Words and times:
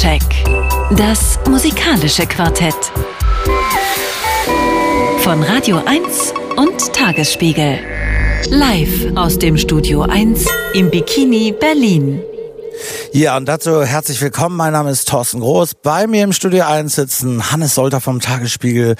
Soundcheck. 0.00 0.22
Das 0.96 1.38
musikalische 1.46 2.26
Quartett. 2.26 2.74
Von 5.18 5.42
Radio 5.42 5.82
1 5.84 6.32
und 6.56 6.92
Tagesspiegel. 6.94 7.78
Live 8.48 9.14
aus 9.14 9.38
dem 9.38 9.58
Studio 9.58 10.02
1 10.02 10.46
im 10.72 10.90
Bikini 10.90 11.52
Berlin. 11.52 12.22
Ja, 13.12 13.36
und 13.36 13.46
dazu 13.46 13.84
herzlich 13.84 14.20
willkommen. 14.22 14.56
Mein 14.56 14.72
Name 14.72 14.90
ist 14.90 15.06
Thorsten 15.06 15.40
Groß. 15.40 15.74
Bei 15.82 16.06
mir 16.06 16.24
im 16.24 16.32
Studio 16.32 16.64
1 16.64 16.94
sitzen 16.94 17.52
Hannes 17.52 17.74
Solter 17.74 18.00
vom 18.00 18.20
Tagesspiegel 18.20 18.96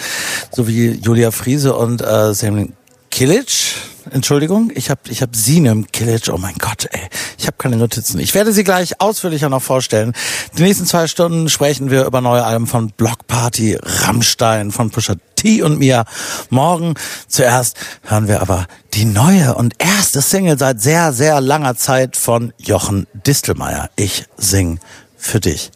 sowie 0.53 1.01
Julia 1.03 1.30
Friese 1.30 1.75
und 1.75 2.03
äh, 2.03 2.35
Sam 2.35 2.75
Kilic. 3.11 3.75
Entschuldigung, 4.11 4.71
ich 4.75 4.91
habe 4.91 5.01
ich 5.09 5.23
hab 5.23 5.35
Sinem 5.37 5.87
Kilic. 5.87 6.29
Oh 6.32 6.39
mein 6.39 6.55
Gott, 6.59 6.89
ey. 6.91 7.09
Ich 7.39 7.46
habe 7.46 7.57
keine 7.59 7.77
Notizen. 7.77 8.19
Ich 8.21 8.35
werde 8.35 8.53
sie 8.53 8.64
gleich 8.64 9.00
ausführlicher 9.00 9.49
noch 9.49 9.62
vorstellen. 9.62 10.12
Die 10.57 10.62
nächsten 10.62 10.87
zwei 10.87 11.07
Stunden 11.07 11.49
sprechen 11.49 11.91
wir 11.91 12.05
über 12.05 12.21
neue 12.21 12.44
Alben 12.44 12.67
von 12.67 12.91
Block 12.91 13.27
Party, 13.27 13.79
Rammstein, 13.81 14.71
von 14.71 14.91
Pusha 14.91 15.14
T 15.36 15.63
und 15.63 15.79
mir. 15.79 16.05
Morgen 16.50 16.94
zuerst 17.29 17.77
hören 18.03 18.29
wir 18.29 18.43
aber 18.43 18.67
die 18.94 19.07
neue 19.07 19.55
und 19.55 19.75
erste 19.79 20.21
Single 20.21 20.58
seit 20.58 20.80
sehr, 20.80 21.13
sehr 21.13 21.41
langer 21.41 21.77
Zeit 21.77 22.17
von 22.17 22.53
Jochen 22.58 23.07
Distelmeier. 23.14 23.89
Ich 23.96 24.27
sing 24.36 24.80
für 25.17 25.41
dich. 25.41 25.71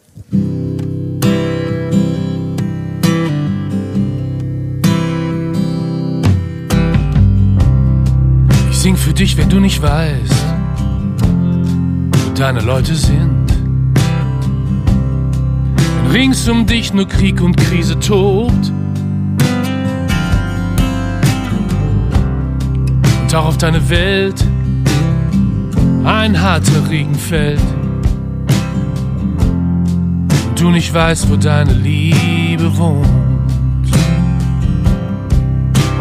Für 9.05 9.13
dich, 9.13 9.37
wenn 9.37 9.49
du 9.49 9.59
nicht 9.59 9.83
weißt, 9.83 10.45
wo 12.11 12.33
deine 12.33 12.61
Leute 12.61 12.95
sind. 12.95 13.45
Wenn 16.01 16.11
rings 16.11 16.49
um 16.49 16.65
dich 16.65 16.91
nur 16.91 17.07
Krieg 17.07 17.39
und 17.39 17.55
Krise 17.55 17.99
tobt. 17.99 18.71
Und 23.21 23.35
auch 23.35 23.45
auf 23.45 23.57
deine 23.59 23.87
Welt 23.91 24.43
ein 26.03 26.41
harter 26.41 26.89
Regen 26.89 27.13
fällt. 27.13 27.61
Und 30.47 30.59
du 30.59 30.71
nicht 30.71 30.91
weißt, 30.91 31.29
wo 31.29 31.35
deine 31.35 31.73
Liebe 31.73 32.75
wohnt. 32.75 33.05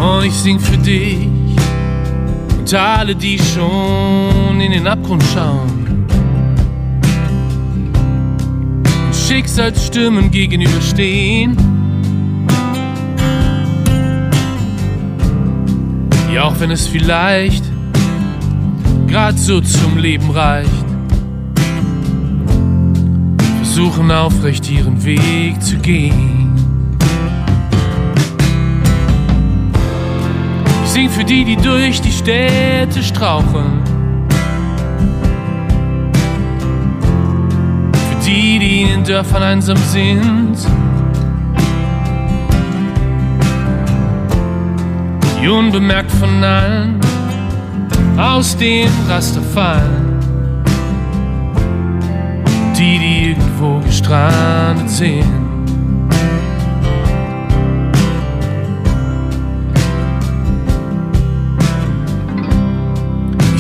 Und 0.01 0.25
ich 0.25 0.35
sing 0.35 0.59
für 0.59 0.79
dich 0.79 1.34
alle, 2.75 3.15
die 3.15 3.39
schon 3.39 4.61
in 4.61 4.73
den 4.73 4.87
Abgrund 4.87 5.23
schauen 5.33 6.07
und 9.07 9.15
Schicksalsstürmen 9.15 10.31
gegenüberstehen. 10.31 11.57
Ja, 16.33 16.45
auch 16.45 16.59
wenn 16.59 16.71
es 16.71 16.89
vielleicht 16.89 17.65
grad 19.09 19.39
so 19.39 19.61
zum 19.61 19.97
Leben 19.97 20.31
reicht, 20.31 20.71
versuchen 23.59 24.11
aufrecht 24.11 24.71
ihren 24.71 25.05
Weg 25.05 25.63
zu 25.63 25.77
gehen. 25.77 26.44
Sing 30.95 31.11
für 31.11 31.25
die, 31.25 31.45
die 31.45 31.57
durch 31.57 32.01
die 32.01 32.13
Städte 32.13 33.03
straucheln. 33.03 33.83
Für 37.93 38.25
die, 38.25 38.61
die 38.61 38.83
in 38.83 38.89
den 38.89 39.05
Dörfern 39.05 39.43
einsam 39.43 39.77
sind. 39.77 40.57
Die 45.43 45.49
unbemerkt 45.49 46.13
von 46.13 46.45
allen 46.45 47.01
aus 48.17 48.57
dem 48.57 48.89
Raster 49.09 49.43
fallen. 49.43 50.21
Die, 52.79 52.99
die 53.01 53.31
irgendwo 53.31 53.81
gestrandet 53.81 54.89
sind. 54.89 55.54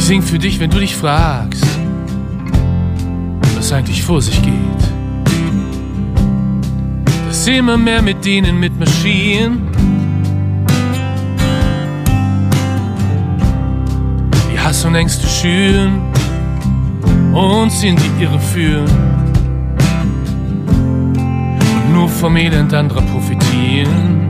Ich 0.05 0.09
sing 0.09 0.21
für 0.21 0.39
dich, 0.39 0.61
wenn 0.61 0.69
du 0.69 0.81
dich 0.81 0.95
fragst, 0.95 1.65
was 3.57 3.73
eigentlich 3.73 4.03
vor 4.03 4.21
sich 4.21 4.43
geht. 4.43 4.53
Dass 7.27 7.47
immer 7.47 7.79
mehr 7.79 8.03
mit 8.03 8.23
denen 8.23 8.61
mitmarschieren, 8.61 9.63
die 14.53 14.61
Hass 14.61 14.85
und 14.85 14.95
Ängste 14.95 15.27
schüren, 15.27 16.03
uns 17.33 17.83
in 17.83 17.97
die 17.97 18.23
Irre 18.23 18.41
führen 18.41 18.91
und 21.87 21.93
nur 21.95 22.11
vom 22.11 22.37
Elend 22.37 22.75
anderer 22.75 23.01
profitieren. 23.01 24.29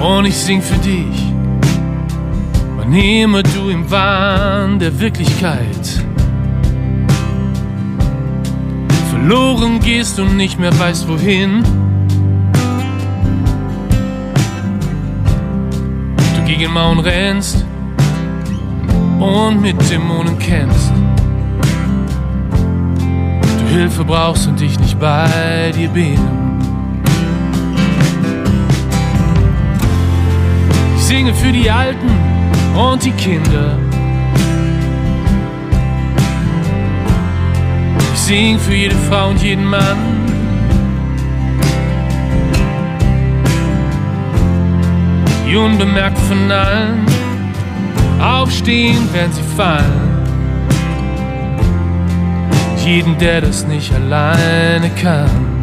Und 0.00 0.26
ich 0.26 0.36
sing 0.36 0.62
für 0.62 0.78
dich 0.78 1.27
Nehme 2.88 3.42
du 3.42 3.68
im 3.68 3.90
Wahn 3.90 4.78
der 4.78 4.98
Wirklichkeit 4.98 6.02
verloren 9.10 9.78
gehst 9.80 10.18
und 10.18 10.38
nicht 10.38 10.58
mehr 10.58 10.76
weißt 10.78 11.06
wohin. 11.06 11.62
Du 16.34 16.44
gegen 16.46 16.72
Mauern 16.72 17.00
rennst 17.00 17.66
und 19.20 19.60
mit 19.60 19.76
Dämonen 19.90 20.38
kämpfst. 20.38 20.90
Du 23.58 23.74
Hilfe 23.76 24.02
brauchst 24.02 24.48
und 24.48 24.62
ich 24.62 24.80
nicht 24.80 24.98
bei 24.98 25.72
dir 25.76 25.90
bin. 25.90 26.18
Ich 30.96 31.02
singe 31.02 31.34
für 31.34 31.52
die 31.52 31.70
Alten 31.70 32.37
und 32.78 33.04
die 33.04 33.10
Kinder. 33.12 33.76
Ich 38.14 38.20
sing 38.20 38.58
für 38.58 38.74
jede 38.74 38.94
Frau 39.08 39.30
und 39.30 39.42
jeden 39.42 39.64
Mann. 39.64 39.98
Die 45.46 45.56
unbemerkt 45.56 46.18
von 46.18 46.50
allen 46.50 47.06
aufstehen, 48.20 49.08
wenn 49.12 49.32
sie 49.32 49.42
fallen. 49.56 50.08
Jeden, 52.84 53.18
der 53.18 53.40
das 53.40 53.66
nicht 53.66 53.92
alleine 53.92 54.90
kann. 54.90 55.57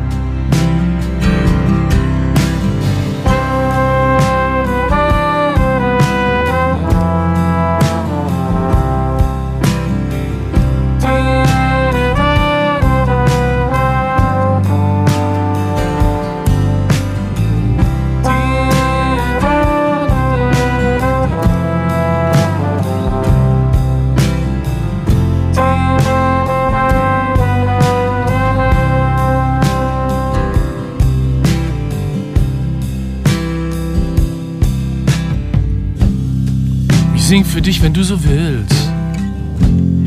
Sing 37.25 37.43
für 37.43 37.59
dich, 37.59 37.81
wenn 37.81 37.91
du 37.91 38.03
so 38.03 38.23
willst, 38.23 38.87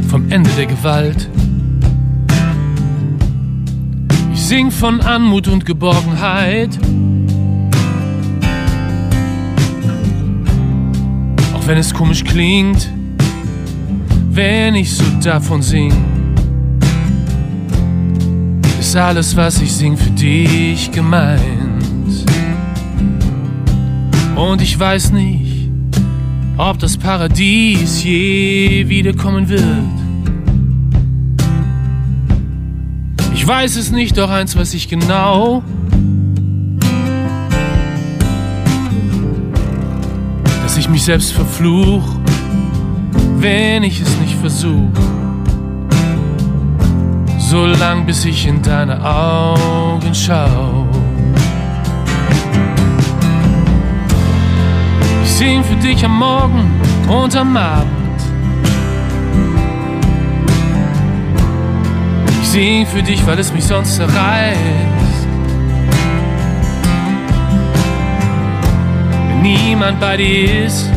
vom 0.08 0.30
Ende 0.30 0.50
der 0.50 0.66
Gewalt. 0.66 1.28
Ich 4.32 4.40
sing 4.40 4.70
von 4.70 5.00
Anmut 5.00 5.48
und 5.48 5.66
Geborgenheit. 5.66 6.78
Auch 11.54 11.66
wenn 11.66 11.76
es 11.76 11.92
komisch 11.92 12.22
klingt, 12.22 12.88
wenn 14.30 14.76
ich 14.76 14.94
so 14.94 15.02
davon 15.20 15.60
sing, 15.60 15.92
ist 18.78 18.94
alles, 18.94 19.34
was 19.34 19.60
ich 19.60 19.72
sing, 19.72 19.96
für 19.96 20.10
dich 20.10 20.92
gemeint. 20.92 21.42
Und 24.36 24.62
ich 24.62 24.78
weiß 24.78 25.10
nicht, 25.10 25.47
ob 26.58 26.78
das 26.80 26.96
Paradies 26.96 28.02
je 28.02 28.88
wiederkommen 28.88 29.48
wird. 29.48 29.62
Ich 33.32 33.46
weiß 33.46 33.76
es 33.76 33.92
nicht, 33.92 34.18
doch 34.18 34.28
eins 34.28 34.56
weiß 34.56 34.74
ich 34.74 34.88
genau. 34.88 35.62
Dass 40.62 40.76
ich 40.76 40.88
mich 40.88 41.04
selbst 41.04 41.32
verfluch, 41.32 42.04
wenn 43.36 43.84
ich 43.84 44.00
es 44.00 44.18
nicht 44.18 44.34
versuch. 44.34 44.90
So 47.38 47.64
lang, 47.66 48.04
bis 48.04 48.24
ich 48.24 48.46
in 48.46 48.60
deine 48.62 49.02
Augen 49.02 50.12
schaue. 50.12 50.97
10 55.38 55.62
für 55.62 55.76
dich 55.76 56.04
am 56.04 56.18
Morgen 56.18 56.68
und 57.08 57.36
am 57.36 57.56
Abend. 57.56 58.20
Ich 62.42 62.48
sing 62.48 62.84
für 62.84 63.04
dich, 63.04 63.24
weil 63.24 63.38
es 63.38 63.52
mich 63.52 63.62
sonst 63.62 63.94
zerreißt. 63.94 64.58
Wenn 69.28 69.42
niemand 69.42 70.00
bei 70.00 70.16
dir 70.16 70.64
ist 70.66 70.90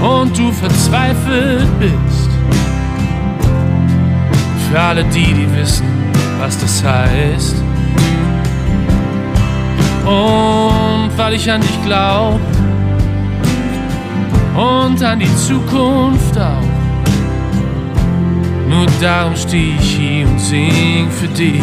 und 0.00 0.38
du 0.38 0.50
verzweifelt 0.50 1.68
bist. 1.78 2.30
Für 4.70 4.80
alle 4.80 5.04
die, 5.04 5.34
die 5.34 5.56
wissen, 5.56 5.86
was 6.38 6.58
das 6.58 6.82
heißt. 6.82 7.56
Und 10.06 11.10
weil 11.18 11.34
ich 11.34 11.50
an 11.50 11.60
dich 11.60 11.84
glaub 11.84 12.40
und 14.58 15.02
an 15.04 15.20
die 15.20 15.36
Zukunft 15.36 16.36
auch. 16.36 16.62
Nur 18.68 18.86
darum 19.00 19.36
steh 19.36 19.74
ich 19.78 19.96
hier 19.96 20.26
und 20.26 20.40
sing 20.40 21.10
für 21.10 21.28
dich. 21.28 21.62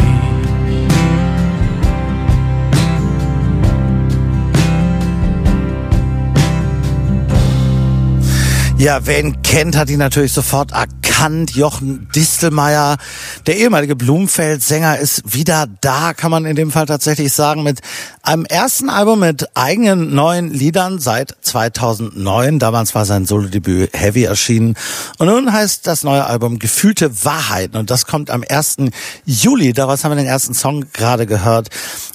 Ja, 8.78 9.06
wen 9.06 9.40
kennt, 9.42 9.76
hat 9.76 9.88
ihn 9.88 9.98
natürlich 9.98 10.32
sofort 10.32 10.72
erkannt. 10.72 11.52
Jochen 11.52 12.08
Distelmeier, 12.14 12.98
der 13.46 13.56
ehemalige 13.56 13.96
Blumenfeld-Sänger, 13.96 14.98
ist 14.98 15.34
wieder 15.34 15.66
da, 15.80 16.12
kann 16.12 16.30
man 16.30 16.44
in 16.44 16.56
dem 16.56 16.70
Fall 16.70 16.84
tatsächlich 16.84 17.32
sagen, 17.32 17.62
mit 17.62 17.80
einem 18.26 18.44
ersten 18.44 18.90
Album 18.90 19.20
mit 19.20 19.46
eigenen 19.54 20.12
neuen 20.12 20.52
Liedern 20.52 20.98
seit 20.98 21.36
2009. 21.42 22.58
Damals 22.58 22.94
war 22.94 23.04
sein 23.04 23.24
Solo-Debüt 23.24 23.90
Heavy 23.92 24.24
erschienen. 24.24 24.74
Und 25.18 25.28
nun 25.28 25.52
heißt 25.52 25.86
das 25.86 26.02
neue 26.02 26.26
Album 26.26 26.58
Gefühlte 26.58 27.24
Wahrheiten. 27.24 27.76
Und 27.76 27.90
das 27.90 28.06
kommt 28.06 28.30
am 28.30 28.42
1. 28.46 28.78
Juli. 29.24 29.72
Daraus 29.72 30.02
haben 30.02 30.10
wir 30.10 30.16
den 30.16 30.26
ersten 30.26 30.54
Song 30.54 30.86
gerade 30.92 31.26
gehört. 31.26 31.68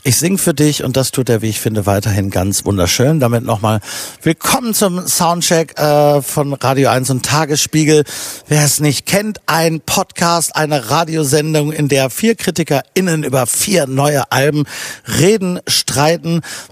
Ich 0.03 0.17
sing 0.17 0.37
für 0.37 0.53
dich 0.53 0.83
und 0.83 0.97
das 0.97 1.11
tut 1.11 1.29
er, 1.29 1.41
wie 1.41 1.49
ich 1.49 1.61
finde, 1.61 1.85
weiterhin 1.85 2.29
ganz 2.29 2.65
wunderschön. 2.65 3.21
Damit 3.21 3.45
nochmal 3.45 3.79
willkommen 4.21 4.73
zum 4.73 5.07
Soundcheck 5.07 5.79
äh, 5.79 6.21
von 6.21 6.53
Radio 6.53 6.89
1 6.89 7.09
und 7.09 7.25
Tagesspiegel. 7.25 8.03
Wer 8.47 8.65
es 8.65 8.81
nicht 8.81 9.05
kennt, 9.05 9.39
ein 9.45 9.79
Podcast, 9.79 10.57
eine 10.57 10.89
Radiosendung, 10.89 11.71
in 11.71 11.87
der 11.87 12.09
vier 12.09 12.35
KritikerInnen 12.35 13.23
über 13.23 13.47
vier 13.47 13.87
neue 13.87 14.29
Alben 14.31 14.65
reden, 15.07 15.59
streiten, 15.67 16.00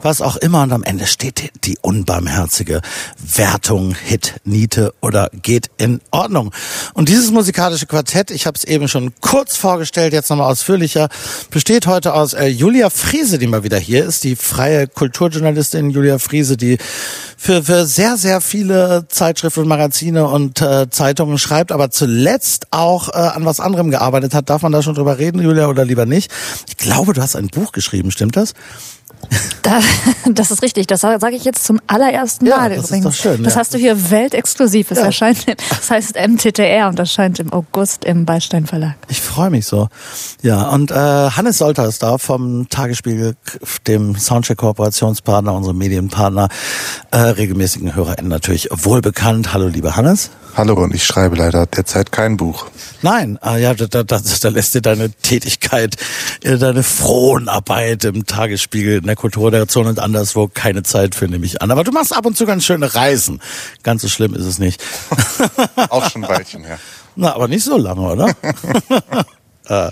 was 0.02 0.22
auch 0.22 0.38
immer. 0.38 0.64
Und 0.64 0.72
am 0.72 0.84
Ende 0.84 1.08
steht 1.08 1.52
die 1.66 1.78
unbarmherzige 1.82 2.82
Wertung, 3.18 3.96
Hit, 3.96 4.36
Niete 4.44 4.94
oder 5.02 5.30
geht 5.42 5.70
in 5.78 6.02
Ordnung. 6.12 6.52
Und 6.94 7.10
dieses 7.10 7.32
musikalische 7.32 7.86
Quartett, 7.86 8.32
ich 8.32 8.46
habe 8.46 8.58
es 8.58 8.64
eben 8.64 8.88
schon 8.88 9.14
kurz 9.22 9.56
vorgestellt, 9.56 10.14
jetzt 10.14 10.30
nochmal 10.30 10.52
ausführlicher, 10.52 11.10
besteht 11.52 11.88
heute 11.88 12.14
aus 12.14 12.34
äh, 12.34 12.48
Julia 12.48 12.90
Friese, 12.90 13.38
die 13.38 13.48
mal 13.48 13.64
wieder 13.64 13.78
hier 13.78 14.06
ist, 14.06 14.24
die 14.24 14.36
freie 14.36 14.88
Kulturjournalistin 14.88 15.92
Julia 15.92 16.20
Friese, 16.20 16.58
die 16.58 16.78
für, 17.38 17.64
für 17.64 17.86
sehr, 17.86 18.18
sehr 18.18 18.42
viele 18.42 19.08
Zeitschriften 19.08 19.68
Magazine 19.68 20.28
und 20.28 20.62
äh, 20.62 20.90
Zeitungen 20.90 21.38
schreibt, 21.38 21.72
aber 21.72 21.90
zuletzt 21.90 22.68
auch 22.72 23.10
äh, 23.10 23.14
an 23.14 23.46
was 23.46 23.60
anderem 23.60 23.92
gearbeitet 23.92 24.34
hat. 24.34 24.50
Darf 24.50 24.62
man 24.62 24.72
da 24.72 24.82
schon 24.82 24.96
drüber 24.96 25.18
reden, 25.20 25.42
Julia, 25.42 25.68
oder 25.68 25.86
lieber 25.86 26.06
nicht? 26.06 26.32
Ich 26.68 26.78
glaube, 26.78 27.14
du 27.14 27.22
hast 27.22 27.36
ein 27.36 27.48
Buch 27.48 27.72
geschrieben, 27.72 28.12
stimmt 28.12 28.36
das? 28.36 28.54
Da, 29.62 29.82
das 30.32 30.52
ist 30.52 30.62
richtig. 30.64 30.88
Das 30.88 31.02
sage 31.02 31.36
ich 31.36 31.44
jetzt 31.44 31.64
zum 31.66 31.80
allerersten 31.88 32.46
Ja, 32.46 32.58
Mal 32.58 32.76
das 32.76 32.92
ist 32.92 33.06
doch 33.06 33.14
schön, 33.14 33.44
das 33.44 33.54
ja. 33.54 33.60
hast 33.60 33.74
du 33.74 33.78
hier 33.78 34.10
weltexklusiv. 34.10 34.92
Es 34.92 34.98
Ja. 35.00 35.06
erscheint, 35.06 35.46
das 35.48 35.92
heißt 35.92 36.16
MTTR 36.16 36.88
und 36.88 36.98
erscheint 37.00 37.40
im 37.40 37.52
August 37.54 38.06
im 38.06 38.26
Beistein 38.26 38.66
Verlag. 38.66 38.96
Ich 39.10 39.22
freue 39.22 39.50
mich 39.50 39.66
so. 39.66 39.90
Ja, 40.42 40.70
und 40.70 40.92
äh, 40.92 40.96
Hannes 40.96 41.58
Solter 41.58 41.86
ist 41.88 42.02
da 42.04 42.18
vom 42.18 42.68
Tagesspiegel, 42.70 43.36
dem 43.88 44.16
Soundcheck-Kooperationspartner, 44.16 45.54
unserem 45.54 45.78
Medienpartner, 45.78 46.48
äh, 47.12 47.18
regelmäßigen 47.18 47.96
HörerInnen 47.96 48.30
natürlich 48.30 48.70
wohlbekannt. 48.72 49.54
Hallo, 49.54 49.68
lieber 49.68 49.96
Hannes. 49.96 50.30
Hallo, 50.56 50.74
und 50.74 50.96
ich 50.96 51.04
schreibe 51.04 51.36
leider 51.36 51.68
derzeit 51.68 52.12
kein 52.12 52.36
Buch. 52.36 52.66
Nein, 53.02 53.38
ah, 53.42 53.56
ja, 53.58 53.74
da, 53.76 53.86
da, 53.86 54.04
da, 54.04 54.20
da 54.20 54.50
lässt 54.50 54.74
dir 54.74 54.82
deine 54.82 55.12
Tätigkeit, 55.12 55.96
äh, 56.44 56.58
deine 56.58 56.84
Fronarbeit 56.84 58.04
im 58.04 58.26
Tagesspiegel, 58.26 59.02
der 59.10 59.16
Kulturredaktion 59.16 59.88
und 59.88 60.00
anderswo 60.00 60.48
keine 60.48 60.84
Zeit 60.84 61.16
für, 61.16 61.28
nehme 61.28 61.46
ich 61.46 61.62
an. 61.62 61.72
Aber 61.72 61.84
du 61.84 61.92
machst 61.92 62.16
ab 62.16 62.26
und 62.26 62.38
zu 62.38 62.46
ganz 62.46 62.64
schöne 62.64 62.96
Reisen. 62.96 63.42
Ganz 63.84 64.02
so 64.02 64.08
schlimm 64.08 64.34
ist 64.34 64.46
es 64.46 64.60
nicht. 64.60 64.82
Auch 65.90 66.10
schon 66.10 66.24
ein 66.24 66.30
Weilchen 66.30 66.64
her. 66.64 66.80
Na, 67.16 67.34
aber 67.36 67.48
nicht 67.48 67.64
so 67.64 67.78
lange, 67.78 68.02
oder? 68.02 68.34
Äh, 69.70 69.92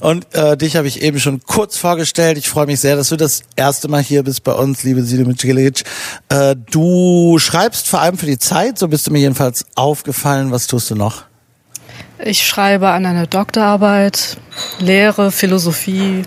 Und 0.00 0.34
äh, 0.34 0.56
dich 0.56 0.76
habe 0.76 0.88
ich 0.88 1.02
eben 1.02 1.20
schon 1.20 1.42
kurz 1.42 1.76
vorgestellt. 1.76 2.38
Ich 2.38 2.48
freue 2.48 2.64
mich 2.64 2.80
sehr, 2.80 2.96
dass 2.96 3.10
du 3.10 3.16
das 3.16 3.42
erste 3.54 3.88
Mal 3.88 4.02
hier 4.02 4.22
bist 4.22 4.44
bei 4.44 4.52
uns, 4.52 4.82
liebe 4.82 5.02
Sidi 5.02 5.24
Micilic. 5.24 5.84
Äh, 6.30 6.56
du 6.70 7.38
schreibst 7.38 7.88
vor 7.88 8.00
allem 8.00 8.16
für 8.16 8.24
die 8.26 8.38
Zeit, 8.38 8.78
so 8.78 8.88
bist 8.88 9.06
du 9.06 9.10
mir 9.10 9.20
jedenfalls 9.20 9.66
aufgefallen. 9.74 10.50
Was 10.52 10.66
tust 10.66 10.90
du 10.90 10.94
noch? 10.94 11.24
Ich 12.18 12.46
schreibe 12.46 12.88
an 12.88 13.04
einer 13.04 13.26
Doktorarbeit, 13.26 14.38
lehre 14.78 15.30
Philosophie 15.30 16.22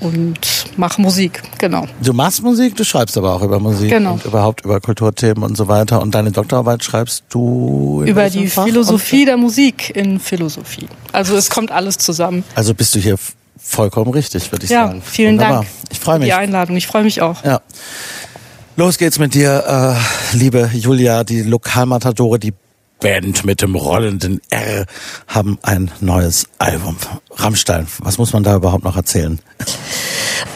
und 0.00 0.38
mache 0.76 1.00
Musik, 1.00 1.42
genau. 1.58 1.86
Du 2.02 2.12
machst 2.12 2.42
Musik, 2.42 2.76
du 2.76 2.84
schreibst 2.84 3.16
aber 3.18 3.34
auch 3.34 3.42
über 3.42 3.60
Musik 3.60 3.90
Genau. 3.90 4.14
und 4.14 4.24
überhaupt 4.24 4.64
über 4.64 4.80
Kulturthemen 4.80 5.42
und 5.44 5.56
so 5.56 5.68
weiter. 5.68 6.00
Und 6.00 6.14
deine 6.14 6.30
Doktorarbeit 6.32 6.82
schreibst 6.82 7.24
du 7.30 8.02
in 8.02 8.08
Über 8.08 8.30
die 8.30 8.46
Fach? 8.48 8.64
Philosophie 8.64 9.24
der 9.24 9.36
Musik 9.36 9.94
in 9.94 10.18
Philosophie. 10.20 10.88
Also 11.12 11.36
es 11.36 11.50
kommt 11.50 11.70
alles 11.70 11.98
zusammen. 11.98 12.44
Also 12.54 12.74
bist 12.74 12.94
du 12.94 12.98
hier 12.98 13.16
vollkommen 13.58 14.10
richtig, 14.12 14.50
würde 14.52 14.64
ich 14.64 14.70
Ja, 14.70 14.86
sagen. 14.86 15.02
vielen 15.04 15.34
Wunderbar. 15.34 15.56
Dank 15.62 15.66
Ich 15.90 16.00
freue 16.00 16.18
mich. 16.18 16.28
die 16.28 16.32
Einladung. 16.32 16.76
Ich 16.76 16.86
freue 16.86 17.04
mich 17.04 17.20
auch. 17.20 17.44
Ja. 17.44 17.60
Los 18.76 18.96
geht's 18.96 19.18
mit 19.18 19.34
dir, 19.34 19.96
äh, 20.32 20.36
liebe 20.36 20.70
Julia, 20.72 21.22
die 21.24 21.42
Lokalmatadore, 21.42 22.38
die 22.38 22.54
Band 23.00 23.44
mit 23.44 23.62
dem 23.62 23.74
rollenden 23.74 24.40
R 24.50 24.86
haben 25.26 25.58
ein 25.62 25.90
neues 26.00 26.46
Album. 26.58 26.96
Rammstein, 27.30 27.86
was 28.00 28.18
muss 28.18 28.32
man 28.32 28.42
da 28.42 28.56
überhaupt 28.56 28.84
noch 28.84 28.96
erzählen? 28.96 29.40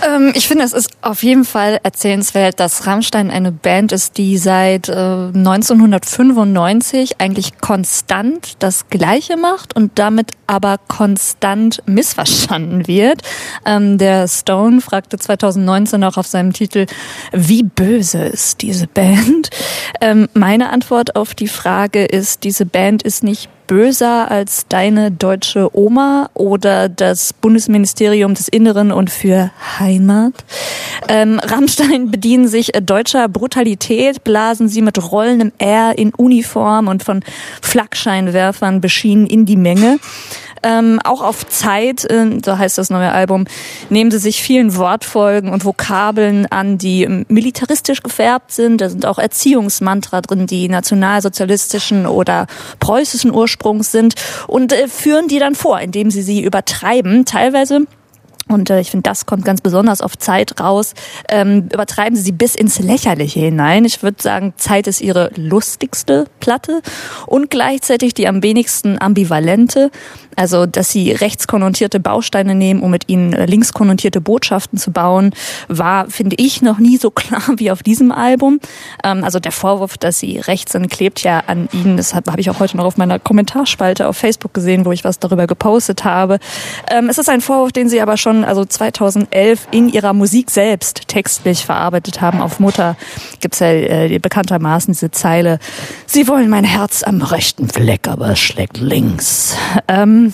Ähm, 0.06 0.32
ich 0.34 0.48
finde, 0.48 0.64
es 0.64 0.72
ist 0.72 0.90
auf 1.02 1.22
jeden 1.22 1.44
Fall 1.44 1.78
erzählenswert, 1.82 2.58
dass 2.60 2.86
Rammstein 2.86 3.30
eine 3.30 3.52
Band 3.52 3.92
ist, 3.92 4.18
die 4.18 4.38
seit 4.38 4.88
äh, 4.88 4.92
1995 4.92 7.20
eigentlich 7.20 7.58
konstant 7.58 8.54
das 8.58 8.88
Gleiche 8.88 9.36
macht 9.36 9.76
und 9.76 9.98
damit 9.98 10.32
aber 10.46 10.78
konstant 10.88 11.82
missverstanden 11.86 12.86
wird. 12.86 13.22
Ähm, 13.64 13.98
der 13.98 14.28
Stone 14.28 14.80
fragte 14.80 15.18
2019 15.18 16.02
auch 16.04 16.16
auf 16.16 16.26
seinem 16.26 16.52
Titel, 16.52 16.86
wie 17.32 17.62
böse 17.62 18.24
ist 18.24 18.62
diese 18.62 18.86
Band? 18.86 19.50
Ähm, 20.00 20.28
meine 20.34 20.70
Antwort 20.70 21.16
auf 21.16 21.34
die 21.34 21.48
Frage 21.48 22.04
ist, 22.04 22.44
diese 22.44 22.66
Band 22.66 23.02
ist 23.02 23.22
nicht 23.22 23.48
böser 23.66 24.30
als 24.30 24.66
deine 24.68 25.10
deutsche 25.10 25.76
Oma 25.76 26.30
oder 26.34 26.88
das 26.88 27.32
Bundesministerium 27.32 28.34
des 28.34 28.48
Inneren 28.48 28.92
und 28.92 29.10
für 29.10 29.50
Heimat. 29.78 30.32
Ähm, 31.08 31.40
Rammstein 31.42 32.10
bedienen 32.10 32.48
sich 32.48 32.72
deutscher 32.82 33.28
Brutalität, 33.28 34.24
blasen 34.24 34.68
sie 34.68 34.82
mit 34.82 35.10
rollendem 35.10 35.52
R 35.58 35.96
in 35.96 36.14
Uniform 36.14 36.88
und 36.88 37.02
von 37.02 37.22
Flakscheinwerfern 37.62 38.80
beschienen 38.80 39.26
in 39.26 39.46
die 39.46 39.56
Menge. 39.56 39.98
Ähm, 40.64 40.98
auch 41.04 41.20
auf 41.20 41.46
Zeit, 41.46 42.10
äh, 42.10 42.40
so 42.42 42.56
heißt 42.56 42.78
das 42.78 42.88
neue 42.88 43.12
Album, 43.12 43.44
nehmen 43.90 44.10
sie 44.10 44.18
sich 44.18 44.42
vielen 44.42 44.76
Wortfolgen 44.76 45.50
und 45.50 45.64
Vokabeln 45.64 46.46
an, 46.46 46.78
die 46.78 47.06
militaristisch 47.28 48.02
gefärbt 48.02 48.50
sind. 48.50 48.80
Da 48.80 48.88
sind 48.88 49.04
auch 49.04 49.18
Erziehungsmantra 49.18 50.22
drin, 50.22 50.46
die 50.46 50.68
nationalsozialistischen 50.68 52.06
oder 52.06 52.46
preußischen 52.80 53.30
Ursprungs 53.30 53.92
sind 53.92 54.14
und 54.46 54.72
äh, 54.72 54.88
führen 54.88 55.28
die 55.28 55.38
dann 55.38 55.54
vor, 55.54 55.80
indem 55.80 56.10
sie 56.10 56.22
sie 56.22 56.42
übertreiben. 56.42 57.26
Teilweise 57.26 57.86
und 58.48 58.68
äh, 58.70 58.80
ich 58.80 58.90
finde, 58.90 59.08
das 59.08 59.26
kommt 59.26 59.44
ganz 59.44 59.60
besonders 59.60 60.00
auf 60.02 60.18
Zeit 60.18 60.60
raus. 60.60 60.94
Ähm, 61.28 61.68
übertreiben 61.72 62.16
sie 62.16 62.22
sie 62.22 62.32
bis 62.32 62.54
ins 62.54 62.78
Lächerliche 62.78 63.40
hinein. 63.40 63.84
Ich 63.84 64.02
würde 64.02 64.22
sagen, 64.22 64.52
Zeit 64.56 64.86
ist 64.86 65.00
ihre 65.00 65.30
lustigste 65.36 66.26
Platte 66.40 66.82
und 67.26 67.50
gleichzeitig 67.50 68.14
die 68.14 68.28
am 68.28 68.42
wenigsten 68.42 69.00
ambivalente. 69.00 69.90
Also, 70.36 70.66
dass 70.66 70.90
sie 70.90 71.12
rechtskonnotierte 71.12 72.00
Bausteine 72.00 72.56
nehmen, 72.56 72.82
um 72.82 72.90
mit 72.90 73.08
ihnen 73.08 73.32
äh, 73.34 73.46
linkskonnotierte 73.46 74.20
Botschaften 74.20 74.78
zu 74.78 74.90
bauen, 74.90 75.32
war, 75.68 76.10
finde 76.10 76.36
ich, 76.38 76.60
noch 76.60 76.78
nie 76.78 76.96
so 76.96 77.10
klar 77.12 77.42
wie 77.56 77.70
auf 77.70 77.82
diesem 77.82 78.10
Album. 78.12 78.60
Ähm, 79.04 79.24
also 79.24 79.38
der 79.38 79.52
Vorwurf, 79.52 79.96
dass 79.96 80.18
sie 80.18 80.38
rechts 80.38 80.72
sind, 80.72 80.90
klebt 80.90 81.22
ja 81.22 81.44
an 81.46 81.68
ihnen. 81.72 81.96
Das 81.96 82.14
habe 82.14 82.40
ich 82.40 82.50
auch 82.50 82.58
heute 82.58 82.76
noch 82.76 82.84
auf 82.84 82.96
meiner 82.96 83.18
Kommentarspalte 83.18 84.08
auf 84.08 84.16
Facebook 84.16 84.52
gesehen, 84.52 84.84
wo 84.84 84.92
ich 84.92 85.04
was 85.04 85.18
darüber 85.18 85.46
gepostet 85.46 86.04
habe. 86.04 86.38
Ähm, 86.90 87.08
es 87.08 87.18
ist 87.18 87.28
ein 87.28 87.40
Vorwurf, 87.40 87.72
den 87.72 87.88
sie 87.88 88.00
aber 88.00 88.16
schon 88.16 88.33
also 88.42 88.64
2011 88.64 89.68
in 89.70 89.88
ihrer 89.88 90.12
Musik 90.12 90.50
selbst 90.50 91.06
textlich 91.06 91.64
verarbeitet 91.64 92.20
haben. 92.20 92.40
Auf 92.40 92.58
Mutter 92.58 92.96
gibt's 93.40 93.60
ja 93.60 93.68
äh, 93.68 94.18
bekanntermaßen 94.18 94.92
diese 94.92 95.10
Zeile, 95.10 95.58
Sie 96.06 96.26
wollen 96.26 96.48
mein 96.48 96.64
Herz 96.64 97.02
am 97.02 97.22
rechten 97.22 97.68
Fleck, 97.68 98.08
aber 98.08 98.30
es 98.30 98.40
schlägt 98.40 98.78
links. 98.78 99.56
Ähm, 99.88 100.32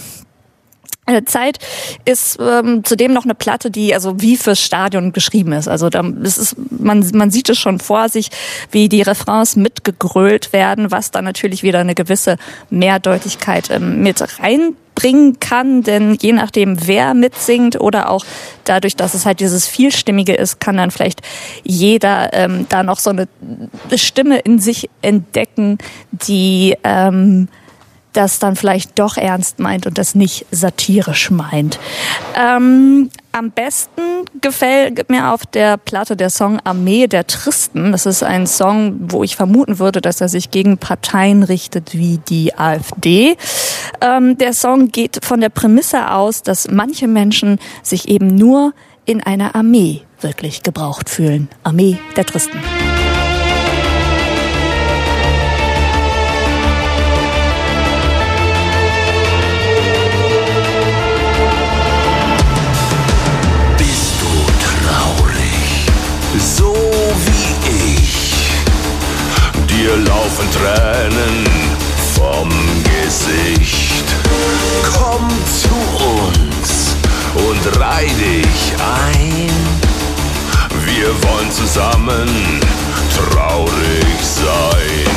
Zeit 1.25 1.59
ist 2.05 2.39
ähm, 2.41 2.85
zudem 2.85 3.13
noch 3.13 3.25
eine 3.25 3.35
Platte, 3.35 3.71
die 3.71 3.95
also 3.95 4.21
wie 4.21 4.37
fürs 4.37 4.61
Stadion 4.61 5.13
geschrieben 5.13 5.53
ist. 5.53 5.69
Also 5.69 5.91
da, 5.91 6.03
das 6.03 6.39
ist, 6.39 6.57
man, 6.71 7.09
man 7.15 7.31
sieht 7.31 7.49
es 7.49 7.59
schon 7.59 7.81
vor 7.81 8.09
sich, 8.09 8.31
wie 8.71 8.89
die 8.89 9.03
Refrains 9.03 9.57
mitgegrölt 9.57 10.53
werden, 10.53 10.91
was 10.91 11.11
dann 11.11 11.25
natürlich 11.25 11.63
wieder 11.63 11.81
eine 11.81 11.95
gewisse 11.95 12.37
Mehrdeutigkeit 12.71 13.71
ähm, 13.71 14.03
mit 14.03 14.23
reinbringen 14.39 15.41
kann, 15.41 15.83
denn 15.83 16.17
je 16.21 16.33
nachdem, 16.33 16.87
wer 16.87 17.15
mitsingt 17.15 17.81
oder 17.81 18.11
auch 18.11 18.25
dadurch, 18.65 18.97
dass 18.97 19.15
es 19.15 19.27
halt 19.27 19.41
dieses 19.41 19.67
Vielstimmige 19.67 20.35
ist, 20.35 20.61
kann 20.61 20.77
dann 20.77 20.91
vielleicht 20.91 21.23
jeder 21.65 22.33
ähm, 22.33 22.67
da 22.69 22.83
noch 22.83 22.99
so 22.99 23.11
eine 23.11 23.29
Stimme 23.95 24.39
in 24.41 24.59
sich 24.59 24.91
entdecken, 25.03 25.79
die 26.13 26.77
ähm, 26.85 27.49
das 28.13 28.39
dann 28.39 28.57
vielleicht 28.57 28.99
doch 28.99 29.17
ernst 29.17 29.59
meint 29.59 29.87
und 29.87 29.99
das 29.99 30.15
nicht 30.15 30.47
satirisch 30.51 31.31
meint. 31.31 31.79
Ähm, 32.35 33.11
am 33.33 33.51
besten 33.51 34.03
gefällt 34.41 35.09
mir 35.09 35.33
auf 35.33 35.47
der 35.47 35.77
Platte 35.77 36.17
der 36.17 36.31
Song 36.31 36.59
Armee 36.65 37.07
der 37.07 37.27
Tristen. 37.27 37.93
Das 37.93 38.07
ist 38.07 38.23
ein 38.23 38.47
Song, 38.47 38.97
wo 39.13 39.23
ich 39.23 39.37
vermuten 39.37 39.79
würde, 39.79 40.01
dass 40.01 40.21
er 40.21 40.29
sich 40.29 40.51
gegen 40.51 40.79
Parteien 40.79 41.43
richtet 41.43 41.95
wie 41.95 42.19
die 42.19 42.59
AfD. 42.59 43.37
Ähm, 44.01 44.37
der 44.39 44.53
Song 44.53 44.89
geht 44.89 45.25
von 45.25 45.41
der 45.41 45.51
Prämisse 45.51 46.11
aus, 46.11 46.43
dass 46.43 46.69
manche 46.69 47.07
Menschen 47.07 47.59
sich 47.83 48.09
eben 48.09 48.35
nur 48.35 48.73
in 49.05 49.23
einer 49.23 49.55
Armee 49.55 50.03
wirklich 50.21 50.63
gebraucht 50.63 51.09
fühlen. 51.09 51.49
Armee 51.63 51.99
der 52.17 52.27
Tristen. 52.27 52.59
Laufen 70.41 70.51
Tränen 70.53 71.45
vom 72.15 72.49
Gesicht. 72.85 74.05
Komm 74.83 75.29
zu 75.47 75.69
uns 76.05 76.97
und 77.35 77.81
reih 77.81 78.07
dich 78.07 78.75
ein. 78.79 79.51
Wir 80.85 81.09
wollen 81.23 81.51
zusammen 81.51 82.61
traurig 83.17 84.05
sein. 84.23 85.11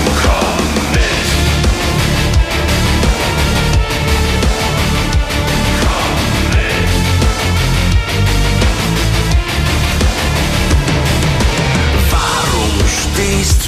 Stehst 13.15 13.62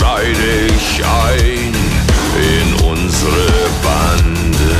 Reih 0.00 0.32
dich 0.32 1.02
ein 1.04 1.74
in 2.36 2.74
unsere 2.86 3.46
Bande. 3.82 4.74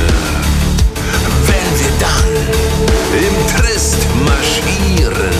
Wenn 1.47 1.69
wir 1.79 1.93
dann 1.99 2.33
im 3.27 3.35
Trist 3.55 4.01
marschieren, 4.25 5.35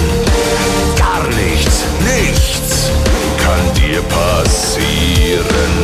gar 0.97 1.27
nichts, 1.29 1.83
nichts 2.03 2.91
kann 3.37 3.73
dir 3.75 4.01
passieren. 4.03 5.74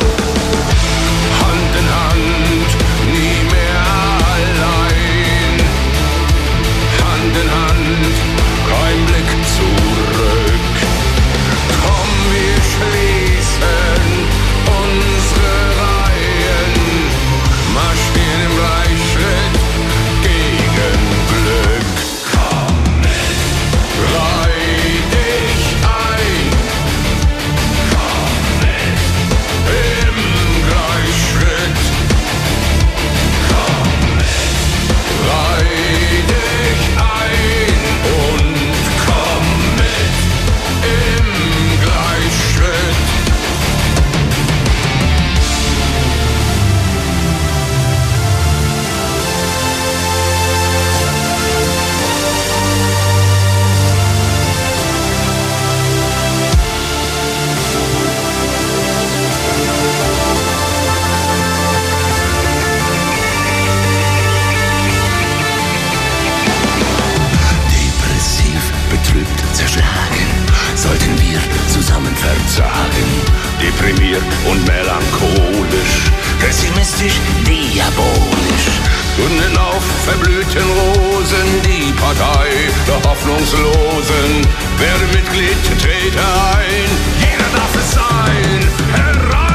Deprimiert 73.81 74.21
und 74.45 74.63
melancholisch, 74.67 76.11
pessimistisch, 76.39 77.19
diabolisch. 77.47 78.79
Gründen 79.17 79.57
auf 79.57 79.81
verblühten 80.05 80.69
Rosen 80.69 81.61
die 81.65 81.91
Partei 81.93 82.49
der 82.85 83.09
Hoffnungslosen. 83.09 84.47
Werde 84.77 85.05
Mitglied, 85.13 85.57
trete 85.81 86.19
ein, 86.19 86.89
jeder 87.19 87.57
darf 87.57 87.75
es 87.75 87.91
sein, 87.91 88.69
herein. 88.93 89.50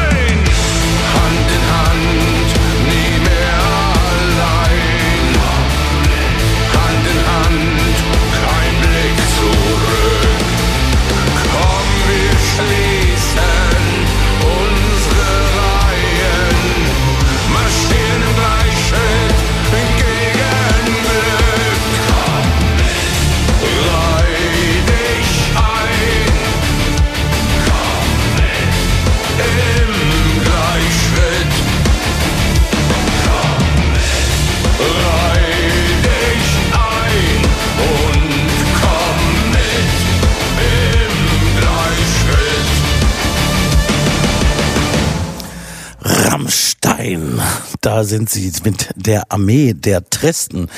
Sind 48.07 48.31
sie 48.31 48.53
mit 48.65 48.89
der 48.97 49.31
Armee 49.31 49.75
der 49.75 50.09
Tristen. 50.09 50.69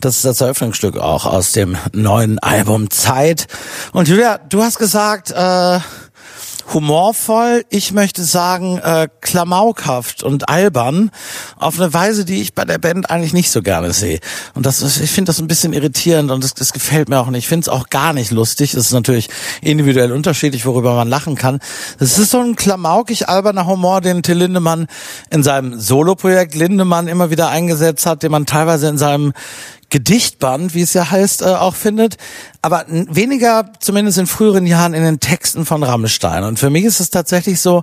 Das 0.00 0.16
ist 0.16 0.24
das 0.24 0.40
Eröffnungsstück 0.40 0.96
auch 0.96 1.26
aus 1.26 1.52
dem 1.52 1.76
neuen 1.92 2.38
Album 2.38 2.90
Zeit. 2.90 3.46
Und 3.92 4.08
Julia, 4.08 4.38
du 4.38 4.62
hast 4.62 4.78
gesagt, 4.78 5.30
äh, 5.30 5.80
humorvoll, 6.72 7.64
ich 7.68 7.92
möchte 7.92 8.24
sagen 8.24 8.78
äh, 8.78 9.08
klamaukhaft 9.20 10.22
und 10.22 10.48
albern 10.48 11.10
auf 11.56 11.78
eine 11.78 11.92
Weise, 11.92 12.24
die 12.24 12.40
ich 12.40 12.54
bei 12.54 12.64
der 12.64 12.78
Band 12.78 13.10
eigentlich 13.10 13.32
nicht 13.32 13.50
so 13.50 13.62
gerne 13.62 13.92
sehe. 13.92 14.20
Und 14.54 14.66
das 14.66 14.82
ist, 14.82 15.00
ich 15.00 15.10
finde 15.10 15.30
das 15.30 15.40
ein 15.40 15.48
bisschen 15.48 15.72
irritierend 15.72 16.30
und 16.30 16.44
das, 16.44 16.54
das 16.54 16.72
gefällt 16.72 17.08
mir 17.08 17.18
auch 17.18 17.28
nicht. 17.28 17.44
Ich 17.44 17.48
finde 17.48 17.64
es 17.64 17.68
auch 17.68 17.88
gar 17.88 18.12
nicht 18.12 18.30
lustig. 18.30 18.74
Es 18.74 18.86
ist 18.86 18.92
natürlich 18.92 19.28
individuell 19.62 20.12
unterschiedlich, 20.12 20.66
worüber 20.66 20.94
man 20.94 21.08
lachen 21.08 21.34
kann. 21.34 21.60
Es 21.98 22.18
ist 22.18 22.30
so 22.30 22.40
ein 22.40 22.56
klamaukig 22.56 23.28
alberner 23.28 23.66
Humor, 23.66 24.00
den 24.00 24.22
Till 24.22 24.38
Lindemann 24.38 24.86
in 25.30 25.42
seinem 25.42 25.78
Soloprojekt 25.78 26.54
Lindemann 26.54 27.08
immer 27.08 27.30
wieder 27.30 27.48
eingesetzt 27.48 28.06
hat, 28.06 28.22
den 28.22 28.30
man 28.30 28.46
teilweise 28.46 28.88
in 28.88 28.98
seinem 28.98 29.32
Gedichtband, 29.90 30.74
wie 30.74 30.82
es 30.82 30.94
ja 30.94 31.10
heißt, 31.10 31.42
äh, 31.42 31.46
auch 31.46 31.74
findet, 31.74 32.16
aber 32.62 32.86
weniger 32.88 33.72
zumindest 33.80 34.18
in 34.18 34.26
früheren 34.26 34.66
Jahren 34.66 34.94
in 34.94 35.02
den 35.02 35.20
Texten 35.20 35.66
von 35.66 35.82
Rammstein. 35.82 36.44
Und 36.44 36.58
für 36.58 36.70
mich 36.70 36.84
ist 36.84 37.00
es 37.00 37.10
tatsächlich 37.10 37.60
so, 37.60 37.82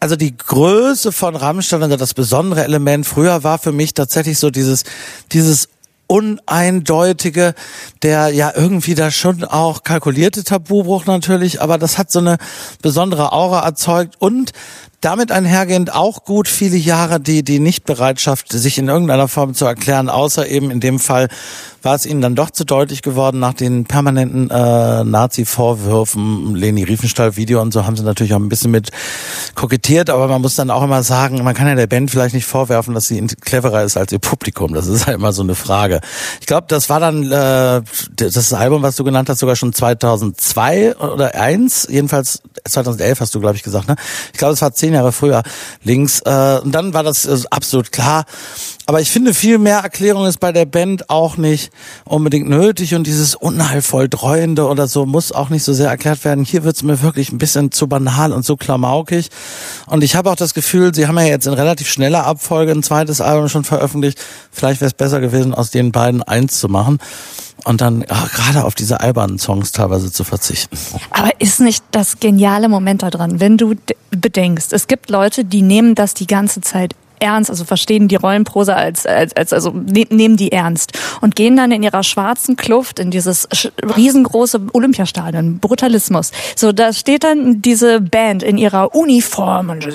also 0.00 0.16
die 0.16 0.36
Größe 0.36 1.12
von 1.12 1.36
Rammstein 1.36 1.82
oder 1.82 1.96
das 1.96 2.12
besondere 2.12 2.64
Element 2.64 3.06
früher 3.06 3.44
war 3.44 3.58
für 3.58 3.72
mich 3.72 3.94
tatsächlich 3.94 4.38
so 4.38 4.50
dieses, 4.50 4.82
dieses 5.30 5.68
uneindeutige, 6.08 7.54
der 8.02 8.28
ja 8.30 8.52
irgendwie 8.54 8.94
da 8.94 9.10
schon 9.10 9.44
auch 9.44 9.82
kalkulierte 9.82 10.44
Tabubruch 10.44 11.06
natürlich, 11.06 11.62
aber 11.62 11.78
das 11.78 11.96
hat 11.96 12.10
so 12.10 12.18
eine 12.18 12.36
besondere 12.82 13.32
Aura 13.32 13.64
erzeugt 13.64 14.16
und 14.18 14.52
damit 15.02 15.32
einhergehend 15.32 15.94
auch 15.94 16.24
gut 16.24 16.48
viele 16.48 16.76
Jahre 16.76 17.20
die, 17.20 17.42
die 17.42 17.58
Nichtbereitschaft, 17.58 18.52
sich 18.52 18.78
in 18.78 18.88
irgendeiner 18.88 19.28
Form 19.28 19.52
zu 19.52 19.66
erklären, 19.66 20.08
außer 20.08 20.48
eben 20.48 20.70
in 20.70 20.80
dem 20.80 20.98
Fall 20.98 21.28
war 21.82 21.96
es 21.96 22.06
ihnen 22.06 22.20
dann 22.20 22.36
doch 22.36 22.50
zu 22.50 22.64
deutlich 22.64 23.02
geworden 23.02 23.40
nach 23.40 23.54
den 23.54 23.84
permanenten 23.84 24.48
äh, 24.50 25.02
Nazi-Vorwürfen, 25.02 26.54
Leni 26.54 26.84
Riefenstahl-Video 26.84 27.60
und 27.60 27.72
so 27.72 27.84
haben 27.84 27.96
sie 27.96 28.04
natürlich 28.04 28.34
auch 28.34 28.38
ein 28.38 28.48
bisschen 28.48 28.70
mit 28.70 28.90
kokettiert, 29.56 30.08
aber 30.08 30.28
man 30.28 30.40
muss 30.40 30.54
dann 30.54 30.70
auch 30.70 30.84
immer 30.84 31.02
sagen, 31.02 31.42
man 31.42 31.54
kann 31.54 31.66
ja 31.66 31.74
der 31.74 31.88
Band 31.88 32.10
vielleicht 32.10 32.34
nicht 32.34 32.46
vorwerfen, 32.46 32.94
dass 32.94 33.06
sie 33.06 33.20
cleverer 33.26 33.82
ist 33.82 33.96
als 33.96 34.12
ihr 34.12 34.20
Publikum. 34.20 34.72
Das 34.74 34.86
ist 34.86 35.06
halt 35.06 35.16
immer 35.16 35.32
so 35.32 35.42
eine 35.42 35.56
Frage. 35.56 36.00
Ich 36.40 36.46
glaube, 36.46 36.66
das 36.68 36.88
war 36.88 37.00
dann 37.00 37.30
äh, 37.32 37.82
das 38.14 38.52
Album, 38.52 38.82
was 38.82 38.94
du 38.94 39.02
genannt 39.02 39.28
hast, 39.28 39.40
sogar 39.40 39.56
schon 39.56 39.72
2002 39.72 40.96
oder 40.96 41.34
eins, 41.34 41.88
jedenfalls 41.90 42.42
2011 42.68 43.20
hast 43.20 43.34
du, 43.34 43.40
glaube 43.40 43.56
ich, 43.56 43.62
gesagt. 43.62 43.88
Ne? 43.88 43.96
Ich 44.32 44.38
glaube, 44.38 44.54
es 44.54 44.62
war 44.62 44.72
zehn 44.72 44.91
Jahre 44.92 45.12
früher 45.12 45.42
links. 45.82 46.20
Äh, 46.20 46.60
und 46.62 46.72
dann 46.72 46.94
war 46.94 47.02
das 47.02 47.26
äh, 47.26 47.38
absolut 47.50 47.92
klar. 47.92 48.24
Aber 48.86 49.00
ich 49.00 49.10
finde, 49.10 49.32
viel 49.34 49.58
mehr 49.58 49.78
Erklärung 49.78 50.26
ist 50.26 50.40
bei 50.40 50.52
der 50.52 50.64
Band 50.64 51.08
auch 51.08 51.36
nicht 51.36 51.72
unbedingt 52.04 52.48
nötig 52.48 52.94
und 52.94 53.06
dieses 53.06 53.34
unheilvoll 53.34 54.08
Dreuende 54.08 54.66
oder 54.66 54.86
so 54.86 55.06
muss 55.06 55.32
auch 55.32 55.50
nicht 55.50 55.62
so 55.62 55.72
sehr 55.72 55.88
erklärt 55.88 56.24
werden. 56.24 56.44
Hier 56.44 56.64
wird's 56.64 56.82
mir 56.82 57.00
wirklich 57.02 57.32
ein 57.32 57.38
bisschen 57.38 57.70
zu 57.70 57.86
banal 57.86 58.32
und 58.32 58.44
so 58.44 58.56
klamaukig. 58.56 59.28
Und 59.86 60.02
ich 60.02 60.16
habe 60.16 60.30
auch 60.30 60.36
das 60.36 60.54
Gefühl, 60.54 60.94
sie 60.94 61.06
haben 61.06 61.18
ja 61.18 61.24
jetzt 61.24 61.46
in 61.46 61.54
relativ 61.54 61.88
schneller 61.88 62.26
Abfolge 62.26 62.72
ein 62.72 62.82
zweites 62.82 63.20
Album 63.20 63.48
schon 63.48 63.64
veröffentlicht. 63.64 64.18
Vielleicht 64.50 64.80
wäre 64.80 64.88
es 64.88 64.94
besser 64.94 65.20
gewesen, 65.20 65.54
aus 65.54 65.70
den 65.70 65.92
beiden 65.92 66.22
eins 66.22 66.58
zu 66.58 66.68
machen 66.68 66.98
und 67.64 67.80
dann 67.80 68.04
ach, 68.08 68.32
gerade 68.32 68.64
auf 68.64 68.74
diese 68.74 69.00
albernen 69.00 69.38
Songs 69.38 69.72
teilweise 69.72 70.12
zu 70.12 70.24
verzichten. 70.24 70.76
Aber 71.10 71.30
ist 71.40 71.60
nicht 71.60 71.84
das 71.90 72.20
geniale 72.20 72.68
Moment 72.68 73.02
daran, 73.02 73.40
wenn 73.40 73.56
du 73.56 73.74
bedenkst, 74.10 74.72
es 74.72 74.86
gibt 74.86 75.10
Leute, 75.10 75.44
die 75.44 75.62
nehmen 75.62 75.94
das 75.94 76.14
die 76.14 76.26
ganze 76.26 76.60
Zeit 76.60 76.94
ernst, 77.22 77.50
also 77.50 77.64
verstehen 77.64 78.08
die 78.08 78.16
Rollenprosa 78.16 78.74
als, 78.74 79.06
als, 79.06 79.34
als 79.34 79.52
also 79.52 79.70
ne, 79.70 80.06
nehmen 80.10 80.36
die 80.36 80.52
ernst 80.52 80.98
und 81.20 81.36
gehen 81.36 81.56
dann 81.56 81.70
in 81.70 81.82
ihrer 81.82 82.02
schwarzen 82.02 82.56
Kluft 82.56 82.98
in 82.98 83.10
dieses 83.10 83.48
riesengroße 83.96 84.60
Olympiastadion, 84.72 85.58
Brutalismus. 85.58 86.32
So, 86.56 86.72
da 86.72 86.92
steht 86.92 87.24
dann 87.24 87.62
diese 87.62 88.00
Band 88.00 88.42
in 88.42 88.58
ihrer 88.58 88.94
Uniform 88.94 89.70
und, 89.70 89.86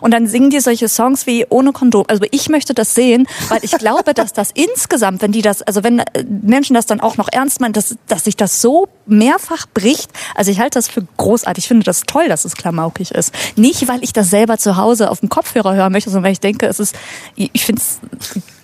und 0.00 0.10
dann 0.10 0.26
singen 0.26 0.50
die 0.50 0.60
solche 0.60 0.88
Songs 0.88 1.26
wie 1.26 1.44
ohne 1.48 1.72
Kondom. 1.72 2.04
Also 2.08 2.24
ich 2.30 2.48
möchte 2.48 2.72
das 2.72 2.94
sehen, 2.94 3.26
weil 3.48 3.58
ich 3.62 3.72
glaube, 3.72 4.14
dass 4.14 4.32
das 4.32 4.50
insgesamt, 4.52 5.22
wenn 5.22 5.32
die 5.32 5.42
das, 5.42 5.62
also 5.62 5.82
wenn 5.82 5.98
äh, 5.98 6.24
Menschen 6.24 6.74
das 6.74 6.86
dann 6.86 7.00
auch 7.00 7.16
noch 7.16 7.28
ernst 7.30 7.60
meinen, 7.60 7.72
dass, 7.72 7.96
dass 8.06 8.24
sich 8.24 8.36
das 8.36 8.60
so 8.60 8.88
mehrfach 9.06 9.66
bricht. 9.74 10.10
Also 10.34 10.50
ich 10.50 10.60
halte 10.60 10.78
das 10.78 10.88
für 10.88 11.02
großartig. 11.16 11.64
Ich 11.64 11.68
finde 11.68 11.84
das 11.84 12.02
toll, 12.02 12.28
dass 12.28 12.44
es 12.44 12.54
klamaukig 12.54 13.10
ist. 13.12 13.32
Nicht, 13.56 13.88
weil 13.88 14.02
ich 14.02 14.12
das 14.12 14.30
selber 14.30 14.58
zu 14.58 14.76
Hause 14.76 15.10
auf 15.10 15.20
dem 15.20 15.28
Kopfhörer 15.28 15.74
hören 15.74 15.92
möchte, 15.96 16.10
sondern 16.10 16.24
weil 16.24 16.32
ich 16.32 16.40
denke, 16.40 16.66
es 16.66 16.78
ist, 16.78 16.94
ich 17.34 17.64
finde 17.64 17.82
es 17.82 17.98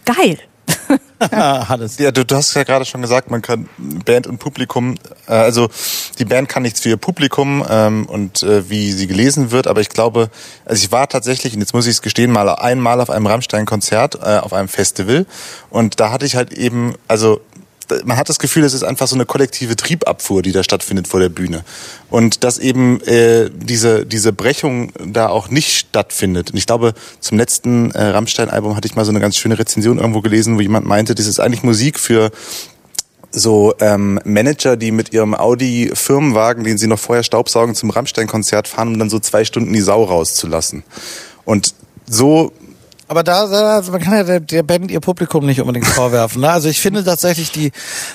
geil. 0.04 0.38
Hannes. 1.30 1.98
Ja, 1.98 2.10
du, 2.10 2.24
du 2.24 2.34
hast 2.34 2.54
ja 2.54 2.64
gerade 2.64 2.84
schon 2.84 3.00
gesagt, 3.02 3.30
man 3.30 3.42
kann 3.42 3.68
Band 3.78 4.26
und 4.26 4.38
Publikum, 4.38 4.96
äh, 5.28 5.32
also 5.32 5.68
die 6.18 6.24
Band 6.24 6.48
kann 6.48 6.62
nichts 6.62 6.80
für 6.80 6.90
ihr 6.90 6.96
Publikum 6.96 7.64
ähm, 7.68 8.06
und 8.06 8.42
äh, 8.42 8.68
wie 8.68 8.92
sie 8.92 9.06
gelesen 9.06 9.50
wird, 9.50 9.66
aber 9.66 9.80
ich 9.80 9.88
glaube, 9.88 10.30
also 10.64 10.84
ich 10.84 10.92
war 10.92 11.08
tatsächlich, 11.08 11.54
und 11.54 11.60
jetzt 11.60 11.74
muss 11.74 11.86
ich 11.86 11.92
es 11.92 12.02
gestehen, 12.02 12.30
mal 12.30 12.48
einmal 12.48 13.00
auf 13.00 13.10
einem 13.10 13.26
Rammstein-Konzert, 13.26 14.16
äh, 14.16 14.38
auf 14.38 14.52
einem 14.52 14.68
Festival 14.68 15.26
und 15.70 16.00
da 16.00 16.10
hatte 16.10 16.26
ich 16.26 16.36
halt 16.36 16.52
eben, 16.52 16.94
also 17.08 17.40
man 18.04 18.16
hat 18.16 18.28
das 18.28 18.38
Gefühl, 18.38 18.64
es 18.64 18.74
ist 18.74 18.82
einfach 18.82 19.06
so 19.06 19.14
eine 19.14 19.26
kollektive 19.26 19.76
Triebabfuhr, 19.76 20.42
die 20.42 20.52
da 20.52 20.62
stattfindet 20.62 21.08
vor 21.08 21.20
der 21.20 21.28
Bühne. 21.28 21.64
Und 22.10 22.44
dass 22.44 22.58
eben 22.58 23.00
äh, 23.02 23.50
diese, 23.54 24.06
diese 24.06 24.32
Brechung 24.32 24.92
da 25.04 25.28
auch 25.28 25.48
nicht 25.48 25.76
stattfindet. 25.76 26.50
Und 26.50 26.56
ich 26.56 26.66
glaube, 26.66 26.94
zum 27.20 27.38
letzten 27.38 27.90
äh, 27.92 28.02
Rammstein-Album 28.02 28.76
hatte 28.76 28.86
ich 28.86 28.94
mal 28.94 29.04
so 29.04 29.10
eine 29.10 29.20
ganz 29.20 29.36
schöne 29.36 29.58
Rezension 29.58 29.98
irgendwo 29.98 30.20
gelesen, 30.20 30.56
wo 30.56 30.60
jemand 30.60 30.86
meinte, 30.86 31.14
das 31.14 31.26
ist 31.26 31.40
eigentlich 31.40 31.62
Musik 31.62 31.98
für 31.98 32.30
so 33.30 33.74
ähm, 33.80 34.20
Manager, 34.24 34.76
die 34.76 34.90
mit 34.90 35.12
ihrem 35.12 35.34
Audi-Firmenwagen, 35.34 36.64
den 36.64 36.78
sie 36.78 36.86
noch 36.86 36.98
vorher 36.98 37.22
staubsaugen, 37.22 37.74
zum 37.74 37.90
Rammstein-Konzert 37.90 38.68
fahren, 38.68 38.88
um 38.88 38.98
dann 38.98 39.10
so 39.10 39.18
zwei 39.18 39.44
Stunden 39.44 39.72
die 39.72 39.80
Sau 39.80 40.04
rauszulassen. 40.04 40.84
Und 41.44 41.74
so 42.06 42.52
aber 43.12 43.24
da, 43.24 43.46
da 43.46 43.90
man 43.90 44.00
kann 44.00 44.14
ja 44.14 44.24
der, 44.24 44.40
der 44.40 44.62
Band 44.62 44.90
ihr 44.90 45.00
Publikum 45.00 45.44
nicht 45.44 45.60
unbedingt 45.60 45.86
vorwerfen. 45.86 46.40
Ne? 46.40 46.48
Also 46.48 46.70
ich 46.70 46.80
finde 46.80 47.04
tatsächlich 47.04 47.52
die 47.52 47.70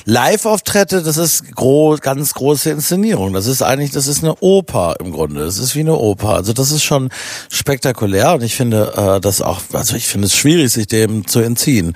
Live-Auftritte, 0.05 1.03
das 1.03 1.17
ist 1.17 1.55
groß, 1.55 2.01
ganz 2.01 2.33
große 2.33 2.71
Inszenierung. 2.71 3.31
Das 3.33 3.45
ist 3.45 3.61
eigentlich, 3.61 3.91
das 3.91 4.07
ist 4.07 4.23
eine 4.23 4.35
Oper 4.39 4.95
im 4.99 5.11
Grunde. 5.11 5.45
Das 5.45 5.59
ist 5.59 5.75
wie 5.75 5.81
eine 5.81 5.95
Oper. 5.95 6.29
Also 6.29 6.51
das 6.51 6.71
ist 6.71 6.81
schon 6.81 7.09
spektakulär 7.51 8.33
und 8.33 8.41
ich 8.41 8.55
finde 8.55 8.91
äh, 8.97 9.21
das 9.21 9.43
auch, 9.43 9.61
also 9.71 9.95
ich 9.95 10.07
finde 10.07 10.25
es 10.25 10.35
schwierig, 10.35 10.71
sich 10.71 10.87
dem 10.87 11.27
zu 11.27 11.41
entziehen. 11.41 11.93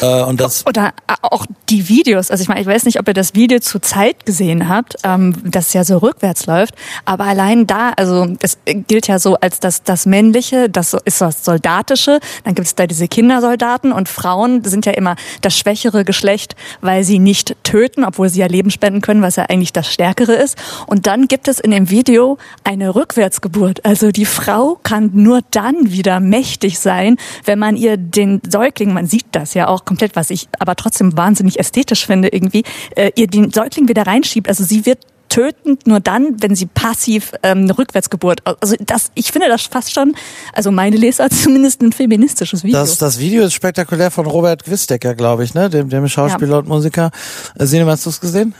Äh, 0.00 0.22
und 0.24 0.40
das 0.40 0.66
oder 0.66 0.94
auch 1.22 1.46
die 1.68 1.88
Videos. 1.88 2.32
Also 2.32 2.42
ich 2.42 2.48
meine, 2.48 2.60
ich 2.60 2.66
weiß 2.66 2.86
nicht, 2.86 2.98
ob 2.98 3.06
ihr 3.06 3.14
das 3.14 3.36
Video 3.36 3.60
zu 3.60 3.78
Zeit 3.78 4.26
gesehen 4.26 4.68
habt, 4.68 4.96
ähm, 5.04 5.36
das 5.44 5.74
ja 5.74 5.84
so 5.84 5.98
rückwärts 5.98 6.46
läuft. 6.46 6.74
Aber 7.04 7.22
allein 7.22 7.68
da, 7.68 7.92
also 7.96 8.26
es 8.40 8.58
gilt 8.64 9.06
ja 9.06 9.20
so 9.20 9.36
als 9.36 9.60
das 9.60 9.84
das 9.84 10.06
männliche, 10.06 10.68
das 10.68 10.96
ist 11.04 11.20
das 11.20 11.44
soldatische 11.44 12.18
dann 12.44 12.54
gibt 12.54 12.66
es 12.66 12.74
da 12.74 12.86
diese 12.86 13.08
Kindersoldaten 13.08 13.92
und 13.92 14.08
Frauen 14.08 14.64
sind 14.64 14.86
ja 14.86 14.92
immer 14.92 15.16
das 15.40 15.56
schwächere 15.56 16.04
Geschlecht, 16.04 16.56
weil 16.80 17.04
sie 17.04 17.18
nicht 17.18 17.56
töten, 17.62 18.04
obwohl 18.04 18.28
sie 18.28 18.40
ja 18.40 18.46
Leben 18.46 18.70
spenden 18.70 19.00
können, 19.00 19.22
was 19.22 19.36
ja 19.36 19.44
eigentlich 19.44 19.72
das 19.72 19.92
Stärkere 19.92 20.34
ist. 20.34 20.56
Und 20.86 21.06
dann 21.06 21.28
gibt 21.28 21.48
es 21.48 21.60
in 21.60 21.70
dem 21.70 21.90
Video 21.90 22.38
eine 22.64 22.94
Rückwärtsgeburt. 22.94 23.84
Also 23.84 24.10
die 24.10 24.26
Frau 24.26 24.78
kann 24.82 25.10
nur 25.14 25.40
dann 25.50 25.92
wieder 25.92 26.20
mächtig 26.20 26.78
sein, 26.78 27.16
wenn 27.44 27.58
man 27.58 27.76
ihr 27.76 27.96
den 27.96 28.40
Säugling, 28.48 28.92
man 28.92 29.06
sieht 29.06 29.26
das 29.32 29.54
ja 29.54 29.68
auch 29.68 29.84
komplett, 29.84 30.16
was 30.16 30.30
ich 30.30 30.48
aber 30.58 30.76
trotzdem 30.76 31.16
wahnsinnig 31.16 31.58
ästhetisch 31.58 32.06
finde 32.06 32.28
irgendwie, 32.28 32.64
äh, 32.96 33.10
ihr 33.16 33.26
den 33.26 33.50
Säugling 33.52 33.88
wieder 33.88 34.06
reinschiebt. 34.06 34.48
Also 34.48 34.64
sie 34.64 34.86
wird 34.86 34.98
tötend 35.32 35.86
nur 35.86 36.00
dann, 36.00 36.36
wenn 36.42 36.54
sie 36.54 36.66
passiv 36.66 37.32
ähm, 37.42 37.60
eine 37.60 37.78
Rückwärtsgeburt. 37.78 38.40
Also 38.60 38.76
das, 38.80 39.10
ich 39.14 39.32
finde 39.32 39.48
das 39.48 39.62
fast 39.62 39.92
schon, 39.92 40.14
also 40.52 40.70
meine 40.70 40.96
Leser 40.96 41.30
zumindest 41.30 41.80
ein 41.80 41.92
feministisches 41.92 42.64
Video. 42.64 42.78
Das, 42.78 42.98
das 42.98 43.18
Video 43.18 43.42
ist 43.44 43.54
spektakulär 43.54 44.10
von 44.10 44.26
Robert 44.26 44.64
Gwistecker, 44.64 45.14
glaube 45.14 45.44
ich, 45.44 45.54
ne, 45.54 45.70
dem, 45.70 45.88
dem 45.88 46.06
Schauspieler 46.06 46.52
ja. 46.52 46.58
und 46.58 46.68
Musiker. 46.68 47.10
Äh, 47.58 47.64
Sinem, 47.64 47.88
hast 47.88 48.04
du 48.04 48.10
es 48.10 48.20
gesehen? 48.20 48.54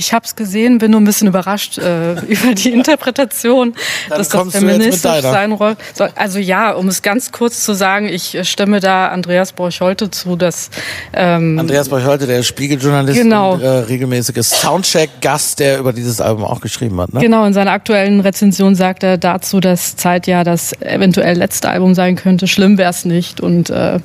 Ich 0.00 0.14
habe 0.14 0.24
es 0.24 0.34
gesehen, 0.34 0.78
bin 0.78 0.92
nur 0.92 1.00
ein 1.02 1.04
bisschen 1.04 1.28
überrascht 1.28 1.76
äh, 1.76 2.12
über 2.26 2.54
die 2.54 2.70
Interpretation, 2.70 3.74
dass 4.08 4.30
das 4.30 4.50
feministisch 4.50 5.20
sein 5.20 5.54
soll. 5.58 5.76
Also 6.14 6.38
ja, 6.38 6.72
um 6.72 6.88
es 6.88 7.02
ganz 7.02 7.32
kurz 7.32 7.62
zu 7.62 7.74
sagen, 7.74 8.08
ich 8.08 8.38
stimme 8.48 8.80
da 8.80 9.08
Andreas 9.08 9.52
Borcholte 9.52 10.10
zu, 10.10 10.36
dass 10.36 10.70
ähm, 11.12 11.58
Andreas 11.58 11.90
Borcholte, 11.90 12.26
der 12.26 12.42
Spiegeljournalist 12.42 13.20
genau. 13.20 13.52
und 13.54 13.60
äh, 13.60 13.68
regelmäßiges 13.68 14.48
Soundcheck-Gast, 14.62 15.58
der 15.58 15.78
über 15.78 15.92
dieses 15.92 16.22
Album 16.22 16.44
auch 16.44 16.62
geschrieben 16.62 16.98
hat. 16.98 17.12
Ne? 17.12 17.20
Genau, 17.20 17.44
in 17.44 17.52
seiner 17.52 17.72
aktuellen 17.72 18.20
Rezension 18.20 18.74
sagt 18.76 19.02
er 19.02 19.18
dazu, 19.18 19.60
dass 19.60 19.96
Zeit 19.96 20.26
ja 20.26 20.44
das 20.44 20.72
eventuell 20.80 21.36
letzte 21.36 21.68
Album 21.68 21.94
sein 21.94 22.16
könnte. 22.16 22.46
Schlimm 22.46 22.78
wäre 22.78 22.90
es 22.90 23.04
nicht 23.04 23.42
und 23.42 23.68
äh, 23.68 23.98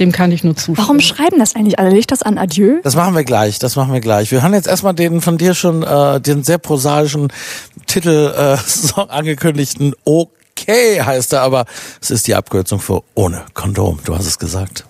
dem 0.00 0.12
kann 0.12 0.32
ich 0.32 0.44
nur 0.44 0.56
zustimmen. 0.56 0.78
Warum 0.78 1.00
schreiben 1.00 1.38
das 1.38 1.54
eigentlich 1.54 1.78
alle? 1.78 1.90
Liegt 1.90 2.12
das 2.12 2.22
an 2.22 2.38
Adieu? 2.38 2.80
Das 2.82 2.96
machen 2.96 3.14
wir 3.14 3.24
gleich, 3.24 3.58
das 3.58 3.76
machen 3.76 3.92
wir 3.92 4.00
gleich. 4.00 4.30
Wir 4.30 4.42
haben 4.42 4.54
jetzt 4.54 4.68
erstmal 4.68 4.94
den 4.94 5.20
von 5.20 5.38
dir 5.38 5.54
schon, 5.54 5.82
äh, 5.82 6.20
den 6.20 6.42
sehr 6.42 6.58
prosaischen 6.58 7.28
Titel 7.86 8.32
äh, 8.36 9.00
angekündigten 9.08 9.94
OK 10.04 10.30
okay 10.58 11.02
heißt 11.02 11.32
er, 11.32 11.42
aber 11.42 11.66
es 12.00 12.10
ist 12.10 12.26
die 12.26 12.34
Abkürzung 12.34 12.80
für 12.80 13.02
ohne 13.14 13.44
Kondom. 13.54 14.00
Du 14.04 14.14
hast 14.14 14.26
es 14.26 14.38
gesagt. 14.38 14.84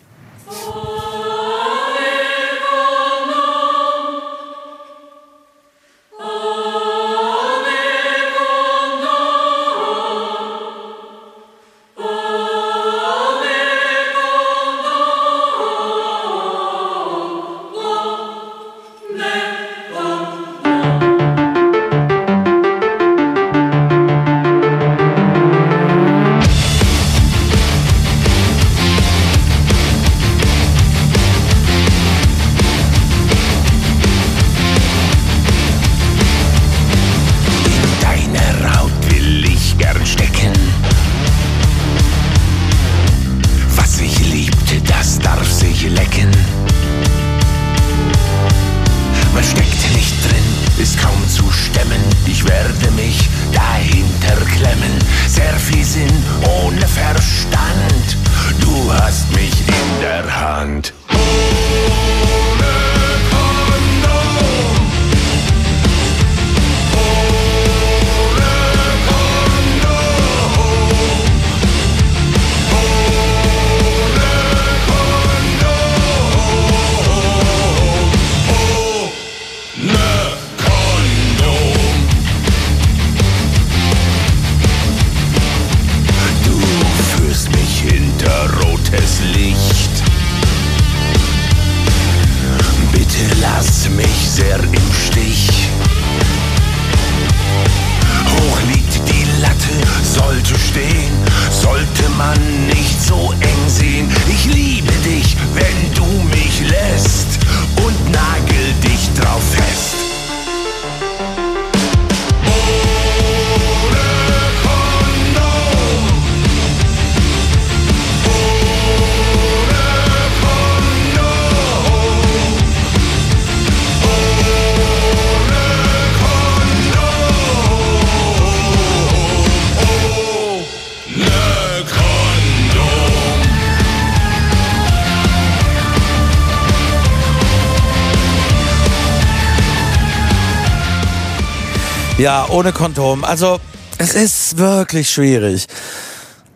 Ja, 142.28 142.46
ohne 142.50 142.74
Kondom. 142.74 143.24
Also, 143.24 143.58
es 143.96 144.12
ist 144.12 144.58
wirklich 144.58 145.08
schwierig. 145.08 145.66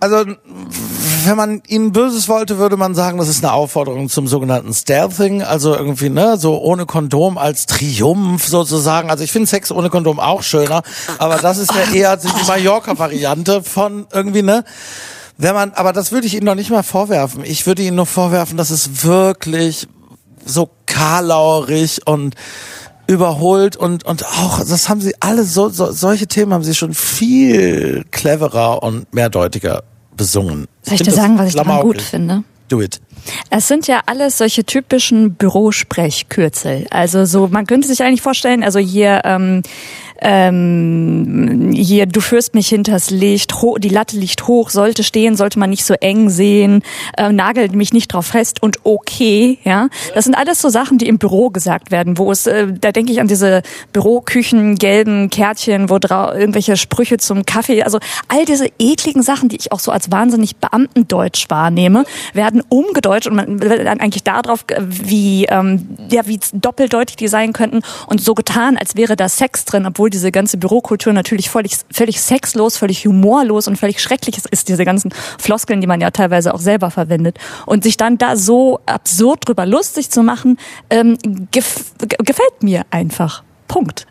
Also, 0.00 0.26
wenn 1.24 1.34
man 1.34 1.62
ihnen 1.66 1.92
Böses 1.92 2.28
wollte, 2.28 2.58
würde 2.58 2.76
man 2.76 2.94
sagen, 2.94 3.16
das 3.16 3.28
ist 3.28 3.42
eine 3.42 3.54
Aufforderung 3.54 4.10
zum 4.10 4.26
sogenannten 4.26 4.74
Stealthing, 4.74 5.42
also 5.42 5.74
irgendwie, 5.74 6.10
ne, 6.10 6.36
so 6.36 6.60
ohne 6.60 6.84
Kondom 6.84 7.38
als 7.38 7.64
Triumph 7.64 8.46
sozusagen. 8.46 9.08
Also 9.10 9.24
ich 9.24 9.32
finde 9.32 9.48
Sex 9.48 9.72
ohne 9.72 9.88
Kondom 9.88 10.20
auch 10.20 10.42
schöner, 10.42 10.82
aber 11.16 11.38
das 11.38 11.56
ist 11.56 11.72
ja 11.72 11.90
eher 11.94 12.18
die 12.18 12.28
Mallorca-Variante 12.46 13.62
von 13.62 14.06
irgendwie, 14.12 14.42
ne? 14.42 14.64
Wenn 15.38 15.54
man, 15.54 15.72
aber 15.72 15.94
das 15.94 16.12
würde 16.12 16.26
ich 16.26 16.34
ihnen 16.34 16.44
noch 16.44 16.54
nicht 16.54 16.68
mal 16.68 16.82
vorwerfen. 16.82 17.46
Ich 17.46 17.66
würde 17.66 17.80
ihnen 17.80 17.96
nur 17.96 18.04
vorwerfen, 18.04 18.58
dass 18.58 18.68
es 18.68 19.04
wirklich 19.04 19.88
so 20.44 20.68
karlaurig 20.84 22.06
und 22.06 22.34
überholt 23.12 23.76
und 23.76 24.04
und 24.04 24.24
auch 24.24 24.58
das 24.58 24.88
haben 24.88 25.00
sie 25.00 25.14
alle 25.20 25.44
so, 25.44 25.68
so 25.68 25.92
solche 25.92 26.26
Themen 26.26 26.52
haben 26.52 26.64
sie 26.64 26.74
schon 26.74 26.94
viel 26.94 28.04
cleverer 28.10 28.82
und 28.82 29.12
mehrdeutiger 29.14 29.84
besungen. 30.16 30.66
Soll 30.82 30.94
ich, 30.94 31.00
ich 31.00 31.06
dir 31.08 31.12
sagen, 31.14 31.38
was 31.38 31.48
ich 31.48 31.54
daran 31.54 31.82
gut 31.82 32.02
finde? 32.02 32.44
Do 32.68 32.80
it. 32.80 33.00
Es 33.50 33.68
sind 33.68 33.86
ja 33.86 34.00
alles 34.06 34.38
solche 34.38 34.64
typischen 34.64 35.34
Bürosprechkürzel. 35.34 36.86
Also 36.90 37.24
so, 37.24 37.48
man 37.48 37.66
könnte 37.66 37.86
sich 37.86 38.02
eigentlich 38.02 38.22
vorstellen, 38.22 38.64
also 38.64 38.78
hier 38.78 39.22
ähm, 39.24 39.62
ähm, 40.22 41.72
hier, 41.74 42.06
du 42.06 42.20
führst 42.20 42.54
mich 42.54 42.68
hinters 42.68 43.10
Licht, 43.10 43.52
die 43.78 43.88
Latte 43.88 44.16
liegt 44.16 44.46
hoch, 44.46 44.70
sollte 44.70 45.02
stehen, 45.02 45.36
sollte 45.36 45.58
man 45.58 45.70
nicht 45.70 45.84
so 45.84 45.94
eng 45.94 46.30
sehen, 46.30 46.82
äh, 47.16 47.32
nagelt 47.32 47.74
mich 47.74 47.92
nicht 47.92 48.12
drauf 48.12 48.26
fest 48.26 48.62
und 48.62 48.78
okay, 48.84 49.58
ja. 49.64 49.88
Das 50.14 50.24
sind 50.24 50.34
alles 50.34 50.60
so 50.60 50.68
Sachen, 50.68 50.98
die 50.98 51.08
im 51.08 51.18
Büro 51.18 51.50
gesagt 51.50 51.90
werden, 51.90 52.18
wo 52.18 52.30
es, 52.30 52.46
äh, 52.46 52.68
da 52.72 52.92
denke 52.92 53.12
ich 53.12 53.20
an 53.20 53.26
diese 53.26 53.62
Büroküchen, 53.92 54.76
gelben 54.76 55.28
Kärtchen, 55.30 55.90
wo 55.90 55.98
drau 55.98 56.32
irgendwelche 56.32 56.76
Sprüche 56.76 57.16
zum 57.18 57.44
Kaffee, 57.44 57.82
also 57.82 57.98
all 58.28 58.44
diese 58.44 58.68
ekligen 58.78 59.22
Sachen, 59.22 59.48
die 59.48 59.56
ich 59.56 59.72
auch 59.72 59.80
so 59.80 59.90
als 59.90 60.12
wahnsinnig 60.12 60.56
Beamtendeutsch 60.56 61.50
wahrnehme, 61.50 62.04
werden 62.32 62.62
umgedeutscht 62.68 63.26
und 63.26 63.36
man 63.36 63.60
wird 63.60 63.84
dann 63.84 64.00
eigentlich 64.00 64.22
darauf, 64.22 64.64
wie, 64.78 65.46
ähm, 65.46 65.88
ja, 66.10 66.26
wie 66.26 66.38
doppeldeutig 66.52 67.16
die 67.16 67.28
sein 67.28 67.52
könnten 67.52 67.82
und 68.06 68.20
so 68.20 68.34
getan, 68.34 68.76
als 68.76 68.94
wäre 68.94 69.16
da 69.16 69.28
Sex 69.28 69.64
drin, 69.64 69.86
obwohl 69.86 70.11
diese 70.12 70.30
ganze 70.30 70.56
Bürokultur 70.56 71.12
natürlich 71.12 71.50
völlig, 71.50 71.76
völlig 71.90 72.20
sexlos, 72.20 72.76
völlig 72.76 73.04
humorlos 73.06 73.66
und 73.68 73.76
völlig 73.76 74.00
schrecklich 74.00 74.38
ist, 74.50 74.68
diese 74.68 74.84
ganzen 74.84 75.12
Floskeln, 75.38 75.80
die 75.80 75.86
man 75.86 76.00
ja 76.00 76.10
teilweise 76.10 76.54
auch 76.54 76.60
selber 76.60 76.90
verwendet. 76.90 77.38
Und 77.66 77.84
sich 77.84 77.96
dann 77.96 78.18
da 78.18 78.36
so 78.36 78.80
absurd 78.86 79.48
drüber 79.48 79.66
lustig 79.66 80.10
zu 80.10 80.22
machen, 80.22 80.58
ähm, 80.90 81.18
gef 81.50 81.92
gefällt 81.98 82.62
mir 82.62 82.84
einfach. 82.90 83.42
Punkt. 83.68 84.06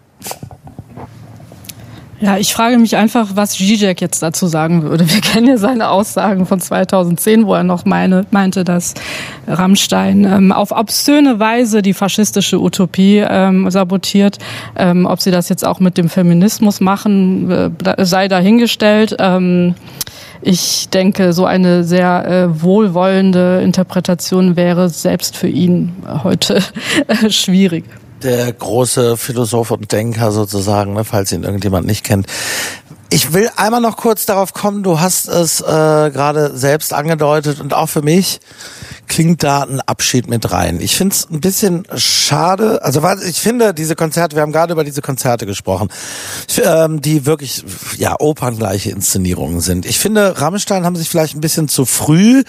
Ja, 2.22 2.38
ich 2.38 2.54
frage 2.54 2.78
mich 2.78 2.96
einfach, 2.96 3.30
was 3.34 3.54
Zizek 3.54 4.00
jetzt 4.00 4.22
dazu 4.22 4.46
sagen 4.46 4.84
würde. 4.84 5.10
Wir 5.12 5.22
kennen 5.22 5.48
ja 5.48 5.58
seine 5.58 5.90
Aussagen 5.90 6.46
von 6.46 6.60
2010, 6.60 7.48
wo 7.48 7.56
er 7.56 7.64
noch 7.64 7.84
meine, 7.86 8.28
meinte, 8.30 8.64
dass 8.64 8.94
Rammstein 9.48 10.26
ähm, 10.26 10.52
auf 10.52 10.72
obszöne 10.72 11.40
Weise 11.40 11.82
die 11.82 11.96
faschistische 11.96 12.62
Utopie 12.62 13.26
ähm, 13.28 13.72
sabotiert. 13.72 14.38
Ähm, 14.76 15.08
ob 15.08 15.20
sie 15.20 15.32
das 15.32 15.50
jetzt 15.50 15.66
auch 15.66 15.80
mit 15.80 15.98
dem 15.98 16.10
Feminismus 16.10 16.80
machen, 16.80 17.50
äh, 17.50 18.06
sei 18.06 18.28
dahingestellt. 18.28 19.16
Ähm, 19.18 19.74
ich 20.44 20.90
denke, 20.90 21.34
so 21.34 21.46
eine 21.46 21.84
sehr 21.84 22.28
äh, 22.28 22.62
wohlwollende 22.62 23.62
Interpretation 23.64 24.56
wäre 24.56 24.90
selbst 24.90 25.38
für 25.38 25.48
ihn 25.48 25.94
heute 26.24 26.62
äh, 27.08 27.32
schwierig 27.32 27.86
der 28.24 28.52
große 28.52 29.18
Philosoph 29.18 29.72
und 29.72 29.92
Denker 29.92 30.32
sozusagen, 30.32 30.94
ne, 30.94 31.04
falls 31.04 31.32
ihn 31.32 31.44
irgendjemand 31.44 31.88
nicht 31.88 32.04
kennt. 32.04 32.28
Ich 33.10 33.34
will 33.34 33.50
einmal 33.58 33.82
noch 33.82 33.98
kurz 33.98 34.26
darauf 34.26 34.54
kommen, 34.54 34.84
du 34.84 35.00
hast 35.00 35.28
es 35.28 35.60
äh, 35.60 35.64
gerade 35.66 36.56
selbst 36.56 36.94
angedeutet 36.94 37.60
und 37.60 37.74
auch 37.74 37.90
für 37.90 38.02
mich 38.02 38.40
klingt 39.12 39.44
da 39.44 39.64
ein 39.64 39.82
Abschied 39.82 40.30
mit 40.30 40.54
rein. 40.54 40.80
Ich 40.80 40.96
finde 40.96 41.14
es 41.14 41.30
ein 41.30 41.42
bisschen 41.42 41.86
schade, 41.98 42.82
also 42.82 43.02
ich 43.28 43.42
finde, 43.42 43.74
diese 43.74 43.98
Konzerte, 43.98 44.38
wir 44.38 44.42
haben 44.42 44.54
gerade 44.54 44.72
über 44.72 44.86
diese 44.86 45.02
Konzerte 45.02 45.46
gesprochen, 45.46 45.90
ähm, 46.64 47.02
die 47.02 47.26
wirklich 47.26 47.66
ja 47.98 48.16
operngleiche 48.18 48.90
Inszenierungen 48.90 49.60
sind. 49.60 49.86
Ich 49.86 50.00
finde, 50.00 50.40
Rammstein 50.40 50.86
haben 50.86 50.96
sich 50.96 51.10
vielleicht 51.10 51.36
ein 51.36 51.42
bisschen 51.42 51.68
zu 51.68 51.86
früh 51.86 52.44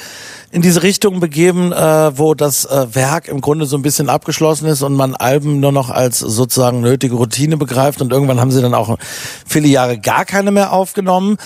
in 0.52 0.62
diese 0.62 0.84
Richtung 0.84 1.18
begeben, 1.18 1.72
äh, 1.72 2.16
wo 2.16 2.34
das 2.34 2.64
äh, 2.64 2.94
Werk 2.94 3.26
im 3.26 3.40
Grunde 3.40 3.66
so 3.66 3.76
ein 3.76 3.82
bisschen 3.82 4.08
abgeschlossen 4.08 4.66
ist 4.66 4.82
und 4.82 4.94
man 4.94 5.16
Alben 5.16 5.58
nur 5.58 5.72
noch 5.72 5.90
als 5.90 6.20
sozusagen 6.20 6.80
nötige 6.80 7.16
Routine 7.16 7.56
begreift 7.56 8.00
und 8.00 8.12
irgendwann 8.12 8.38
haben 8.38 8.52
sie 8.52 8.62
dann 8.62 8.74
auch 8.74 8.98
viele 9.44 9.66
Jahre 9.66 9.98
gar 9.98 10.24
keine 10.24 10.52
mehr 10.52 10.72
aufgenommen. 10.72 11.38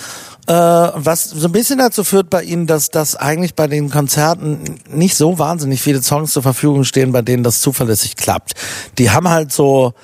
Äh, 0.47 0.53
was 0.53 1.25
so 1.25 1.49
ein 1.49 1.53
bisschen 1.53 1.79
dazu 1.79 2.05
führt 2.05 2.31
bei 2.31 2.43
ihnen, 2.43 2.69
dass 2.69 2.91
das 2.91 3.17
eigentlich 3.17 3.55
bei 3.55 3.67
den 3.67 3.91
Konzerten 3.91 4.79
nicht 4.89 5.17
so 5.17 5.41
wahnsinnig 5.41 5.83
viele 5.83 6.03
Songs 6.03 6.33
zur 6.33 6.43
Verfügung 6.43 6.85
stehen, 6.85 7.11
bei 7.11 7.23
denen 7.23 7.43
das 7.43 7.61
zuverlässig 7.61 8.15
klappt. 8.15 8.55
Die 8.99 9.11
haben 9.11 9.29
halt 9.29 9.53
so, 9.53 9.95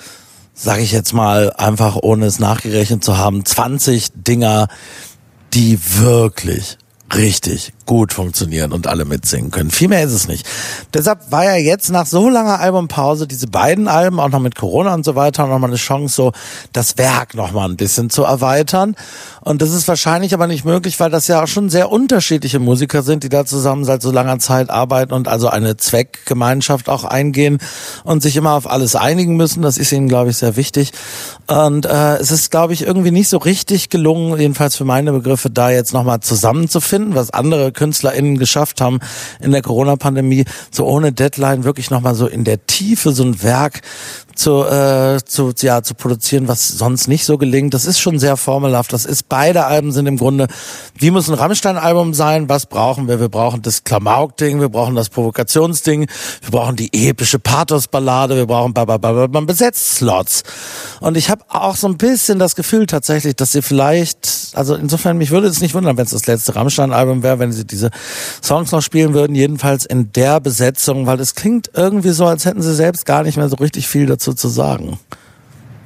sag 0.53 0.81
ich 0.81 0.91
jetzt 0.91 1.13
mal, 1.13 1.53
einfach 1.53 1.97
ohne 1.97 2.27
es 2.27 2.41
nachgerechnet 2.41 3.05
zu 3.05 3.19
haben, 3.19 3.45
20 3.45 4.09
Dinger, 4.15 4.67
die 5.55 5.79
wirklich 5.99 6.77
richtig 7.15 7.73
gut 7.87 8.13
funktionieren 8.13 8.73
und 8.73 8.87
alle 8.87 9.05
mitsingen 9.05 9.51
können. 9.51 9.71
Viel 9.71 9.89
mehr 9.89 10.03
ist 10.03 10.13
es 10.13 10.29
nicht. 10.29 10.47
Deshalb 10.95 11.31
war 11.31 11.45
ja 11.45 11.57
jetzt 11.57 11.91
nach 11.91 12.07
so 12.07 12.29
langer 12.29 12.61
Albumpause 12.61 13.27
diese 13.27 13.49
beiden 13.49 13.89
Alben, 13.89 14.21
auch 14.21 14.31
noch 14.31 14.41
mit 14.41 14.55
Corona 14.55 14.95
und 14.95 15.05
so 15.05 15.15
weiter, 15.15 15.47
nochmal 15.47 15.71
eine 15.71 15.77
Chance, 15.77 16.15
so 16.15 16.33
das 16.73 16.97
Werk 16.97 17.35
nochmal 17.35 17.69
ein 17.69 17.77
bisschen 17.77 18.09
zu 18.09 18.23
erweitern. 18.23 18.97
Und 19.41 19.61
das 19.61 19.73
ist 19.73 19.89
wahrscheinlich 19.89 20.33
aber 20.35 20.47
nicht 20.47 20.65
möglich, 20.65 21.01
weil 21.01 21.11
das 21.11 21.27
ja 21.27 21.43
auch 21.43 21.49
schon 21.49 21.69
sehr 21.69 21.91
unterschiedliche 21.91 22.61
Musiker 22.61 23.03
sind, 23.03 23.25
die 23.25 23.29
da 23.29 23.45
zusammen 23.45 23.85
seit 23.85 24.01
so 24.01 24.11
langer 24.13 24.39
Zeit 24.39 24.71
arbeiten 24.71 25.13
und 25.13 25.27
also 25.29 25.49
eine 25.49 25.77
Zweckgemeinschaft 25.77 26.89
auch 26.89 27.05
eingehen 27.05 27.59
und 28.05 28.23
sich 28.23 28.37
immer 28.37 28.53
auf 28.53 28.71
alles 28.71 28.95
einigen 28.95 29.37
müssen. 29.37 29.63
Das 29.63 29.79
ist 29.79 29.91
ihnen, 29.93 30.09
glaube 30.09 30.31
ich, 30.31 30.37
sehr 30.37 30.57
wichtig. 30.57 30.93
Und 31.49 31.87
äh, 31.87 32.17
es 32.17 32.31
ist, 32.31 32.51
glaube 32.53 32.73
ich, 32.73 32.87
irgendwie 32.87 33.11
nicht 33.11 33.29
so 33.29 33.39
richtig 33.39 33.91
gelungen, 33.91 34.39
jedenfalls 34.39 34.77
für 34.77 34.85
meine 34.85 35.13
Begriffe, 35.13 35.51
da 35.51 35.71
jetzt 35.71 35.93
nochmal 35.93 36.21
zusammenzufinden, 36.21 37.02
was 37.15 37.31
andere 37.31 37.73
KünstlerInnen 37.73 38.39
geschafft 38.39 38.81
haben 38.81 39.01
in 39.41 39.53
der 39.53 39.63
Corona-Pandemie, 39.63 40.45
so 40.71 40.87
ohne 40.87 41.13
Deadline 41.13 41.65
wirklich 41.65 41.91
nochmal 41.91 42.15
so 42.15 42.27
in 42.27 42.45
der 42.45 42.67
Tiefe 42.67 43.13
so 43.13 43.25
ein 43.25 43.43
Werk 43.43 43.83
zu, 44.39 44.65
äh, 44.65 45.19
zu, 45.25 45.53
ja, 45.61 45.83
zu 45.83 45.95
produzieren, 45.95 46.49
was 46.49 46.69
sonst 46.69 47.09
nicht 47.09 47.25
so 47.25 47.39
gelingt. 47.39 47.75
Das 47.75 47.85
ist 47.85 48.01
schon 48.01 48.19
sehr 48.19 48.37
formelhaft. 48.37 48.93
Das 48.93 49.05
ist, 49.05 49.29
beide 49.29 49.67
Alben 49.67 49.93
sind 49.93 50.07
im 50.07 50.17
Grunde, 50.17 50.49
wie 50.95 51.11
muss 51.11 51.29
ein 51.29 51.35
Rammstein-Album 51.35 52.15
sein? 52.15 52.49
Was 52.49 52.67
brauchen 52.67 53.09
wir? 53.09 53.21
Wir 53.21 53.29
brauchen 53.29 53.63
das 53.63 53.85
Klamauk-Ding, 53.85 54.61
wir 54.61 54.69
brauchen 54.69 54.95
das 54.95 55.09
Provokationsding, 55.09 56.07
wir 56.43 56.51
brauchen 56.51 56.77
die 56.77 57.09
epische 57.09 57.39
Pathos-Ballade, 57.39 58.37
wir 58.37 58.47
brauchen 58.47 58.73
man 59.33 59.47
besetzt 59.47 59.97
Slots. 59.97 60.43
Und 61.01 61.17
ich 61.17 61.31
habe 61.31 61.45
auch 61.49 61.77
so 61.77 61.89
ein 61.89 61.97
bisschen 61.97 62.39
das 62.39 62.57
Gefühl 62.57 62.87
tatsächlich, 62.87 63.37
dass 63.37 63.53
sie 63.53 63.63
vielleicht, 63.63 64.53
also 64.55 64.75
insofern, 64.75 65.19
mich 65.19 65.31
würde 65.31 65.47
es 65.47 65.61
nicht 65.61 65.75
wundern, 65.75 65.97
wenn 65.97 66.05
es 66.05 66.11
das 66.13 66.27
letzte 66.27 66.55
Rammstein-Album 66.57 67.23
wäre, 67.23 67.39
wenn 67.39 67.53
sie 67.53 67.65
diese 67.65 67.91
Songs 68.43 68.73
noch 68.73 68.83
spielen 68.83 69.15
würden, 69.15 69.35
jedenfalls 69.35 69.85
in 69.85 70.13
der 70.13 70.41
Besetzung, 70.41 71.07
weil 71.07 71.21
es 71.21 71.35
klingt 71.35 71.71
irgendwie 71.75 72.11
so, 72.11 72.27
als 72.27 72.45
hätten 72.45 72.63
sie 72.63 72.75
selbst 72.75 73.07
gar 73.07 73.23
nicht 73.23 73.37
mehr 73.37 73.49
so 73.49 73.57
richtig 73.57 73.89
viel 73.89 74.07
dazu 74.07 74.32
dazu 74.33 74.49
zu 74.49 74.49
sagen. 74.49 74.99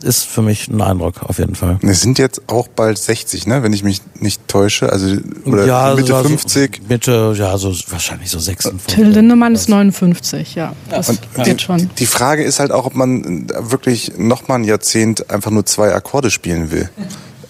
Ist 0.03 0.25
für 0.25 0.43
mich 0.43 0.69
ein 0.69 0.81
Eindruck, 0.83 1.23
auf 1.23 1.39
jeden 1.39 1.55
Fall. 1.55 1.79
Es 1.83 2.03
sind 2.03 2.19
jetzt 2.19 2.49
auch 2.49 2.69
bald 2.69 2.99
60, 2.99 3.47
ne, 3.47 3.63
wenn 3.63 3.73
ich 3.73 3.83
mich 3.83 4.03
nicht 4.21 4.47
täusche. 4.47 4.93
Also, 4.93 5.17
oder 5.47 5.67
ja, 5.67 5.95
Mitte 5.95 6.09
so 6.09 6.23
50. 6.23 6.83
Mitte, 6.89 7.35
ja, 7.37 7.57
so 7.57 7.75
wahrscheinlich 7.89 8.31
so 8.31 8.39
56. 8.39 8.95
Till 8.95 9.09
Lindemann 9.09 9.55
ist 9.55 9.69
59, 9.71 10.55
ja. 10.55 10.75
Das 10.91 11.09
und 11.09 11.21
geht 11.43 11.63
schon. 11.63 11.91
Die 11.99 12.07
Frage 12.07 12.45
ist 12.45 12.61
halt 12.61 12.73
auch, 12.73 12.85
ob 12.85 12.95
man 12.95 13.49
wirklich 13.49 14.13
nochmal 14.19 14.59
ein 14.59 14.65
Jahrzehnt 14.65 15.31
einfach 15.31 15.51
nur 15.51 15.65
zwei 15.65 15.95
Akkorde 15.95 16.31
spielen 16.31 16.71
will. 16.71 16.91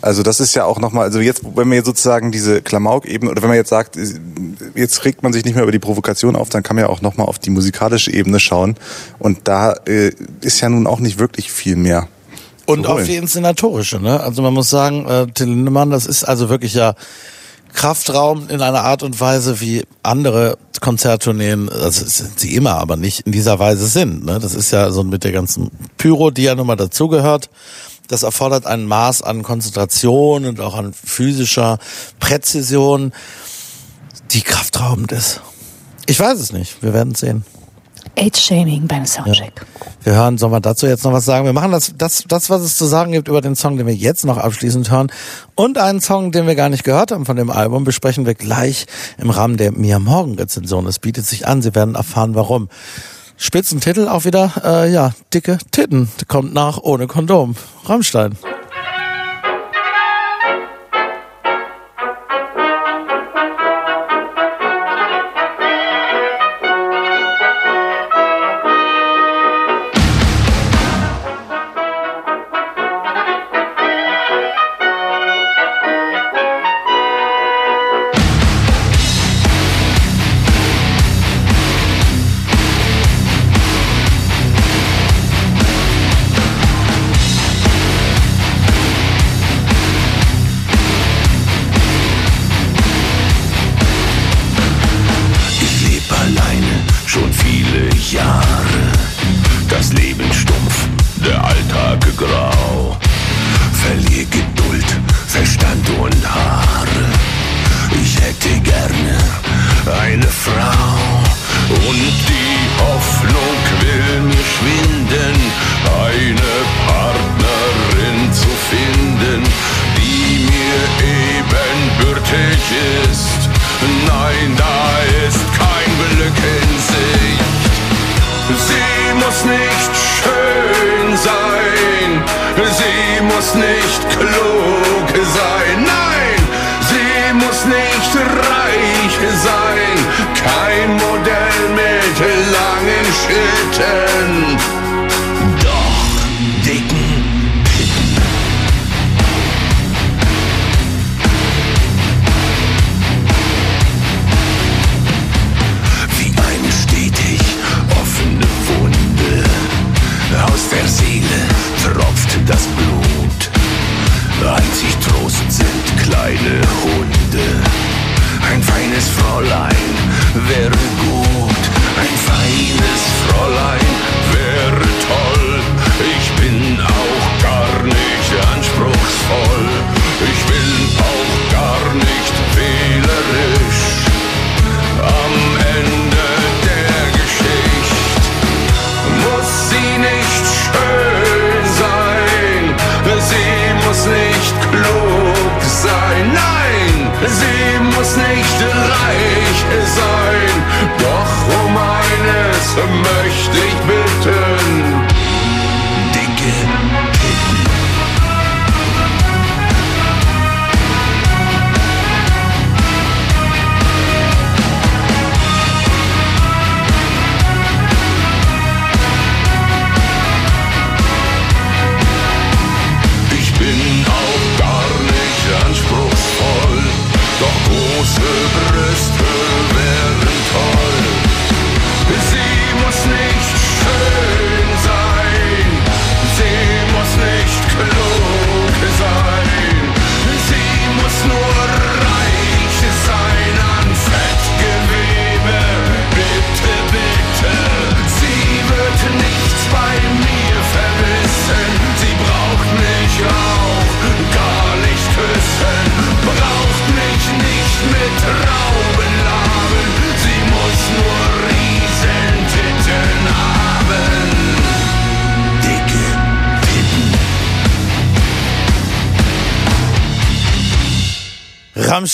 Also 0.03 0.23
das 0.23 0.41
ist 0.41 0.55
ja 0.55 0.65
auch 0.65 0.79
nochmal, 0.79 1.05
also 1.05 1.21
jetzt, 1.21 1.43
wenn 1.43 1.69
man 1.69 1.77
jetzt 1.77 1.87
sozusagen 1.87 2.31
diese 2.31 2.63
Klamauk-Ebene, 2.63 3.31
oder 3.31 3.43
wenn 3.43 3.49
man 3.49 3.57
jetzt 3.57 3.71
sagt, 3.71 3.99
jetzt 4.75 5.05
regt 5.05 5.23
man 5.23 5.33
sich 5.33 5.45
nicht 5.45 5.55
mehr 5.55 5.63
über 5.63 5.73
die 5.73 5.79
Provokation 5.79 6.37
auf, 6.37 6.49
dann 6.49 6.63
kann 6.63 6.77
man 6.77 6.85
ja 6.85 6.91
auch 6.91 7.01
nochmal 7.01 7.27
auf 7.27 7.39
die 7.39 7.51
musikalische 7.51 8.13
Ebene 8.13 8.39
schauen. 8.39 8.77
Und 9.19 9.41
da 9.45 9.73
äh, 9.87 10.13
ist 10.43 10.61
ja 10.61 10.69
nun 10.69 10.87
auch 10.87 11.01
nicht 11.01 11.19
wirklich 11.19 11.51
viel 11.51 11.77
mehr. 11.77 12.09
Und 12.67 12.87
auf 12.87 13.05
die 13.05 13.17
inszenatorische, 13.17 14.01
ne? 14.01 14.21
Also 14.21 14.43
man 14.43 14.53
muss 14.53 14.69
sagen, 14.69 15.07
äh, 15.07 15.27
Till 15.29 15.47
Lindemann, 15.47 15.91
das 15.91 16.05
ist 16.05 16.25
also 16.25 16.49
wirklich 16.49 16.75
ja 16.75 16.95
Kraftraum 17.77 18.49
in 18.49 18.61
einer 18.61 18.83
Art 18.83 19.03
und 19.03 19.21
Weise, 19.21 19.61
wie 19.61 19.85
andere 20.03 20.59
Konzerttourneen, 20.81 21.69
also 21.69 22.05
sind 22.05 22.41
sie 22.41 22.55
immer, 22.55 22.75
aber 22.75 22.97
nicht 22.97 23.21
in 23.21 23.33
dieser 23.33 23.59
Weise 23.59 23.87
sind. 23.87 24.25
Ne? 24.25 24.39
Das 24.41 24.55
ist 24.55 24.73
ja 24.73 24.91
so 24.91 25.05
mit 25.05 25.25
der 25.25 25.33
ganzen 25.33 25.71
Pyro, 25.97 26.31
die 26.31 26.45
ja 26.45 26.55
nun 26.55 26.67
mal 26.67 26.77
dazugehört. 26.77 27.51
Das 28.09 28.23
erfordert 28.23 28.67
ein 28.67 28.85
Maß 28.87 29.23
an 29.23 29.43
Konzentration 29.43 30.45
und 30.47 30.61
auch 30.61 30.77
an 30.77 30.93
physischer 30.93 31.79
Präzision, 32.21 33.13
die 34.31 34.43
kraftraubend 34.43 35.13
ist. 35.13 35.41
Ich 36.07 36.21
weiß 36.21 36.39
es 36.39 36.53
nicht. 36.53 36.83
Wir 36.83 36.93
werden 36.93 37.13
es 37.13 37.21
sehen. 37.21 37.45
Age-Shaming 38.19 38.87
beim 38.87 39.05
Soundcheck. 39.05 39.53
Ja. 39.57 39.87
Wir 40.05 40.15
hören, 40.15 40.39
sollen 40.39 40.53
wir 40.53 40.61
dazu 40.61 40.87
jetzt 40.87 41.05
noch 41.05 41.13
was 41.13 41.25
sagen? 41.25 41.45
Wir 41.45 41.53
machen 41.53 41.73
das, 41.73 41.93
das, 41.99 42.25
das, 42.27 42.49
was 42.49 42.63
es 42.63 42.77
zu 42.77 42.87
sagen 42.87 43.13
gibt 43.13 43.29
über 43.29 43.41
den 43.41 43.57
Song, 43.57 43.77
den 43.77 43.87
wir 43.87 43.95
jetzt 43.95 44.25
noch 44.25 44.39
abschließend 44.39 44.91
hören. 44.91 45.13
Und 45.55 45.77
einen 45.79 46.01
Song, 46.01 46.33
den 46.33 46.47
wir 46.47 46.55
gar 46.55 46.69
nicht 46.69 46.85
gehört 46.85 47.11
haben 47.11 47.27
von 47.27 47.37
dem 47.37 47.51
Album, 47.51 47.85
besprechen 47.85 48.25
wir 48.25 48.35
gleich 48.35 48.87
im 49.19 49.31
Rahmen 49.31 49.57
der 49.57 49.73
Mia 49.73 49.99
Morgen 49.99 50.37
Rezension. 50.37 50.87
Es 50.87 50.99
bietet 50.99 51.27
sich 51.27 51.47
an. 51.47 51.61
Sie 51.61 51.75
werden 51.75 51.95
erfahren, 51.95 52.35
warum. 52.35 52.69
Spitzentitel 53.37 54.09
auch 54.09 54.25
wieder, 54.25 54.53
äh, 54.65 54.93
ja, 54.93 55.13
dicke 55.33 55.59
Titten. 55.71 56.09
Kommt 56.29 56.55
nach 56.55 56.79
ohne 56.79 57.07
Kondom. 57.07 57.55
Rammstein. 57.85 58.37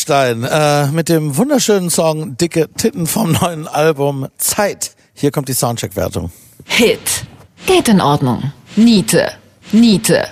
Rammstein 0.03 0.43
äh, 0.43 0.87
mit 0.88 1.09
dem 1.09 1.37
wunderschönen 1.37 1.88
Song 1.88 2.37
Dicke 2.37 2.69
Titten 2.77 3.07
vom 3.07 3.33
neuen 3.33 3.69
Album 3.69 4.27
Zeit. 4.37 4.97
Hier 5.15 5.31
kommt 5.31 5.49
die 5.49 5.53
Soundcheck-Wertung. 5.53 6.33
Hit. 6.65 6.99
Geht 7.67 7.88
in 7.88 8.01
Ordnung. 8.01 8.53
Niete. 8.75 9.31
Niete. 9.71 10.27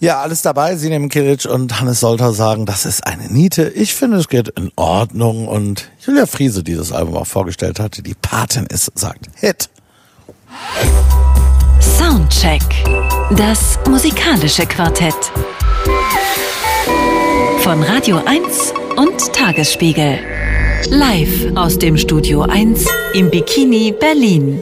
Ja, 0.00 0.20
alles 0.20 0.42
dabei. 0.42 0.76
Sie 0.76 0.90
nehmen 0.90 1.08
Kilic 1.08 1.46
und 1.46 1.80
Hannes 1.80 2.00
Solter 2.00 2.32
sagen, 2.34 2.66
das 2.66 2.84
ist 2.84 3.06
eine 3.06 3.28
Niete. 3.32 3.70
Ich 3.70 3.94
finde, 3.94 4.18
es 4.18 4.28
geht 4.28 4.48
in 4.50 4.70
Ordnung. 4.76 5.48
Und 5.48 5.88
Julia 6.04 6.26
Friese, 6.26 6.62
die 6.62 6.74
das 6.74 6.92
Album 6.92 7.16
auch 7.16 7.26
vorgestellt 7.26 7.80
hatte, 7.80 8.02
die 8.02 8.14
Patin 8.14 8.66
ist, 8.66 8.90
sagt 8.94 9.26
Hit. 9.36 9.70
Soundcheck. 11.80 12.62
Das 13.36 13.78
musikalische 13.88 14.66
Quartett. 14.66 15.14
Von 17.60 17.82
Radio 17.82 18.20
1 18.26 18.74
und 18.96 19.32
Tagesspiegel. 19.32 20.18
Live 20.90 21.56
aus 21.56 21.78
dem 21.78 21.96
Studio 21.96 22.42
1 22.42 22.86
im 23.14 23.30
Bikini 23.30 23.92
Berlin. 23.98 24.60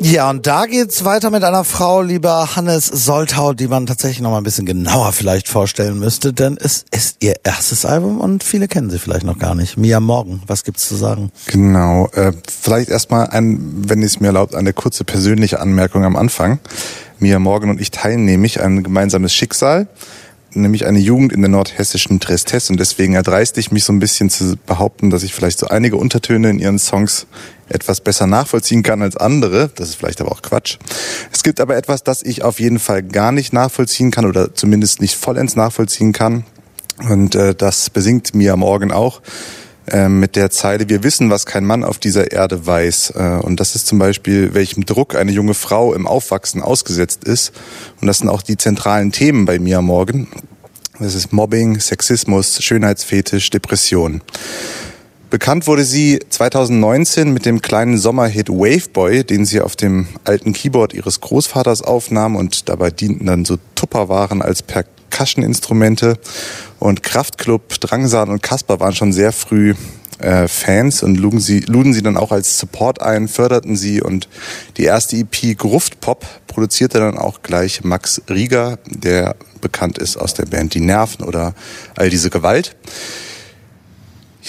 Ja, 0.00 0.30
und 0.30 0.46
da 0.46 0.66
geht's 0.66 1.04
weiter 1.04 1.30
mit 1.30 1.44
einer 1.44 1.62
Frau, 1.62 2.00
lieber 2.00 2.56
Hannes 2.56 2.86
Soltau, 2.86 3.52
die 3.52 3.68
man 3.68 3.86
tatsächlich 3.86 4.22
noch 4.22 4.30
mal 4.30 4.38
ein 4.38 4.44
bisschen 4.44 4.64
genauer 4.64 5.12
vielleicht 5.12 5.46
vorstellen 5.46 5.98
müsste, 5.98 6.32
denn 6.32 6.56
es 6.58 6.86
ist 6.90 7.18
ihr 7.20 7.34
erstes 7.44 7.84
Album 7.84 8.18
und 8.18 8.42
viele 8.42 8.66
kennen 8.66 8.90
sie 8.90 8.98
vielleicht 8.98 9.26
noch 9.26 9.38
gar 9.38 9.54
nicht. 9.54 9.76
Mia 9.76 10.00
Morgan, 10.00 10.42
was 10.46 10.64
gibt's 10.64 10.88
zu 10.88 10.96
sagen? 10.96 11.30
Genau, 11.46 12.08
äh, 12.14 12.32
vielleicht 12.50 12.88
erstmal 12.88 13.28
ein, 13.28 13.60
wenn 13.88 14.02
es 14.02 14.20
mir 14.20 14.28
erlaubt, 14.28 14.54
eine 14.54 14.72
kurze 14.72 15.04
persönliche 15.04 15.60
Anmerkung 15.60 16.04
am 16.04 16.16
Anfang. 16.16 16.60
Mia 17.18 17.38
Morgan 17.38 17.68
und 17.68 17.80
ich 17.80 17.90
teilen 17.90 18.24
nämlich 18.24 18.62
ein 18.62 18.82
gemeinsames 18.82 19.34
Schicksal 19.34 19.86
nämlich 20.54 20.86
eine 20.86 20.98
Jugend 20.98 21.32
in 21.32 21.40
der 21.40 21.50
nordhessischen 21.50 22.20
Tristesse 22.20 22.72
und 22.72 22.80
deswegen 22.80 23.14
erdreiste 23.14 23.60
ich 23.60 23.70
mich 23.70 23.84
so 23.84 23.92
ein 23.92 24.00
bisschen 24.00 24.30
zu 24.30 24.56
behaupten, 24.66 25.10
dass 25.10 25.22
ich 25.22 25.34
vielleicht 25.34 25.58
so 25.58 25.68
einige 25.68 25.96
Untertöne 25.96 26.50
in 26.50 26.58
ihren 26.58 26.78
Songs 26.78 27.26
etwas 27.68 28.00
besser 28.00 28.26
nachvollziehen 28.26 28.82
kann 28.82 29.02
als 29.02 29.16
andere. 29.16 29.70
Das 29.74 29.90
ist 29.90 29.94
vielleicht 29.94 30.20
aber 30.20 30.32
auch 30.32 30.42
Quatsch. 30.42 30.78
Es 31.32 31.42
gibt 31.42 31.60
aber 31.60 31.76
etwas, 31.76 32.02
das 32.02 32.22
ich 32.22 32.42
auf 32.42 32.60
jeden 32.60 32.78
Fall 32.78 33.02
gar 33.02 33.32
nicht 33.32 33.52
nachvollziehen 33.52 34.10
kann 34.10 34.26
oder 34.26 34.54
zumindest 34.54 35.00
nicht 35.00 35.16
vollends 35.16 35.56
nachvollziehen 35.56 36.12
kann. 36.12 36.44
Und 37.08 37.34
äh, 37.34 37.54
das 37.54 37.88
besingt 37.90 38.34
mir 38.34 38.56
Morgen 38.56 38.92
auch 38.92 39.22
mit 40.08 40.36
der 40.36 40.50
Zeile, 40.50 40.88
wir 40.88 41.02
wissen, 41.02 41.30
was 41.30 41.46
kein 41.46 41.64
Mann 41.64 41.84
auf 41.84 41.98
dieser 41.98 42.32
Erde 42.32 42.66
weiß. 42.66 43.14
Äh, 43.16 43.22
und 43.42 43.60
das 43.60 43.74
ist 43.74 43.86
zum 43.86 43.98
Beispiel, 43.98 44.54
welchem 44.54 44.86
Druck 44.86 45.14
eine 45.14 45.32
junge 45.32 45.54
Frau 45.54 45.94
im 45.94 46.06
Aufwachsen 46.06 46.62
ausgesetzt 46.62 47.24
ist. 47.24 47.52
Und 48.00 48.06
das 48.06 48.18
sind 48.18 48.28
auch 48.28 48.42
die 48.42 48.56
zentralen 48.56 49.12
Themen 49.12 49.44
bei 49.44 49.58
mir 49.58 49.82
Morgen. 49.82 50.28
Das 50.98 51.14
ist 51.14 51.32
Mobbing, 51.32 51.80
Sexismus, 51.80 52.62
Schönheitsfetisch, 52.62 53.50
Depression. 53.50 54.20
Bekannt 55.30 55.68
wurde 55.68 55.84
sie 55.84 56.18
2019 56.28 57.32
mit 57.32 57.46
dem 57.46 57.62
kleinen 57.62 57.98
Sommerhit 57.98 58.48
Waveboy, 58.48 59.22
den 59.22 59.46
sie 59.46 59.60
auf 59.60 59.76
dem 59.76 60.08
alten 60.24 60.52
Keyboard 60.52 60.92
ihres 60.92 61.20
Großvaters 61.20 61.82
aufnahm 61.82 62.34
und 62.34 62.68
dabei 62.68 62.90
dienten 62.90 63.26
dann 63.26 63.44
so 63.44 63.56
Tupperwaren 63.76 64.42
als 64.42 64.62
Percussion-Instrumente. 65.10 66.18
Und 66.78 67.02
Kraftklub, 67.02 67.68
Drangsal 67.80 68.30
und 68.30 68.42
Kasper 68.42 68.80
waren 68.80 68.94
schon 68.94 69.12
sehr 69.12 69.32
früh 69.32 69.74
äh, 70.18 70.48
Fans 70.48 71.02
und 71.02 71.16
luden 71.16 71.40
sie, 71.40 71.60
luden 71.60 71.92
sie 71.92 72.02
dann 72.02 72.16
auch 72.16 72.32
als 72.32 72.58
Support 72.58 73.02
ein, 73.02 73.28
förderten 73.28 73.76
sie 73.76 74.02
und 74.02 74.28
die 74.76 74.84
erste 74.84 75.16
EP 75.16 75.56
Gruftpop 75.56 76.26
produzierte 76.46 76.98
dann 76.98 77.16
auch 77.16 77.42
gleich 77.42 77.84
Max 77.84 78.22
Rieger, 78.28 78.78
der 78.86 79.36
bekannt 79.60 79.98
ist 79.98 80.16
aus 80.16 80.34
der 80.34 80.46
Band 80.46 80.74
Die 80.74 80.80
Nerven 80.80 81.24
oder 81.24 81.54
all 81.96 82.10
diese 82.10 82.30
Gewalt. 82.30 82.76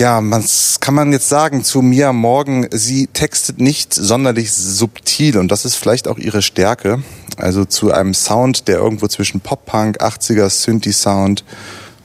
Ja, 0.02 0.20
was 0.20 0.80
kann 0.80 0.96
man 0.96 1.12
jetzt 1.12 1.30
sagen 1.30 1.64
zu 1.64 1.84
Mia 1.84 2.12
Morgan? 2.12 2.66
Sie 2.72 3.06
textet 3.06 3.62
nicht 3.62 3.94
sonderlich 3.94 4.52
subtil 4.52 5.38
und 5.38 5.52
das 5.52 5.64
ist 5.64 5.76
vielleicht 5.76 6.08
auch 6.08 6.18
ihre 6.18 6.42
Stärke. 6.42 7.04
Also 7.38 7.66
zu 7.66 7.92
einem 7.92 8.16
Sound, 8.16 8.68
der 8.68 8.78
irgendwo 8.78 9.08
zwischen 9.08 9.42
Pop-Punk, 9.42 10.02
80er 10.02 10.50
Synthi-Sound 10.50 11.46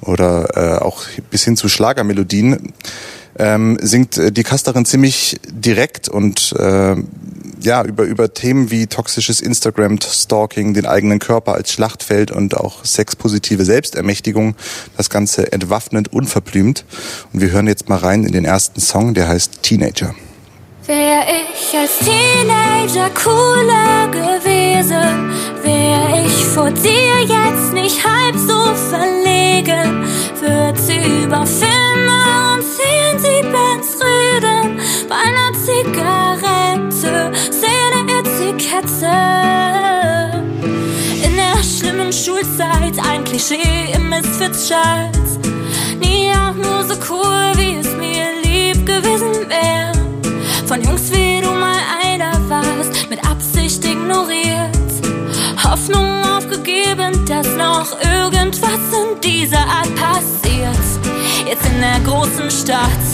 oder 0.03 0.79
äh, 0.79 0.85
auch 0.85 1.05
bis 1.31 1.45
hin 1.45 1.57
zu 1.57 1.71
Schlagermelodien 1.71 2.75
ähm, 3.39 3.79
singt 3.81 4.19
äh, 4.19 4.33
die 4.33 4.43
Casterin 4.43 4.85
ziemlich 4.85 5.39
direkt 5.49 6.09
und 6.09 6.53
äh, 6.59 6.97
ja 7.61 7.85
über 7.85 8.05
über 8.05 8.33
Themen 8.33 8.71
wie 8.71 8.87
toxisches 8.87 9.41
Instagram 9.41 9.99
Stalking, 10.01 10.75
den 10.75 10.87
eigenen 10.87 11.19
Körper 11.19 11.55
als 11.55 11.73
Schlachtfeld 11.73 12.31
und 12.31 12.57
auch 12.57 12.85
sexpositive 12.85 13.65
Selbstermächtigung, 13.65 14.55
das 14.97 15.11
ganze 15.11 15.53
entwaffnend 15.53 16.13
unverblümt 16.13 16.85
und 17.33 17.41
wir 17.41 17.51
hören 17.51 17.67
jetzt 17.67 17.89
mal 17.89 17.99
rein 17.99 18.25
in 18.25 18.33
den 18.33 18.45
ersten 18.45 18.81
Song, 18.81 19.15
der 19.15 19.29
heißt 19.29 19.63
Teenager. 19.63 20.15
Wär 20.87 21.23
ich 21.29 21.77
als 21.77 21.99
Teenager 21.99 23.11
cooler 23.11 24.09
gewesen, 24.09 25.31
wär 25.65 26.25
ich 26.25 26.45
vor 26.45 26.71
dir 26.71 27.23
jetzt 27.23 27.73
nicht 27.73 28.07
halb 28.07 28.37
so 28.37 28.73
verlegen, 28.91 30.05
würd 30.41 30.79
sie 30.79 31.25
über 31.25 31.45
Filme 31.45 32.46
reden, 33.45 34.79
bei 35.09 35.17
einer 35.17 35.53
Zigarette, 35.53 37.33
Szene 37.51 38.01
Etikette. 38.19 39.17
In 41.23 41.37
der 41.37 41.63
schlimmen 41.63 42.13
Schulzeit 42.13 42.99
ein 43.09 43.25
Klischee 43.25 43.93
im 43.95 44.09
Misfits-Charts, 44.09 45.39
nie 46.01 46.31
auch 46.33 46.55
nur 46.55 46.85
so 46.85 46.95
cool, 47.11 47.53
wie 47.57 47.77
es 47.77 47.95
mir 47.97 48.27
lieb 48.43 48.87
gewesen 48.87 49.49
wäre. 49.49 49.93
Von 50.67 50.83
Jungs 50.83 51.11
wie 51.13 51.41
du 51.41 51.51
mal 51.51 51.81
einer 52.03 52.33
warst, 52.49 53.09
mit 53.09 53.25
Absicht 53.29 53.85
ignoriert. 53.85 54.46
Hoffnung 55.77 56.25
aufgegeben, 56.25 57.27
dass 57.27 57.47
noch 57.55 58.01
irgendwas 58.01 58.81
in 58.95 59.21
dieser 59.21 59.59
Art 59.59 59.95
passiert. 59.95 60.87
Jetzt 61.47 61.67
in 61.67 61.81
der 61.81 62.01
großen 62.01 62.51
Stadt, 62.51 63.05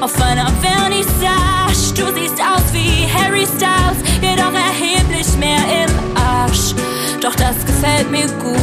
auf 0.00 0.14
einer 0.22 0.52
Vernissage. 0.62 1.94
Du 1.96 2.14
siehst 2.14 2.40
aus 2.40 2.62
wie 2.72 3.08
Harry 3.12 3.44
Styles, 3.44 3.98
jedoch 4.22 4.52
erheblich 4.52 5.36
mehr 5.36 5.58
im 5.82 6.16
Arsch. 6.16 6.74
Doch 7.20 7.34
das 7.34 7.56
gefällt 7.66 8.08
mir 8.08 8.28
gut. 8.38 8.58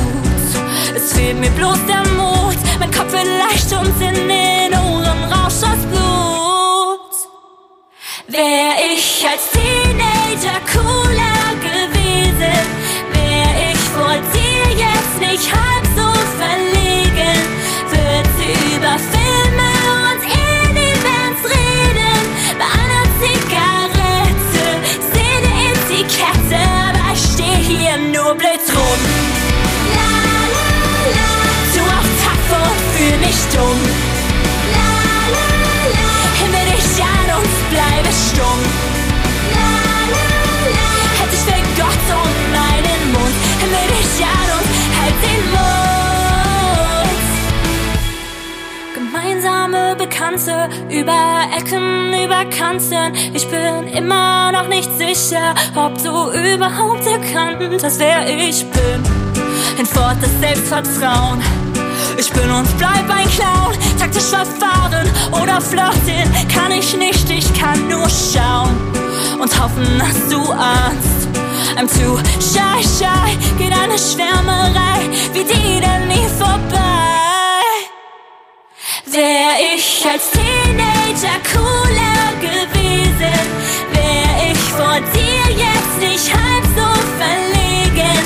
Es 0.95 1.11
fehlt 1.11 1.37
mir 1.37 1.51
bloß 1.51 1.79
der 1.85 2.07
Mut, 2.13 2.57
mein 2.79 2.91
Kopf 2.91 3.11
wird 3.11 3.25
leicht 3.25 3.71
und 3.73 4.01
in 4.01 4.27
den 4.29 4.73
Ohren 4.73 5.23
rauscht 5.33 5.63
das 5.63 5.83
Blut. 5.91 7.11
Wär 8.29 8.71
ich 8.93 9.25
als 9.29 9.51
Teenager 9.51 10.59
cooler 10.71 11.46
nicht 15.31 15.51
halb 15.51 15.85
so 15.95 16.09
verlegen. 16.41 17.37
Wird 17.91 18.27
sie 18.37 18.75
über 18.75 18.95
Filme 19.13 19.71
und 20.07 20.21
Indie-Bands 20.23 21.41
reden. 21.53 22.19
Bei 22.59 22.69
einer 22.81 23.05
Zigarette 23.19 24.65
sehe 25.11 25.39
ich 25.43 25.99
Etikette, 25.99 26.61
aber 26.87 27.13
ich 27.13 27.23
steh 27.33 27.57
hier 27.61 27.97
nur 27.97 28.35
blöd 28.35 28.63
rum. 28.75 29.01
La 29.95 30.11
la 30.55 30.69
la, 31.15 31.29
zu 31.73 31.81
oft 31.97 32.15
tapfer, 32.23 32.67
fühl 32.95 33.17
mich 33.19 33.39
dumm. 33.53 33.86
Bekannte 50.37 50.69
über 50.89 51.47
Ecken, 51.57 52.13
über 52.13 52.45
Kanten. 52.45 53.15
Ich 53.33 53.47
bin 53.47 53.87
immer 53.87 54.51
noch 54.51 54.67
nicht 54.67 54.89
sicher, 54.95 55.55
ob 55.75 55.97
du 56.03 56.31
überhaupt 56.31 57.07
erkannt 57.07 57.83
hast, 57.83 57.99
wer 57.99 58.27
ich 58.27 58.63
bin. 58.69 59.03
Hinfort 59.77 60.17
das 60.21 60.29
Selbstvertrauen. 60.39 61.41
Ich 62.19 62.31
bin 62.31 62.51
und 62.51 62.67
bleib 62.77 63.09
ein 63.09 63.27
Clown, 63.29 63.73
taktisch 63.99 64.25
verfahren 64.25 65.09
oder 65.31 65.59
flirten 65.59 66.47
kann 66.53 66.71
ich 66.71 66.95
nicht, 66.95 67.29
ich 67.29 67.51
kann 67.59 67.87
nur 67.87 68.07
schauen 68.07 68.75
und 69.41 69.59
hoffen, 69.59 69.87
dass 69.97 70.29
du 70.29 70.51
ahnst. 70.51 71.27
I'm 71.77 71.87
too 71.87 72.17
shy, 72.39 72.83
shy, 72.83 73.37
geht 73.57 73.73
eine 73.73 73.97
Schwärmerei 73.97 75.09
wie 75.33 75.43
die 75.43 75.79
denn 75.79 76.07
nie 76.07 76.27
vorbei. 76.37 77.26
Wär 79.17 79.73
ich 79.75 80.05
als 80.05 80.29
Teenager 80.29 81.39
cooler 81.51 82.29
gewesen, 82.39 83.39
wär 83.91 84.51
ich 84.51 84.59
vor 84.77 84.99
dir 85.11 85.45
jetzt 85.57 85.97
nicht 85.99 86.31
halb 86.31 86.63
so 86.77 86.87
verlegen, 87.17 88.19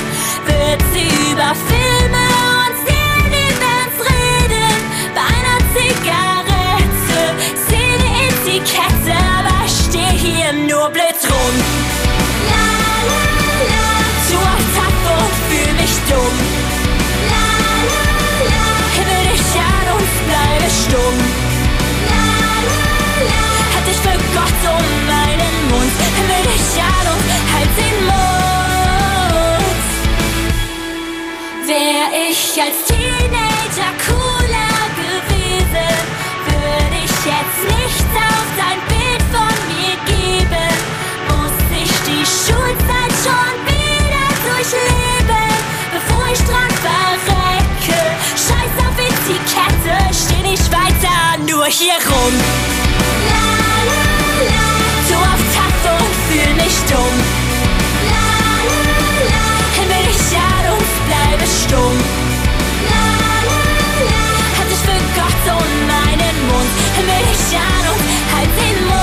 wird 0.44 0.82
sie 0.92 1.08
über 1.32 1.54
Filme 1.70 2.24
und 2.60 2.74
Serien-Events 2.84 3.98
reden, 4.04 4.76
bei 5.14 5.24
einer 5.32 5.60
Zigarette, 5.72 7.20
Szene 7.64 8.08
Etikette, 8.28 9.16
aber 9.38 9.66
steh 9.66 10.14
hier 10.18 10.52
nur 10.52 10.90
blöd 10.90 11.11
Wär 31.72 32.28
ich 32.28 32.60
als 32.60 32.84
Teenager 32.84 33.92
cooler 34.04 34.76
gewesen, 35.00 35.94
würde 36.44 36.98
ich 37.02 37.16
jetzt 37.24 37.62
nichts 37.64 38.12
auf 38.28 38.48
dein 38.60 38.80
Bild 38.92 39.22
von 39.32 39.56
mir 39.72 39.96
geben. 40.04 40.72
Muss 41.28 41.56
ich 41.82 41.92
die 42.04 42.26
Schulzeit 42.26 43.14
schon 43.24 43.54
wieder 43.64 44.28
durchleben 44.44 45.52
ich 46.32 46.38
dran 46.44 46.70
verrecke. 46.84 48.00
Scheiß 48.36 48.74
auf 48.84 48.96
Etikette, 48.98 49.96
steh 50.12 50.42
nicht 50.48 50.70
weiter 50.70 51.38
nur 51.50 51.66
hier 51.66 51.94
rum. 51.94 52.34
La, 53.28 53.48
la, 53.88 54.04
la. 54.48 54.64
Zu 55.08 55.14
oft 55.14 55.48
Takt 55.56 55.84
und 56.00 56.14
fühl 56.28 56.54
mich 56.54 56.76
dumm. 56.90 57.31
Stumm. 61.72 61.98
La, 62.90 63.06
la, 63.48 63.60
la. 64.10 64.24
Halt 64.58 64.68
dich 64.70 64.82
für 64.88 65.00
Gott 65.18 65.44
und 65.60 65.74
meinen 65.92 66.36
Mund. 66.48 66.72
Himmel 66.96 67.24
ich 67.34 67.46
an 67.56 67.84
und 67.92 68.06
halt 68.34 68.52
den 68.60 68.78
Mund. 68.84 69.02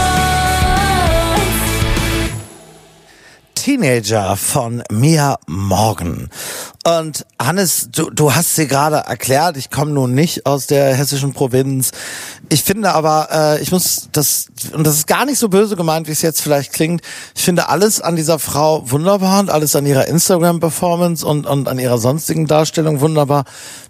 Teenager 3.55 4.36
von 4.38 4.84
Mia 4.91 5.38
Morgan. 5.47 6.30
Und 6.89 7.25
Hannes, 7.39 7.89
du, 7.91 8.09
du 8.09 8.33
hast 8.33 8.55
sie 8.55 8.65
gerade 8.65 8.97
erklärt, 8.97 9.57
ich 9.57 9.69
komme 9.69 9.91
nun 9.91 10.15
nicht 10.15 10.47
aus 10.47 10.65
der 10.65 10.95
hessischen 10.95 11.33
Provinz. 11.33 11.91
Ich 12.49 12.63
finde 12.63 12.93
aber, 12.93 13.27
äh, 13.31 13.61
ich 13.61 13.71
muss 13.71 14.09
das, 14.11 14.47
und 14.73 14.87
das 14.87 14.95
ist 14.95 15.07
gar 15.07 15.25
nicht 15.25 15.37
so 15.37 15.49
böse 15.49 15.75
gemeint, 15.75 16.07
wie 16.07 16.11
es 16.13 16.23
jetzt 16.23 16.41
vielleicht 16.41 16.73
klingt, 16.73 17.01
ich 17.35 17.43
finde 17.43 17.69
alles 17.69 18.01
an 18.01 18.15
dieser 18.15 18.39
Frau 18.39 18.89
wunderbar 18.89 19.39
und 19.39 19.51
alles 19.51 19.75
an 19.75 19.85
ihrer 19.85 20.07
Instagram-Performance 20.07 21.23
und, 21.25 21.45
und 21.45 21.67
an 21.67 21.77
ihrer 21.77 21.99
sonstigen 21.99 22.47
Darstellung 22.47 23.01
wunderbar, 23.01 23.45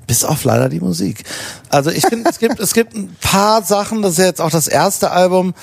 bis 0.06 0.26
auf 0.26 0.44
leider 0.44 0.68
die 0.68 0.80
Musik. 0.80 1.24
Also 1.70 1.92
ich 1.92 2.06
finde, 2.06 2.30
es 2.30 2.40
gibt, 2.40 2.60
es 2.60 2.74
gibt 2.74 2.96
ein 2.96 3.16
paar 3.22 3.64
Sachen, 3.64 4.02
das 4.02 4.14
ist 4.14 4.18
ja 4.18 4.26
jetzt 4.26 4.42
auch 4.42 4.50
das 4.50 4.68
erste 4.68 5.12
Album, 5.12 5.54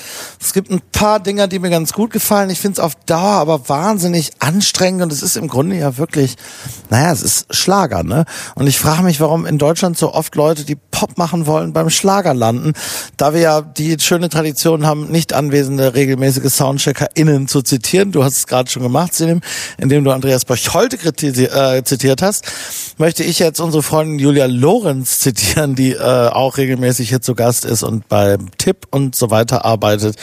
es 0.41 0.53
gibt 0.53 0.71
ein 0.71 0.81
paar 0.93 1.19
Dinger, 1.19 1.49
die 1.49 1.59
mir 1.59 1.69
ganz 1.69 1.93
gut 1.93 2.13
gefallen. 2.13 2.49
Ich 2.49 2.61
finde 2.61 2.75
es 2.75 2.79
auf 2.79 2.95
Dauer 2.95 3.41
aber 3.41 3.69
wahnsinnig 3.69 4.31
anstrengend 4.39 5.03
und 5.03 5.13
es 5.13 5.23
ist 5.23 5.37
im 5.37 5.49
Grunde 5.49 5.77
ja 5.77 5.99
wirklich, 5.99 6.37
naja, 6.91 7.11
es 7.11 7.23
ist 7.27 7.53
Schlager, 7.55 8.05
ne? 8.05 8.25
Und 8.55 8.69
ich 8.69 8.79
frage 8.79 9.03
mich, 9.03 9.21
warum 9.21 9.47
in 9.47 9.59
Deutschland 9.59 9.99
so 9.99 10.15
oft 10.15 10.37
Leute, 10.37 10.65
die 10.65 10.77
Pop 10.77 11.19
machen 11.19 11.47
wollen, 11.47 11.73
beim 11.73 11.91
Schlager 11.91 12.35
landen, 12.35 12.73
da 13.17 13.35
wir 13.35 13.41
ja 13.41 13.61
die 13.61 13.97
schöne 13.99 14.29
Tradition 14.29 14.87
haben, 14.87 15.09
nicht 15.11 15.33
anwesende 15.33 15.95
regelmäßige 15.95 16.53
SoundcheckerInnen 16.53 17.49
zu 17.49 17.63
zitieren. 17.63 18.13
Du 18.13 18.23
hast 18.23 18.37
es 18.37 18.47
gerade 18.47 18.71
schon 18.71 18.85
gemacht, 18.85 19.13
Sinim, 19.13 19.41
indem 19.77 20.05
du 20.05 20.13
Andreas 20.13 20.45
Bocholte 20.45 20.97
äh, 20.97 21.83
zitiert 21.83 22.23
hast, 22.23 22.45
möchte 22.99 23.25
ich 23.25 23.41
jetzt 23.41 23.61
unsere 23.61 23.83
Freundin 23.83 24.21
Julia 24.21 24.47
Lorenz 24.47 25.19
zitieren, 25.19 25.75
die 25.75 25.93
äh, 25.93 26.29
auch 26.29 26.57
regelmäßig 26.57 27.09
hier 27.09 27.21
zu 27.21 27.35
Gast 27.35 27.65
ist 27.65 27.83
und 27.83 28.09
beim 28.09 28.51
Tipp 28.57 28.87
und 28.91 29.17
so 29.17 29.31
weiter 29.31 29.65
arbeitet, 29.65 30.17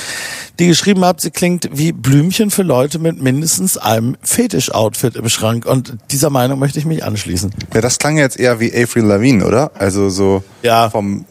die 0.60 0.68
geschrieben 0.68 1.04
hat, 1.04 1.20
sie 1.20 1.32
klingt 1.32 1.70
wie 1.74 1.92
Blümchen 1.92 2.50
für 2.52 2.64
Leute 2.64 3.00
mit 3.00 3.22
mindestens 3.22 3.78
einem 3.78 4.16
Fetisch-Outfit 4.22 5.16
im 5.16 5.28
Schrank. 5.30 5.66
Und 5.66 5.98
dieser 6.12 6.30
Meinung 6.30 6.60
möchte 6.60 6.80
ich 6.80 6.83
mich 6.86 7.04
anschließen. 7.04 7.54
Ja, 7.74 7.82
das 7.82 8.00
klang 8.00 8.18
jetzt 8.18 8.40
eher 8.40 8.60
wie 8.60 8.74
Avril 8.74 9.04
Lavigne, 9.04 9.46
oder? 9.46 9.72
Also 9.76 10.10
so 10.10 10.44
ja. 10.62 10.90
vom... 10.90 11.26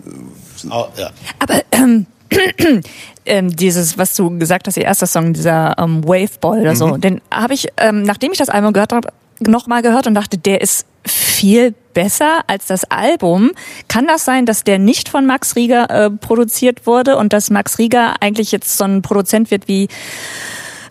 Oh, 0.71 0.87
ja. 0.97 1.11
Aber 1.39 1.63
ähm, 1.73 2.07
ähm, 3.27 3.55
dieses, 3.55 3.99
was 3.99 4.15
du 4.15 4.39
gesagt 4.39 4.67
hast, 4.67 4.77
ihr 4.77 4.85
erster 4.85 5.07
Song, 5.07 5.33
dieser 5.33 5.75
ähm, 5.79 6.05
Waveball 6.05 6.61
oder 6.61 6.77
so, 6.77 6.89
mhm. 6.89 7.01
den 7.01 7.21
habe 7.31 7.55
ich, 7.55 7.69
ähm, 7.79 8.03
nachdem 8.03 8.33
ich 8.33 8.39
das 8.39 8.49
Album 8.49 8.73
gehört 8.73 8.93
habe, 8.93 9.09
nochmal 9.41 9.83
gehört 9.83 10.07
und 10.07 10.15
dachte, 10.15 10.39
der 10.39 10.61
ist 10.61 10.87
viel 11.05 11.75
besser 11.95 12.43
als 12.47 12.67
das 12.67 12.85
Album. 12.85 13.51
Kann 13.89 14.07
das 14.07 14.25
sein, 14.25 14.47
dass 14.47 14.65
der 14.65 14.79
nicht 14.79 15.09
von 15.09 15.27
Max 15.27 15.57
Rieger 15.57 15.91
äh, 15.91 16.11
produziert 16.11 16.87
wurde 16.87 17.17
und 17.17 17.33
dass 17.33 17.51
Max 17.51 17.79
Rieger 17.79 18.15
eigentlich 18.21 18.53
jetzt 18.53 18.77
so 18.79 18.85
ein 18.85 19.03
Produzent 19.03 19.51
wird 19.51 19.69
wie 19.69 19.89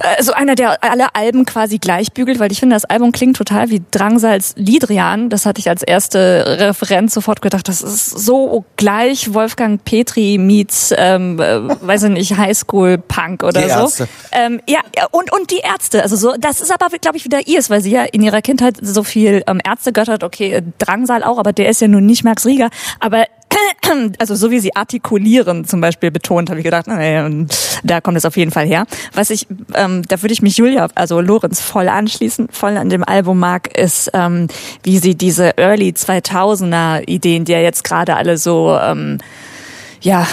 äh, 0.04 0.24
so 0.24 0.34
einer, 0.34 0.56
der 0.56 0.84
alle 0.84 1.16
Alben 1.16 1.46
quasi 1.46 1.78
gleich 1.78 2.14
bügelt, 2.14 2.40
weil 2.40 2.52
ich 2.52 2.60
finde, 2.60 2.76
das 2.76 2.86
Album 2.86 3.12
klingt 3.12 3.38
total 3.38 3.70
wie 3.70 3.82
Drangsals 3.92 4.54
Lidrian. 4.58 5.30
Das 5.30 5.46
hatte 5.46 5.60
ich 5.60 5.70
als 5.70 5.84
erste 5.84 6.60
Referenz 6.60 7.14
sofort 7.14 7.42
gedacht. 7.42 7.68
Das 7.68 7.82
ist 7.82 8.10
so 8.10 8.66
gleich 8.76 9.34
Wolfgang 9.34 9.84
Petri 9.84 10.38
meets, 10.38 10.94
ähm, 10.98 11.40
äh, 11.40 11.60
weiß 11.86 12.04
ich 12.04 12.10
nicht, 12.10 12.38
Highschool 12.38 12.98
Punk 12.98 13.44
oder 13.44 13.62
die 13.62 13.70
so. 13.70 13.80
Ärzte. 13.80 14.08
Ähm, 14.32 14.62
ja, 14.68 14.80
und 15.12 15.32
und 15.32 15.52
die 15.52 15.60
Ärzte. 15.60 16.04
Also 16.04 16.16
so, 16.16 16.34
das 16.40 16.62
ist 16.62 16.72
aber 16.72 16.98
glaube 16.98 17.18
ich 17.18 17.26
wieder 17.26 17.48
ihrs, 17.48 17.70
weil 17.70 17.82
sie 17.82 17.92
ja 17.92 18.04
in 18.04 18.22
ihrer 18.22 18.42
Kindheit 18.42 18.78
so 18.82 19.04
viel 19.04 19.44
ähm, 19.48 19.60
Ärzte 19.66 19.94
göttert. 19.94 20.24
Okay, 20.24 20.62
Drangsal 20.80 21.24
auch, 21.24 21.38
aber 21.38 21.54
der 21.54 21.70
ist 21.70 21.82
ja 21.82 21.88
nun 21.88 22.06
nicht 22.06 22.24
Max 22.24 22.46
Rieger. 22.46 22.70
Aber 23.00 23.26
also 24.20 24.36
so 24.36 24.52
wie 24.52 24.60
sie 24.60 24.76
artikulieren 24.76 25.66
zum 25.66 25.82
Beispiel 25.82 26.12
betont, 26.12 26.50
habe 26.50 26.60
ich 26.60 26.64
gedacht, 26.64 26.88
naja, 26.88 27.30
da 27.84 28.02
kommt 28.02 28.18
es 28.18 28.26
auf 28.26 28.38
jeden 28.38 28.52
Fall 28.52 28.66
her. 28.66 28.86
Was 29.14 29.30
ich, 29.30 29.48
ähm, 29.74 30.04
da 30.08 30.22
würde 30.22 30.34
ich 30.34 30.42
mich 30.42 30.58
Julia, 30.58 30.88
also 30.96 31.22
Lorenz 31.22 31.62
voll 31.62 31.90
anschließen, 31.90 32.50
voll 32.52 32.78
an 32.78 32.90
dem 32.90 33.04
Album 33.04 33.40
mag, 33.40 33.76
ist, 33.78 34.12
ähm, 34.14 34.48
wie 34.84 34.98
sie 34.98 35.16
diese 35.16 35.58
Early 35.58 35.90
2000er 35.92 37.08
Ideen, 37.08 37.46
die 37.46 37.52
ja 37.52 37.60
jetzt 37.60 37.84
gerade 37.84 38.16
alle 38.16 38.38
so 38.38 38.78
ähm, 38.82 39.18
ja, 40.02 40.28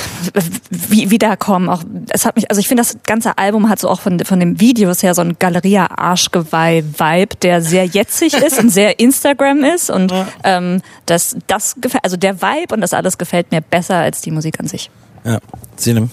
wie, 0.70 1.10
wiederkommen. 1.10 1.68
Auch, 1.68 1.82
es 2.10 2.24
hat 2.24 2.36
mich, 2.36 2.50
also 2.50 2.58
ich 2.60 2.68
finde, 2.68 2.82
das 2.82 2.96
ganze 3.06 3.36
Album 3.36 3.68
hat 3.68 3.78
so 3.78 3.88
auch 3.88 4.00
von, 4.00 4.18
von 4.20 4.40
den 4.40 4.60
Videos 4.60 5.02
her 5.02 5.14
so 5.14 5.20
ein 5.22 5.36
Galeria-Arschgeweih-Vibe, 5.38 7.36
der 7.42 7.60
sehr 7.60 7.84
jetzig 7.84 8.34
ist 8.34 8.58
und 8.58 8.70
sehr 8.70 8.98
Instagram 8.98 9.64
ist. 9.64 9.90
Und 9.90 10.10
ja. 10.10 10.26
ähm, 10.44 10.80
das, 11.06 11.36
das 11.46 11.76
gefällt, 11.80 12.04
also 12.04 12.16
der 12.16 12.40
Vibe 12.40 12.74
und 12.74 12.80
das 12.80 12.94
alles 12.94 13.18
gefällt 13.18 13.52
mir 13.52 13.60
besser 13.60 13.96
als 13.96 14.22
die 14.22 14.30
Musik 14.30 14.58
an 14.58 14.66
sich. 14.66 14.90
Ja, 15.24 15.38
Sinem. 15.76 16.10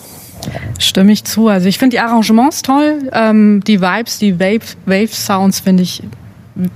Stimme 0.77 1.13
ich 1.13 1.23
zu. 1.23 1.47
Also 1.47 1.67
ich 1.67 1.79
finde 1.79 1.95
die 1.95 1.99
Arrangements 2.01 2.61
toll, 2.61 3.09
ähm, 3.13 3.63
die 3.65 3.81
Vibes, 3.81 4.19
die 4.19 4.37
Wave-Sounds 4.37 5.61
finde 5.61 5.83
ich 5.83 6.03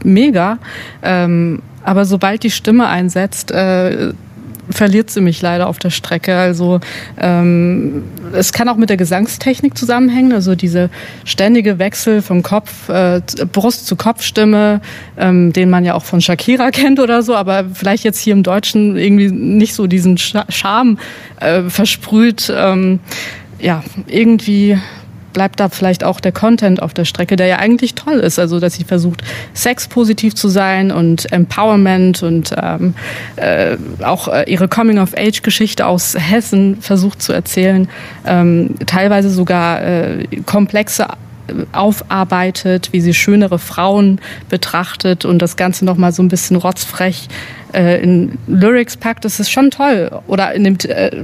mega. 0.04 0.58
Ähm, 1.04 1.62
aber 1.84 2.06
sobald 2.06 2.44
die 2.44 2.52
Stimme 2.52 2.88
einsetzt, 2.88 3.52
äh, 3.52 4.14
verliert 4.70 5.10
sie 5.10 5.22
mich 5.22 5.42
leider 5.42 5.68
auf 5.68 5.80
der 5.80 5.90
Strecke. 5.90 6.36
Also 6.36 6.80
ähm, 7.20 8.04
es 8.34 8.54
kann 8.54 8.70
auch 8.70 8.76
mit 8.76 8.90
der 8.90 8.98
Gesangstechnik 8.98 9.78
zusammenhängen, 9.78 10.34
also 10.34 10.56
diese 10.56 10.90
ständige 11.26 11.80
Wechsel 11.80 12.22
vom 12.22 12.44
Kopf, 12.44 12.90
äh, 12.90 13.22
Brust 13.52 13.88
zu 13.88 13.96
Kopfstimme, 13.96 14.82
ähm, 15.18 15.54
den 15.54 15.70
man 15.70 15.86
ja 15.86 15.96
auch 15.96 16.04
von 16.04 16.22
Shakira 16.22 16.72
kennt 16.72 17.00
oder 17.00 17.24
so, 17.24 17.36
aber 17.36 17.66
vielleicht 17.74 18.04
jetzt 18.04 18.20
hier 18.20 18.34
im 18.34 18.44
Deutschen 18.44 18.98
irgendwie 18.98 19.32
nicht 19.32 19.74
so 19.74 19.88
diesen 19.88 20.18
Charme 20.18 20.98
äh, 21.40 21.64
versprüht. 21.64 22.52
Ähm, 22.56 23.00
ja, 23.60 23.84
irgendwie 24.08 24.78
bleibt 25.34 25.60
da 25.60 25.70
vielleicht 25.70 26.04
auch 26.04 26.20
der 26.20 26.32
Content 26.32 26.82
auf 26.82 26.94
der 26.94 27.06
Strecke, 27.06 27.36
der 27.36 27.48
ja 27.48 27.58
eigentlich 27.58 27.96
toll 27.96 28.20
ist. 28.20 28.40
Also, 28.40 28.60
dass 28.60 28.76
sie 28.76 28.84
versucht, 28.84 29.24
sexpositiv 29.54 30.36
zu 30.36 30.50
sein 30.50 30.92
und 30.92 31.32
Empowerment 31.32 32.24
und 32.24 32.54
ähm, 32.62 32.94
äh, 33.36 33.78
auch 34.04 34.28
äh, 34.28 34.44
ihre 34.48 34.68
Coming-of-Age-Geschichte 34.68 35.86
aus 35.86 36.16
Hessen 36.18 36.82
versucht 36.82 37.22
zu 37.22 37.34
erzählen. 37.34 37.88
Ähm, 38.26 38.76
teilweise 38.86 39.30
sogar 39.30 39.82
äh, 39.82 40.26
komplexe 40.46 41.08
aufarbeitet, 41.72 42.90
wie 42.92 43.02
sie 43.02 43.14
schönere 43.14 43.60
Frauen 43.60 44.20
betrachtet 44.50 45.26
und 45.26 45.42
das 45.42 45.56
Ganze 45.56 45.86
nochmal 45.86 46.12
so 46.12 46.22
ein 46.22 46.28
bisschen 46.28 46.56
rotzfrech 46.56 47.28
äh, 47.74 48.02
in 48.02 48.38
Lyrics 48.48 48.98
packt, 48.98 49.26
das 49.26 49.40
ist 49.40 49.52
schon 49.52 49.72
toll. 49.72 50.10
Oder 50.28 50.54
in 50.54 50.64
dem 50.64 50.78
äh, 50.88 51.24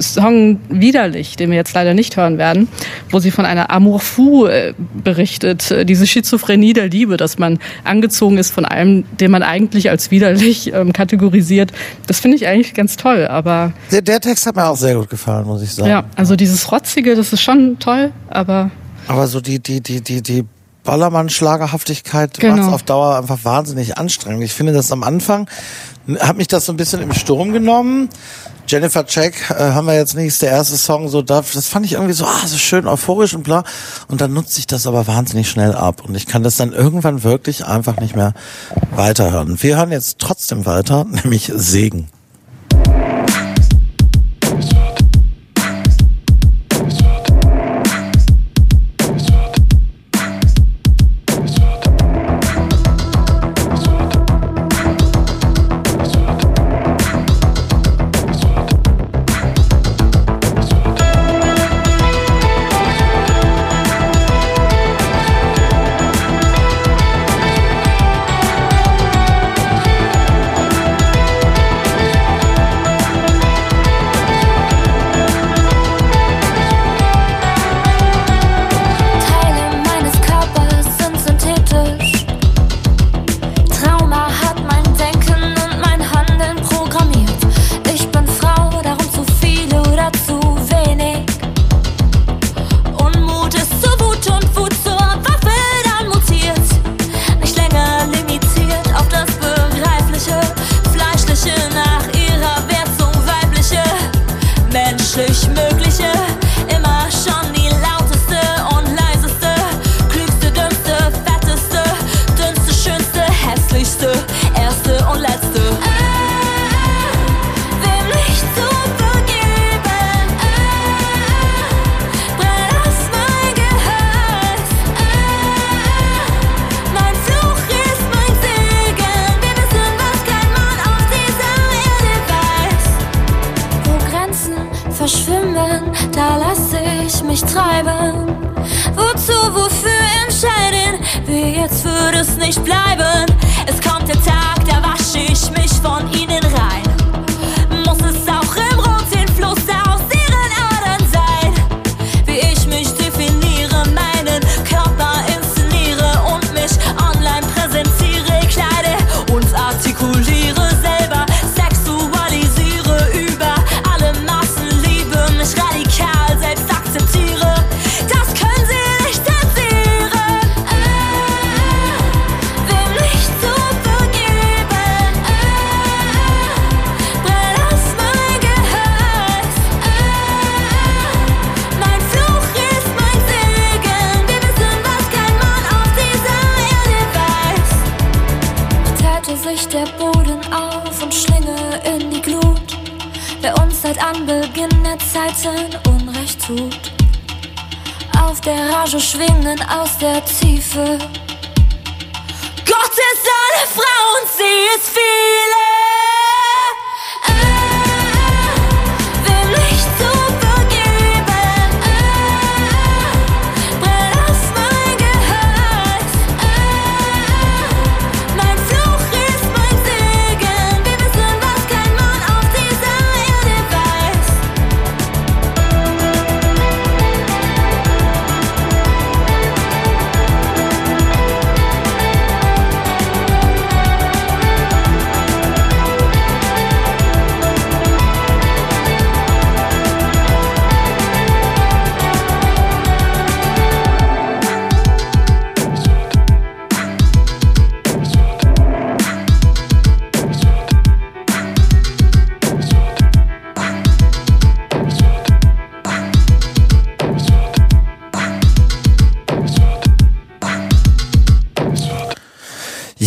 Song 0.00 0.60
Widerlich, 0.68 1.36
den 1.36 1.50
wir 1.50 1.56
jetzt 1.56 1.74
leider 1.74 1.94
nicht 1.94 2.16
hören 2.16 2.38
werden, 2.38 2.68
wo 3.10 3.18
sie 3.18 3.30
von 3.30 3.44
einer 3.44 3.70
Amour 3.70 4.00
fou 4.00 4.46
äh, 4.46 4.74
berichtet, 5.02 5.70
äh, 5.70 5.84
diese 5.84 6.06
Schizophrenie 6.06 6.72
der 6.72 6.88
Liebe, 6.88 7.16
dass 7.16 7.38
man 7.38 7.58
angezogen 7.84 8.38
ist 8.38 8.52
von 8.52 8.64
einem, 8.64 9.04
den 9.18 9.30
man 9.30 9.42
eigentlich 9.42 9.90
als 9.90 10.10
widerlich 10.10 10.72
ähm, 10.72 10.92
kategorisiert. 10.92 11.72
Das 12.06 12.20
finde 12.20 12.36
ich 12.36 12.46
eigentlich 12.46 12.74
ganz 12.74 12.96
toll, 12.96 13.26
aber... 13.26 13.72
Der, 13.90 14.02
der 14.02 14.20
Text 14.20 14.46
hat 14.46 14.56
mir 14.56 14.66
auch 14.66 14.76
sehr 14.76 14.94
gut 14.94 15.10
gefallen, 15.10 15.46
muss 15.46 15.62
ich 15.62 15.72
sagen. 15.72 15.88
Ja, 15.88 16.04
also 16.16 16.36
dieses 16.36 16.70
Rotzige, 16.70 17.14
das 17.14 17.32
ist 17.32 17.42
schon 17.42 17.78
toll, 17.78 18.12
aber... 18.28 18.70
Aber 19.08 19.26
so 19.26 19.40
die, 19.40 19.58
die, 19.58 19.80
die, 19.80 20.00
die, 20.00 20.22
die 20.22 20.44
Ballermann-Schlagerhaftigkeit 20.84 22.38
genau. 22.38 22.56
macht 22.56 22.74
auf 22.74 22.82
Dauer 22.82 23.16
einfach 23.16 23.38
wahnsinnig 23.44 23.98
anstrengend. 23.98 24.42
Ich 24.42 24.52
finde 24.52 24.72
das 24.72 24.90
am 24.92 25.02
Anfang, 25.02 25.48
hat 26.18 26.36
mich 26.36 26.48
das 26.48 26.66
so 26.66 26.72
ein 26.72 26.76
bisschen 26.76 27.02
im 27.02 27.12
Sturm 27.12 27.52
genommen. 27.52 28.08
Jennifer 28.66 29.04
Check 29.04 29.50
äh, 29.50 29.72
haben 29.72 29.86
wir 29.86 29.94
jetzt 29.94 30.14
nicht, 30.14 30.28
ist 30.28 30.42
der 30.42 30.50
erste 30.50 30.76
Song, 30.76 31.08
so 31.08 31.20
da, 31.20 31.42
das 31.42 31.66
fand 31.66 31.84
ich 31.84 31.94
irgendwie 31.94 32.12
so, 32.12 32.24
ah, 32.24 32.46
so 32.46 32.56
schön 32.56 32.86
euphorisch 32.86 33.34
und 33.34 33.42
bla. 33.42 33.64
Und 34.08 34.20
dann 34.20 34.32
nutzt 34.32 34.54
sich 34.54 34.66
das 34.66 34.86
aber 34.86 35.06
wahnsinnig 35.06 35.50
schnell 35.50 35.74
ab. 35.74 36.02
Und 36.06 36.14
ich 36.14 36.26
kann 36.26 36.42
das 36.42 36.56
dann 36.56 36.72
irgendwann 36.72 37.22
wirklich 37.22 37.66
einfach 37.66 37.98
nicht 37.98 38.16
mehr 38.16 38.34
weiterhören. 38.94 39.62
Wir 39.62 39.76
hören 39.76 39.92
jetzt 39.92 40.18
trotzdem 40.18 40.64
weiter, 40.64 41.04
nämlich 41.24 41.52
Segen. 41.54 42.08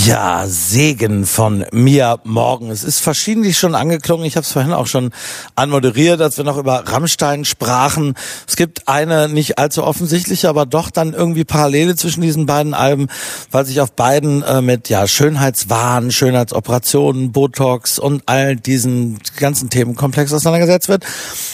Ja, 0.06 0.46
Segen 0.46 1.26
von 1.26 1.66
Mia 1.72 2.20
Morgen. 2.26 2.70
Es 2.70 2.84
ist 2.84 3.00
verschiedentlich 3.00 3.58
schon 3.58 3.74
angeklungen. 3.74 4.24
Ich 4.24 4.36
habe 4.36 4.44
es 4.44 4.52
vorhin 4.52 4.72
auch 4.72 4.86
schon 4.86 5.10
anmoderiert, 5.56 6.22
als 6.22 6.38
wir 6.38 6.44
noch 6.44 6.58
über 6.60 6.84
Rammstein 6.86 7.44
sprachen. 7.44 8.14
Es 8.48 8.56
gibt 8.56 8.88
eine 8.88 9.28
nicht 9.28 9.58
allzu 9.58 9.84
offensichtliche, 9.84 10.48
aber 10.48 10.68
doch 10.68 10.92
dann 10.92 11.14
irgendwie 11.14 11.44
Parallele 11.44 11.96
zwischen 11.96 12.22
diesen 12.22 12.46
beiden 12.46 12.76
Alben, 12.76 13.08
weil 13.56 13.66
sich 13.66 13.80
auf 13.80 13.94
beiden 13.94 14.44
äh, 14.44 14.62
mit 14.62 14.90
ja 14.90 15.08
Schönheitswahn, 15.08 16.12
Schönheitsoperationen, 16.12 17.32
Botox 17.32 18.00
und 18.00 18.24
all 18.26 18.58
diesen 18.58 19.18
ganzen 19.38 19.70
Themenkomplex 19.70 20.34
auseinandergesetzt 20.34 20.90
wird. 20.90 21.06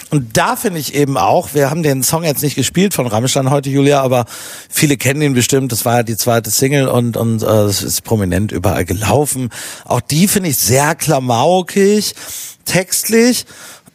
Und 0.09 0.35
da 0.35 0.55
finde 0.55 0.79
ich 0.79 0.95
eben 0.95 1.15
auch, 1.15 1.53
wir 1.53 1.69
haben 1.69 1.83
den 1.83 2.01
Song 2.01 2.23
jetzt 2.23 2.41
nicht 2.41 2.55
gespielt 2.55 2.95
von 2.95 3.05
Rammstein 3.05 3.51
heute, 3.51 3.69
Julia, 3.69 4.01
aber 4.01 4.25
viele 4.67 4.97
kennen 4.97 5.21
ihn 5.21 5.35
bestimmt. 5.35 5.71
Das 5.71 5.85
war 5.85 5.97
ja 5.97 6.03
die 6.03 6.17
zweite 6.17 6.49
Single 6.49 6.87
und 6.87 7.17
und 7.17 7.43
äh, 7.43 7.45
es 7.45 7.83
ist 7.83 8.03
prominent 8.03 8.51
überall 8.51 8.83
gelaufen. 8.83 9.49
Auch 9.85 10.01
die 10.01 10.27
finde 10.27 10.49
ich 10.49 10.57
sehr 10.57 10.95
klamaukig, 10.95 12.15
textlich 12.65 13.45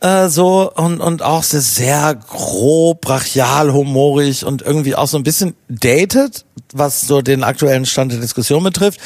äh, 0.01 0.28
so 0.28 0.70
und 0.72 1.01
und 1.01 1.22
auch 1.22 1.42
sehr, 1.42 1.61
sehr 1.61 2.14
grob, 2.14 3.01
brachial, 3.03 3.72
humorig 3.72 4.44
und 4.44 4.62
irgendwie 4.62 4.94
auch 4.94 5.09
so 5.09 5.16
ein 5.16 5.22
bisschen 5.22 5.55
dated, 5.68 6.44
was 6.72 7.03
so 7.03 7.22
den 7.22 7.44
aktuellen 7.44 7.86
Stand 7.86 8.12
der 8.12 8.20
Diskussion 8.20 8.62
betrifft. 8.62 9.01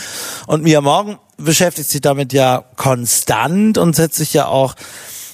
Und 0.46 0.62
Mia 0.62 0.80
Morgen 0.80 1.18
beschäftigt 1.36 1.88
sich 1.90 2.00
damit 2.00 2.32
ja 2.32 2.64
konstant 2.76 3.78
und 3.78 3.96
setzt 3.96 4.16
sich 4.16 4.32
ja 4.32 4.46
auch 4.46 4.74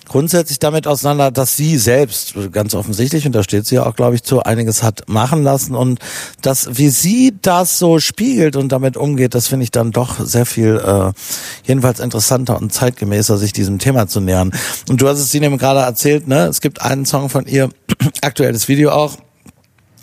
grundsätzlich 0.09 0.59
damit 0.59 0.87
auseinander, 0.87 1.31
dass 1.31 1.57
sie 1.57 1.79
selbst 1.79 2.35
ganz 2.53 2.75
offensichtlich, 2.75 3.27
und 3.27 3.33
da 3.33 3.43
steht 3.43 3.67
sie 3.67 3.77
ja 3.77 3.87
auch, 3.87 3.97
glaube 3.97 4.15
ich, 4.15 4.23
zu, 4.23 4.43
einiges 4.43 4.83
hat 4.83 5.09
machen 5.09 5.43
lassen 5.43 5.75
und 5.75 6.01
das, 6.43 6.79
wie 6.79 6.89
sie 6.89 7.35
das 7.43 7.79
so 7.79 7.99
spiegelt 7.99 8.57
und 8.57 8.71
damit 8.71 8.97
umgeht, 8.97 9.35
das 9.35 9.49
finde 9.49 9.65
ich 9.65 9.71
dann 9.71 9.93
doch 9.93 10.19
sehr 10.21 10.47
viel, 10.47 10.77
äh, 10.77 11.13
jedenfalls 11.67 12.01
interessanter 12.01 12.57
und 12.61 12.73
zeitgemäßer, 12.73 13.39
sich 13.39 13.53
diesem 13.53 13.79
Thema 13.79 14.07
zu 14.07 14.21
nähern. 14.21 14.53
Und 14.89 15.01
du 15.01 15.09
hast 15.09 15.19
es 15.19 15.35
ihnen 15.35 15.59
gerade 15.59 15.81
erzählt, 15.81 16.29
ne? 16.29 16.47
Es 16.47 16.61
gibt 16.61 16.81
einen 16.81 17.07
Song 17.07 17.29
von 17.29 17.47
ihr, 17.47 17.71
aktuelles 18.23 18.69
Video 18.69 18.91
auch, 18.91 19.17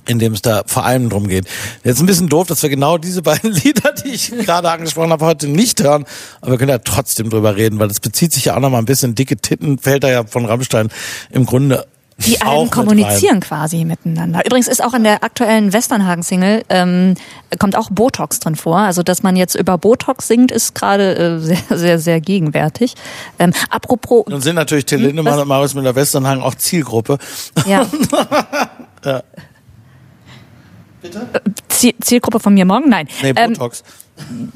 in 0.08 0.20
dem 0.20 0.34
es 0.34 0.42
da 0.42 0.64
vor 0.66 0.86
allem 0.86 1.10
drum 1.10 1.28
geht. 1.28 1.46
Jetzt 1.84 2.00
ein 2.00 2.06
bisschen 2.06 2.30
doof, 2.30 2.48
dass 2.48 2.62
wir 2.64 2.70
genau 2.70 2.98
diese 2.98 3.22
beiden 3.22 3.52
Lieder, 3.64 3.92
die 3.94 4.10
ich 4.10 4.32
gerade 4.32 4.70
angesprochen 4.70 5.12
habe, 5.12 5.26
heute 5.26 5.48
nicht 5.48 5.82
hören, 5.82 6.06
aber 6.42 6.52
wir 6.52 6.58
können 6.58 6.72
ja 6.72 6.80
trotzdem 6.80 7.30
drüber 7.30 7.56
reden, 7.56 7.80
weil 7.80 7.88
das 7.88 8.00
bezieht 8.00 8.34
sich 8.34 8.46
ja 8.46 8.56
auch 8.56 8.60
noch 8.60 8.70
mal 8.70 8.80
ein 8.80 8.86
bisschen 8.86 9.16
dicke 9.16 9.38
Titten, 9.38 9.78
fällt 9.78 10.04
da 10.04 10.10
ja 10.10 10.26
von 10.26 10.46
Rammstein 10.46 10.90
im 11.32 11.46
Grunde 11.46 11.86
die 12.18 12.42
Alben 12.42 12.70
kommunizieren 12.70 13.40
quasi 13.40 13.86
miteinander. 13.86 14.46
Übrigens 14.46 14.68
ist 14.68 14.84
auch 14.84 14.94
in 14.94 15.04
der 15.04 15.24
aktuellen 15.24 15.74
Westernhagen-Single 15.74 16.64
ähm, 16.70 17.16
kommt 17.60 17.76
auch 17.76 17.90
Botox 17.90 18.40
drin 18.40 18.56
vor. 18.56 18.78
Also 18.78 19.04
dass 19.04 19.24
man 19.24 19.36
jetzt 19.36 19.56
über 19.56 19.78
Botox 19.78 20.28
singt, 20.28 20.52
ist 20.52 20.76
gerade 20.76 21.16
äh, 21.16 21.40
sehr, 21.40 21.58
sehr, 21.70 22.00
sehr 22.00 22.22
gegenwärtig. 22.22 22.94
Ähm, 23.40 23.54
apropos. 23.70 24.26
Nun 24.28 24.42
sind 24.42 24.56
natürlich 24.56 24.86
Till 24.86 25.00
hm, 25.00 25.08
Lindemann 25.08 25.40
und 25.40 25.48
Marius 25.48 25.74
mit 25.74 25.86
der 25.86 25.96
Westernhagen 25.96 26.44
auch 26.44 26.56
Zielgruppe. 26.56 27.18
Ja. 27.66 27.86
ja. 29.06 29.24
Bitte? 31.04 31.28
Zielgruppe 32.02 32.40
von 32.40 32.54
mir 32.54 32.66
morgen? 32.66 32.90
Nein. 32.90 33.08
Nee, 33.22 33.34
Botox. 33.34 33.84
Ähm, 34.18 34.52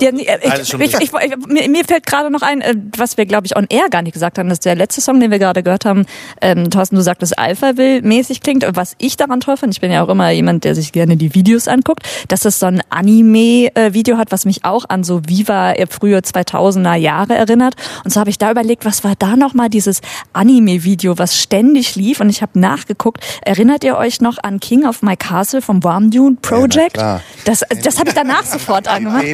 ja, 0.00 0.10
äh, 0.10 0.60
ich, 0.60 0.74
ich, 0.74 1.00
ich, 1.00 1.12
mir, 1.46 1.68
mir, 1.68 1.84
fällt 1.84 2.06
gerade 2.06 2.30
noch 2.30 2.42
ein, 2.42 2.60
äh, 2.60 2.74
was 2.96 3.16
wir, 3.16 3.26
glaube 3.26 3.46
ich, 3.46 3.56
on 3.56 3.66
air 3.68 3.88
gar 3.90 4.02
nicht 4.02 4.12
gesagt 4.12 4.38
haben, 4.38 4.48
dass 4.48 4.60
der 4.60 4.74
letzte 4.74 5.00
Song, 5.00 5.20
den 5.20 5.30
wir 5.30 5.38
gerade 5.38 5.62
gehört 5.62 5.84
haben, 5.84 6.06
ähm, 6.40 6.70
Thorsten, 6.70 6.96
du 6.96 7.02
sagtest, 7.02 7.38
Alphaville-mäßig 7.38 8.40
klingt. 8.40 8.66
Was 8.74 8.94
ich 8.98 9.16
daran 9.16 9.40
toll 9.40 9.56
finde, 9.56 9.72
ich 9.72 9.80
bin 9.80 9.92
ja 9.92 10.04
auch 10.04 10.08
immer 10.08 10.30
jemand, 10.30 10.64
der 10.64 10.74
sich 10.74 10.92
gerne 10.92 11.16
die 11.16 11.34
Videos 11.34 11.68
anguckt, 11.68 12.02
dass 12.28 12.44
es 12.44 12.58
so 12.58 12.66
ein 12.66 12.82
Anime-Video 12.90 14.16
hat, 14.16 14.32
was 14.32 14.44
mich 14.44 14.64
auch 14.64 14.84
an 14.88 15.04
so 15.04 15.22
Viva 15.26 15.74
frühe 15.90 16.18
2000er 16.18 16.94
Jahre 16.96 17.34
erinnert. 17.34 17.74
Und 18.04 18.12
so 18.12 18.20
habe 18.20 18.30
ich 18.30 18.38
da 18.38 18.50
überlegt, 18.50 18.84
was 18.84 19.04
war 19.04 19.14
da 19.18 19.36
nochmal 19.36 19.68
dieses 19.68 20.00
Anime-Video, 20.32 21.18
was 21.18 21.38
ständig 21.38 21.96
lief? 21.96 22.20
Und 22.20 22.30
ich 22.30 22.42
habe 22.42 22.58
nachgeguckt. 22.58 23.22
Erinnert 23.42 23.84
ihr 23.84 23.96
euch 23.96 24.20
noch 24.20 24.38
an 24.42 24.60
King 24.60 24.86
of 24.86 25.02
My 25.02 25.16
Castle 25.16 25.62
vom 25.62 25.82
Warm 25.84 26.10
Dune 26.10 26.36
Project? 26.40 26.96
Ja, 26.96 27.20
das 27.44 27.62
das 27.82 27.98
habe 27.98 28.08
ich 28.08 28.14
danach 28.14 28.44
sofort 28.44 28.88
angemacht. 28.94 29.24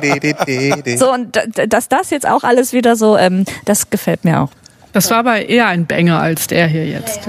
So, 0.99 1.13
und 1.13 1.39
dass 1.69 1.89
das 1.89 2.11
jetzt 2.11 2.27
auch 2.27 2.43
alles 2.45 2.73
wieder 2.73 2.97
so, 2.97 3.17
ähm, 3.17 3.45
das 3.65 3.91
gefällt 3.91 4.25
mir 4.25 4.41
auch. 4.41 4.51
Das 4.93 5.11
war 5.11 5.19
aber 5.19 5.49
eher 5.49 5.67
ein 5.69 5.87
Banger 5.87 6.21
als 6.21 6.47
der 6.49 6.67
hier 6.67 6.87
jetzt. 6.87 7.21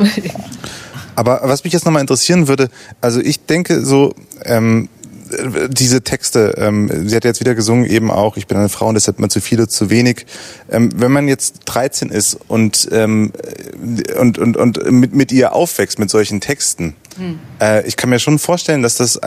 Aber 1.15 1.41
was 1.43 1.63
mich 1.63 1.73
jetzt 1.73 1.85
nochmal 1.85 2.01
interessieren 2.01 2.47
würde, 2.47 2.69
also 3.01 3.19
ich 3.19 3.45
denke 3.45 3.83
so, 3.85 4.15
ähm, 4.45 4.89
diese 5.69 6.01
Texte, 6.01 6.55
ähm, 6.57 7.07
sie 7.07 7.15
hat 7.15 7.23
jetzt 7.23 7.39
wieder 7.39 7.55
gesungen, 7.55 7.85
eben 7.85 8.11
auch, 8.11 8.37
ich 8.37 8.47
bin 8.47 8.57
eine 8.57 8.69
Frau 8.69 8.87
und 8.87 8.95
deshalb 8.95 9.19
man 9.19 9.29
zu 9.29 9.39
viele, 9.39 9.67
zu 9.67 9.89
wenig. 9.89 10.25
Ähm, 10.69 10.89
wenn 10.95 11.11
man 11.11 11.27
jetzt 11.27 11.61
13 11.65 12.09
ist 12.09 12.37
und, 12.47 12.89
ähm, 12.91 13.31
und, 14.19 14.37
und, 14.37 14.57
und 14.57 14.91
mit, 14.91 15.13
mit 15.13 15.31
ihr 15.31 15.53
aufwächst, 15.53 15.99
mit 15.99 16.09
solchen 16.09 16.41
Texten, 16.41 16.95
hm. 17.17 17.39
äh, 17.61 17.87
ich 17.87 17.95
kann 17.97 18.09
mir 18.09 18.19
schon 18.19 18.39
vorstellen, 18.39 18.81
dass 18.81 18.95
das 18.95 19.19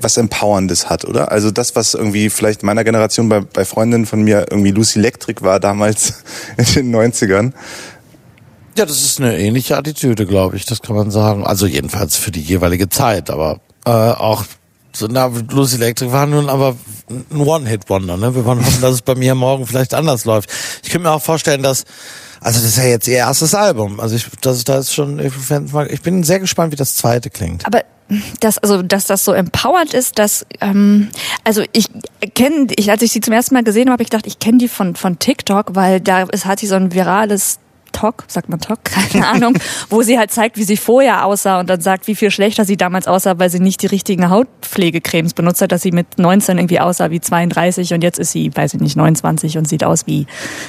was 0.00 0.16
Empowerndes 0.16 0.88
hat, 0.88 1.04
oder? 1.04 1.30
Also 1.30 1.50
das, 1.50 1.76
was 1.76 1.94
irgendwie 1.94 2.30
vielleicht 2.30 2.62
meiner 2.62 2.84
Generation 2.84 3.28
bei, 3.28 3.40
bei 3.40 3.64
Freundinnen 3.64 4.06
von 4.06 4.22
mir 4.22 4.46
irgendwie 4.50 4.70
Lucy 4.70 4.98
Electric 4.98 5.42
war 5.42 5.60
damals 5.60 6.22
in 6.56 6.64
den 6.64 6.94
90ern. 6.94 7.52
Ja, 8.76 8.84
das 8.84 9.02
ist 9.02 9.20
eine 9.20 9.38
ähnliche 9.38 9.76
Attitüde, 9.76 10.26
glaube 10.26 10.56
ich, 10.56 10.66
das 10.66 10.82
kann 10.82 10.96
man 10.96 11.10
sagen. 11.10 11.46
Also 11.46 11.66
jedenfalls 11.66 12.16
für 12.16 12.30
die 12.30 12.42
jeweilige 12.42 12.88
Zeit, 12.88 13.30
aber 13.30 13.60
äh, 13.86 13.90
auch 13.90 14.44
so, 14.92 15.06
na, 15.10 15.26
Lucy 15.26 15.76
Electric 15.76 16.10
war 16.10 16.26
nun 16.26 16.48
aber 16.48 16.74
ein 17.30 17.40
One-Hit-Wonder, 17.40 18.16
ne? 18.16 18.34
Wir 18.34 18.44
wollen 18.46 18.64
hoffen, 18.64 18.80
dass 18.80 18.94
es 18.94 19.02
bei 19.02 19.14
mir 19.14 19.34
morgen 19.34 19.66
vielleicht 19.66 19.92
anders 19.92 20.24
läuft. 20.24 20.50
Ich 20.82 20.90
könnte 20.90 21.08
mir 21.08 21.12
auch 21.12 21.22
vorstellen, 21.22 21.62
dass 21.62 21.84
also 22.40 22.60
das 22.60 22.68
ist 22.68 22.78
ja 22.78 22.84
jetzt 22.84 23.08
ihr 23.08 23.16
erstes 23.16 23.54
Album. 23.54 23.98
Also 24.00 24.14
ich, 24.14 24.26
das, 24.40 24.64
das 24.64 24.86
ist 24.86 24.94
schon, 24.94 25.18
ich 25.18 26.02
bin 26.02 26.22
sehr 26.22 26.40
gespannt, 26.40 26.72
wie 26.72 26.76
das 26.76 26.96
zweite 26.96 27.30
klingt. 27.30 27.66
Aber 27.66 27.82
dass 28.40 28.58
also 28.58 28.82
dass 28.82 29.06
das 29.06 29.24
so 29.24 29.32
empowered 29.32 29.92
ist, 29.94 30.18
dass 30.18 30.46
ähm, 30.60 31.08
also 31.44 31.62
ich 31.72 31.86
kenne 32.34 32.68
ich 32.76 32.90
als 32.90 33.02
ich 33.02 33.12
sie 33.12 33.20
zum 33.20 33.34
ersten 33.34 33.54
Mal 33.54 33.64
gesehen 33.64 33.86
habe, 33.86 33.94
habe 33.94 34.02
ich 34.02 34.10
gedacht, 34.10 34.26
ich 34.26 34.38
kenne 34.38 34.58
die 34.58 34.68
von 34.68 34.94
von 34.94 35.18
TikTok, 35.18 35.74
weil 35.74 36.00
da 36.00 36.24
es 36.30 36.44
hat 36.44 36.60
sie 36.60 36.66
so 36.66 36.76
ein 36.76 36.92
virales 36.92 37.58
Talk, 37.96 38.24
sagt 38.28 38.50
man 38.50 38.60
Talk, 38.60 38.84
keine 39.12 39.26
Ahnung, 39.26 39.54
wo 39.88 40.02
sie 40.02 40.18
halt 40.18 40.30
zeigt, 40.30 40.58
wie 40.58 40.64
sie 40.64 40.76
vorher 40.76 41.24
aussah 41.24 41.60
und 41.60 41.70
dann 41.70 41.80
sagt, 41.80 42.06
wie 42.06 42.14
viel 42.14 42.30
schlechter 42.30 42.64
sie 42.66 42.76
damals 42.76 43.06
aussah, 43.06 43.38
weil 43.38 43.48
sie 43.48 43.58
nicht 43.58 43.82
die 43.82 43.86
richtigen 43.86 44.28
Hautpflegecremes 44.28 45.32
benutzt 45.32 45.62
hat, 45.62 45.72
dass 45.72 45.82
sie 45.82 45.92
mit 45.92 46.18
19 46.18 46.58
irgendwie 46.58 46.78
aussah 46.78 47.10
wie 47.10 47.20
32 47.20 47.94
und 47.94 48.02
jetzt 48.02 48.18
ist 48.18 48.32
sie, 48.32 48.54
weiß 48.54 48.74
ich 48.74 48.80
nicht, 48.80 48.96
29 48.96 49.56
und 49.56 49.66
sieht 49.66 49.82
aus 49.82 50.06
wie 50.06 50.26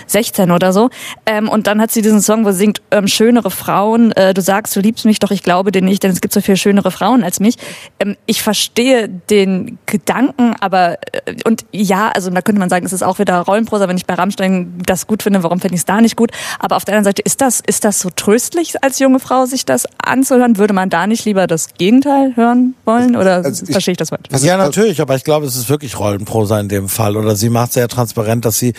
16 0.08 0.52
oder 0.52 0.72
so. 0.72 0.90
Ähm, 1.26 1.50
und 1.50 1.68
dann 1.68 1.82
hat 1.82 1.92
sie 1.92 2.02
diesen 2.02 2.22
Song, 2.22 2.46
wo 2.46 2.52
sie 2.52 2.60
singt, 2.60 2.82
ähm, 2.92 3.08
schönere 3.08 3.52
Frauen, 3.52 4.14
äh, 4.14 4.34
du 4.34 4.42
sagst, 4.42 4.76
du 4.76 4.80
liebst 4.80 5.04
mich, 5.04 5.20
doch 5.20 5.32
ich 5.32 5.44
glaube 5.44 5.72
dir 5.72 5.82
nicht, 5.82 6.04
denn 6.04 6.12
es 6.12 6.22
gibt 6.22 6.34
so 6.34 6.40
viel 6.40 6.56
schönere 6.56 6.92
Frauen 6.92 7.24
als 7.24 7.42
mich. 7.42 7.58
Ähm, 8.00 8.16
ich 8.26 8.42
verstehe 8.42 9.10
den 9.10 9.80
Gedanken, 9.86 10.56
aber 10.62 10.98
äh, 11.26 11.36
und 11.46 11.66
ja, 11.74 12.10
also 12.10 12.30
da 12.30 12.42
könnte 12.42 12.60
man 12.60 12.70
sagen, 12.70 12.86
es 12.86 12.94
ist 12.94 13.04
auch 13.04 13.20
wieder 13.20 13.40
Rollenprosa, 13.40 13.90
wenn 13.90 13.98
ich 13.98 14.06
bei 14.06 14.14
Rammstein 14.14 14.82
das 14.86 15.08
gut 15.08 15.24
finde, 15.24 15.44
warum 15.44 15.60
finde 15.60 15.76
ich 15.76 15.82
es 15.82 15.86
da 15.86 16.00
nicht 16.00 16.16
gut? 16.16 16.32
Aber 16.60 16.78
auf 16.78 16.86
der 16.86 16.94
anderen 16.94 17.06
Seite 17.06 17.17
Seite, 17.18 17.22
ist 17.24 17.42
das, 17.42 17.62
ist 17.66 17.84
das 17.84 18.00
so 18.00 18.10
tröstlich 18.10 18.84
als 18.84 19.00
junge 19.00 19.20
Frau, 19.20 19.46
sich 19.46 19.66
das 19.66 19.86
anzuhören? 19.98 20.58
Würde 20.58 20.74
man 20.74 20.90
da 20.90 21.08
nicht 21.08 21.26
lieber 21.26 21.48
das 21.48 21.74
Gegenteil 21.78 22.36
hören 22.36 22.76
wollen? 22.86 23.16
Oder 23.16 23.44
also 23.44 23.64
ich, 23.66 23.72
verstehe 23.72 23.94
ich 23.94 23.98
das 23.98 24.10
falsch? 24.10 24.24
Ja, 24.44 24.58
natürlich, 24.58 25.02
aber 25.02 25.16
ich 25.16 25.24
glaube, 25.24 25.46
es 25.46 25.56
ist 25.56 25.70
wirklich 25.70 26.00
Rollenprosa 26.00 26.60
in 26.60 26.70
dem 26.70 26.90
Fall. 26.90 27.18
Oder 27.18 27.36
sie 27.36 27.50
macht 27.50 27.74
sehr 27.74 27.88
transparent, 27.88 28.46
dass 28.46 28.58
sie 28.58 28.74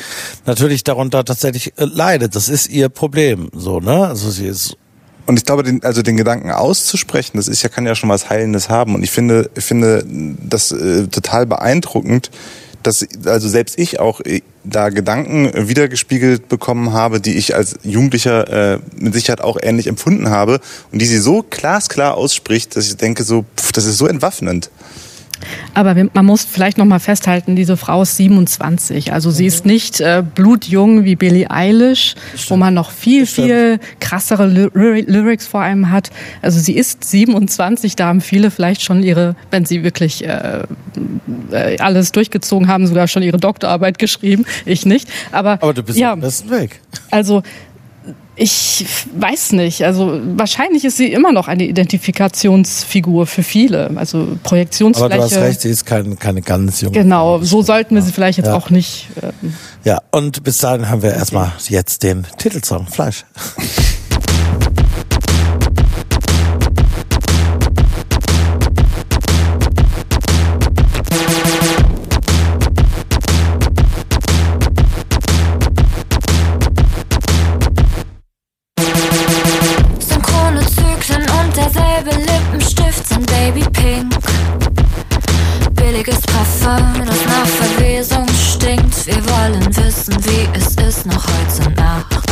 natürlich 0.46 0.84
darunter 0.84 1.24
tatsächlich 1.24 1.72
äh, 1.76 1.84
leidet. 1.84 2.34
Das 2.34 2.48
ist 2.48 2.68
ihr 2.68 2.88
Problem, 2.88 3.50
so, 3.52 3.80
ne? 3.80 4.06
Also 4.06 4.30
sie 4.30 4.46
ist 4.46 4.76
und 5.26 5.36
ich 5.36 5.44
glaube, 5.44 5.62
den, 5.62 5.84
also 5.84 6.00
den 6.00 6.16
Gedanken 6.16 6.50
auszusprechen, 6.50 7.36
das 7.36 7.48
ist 7.48 7.62
ja, 7.62 7.68
kann 7.68 7.84
ja 7.84 7.94
schon 7.94 8.08
was 8.08 8.30
Heilendes 8.30 8.70
haben. 8.70 8.94
Und 8.94 9.02
ich 9.02 9.10
finde, 9.10 9.50
ich 9.54 9.64
finde 9.64 10.02
das 10.42 10.72
äh, 10.72 11.06
total 11.08 11.44
beeindruckend, 11.44 12.30
dass 12.82 13.06
also 13.24 13.48
selbst 13.48 13.78
ich 13.78 14.00
auch 14.00 14.20
äh, 14.20 14.42
da 14.64 14.90
Gedanken 14.90 15.68
wiedergespiegelt 15.68 16.48
bekommen 16.48 16.92
habe, 16.92 17.20
die 17.20 17.36
ich 17.36 17.54
als 17.54 17.76
Jugendlicher 17.82 18.74
äh, 18.74 18.78
mit 18.96 19.14
Sicherheit 19.14 19.40
auch 19.40 19.56
ähnlich 19.62 19.86
empfunden 19.86 20.30
habe 20.30 20.60
und 20.92 21.00
die 21.00 21.06
sie 21.06 21.18
so 21.18 21.44
glasklar 21.48 22.14
ausspricht, 22.14 22.76
dass 22.76 22.86
ich 22.86 22.96
denke 22.96 23.24
so, 23.24 23.44
pff, 23.56 23.72
das 23.72 23.84
ist 23.84 23.98
so 23.98 24.06
entwaffnend. 24.06 24.70
Aber 25.74 25.94
man 26.12 26.26
muss 26.26 26.44
vielleicht 26.44 26.78
noch 26.78 26.84
mal 26.84 26.98
festhalten, 26.98 27.56
diese 27.56 27.76
Frau 27.76 28.02
ist 28.02 28.16
27. 28.16 29.12
Also 29.12 29.30
sie 29.30 29.46
ist 29.46 29.66
nicht 29.66 30.00
äh, 30.00 30.22
blutjung 30.34 31.04
wie 31.04 31.16
Billie 31.16 31.50
Eilish, 31.50 32.14
wo 32.48 32.56
man 32.56 32.74
noch 32.74 32.90
viel, 32.90 33.26
viel 33.26 33.80
krassere 34.00 34.46
Ly 34.46 34.68
Lyrics 35.06 35.46
vor 35.46 35.60
allem 35.60 35.90
hat. 35.90 36.10
Also 36.42 36.58
sie 36.58 36.76
ist 36.76 37.04
27, 37.04 37.96
da 37.96 38.06
haben 38.06 38.20
viele 38.20 38.50
vielleicht 38.50 38.82
schon 38.82 39.02
ihre, 39.02 39.36
wenn 39.50 39.64
sie 39.64 39.82
wirklich 39.82 40.24
äh, 40.24 40.62
äh, 41.50 41.78
alles 41.78 42.12
durchgezogen 42.12 42.68
haben, 42.68 42.86
sogar 42.86 43.08
schon 43.08 43.22
ihre 43.22 43.38
Doktorarbeit 43.38 43.98
geschrieben. 43.98 44.44
Ich 44.64 44.86
nicht. 44.86 45.08
Aber, 45.32 45.52
Aber 45.52 45.74
du 45.74 45.82
bist 45.82 45.98
ja, 45.98 46.12
am 46.12 46.20
besten 46.20 46.50
weg. 46.50 46.80
Also 47.10 47.42
ich 48.36 48.86
weiß 49.16 49.52
nicht. 49.52 49.84
Also 49.84 50.20
wahrscheinlich 50.36 50.84
ist 50.84 50.96
sie 50.96 51.12
immer 51.12 51.32
noch 51.32 51.48
eine 51.48 51.64
Identifikationsfigur 51.64 53.26
für 53.26 53.42
viele. 53.42 53.90
Also 53.96 54.38
Projektionsfläche. 54.44 55.14
Aber 55.14 55.28
du 55.28 55.34
hast 55.34 55.36
recht, 55.36 55.60
sie 55.60 55.70
ist 55.70 55.84
keine, 55.84 56.14
keine 56.16 56.42
ganz 56.42 56.80
junge. 56.80 56.92
Genau, 56.92 57.40
so 57.42 57.62
sollten 57.62 57.94
wir 57.94 58.02
sie 58.02 58.12
vielleicht 58.12 58.38
jetzt 58.38 58.46
ja. 58.46 58.54
auch 58.54 58.70
nicht. 58.70 59.08
Ähm 59.22 59.54
ja, 59.84 60.00
und 60.12 60.44
bis 60.44 60.58
dahin 60.58 60.88
haben 60.88 61.02
wir 61.02 61.12
erstmal 61.14 61.52
jetzt 61.68 62.02
den 62.02 62.26
Titelsong 62.38 62.86
Fleisch. 62.86 63.24
Haar, 86.68 86.82
das 86.98 87.24
nach 87.24 87.46
Verwesung 87.46 88.26
stinkt. 88.28 89.06
Wir 89.06 89.24
wollen 89.24 89.74
wissen, 89.74 90.14
wie 90.26 90.46
es 90.52 90.74
ist, 90.74 91.06
noch 91.06 91.24
heute 91.26 91.70
Nacht. 91.70 92.26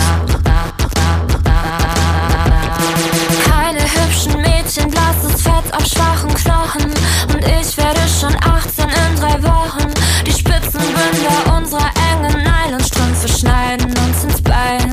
Keine 3.48 3.80
hübschen 3.80 4.42
Mädchen, 4.42 4.90
blasses 4.90 5.40
Fett 5.40 5.72
auf 5.72 5.86
schwachen 5.86 6.34
Knochen. 6.34 6.92
Und 7.32 7.44
ich 7.46 7.78
werde 7.78 8.00
schon 8.20 8.34
18 8.44 8.84
in 8.84 9.16
drei 9.18 9.42
Wochen. 9.42 9.90
Die 10.26 10.32
Spitzenbünder 10.32 11.56
unserer 11.56 11.90
engen 12.12 12.36
Nylonstrümpfe 12.42 13.28
schneiden 13.28 13.86
uns 13.86 14.24
ins 14.24 14.42
Bein. 14.42 14.92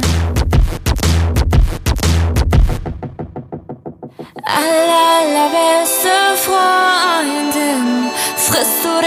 Allerlerbeste. 4.46 6.03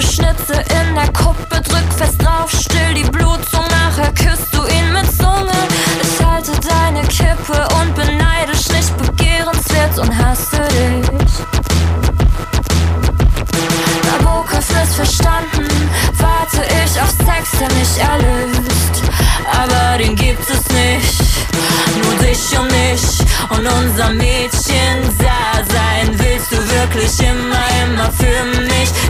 scharfe 0.00 0.02
Schnitze 0.02 0.54
in 0.54 0.94
der 0.94 1.12
Kuppe, 1.12 1.60
drück 1.62 1.92
fest 1.96 2.22
drauf, 2.22 2.50
still 2.50 2.94
die 2.94 3.08
Blutung, 3.10 3.64
nachher 3.70 4.12
küsst 4.12 4.52
du 4.52 4.64
ihn 4.66 4.92
mit 4.92 5.06
Zunge. 5.16 5.52
Ich 6.02 6.24
halte 6.24 6.52
deine 6.60 7.02
Kippe 7.06 7.66
und 7.80 7.94
beneide 7.94 8.16
neidisch, 8.16 8.68
nicht 8.68 8.96
begehrenswert 8.96 9.98
und 9.98 10.16
hasse 10.16 10.68
dich. 10.68 11.32
Nabokov 14.06 14.58
ist 14.58 14.94
verstanden, 14.94 15.68
warte 16.18 16.62
ich 16.84 17.00
auf 17.00 17.10
Sex, 17.10 17.50
der 17.58 17.68
mich 17.72 17.98
erlöst. 17.98 19.02
Aber 19.52 19.98
den 19.98 20.14
gibt 20.16 20.48
es 20.48 20.68
nicht, 20.72 21.20
nur 22.02 22.14
dich 22.14 22.58
und 22.58 22.70
mich 22.70 23.02
und 23.50 23.66
unser 23.66 24.10
Mädchen 24.10 24.96
da 25.18 25.64
sein. 25.64 26.18
Willst 26.18 26.52
du 26.52 26.56
wirklich 26.56 27.20
immer, 27.20 27.64
immer 27.84 28.10
für 28.12 28.60
mich? 28.62 29.09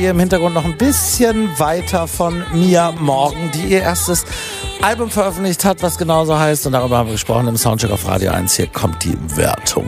hier 0.00 0.12
im 0.12 0.18
Hintergrund 0.18 0.54
noch 0.54 0.64
ein 0.64 0.78
bisschen 0.78 1.50
weiter 1.58 2.08
von 2.08 2.42
Mia 2.54 2.90
Morgan, 2.92 3.50
die 3.52 3.72
ihr 3.72 3.82
erstes 3.82 4.24
Album 4.80 5.10
veröffentlicht 5.10 5.62
hat, 5.66 5.82
was 5.82 5.98
genauso 5.98 6.38
heißt. 6.38 6.66
Und 6.66 6.72
darüber 6.72 6.96
haben 6.96 7.08
wir 7.08 7.12
gesprochen 7.12 7.48
im 7.48 7.58
Soundcheck 7.58 7.90
auf 7.90 8.08
Radio 8.08 8.30
1. 8.32 8.56
Hier 8.56 8.66
kommt 8.66 9.04
die 9.04 9.14
Wertung. 9.36 9.84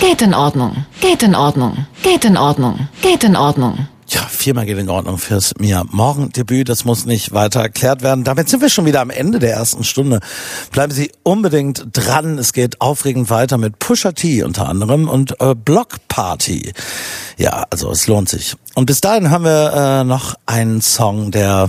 Geht 0.00 0.20
in 0.20 0.34
Ordnung, 0.34 0.84
geht 1.00 1.22
in 1.22 1.34
Ordnung, 1.34 1.86
geht 2.02 2.26
in 2.26 2.36
Ordnung, 2.36 2.88
geht 3.00 3.24
in 3.24 3.36
Ordnung. 3.36 3.88
Ja, 4.10 4.22
viermal 4.22 4.64
geht 4.64 4.78
in 4.78 4.88
Ordnung 4.88 5.18
fürs 5.18 5.52
Mia 5.58 5.84
Morgen 5.90 6.30
Debüt. 6.30 6.70
Das 6.70 6.86
muss 6.86 7.04
nicht 7.04 7.32
weiter 7.32 7.60
erklärt 7.60 8.02
werden. 8.02 8.24
Damit 8.24 8.48
sind 8.48 8.62
wir 8.62 8.70
schon 8.70 8.86
wieder 8.86 9.02
am 9.02 9.10
Ende 9.10 9.38
der 9.38 9.52
ersten 9.52 9.84
Stunde. 9.84 10.20
Bleiben 10.72 10.92
Sie 10.92 11.10
unbedingt 11.24 11.88
dran. 11.92 12.38
Es 12.38 12.54
geht 12.54 12.80
aufregend 12.80 13.28
weiter 13.28 13.58
mit 13.58 13.78
Pusha 13.78 14.12
T 14.12 14.42
unter 14.42 14.66
anderem 14.66 15.08
und 15.08 15.40
äh, 15.40 15.54
Block 15.54 15.96
Party. 16.08 16.72
Ja, 17.36 17.66
also 17.68 17.90
es 17.90 18.06
lohnt 18.06 18.30
sich. 18.30 18.56
Und 18.78 18.86
bis 18.86 19.00
dahin 19.00 19.30
haben 19.30 19.42
wir 19.42 19.72
äh, 19.74 20.04
noch 20.04 20.36
einen 20.46 20.80
Song 20.80 21.32
der 21.32 21.68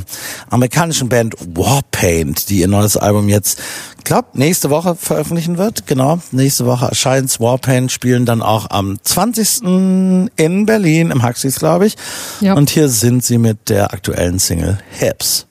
amerikanischen 0.52 1.10
Band 1.10 1.34
Warpaint, 1.56 2.50
die 2.50 2.60
ihr 2.60 2.68
neues 2.68 2.98
Album 2.98 3.30
jetzt, 3.30 3.60
glaub, 4.04 4.36
nächste 4.36 4.70
Woche 4.70 4.94
veröffentlichen 4.94 5.58
wird. 5.58 5.88
Genau, 5.88 6.20
nächste 6.32 6.68
Woche 6.68 6.86
erscheint's. 6.86 7.40
Warpaint 7.40 7.92
spielen 7.92 8.28
dann 8.28 8.44
auch 8.44 8.70
am 8.70 9.00
20. 9.02 10.30
in 10.36 10.66
Berlin, 10.68 11.10
im 11.10 11.26
Huxies, 11.26 11.58
glaube 11.58 11.88
ich. 11.88 11.96
Ja. 12.42 12.54
Und 12.54 12.70
hier 12.70 12.90
sind 12.90 13.24
sie 13.24 13.40
mit 13.40 13.70
der 13.70 13.92
aktuellen 13.92 14.38
Single 14.38 14.78
Hips. 14.92 15.49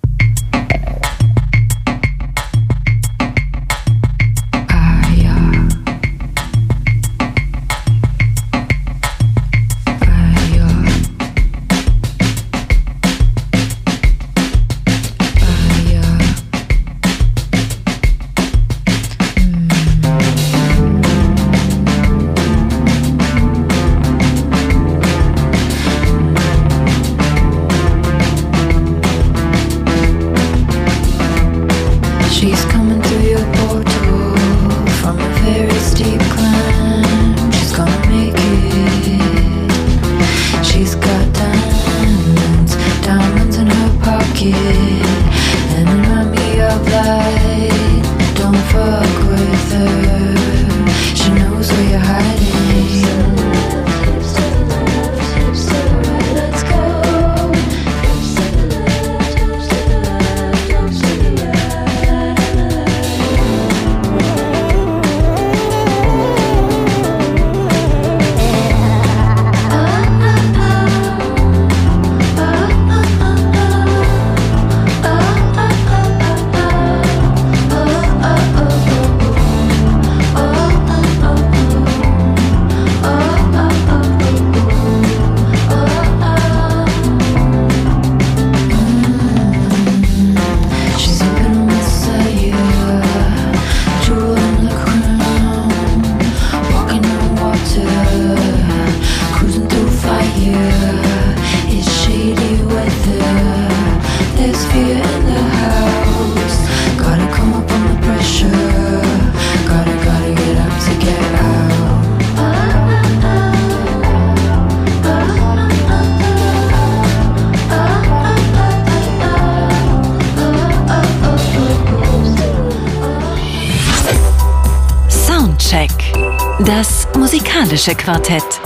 Musikalische 127.78 127.94
Quartett. 127.94 128.60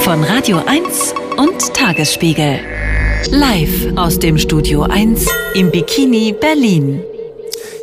Von 0.00 0.24
Radio 0.24 0.60
1 0.66 1.14
und 1.36 1.72
Tagesspiegel. 1.72 2.58
Live 3.30 3.96
aus 3.96 4.18
dem 4.18 4.36
Studio 4.38 4.82
1 4.82 5.24
im 5.54 5.70
Bikini 5.70 6.34
Berlin. 6.38 7.00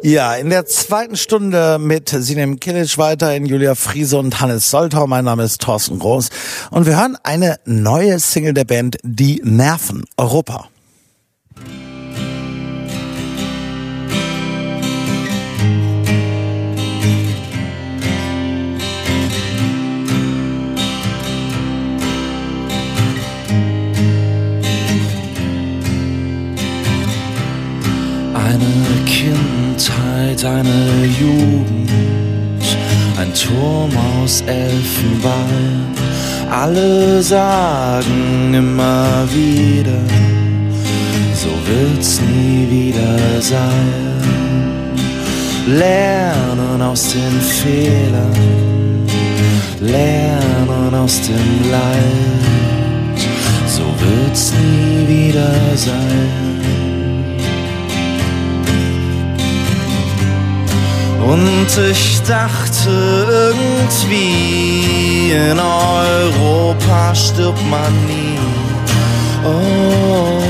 Ja, 0.03 0.35
in 0.35 0.49
der 0.49 0.65
zweiten 0.65 1.15
Stunde 1.15 1.77
mit 1.79 2.09
Sinem 2.09 2.59
Kilic 2.59 2.97
weiter 2.97 3.33
in 3.33 3.45
Julia 3.45 3.75
Friese 3.75 4.17
und 4.17 4.41
Hannes 4.41 4.69
Soltau. 4.69 5.07
Mein 5.07 5.23
Name 5.23 5.43
ist 5.43 5.61
Thorsten 5.61 5.99
Groß 5.99 6.29
und 6.71 6.85
wir 6.85 6.99
hören 6.99 7.17
eine 7.23 7.59
neue 7.63 8.19
Single 8.19 8.53
der 8.53 8.65
Band 8.65 8.97
Die 9.03 9.41
Nerven 9.45 10.03
Europa. 10.17 10.67
Kindheit, 29.05 30.43
eine 30.43 31.05
Jugend, 31.19 31.89
ein 33.19 33.33
Turm 33.33 33.91
aus 34.21 34.41
Elfenbein. 34.41 35.93
Alle 36.49 37.21
sagen 37.21 38.53
immer 38.53 39.25
wieder, 39.33 39.99
so 41.33 41.49
wird's 41.65 42.21
nie 42.21 42.67
wieder 42.69 43.41
sein. 43.41 44.17
Lernen 45.67 46.81
aus 46.81 47.13
den 47.13 47.41
Fehlern, 47.41 49.07
lernen 49.81 50.95
aus 50.95 51.21
dem 51.21 51.71
Leid, 51.71 53.27
so 53.67 53.83
wird's 53.99 54.53
nie 54.53 55.07
wieder 55.07 55.51
sein. 55.75 56.46
Und 61.27 61.67
ich 61.91 62.21
dachte 62.21 63.27
irgendwie, 63.29 65.31
in 65.31 65.59
Europa 65.59 67.13
stirbt 67.13 67.61
man 67.69 67.93
nie. 68.05 68.39
Oh, 69.43 70.41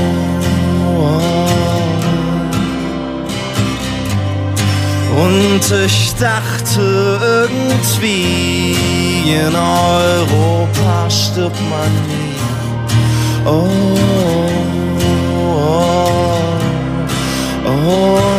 oh. 1.00 1.48
Und 5.20 5.64
ich 5.84 6.14
dachte 6.14 7.18
irgendwie, 7.22 8.76
in 9.26 9.56
Europa 9.56 11.10
stirbt 11.10 11.60
man 11.68 11.92
nie. 12.06 12.36
Oh, 13.44 13.66
oh, 15.40 16.38
oh. 17.66 18.37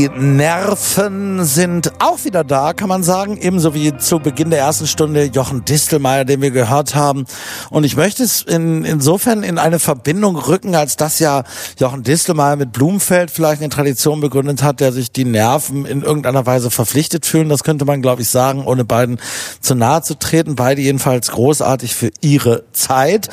Die 0.00 0.08
Nerven 0.08 1.44
sind 1.44 1.92
auch 1.98 2.24
wieder 2.24 2.42
da, 2.42 2.72
kann 2.72 2.88
man 2.88 3.02
sagen. 3.02 3.36
Ebenso 3.36 3.74
wie 3.74 3.94
zu 3.98 4.18
Beginn 4.18 4.48
der 4.48 4.60
ersten 4.60 4.86
Stunde 4.86 5.24
Jochen 5.24 5.66
Distelmeier, 5.66 6.24
den 6.24 6.40
wir 6.40 6.52
gehört 6.52 6.94
haben. 6.94 7.26
Und 7.68 7.84
ich 7.84 7.96
möchte 7.96 8.22
es 8.22 8.40
in, 8.40 8.86
insofern 8.86 9.42
in 9.42 9.58
eine 9.58 9.78
Verbindung 9.78 10.36
rücken, 10.36 10.74
als 10.74 10.96
dass 10.96 11.18
ja 11.18 11.44
Jochen 11.78 12.02
Distelmeier 12.02 12.56
mit 12.56 12.72
Blumenfeld 12.72 13.30
vielleicht 13.30 13.60
eine 13.60 13.68
Tradition 13.68 14.22
begründet 14.22 14.62
hat, 14.62 14.80
der 14.80 14.92
sich 14.92 15.12
die 15.12 15.26
Nerven 15.26 15.84
in 15.84 16.00
irgendeiner 16.00 16.46
Weise 16.46 16.70
verpflichtet 16.70 17.26
fühlen. 17.26 17.50
Das 17.50 17.62
könnte 17.62 17.84
man, 17.84 18.00
glaube 18.00 18.22
ich, 18.22 18.30
sagen, 18.30 18.64
ohne 18.64 18.86
beiden 18.86 19.20
zu 19.60 19.74
nahe 19.74 20.00
zu 20.00 20.18
treten. 20.18 20.54
Beide 20.54 20.80
jedenfalls 20.80 21.30
großartig 21.30 21.94
für 21.94 22.10
ihre 22.22 22.64
Zeit. 22.72 23.28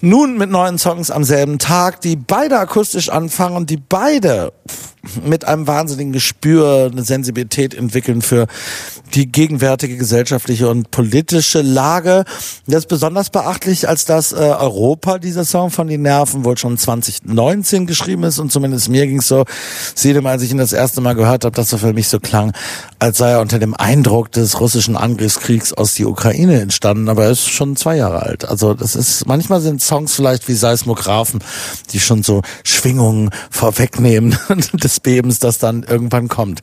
Nun 0.00 0.38
mit 0.38 0.48
neuen 0.48 0.78
Songs 0.78 1.10
am 1.10 1.24
selben 1.24 1.58
Tag, 1.58 2.00
die 2.00 2.16
beide 2.16 2.58
akustisch 2.58 3.10
anfangen 3.10 3.66
die 3.66 3.76
beide 3.76 4.52
mit 5.24 5.44
einem 5.44 5.66
wahnsinnigen 5.66 6.12
Gespür 6.12 6.90
eine 6.90 7.02
Sensibilität 7.02 7.74
entwickeln 7.74 8.22
für 8.22 8.46
die 9.14 9.30
gegenwärtige 9.30 9.96
gesellschaftliche 9.96 10.68
und 10.68 10.90
politische 10.90 11.62
Lage. 11.62 12.24
Das 12.66 12.80
ist 12.80 12.88
besonders 12.88 13.30
beachtlich, 13.30 13.88
als 13.88 14.04
dass 14.04 14.32
äh, 14.32 14.36
Europa, 14.36 15.18
dieser 15.18 15.44
Song 15.44 15.70
von 15.70 15.86
den 15.86 16.02
Nerven, 16.02 16.44
wohl 16.44 16.58
schon 16.58 16.76
2019 16.76 17.86
geschrieben 17.86 18.24
ist 18.24 18.38
und 18.38 18.52
zumindest 18.52 18.88
mir 18.88 19.06
ging 19.06 19.18
es 19.18 19.28
so, 19.28 19.44
jedem, 19.96 20.26
als 20.26 20.42
ich 20.42 20.50
ihn 20.50 20.58
das 20.58 20.72
erste 20.72 21.00
Mal 21.00 21.14
gehört 21.14 21.44
habe, 21.44 21.54
dass 21.54 21.72
er 21.72 21.78
für 21.78 21.92
mich 21.92 22.08
so 22.08 22.20
klang, 22.20 22.52
als 22.98 23.18
sei 23.18 23.30
er 23.30 23.40
unter 23.40 23.58
dem 23.58 23.74
Eindruck 23.74 24.32
des 24.32 24.60
russischen 24.60 24.96
Angriffskriegs 24.96 25.72
aus 25.72 25.94
die 25.94 26.04
Ukraine 26.04 26.60
entstanden, 26.60 27.08
aber 27.08 27.24
er 27.24 27.30
ist 27.30 27.48
schon 27.48 27.76
zwei 27.76 27.96
Jahre 27.96 28.22
alt. 28.22 28.44
Also 28.44 28.74
das 28.74 28.96
ist, 28.96 29.26
manchmal 29.26 29.60
sind 29.60 29.82
Songs 29.82 30.14
vielleicht 30.14 30.48
wie 30.48 30.54
Seismographen, 30.54 31.42
die 31.92 32.00
schon 32.00 32.22
so 32.22 32.42
Schwingungen 32.64 33.30
vorwegnehmen 33.50 34.38
des 34.88 35.00
Bebens, 35.00 35.38
das 35.38 35.58
dann 35.58 35.82
irgendwann 35.82 36.28
kommt. 36.28 36.60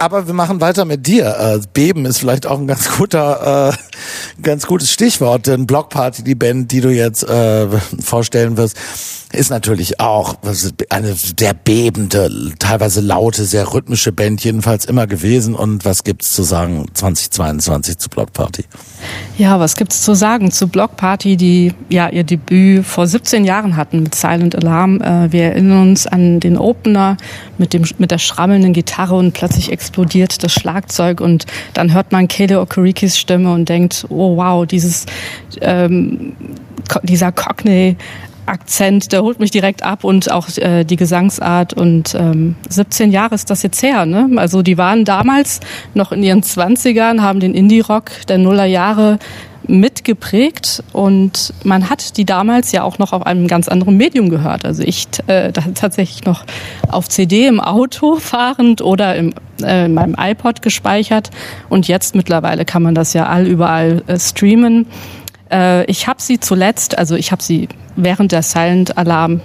Aber 0.00 0.28
wir 0.28 0.34
machen 0.34 0.60
weiter 0.60 0.84
mit 0.84 1.06
dir. 1.08 1.26
Äh, 1.26 1.60
Beben 1.74 2.06
ist 2.06 2.18
vielleicht 2.18 2.46
auch 2.46 2.58
ein 2.58 2.68
ganz 2.68 2.96
guter, 2.96 3.72
äh, 3.72 4.42
ganz 4.42 4.66
gutes 4.66 4.92
Stichwort. 4.92 5.48
Denn 5.48 5.66
Blockparty, 5.66 6.22
die 6.22 6.36
Band, 6.36 6.70
die 6.70 6.80
du 6.80 6.90
jetzt 6.90 7.24
äh, 7.24 7.66
vorstellen 8.00 8.56
wirst, 8.56 8.76
ist 9.32 9.50
natürlich 9.50 10.00
auch 10.00 10.36
eine 10.88 11.12
sehr 11.12 11.52
bebende, 11.52 12.30
teilweise 12.58 13.02
laute, 13.02 13.44
sehr 13.44 13.74
rhythmische 13.74 14.10
Band 14.10 14.42
jedenfalls 14.42 14.86
immer 14.86 15.06
gewesen. 15.06 15.54
Und 15.54 15.84
was 15.84 16.02
gibt's 16.02 16.32
zu 16.32 16.42
sagen 16.42 16.86
2022 16.94 17.98
zu 17.98 18.08
Block 18.08 18.32
Party? 18.32 18.64
Ja, 19.36 19.60
was 19.60 19.76
gibt's 19.76 20.02
zu 20.02 20.14
sagen 20.14 20.50
zu 20.50 20.68
Block 20.68 20.96
Party, 20.96 21.36
die 21.36 21.74
ja 21.90 22.08
ihr 22.08 22.24
Debüt 22.24 22.86
vor 22.86 23.06
17 23.06 23.44
Jahren 23.44 23.76
hatten 23.76 24.02
mit 24.02 24.14
Silent 24.14 24.56
Alarm. 24.56 25.00
Äh, 25.02 25.30
wir 25.30 25.44
erinnern 25.44 25.90
uns 25.90 26.06
an 26.06 26.40
den 26.40 26.56
Opener 26.56 27.18
mit 27.58 27.74
dem 27.74 27.84
mit 27.98 28.10
der 28.10 28.18
schrammelnden 28.18 28.72
Gitarre 28.72 29.14
und 29.14 29.32
plötzlich 29.32 29.70
explodiert 29.70 30.42
das 30.42 30.52
Schlagzeug 30.52 31.20
und 31.20 31.44
dann 31.74 31.92
hört 31.92 32.12
man 32.12 32.28
Kele 32.28 32.60
Okorikis 32.60 33.18
Stimme 33.18 33.52
und 33.52 33.68
denkt, 33.68 34.06
oh 34.08 34.36
wow, 34.36 34.66
dieses 34.66 35.04
ähm, 35.60 36.34
dieser 37.02 37.32
Cockney 37.32 37.96
Akzent, 38.48 39.12
der 39.12 39.22
holt 39.22 39.40
mich 39.40 39.50
direkt 39.50 39.82
ab 39.82 40.04
und 40.04 40.30
auch 40.30 40.48
äh, 40.56 40.84
die 40.84 40.96
Gesangsart. 40.96 41.74
Und 41.74 42.14
ähm, 42.14 42.56
17 42.68 43.10
Jahre 43.10 43.34
ist 43.34 43.50
das 43.50 43.62
jetzt 43.62 43.82
her. 43.82 44.06
Ne? 44.06 44.28
Also 44.36 44.62
die 44.62 44.78
waren 44.78 45.04
damals 45.04 45.60
noch 45.94 46.12
in 46.12 46.22
ihren 46.22 46.42
20ern, 46.42 47.20
haben 47.20 47.40
den 47.40 47.54
Indie-Rock 47.54 48.10
der 48.28 48.38
Nullerjahre 48.38 49.18
mitgeprägt 49.68 50.82
und 50.92 51.52
man 51.62 51.90
hat 51.90 52.16
die 52.16 52.24
damals 52.24 52.72
ja 52.72 52.82
auch 52.82 52.98
noch 52.98 53.12
auf 53.12 53.26
einem 53.26 53.46
ganz 53.46 53.68
anderen 53.68 53.96
Medium 53.96 54.30
gehört. 54.30 54.64
Also 54.64 54.82
ich 54.82 55.06
äh, 55.26 55.52
tatsächlich 55.74 56.24
noch 56.24 56.44
auf 56.88 57.08
CD 57.08 57.46
im 57.46 57.60
Auto 57.60 58.16
fahrend 58.16 58.80
oder 58.80 59.14
im, 59.14 59.34
äh, 59.62 59.84
in 59.84 59.94
meinem 59.94 60.16
iPod 60.18 60.62
gespeichert 60.62 61.30
und 61.68 61.86
jetzt 61.86 62.14
mittlerweile 62.14 62.64
kann 62.64 62.82
man 62.82 62.94
das 62.94 63.12
ja 63.12 63.26
all 63.26 63.46
überall 63.46 64.02
äh, 64.06 64.18
streamen. 64.18 64.86
Äh, 65.50 65.84
ich 65.84 66.06
habe 66.06 66.20
sie 66.20 66.40
zuletzt, 66.40 66.98
also 66.98 67.14
ich 67.16 67.32
habe 67.32 67.42
sie 67.42 67.68
während 67.96 68.32
der 68.32 68.42
Silent 68.42 68.96
Alarm 68.96 69.40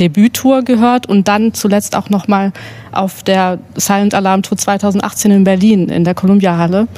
Debüttour 0.00 0.62
gehört 0.62 1.06
und 1.06 1.28
dann 1.28 1.52
zuletzt 1.52 1.96
auch 1.96 2.08
noch 2.08 2.28
mal 2.28 2.52
auf 2.92 3.22
der 3.22 3.58
Silent 3.76 4.14
Alarm 4.14 4.42
Tour 4.42 4.56
2018 4.56 5.30
in 5.30 5.44
Berlin 5.44 5.88
in 5.88 6.04
der 6.04 6.14
Columbia 6.14 6.56
Halle 6.56 6.88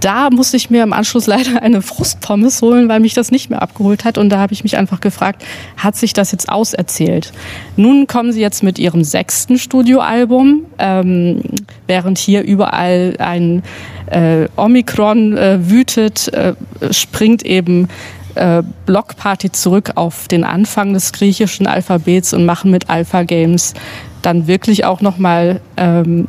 da 0.00 0.30
musste 0.30 0.56
ich 0.56 0.70
mir 0.70 0.82
im 0.82 0.92
Anschluss 0.92 1.26
leider 1.26 1.62
eine 1.62 1.82
Frustpommes 1.82 2.62
holen, 2.62 2.88
weil 2.88 3.00
mich 3.00 3.14
das 3.14 3.30
nicht 3.30 3.50
mehr 3.50 3.62
abgeholt 3.62 4.04
hat. 4.04 4.18
Und 4.18 4.30
da 4.30 4.38
habe 4.38 4.52
ich 4.52 4.62
mich 4.62 4.76
einfach 4.76 5.00
gefragt, 5.00 5.44
hat 5.76 5.96
sich 5.96 6.12
das 6.12 6.32
jetzt 6.32 6.48
auserzählt? 6.48 7.32
Nun 7.76 8.06
kommen 8.06 8.32
sie 8.32 8.40
jetzt 8.40 8.62
mit 8.62 8.78
ihrem 8.78 9.04
sechsten 9.04 9.58
Studioalbum, 9.58 10.66
ähm, 10.78 11.42
während 11.86 12.18
hier 12.18 12.42
überall 12.42 13.16
ein 13.18 13.62
äh, 14.06 14.48
Omikron 14.56 15.36
äh, 15.36 15.68
wütet, 15.68 16.28
äh, 16.32 16.54
springt 16.90 17.44
eben 17.44 17.88
äh, 18.34 18.62
Blockparty 18.86 19.52
zurück 19.52 19.92
auf 19.96 20.28
den 20.28 20.44
Anfang 20.44 20.92
des 20.92 21.12
griechischen 21.12 21.66
Alphabets 21.66 22.32
und 22.32 22.44
machen 22.44 22.70
mit 22.70 22.88
Alpha 22.88 23.24
Games 23.24 23.74
dann 24.22 24.46
wirklich 24.46 24.84
auch 24.84 25.00
nochmal 25.00 25.60
ähm, 25.76 26.28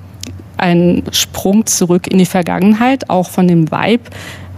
ein 0.57 1.03
Sprung 1.11 1.65
zurück 1.65 2.07
in 2.07 2.17
die 2.17 2.25
Vergangenheit, 2.25 3.09
auch 3.09 3.29
von 3.29 3.47
dem 3.47 3.71
Vibe 3.71 4.09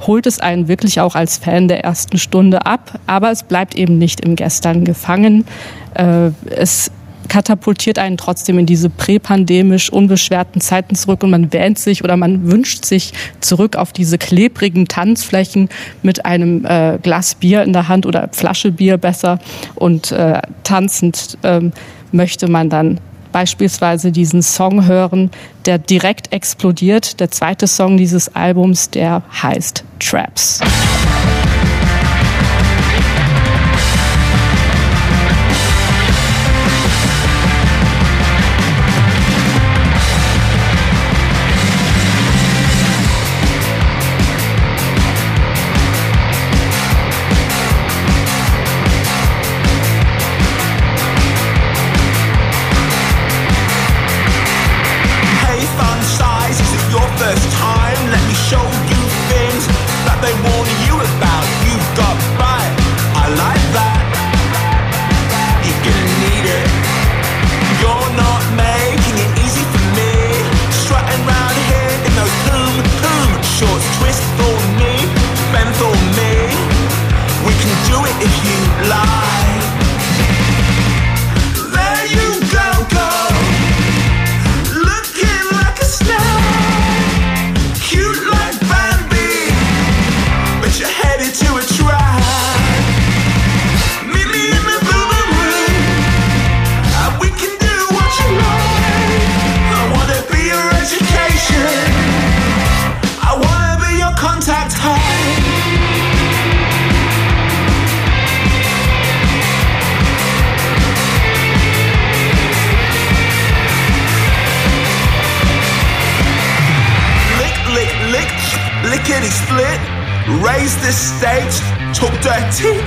holt 0.05 0.25
es 0.25 0.39
einen 0.39 0.67
wirklich 0.67 0.99
auch 0.99 1.15
als 1.15 1.37
Fan 1.37 1.67
der 1.67 1.83
ersten 1.83 2.17
Stunde 2.17 2.65
ab, 2.65 2.99
aber 3.07 3.31
es 3.31 3.43
bleibt 3.43 3.75
eben 3.75 3.97
nicht 3.97 4.21
im 4.21 4.35
Gestern 4.35 4.83
gefangen. 4.83 5.45
Äh, 5.93 6.31
es 6.49 6.91
katapultiert 7.27 7.97
einen 7.97 8.17
trotzdem 8.17 8.59
in 8.59 8.65
diese 8.65 8.89
präpandemisch 8.89 9.91
unbeschwerten 9.91 10.61
Zeiten 10.61 10.95
zurück 10.95 11.23
und 11.23 11.31
man 11.31 11.51
wähnt 11.51 11.79
sich 11.79 12.03
oder 12.03 12.17
man 12.17 12.51
wünscht 12.51 12.85
sich 12.85 13.13
zurück 13.41 13.75
auf 13.77 13.91
diese 13.91 14.17
klebrigen 14.17 14.87
Tanzflächen 14.87 15.69
mit 16.03 16.25
einem 16.25 16.65
äh, 16.65 16.99
Glas 17.01 17.35
Bier 17.35 17.63
in 17.63 17.73
der 17.73 17.87
Hand 17.87 18.05
oder 18.05 18.29
Flasche 18.31 18.71
Bier 18.71 18.97
besser 18.97 19.39
und 19.73 20.11
äh, 20.11 20.39
tanzend 20.63 21.37
ähm, 21.43 21.71
möchte 22.11 22.47
man 22.47 22.69
dann 22.69 22.99
beispielsweise 23.35 24.13
diesen 24.13 24.41
Song 24.41 24.85
hören, 24.85 25.29
der 25.65 25.77
direkt 25.77 26.31
explodiert. 26.31 27.19
Der 27.19 27.31
zweite 27.31 27.67
Song 27.67 27.97
dieses 27.97 28.33
Albums, 28.33 28.91
der 28.91 29.23
heißt 29.43 29.83
Traps. 29.99 30.61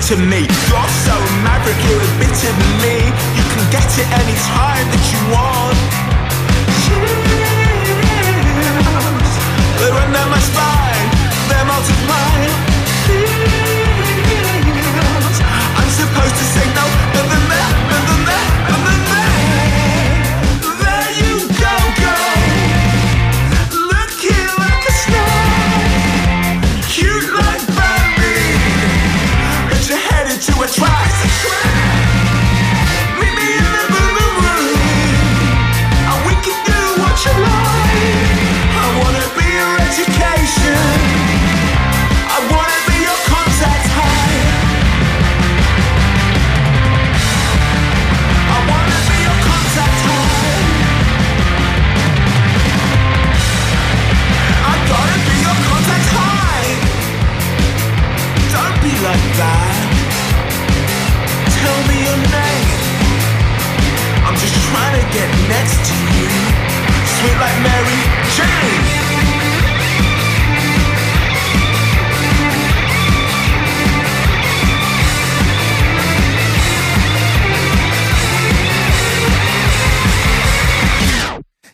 To 0.08 0.16
me. 0.16 0.77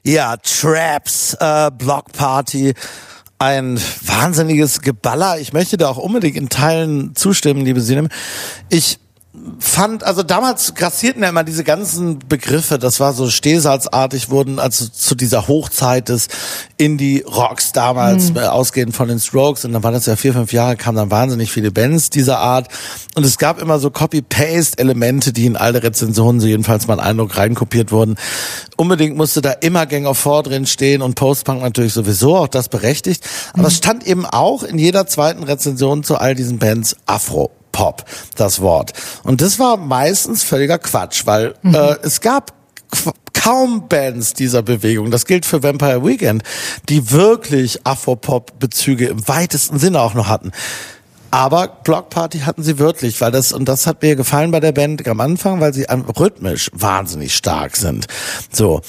Ja, 0.07 0.37
Traps, 0.37 1.35
äh, 1.41 1.71
Block 1.71 2.13
Party, 2.13 2.75
ein 3.39 3.81
wahnsinniges 4.03 4.83
Geballer. 4.83 5.39
Ich 5.39 5.55
möchte 5.55 5.79
da 5.79 5.89
auch 5.89 5.97
unbedingt 5.97 6.37
in 6.37 6.51
Teilen 6.51 7.15
zustimmen, 7.17 7.65
liebe 7.65 7.81
Sinem. 7.81 8.11
Ich 8.69 8.99
fand, 9.59 10.05
also 10.05 10.23
damals 10.23 10.75
grassierten 10.75 11.23
ja 11.23 11.29
immer 11.29 11.45
diese 11.45 11.65
ganzen 11.65 12.19
Begriffe, 12.19 12.79
das 12.79 13.01
war 13.01 13.13
so 13.13 13.29
stehsalzartig, 13.29 14.31
wurden 14.31 14.59
also 14.59 14.87
zu 14.87 15.15
dieser 15.15 15.49
Hochzeit 15.49 16.09
des 16.09 16.29
Indie-Rocks 16.77 17.73
damals, 17.73 18.31
mhm. 18.31 18.39
äh, 18.39 18.47
ausgehend 18.47 18.97
von 18.97 19.09
den 19.09 19.21
Strokes, 19.21 19.65
und 19.65 19.73
dann 19.73 19.83
waren 19.83 19.93
das 19.93 20.07
ja 20.07 20.17
vier, 20.17 20.33
fünf 20.33 20.53
Jahre, 20.53 20.77
kamen 20.77 20.97
dann 20.97 21.11
wahnsinnig 21.11 21.53
viele 21.53 21.71
Bands 21.71 22.11
dieser 22.11 22.39
Art, 22.39 22.69
und 23.15 23.25
es 23.25 23.39
gab 23.39 23.61
immer 23.61 23.79
so 23.79 23.91
Copy-Paste-Elemente, 23.91 25.33
die 25.33 25.47
in 25.47 25.57
alle 25.57 25.83
Rezensionen, 25.83 26.41
so 26.41 26.47
jedenfalls 26.47 26.87
mein 26.87 27.01
Eindruck, 27.01 27.37
reinkopiert 27.37 27.93
wurden. 27.93 28.17
Unbedingt 28.77 29.17
musste 29.17 29.43
da 29.43 29.51
immer 29.53 29.87
Gang 29.87 30.07
of 30.07 30.19
Four 30.19 30.43
drin 30.43 30.67
stehen 30.67 31.03
und 31.03 31.15
Post-Punk 31.15 31.61
natürlich 31.61 31.93
sowieso, 31.93 32.37
auch 32.37 32.49
das 32.49 32.69
berechtigt, 32.69 33.25
aber 33.53 33.63
mhm. 33.63 33.69
es 33.69 33.77
stand 33.77 34.07
eben 34.07 34.25
auch 34.27 34.63
in 34.63 34.79
jeder 34.79 35.07
zweiten 35.07 35.43
Rezension 35.43 36.03
zu 36.03 36.17
all 36.17 36.35
diesen 36.35 36.59
Bands 36.59 36.97
Afro. 37.07 37.51
Pop, 37.75 38.05
das 38.37 38.61
Wort. 38.61 38.93
Und 39.25 39.41
das 39.41 39.59
war 39.59 39.77
meistens 39.77 40.45
völliger 40.45 40.79
Quatsch, 40.79 41.27
weil 41.27 41.55
mhm. 41.63 41.75
äh, 41.75 41.97
es 42.03 42.21
gab 42.21 42.55
kaum 43.35 43.89
Bands 43.89 44.33
dieser 44.33 44.63
Bewegung, 44.63 45.11
das 45.11 45.27
gilt 45.27 45.45
für 45.45 45.63
Vampire 45.63 46.05
Weekend, 46.05 46.45
die 46.89 47.11
wirklich 47.11 47.85
Afropop-Bezüge 47.85 49.09
im 49.09 49.27
weitesten 49.29 49.79
Sinne 49.79 50.01
auch 50.01 50.15
noch 50.15 50.29
hatten. 50.29 50.53
Aber 51.33 51.67
Block 51.67 52.11
Party 52.11 52.39
hatten 52.41 52.63
sie 52.63 52.79
wirklich, 52.79 53.21
weil 53.21 53.33
das, 53.33 53.53
und 53.53 53.69
das 53.69 53.89
hat 53.89 54.03
mir 54.03 54.15
gefallen 54.15 54.53
bei 54.53 54.61
der 54.61 54.71
Band 54.71 55.07
am 55.09 55.21
Anfang, 55.21 55.61
weil 55.61 55.75
sie 55.75 55.85
rhythmisch 55.91 56.71
wahnsinnig 56.73 57.35
stark 57.35 57.77
sind. 57.77 58.07
So. 58.53 58.83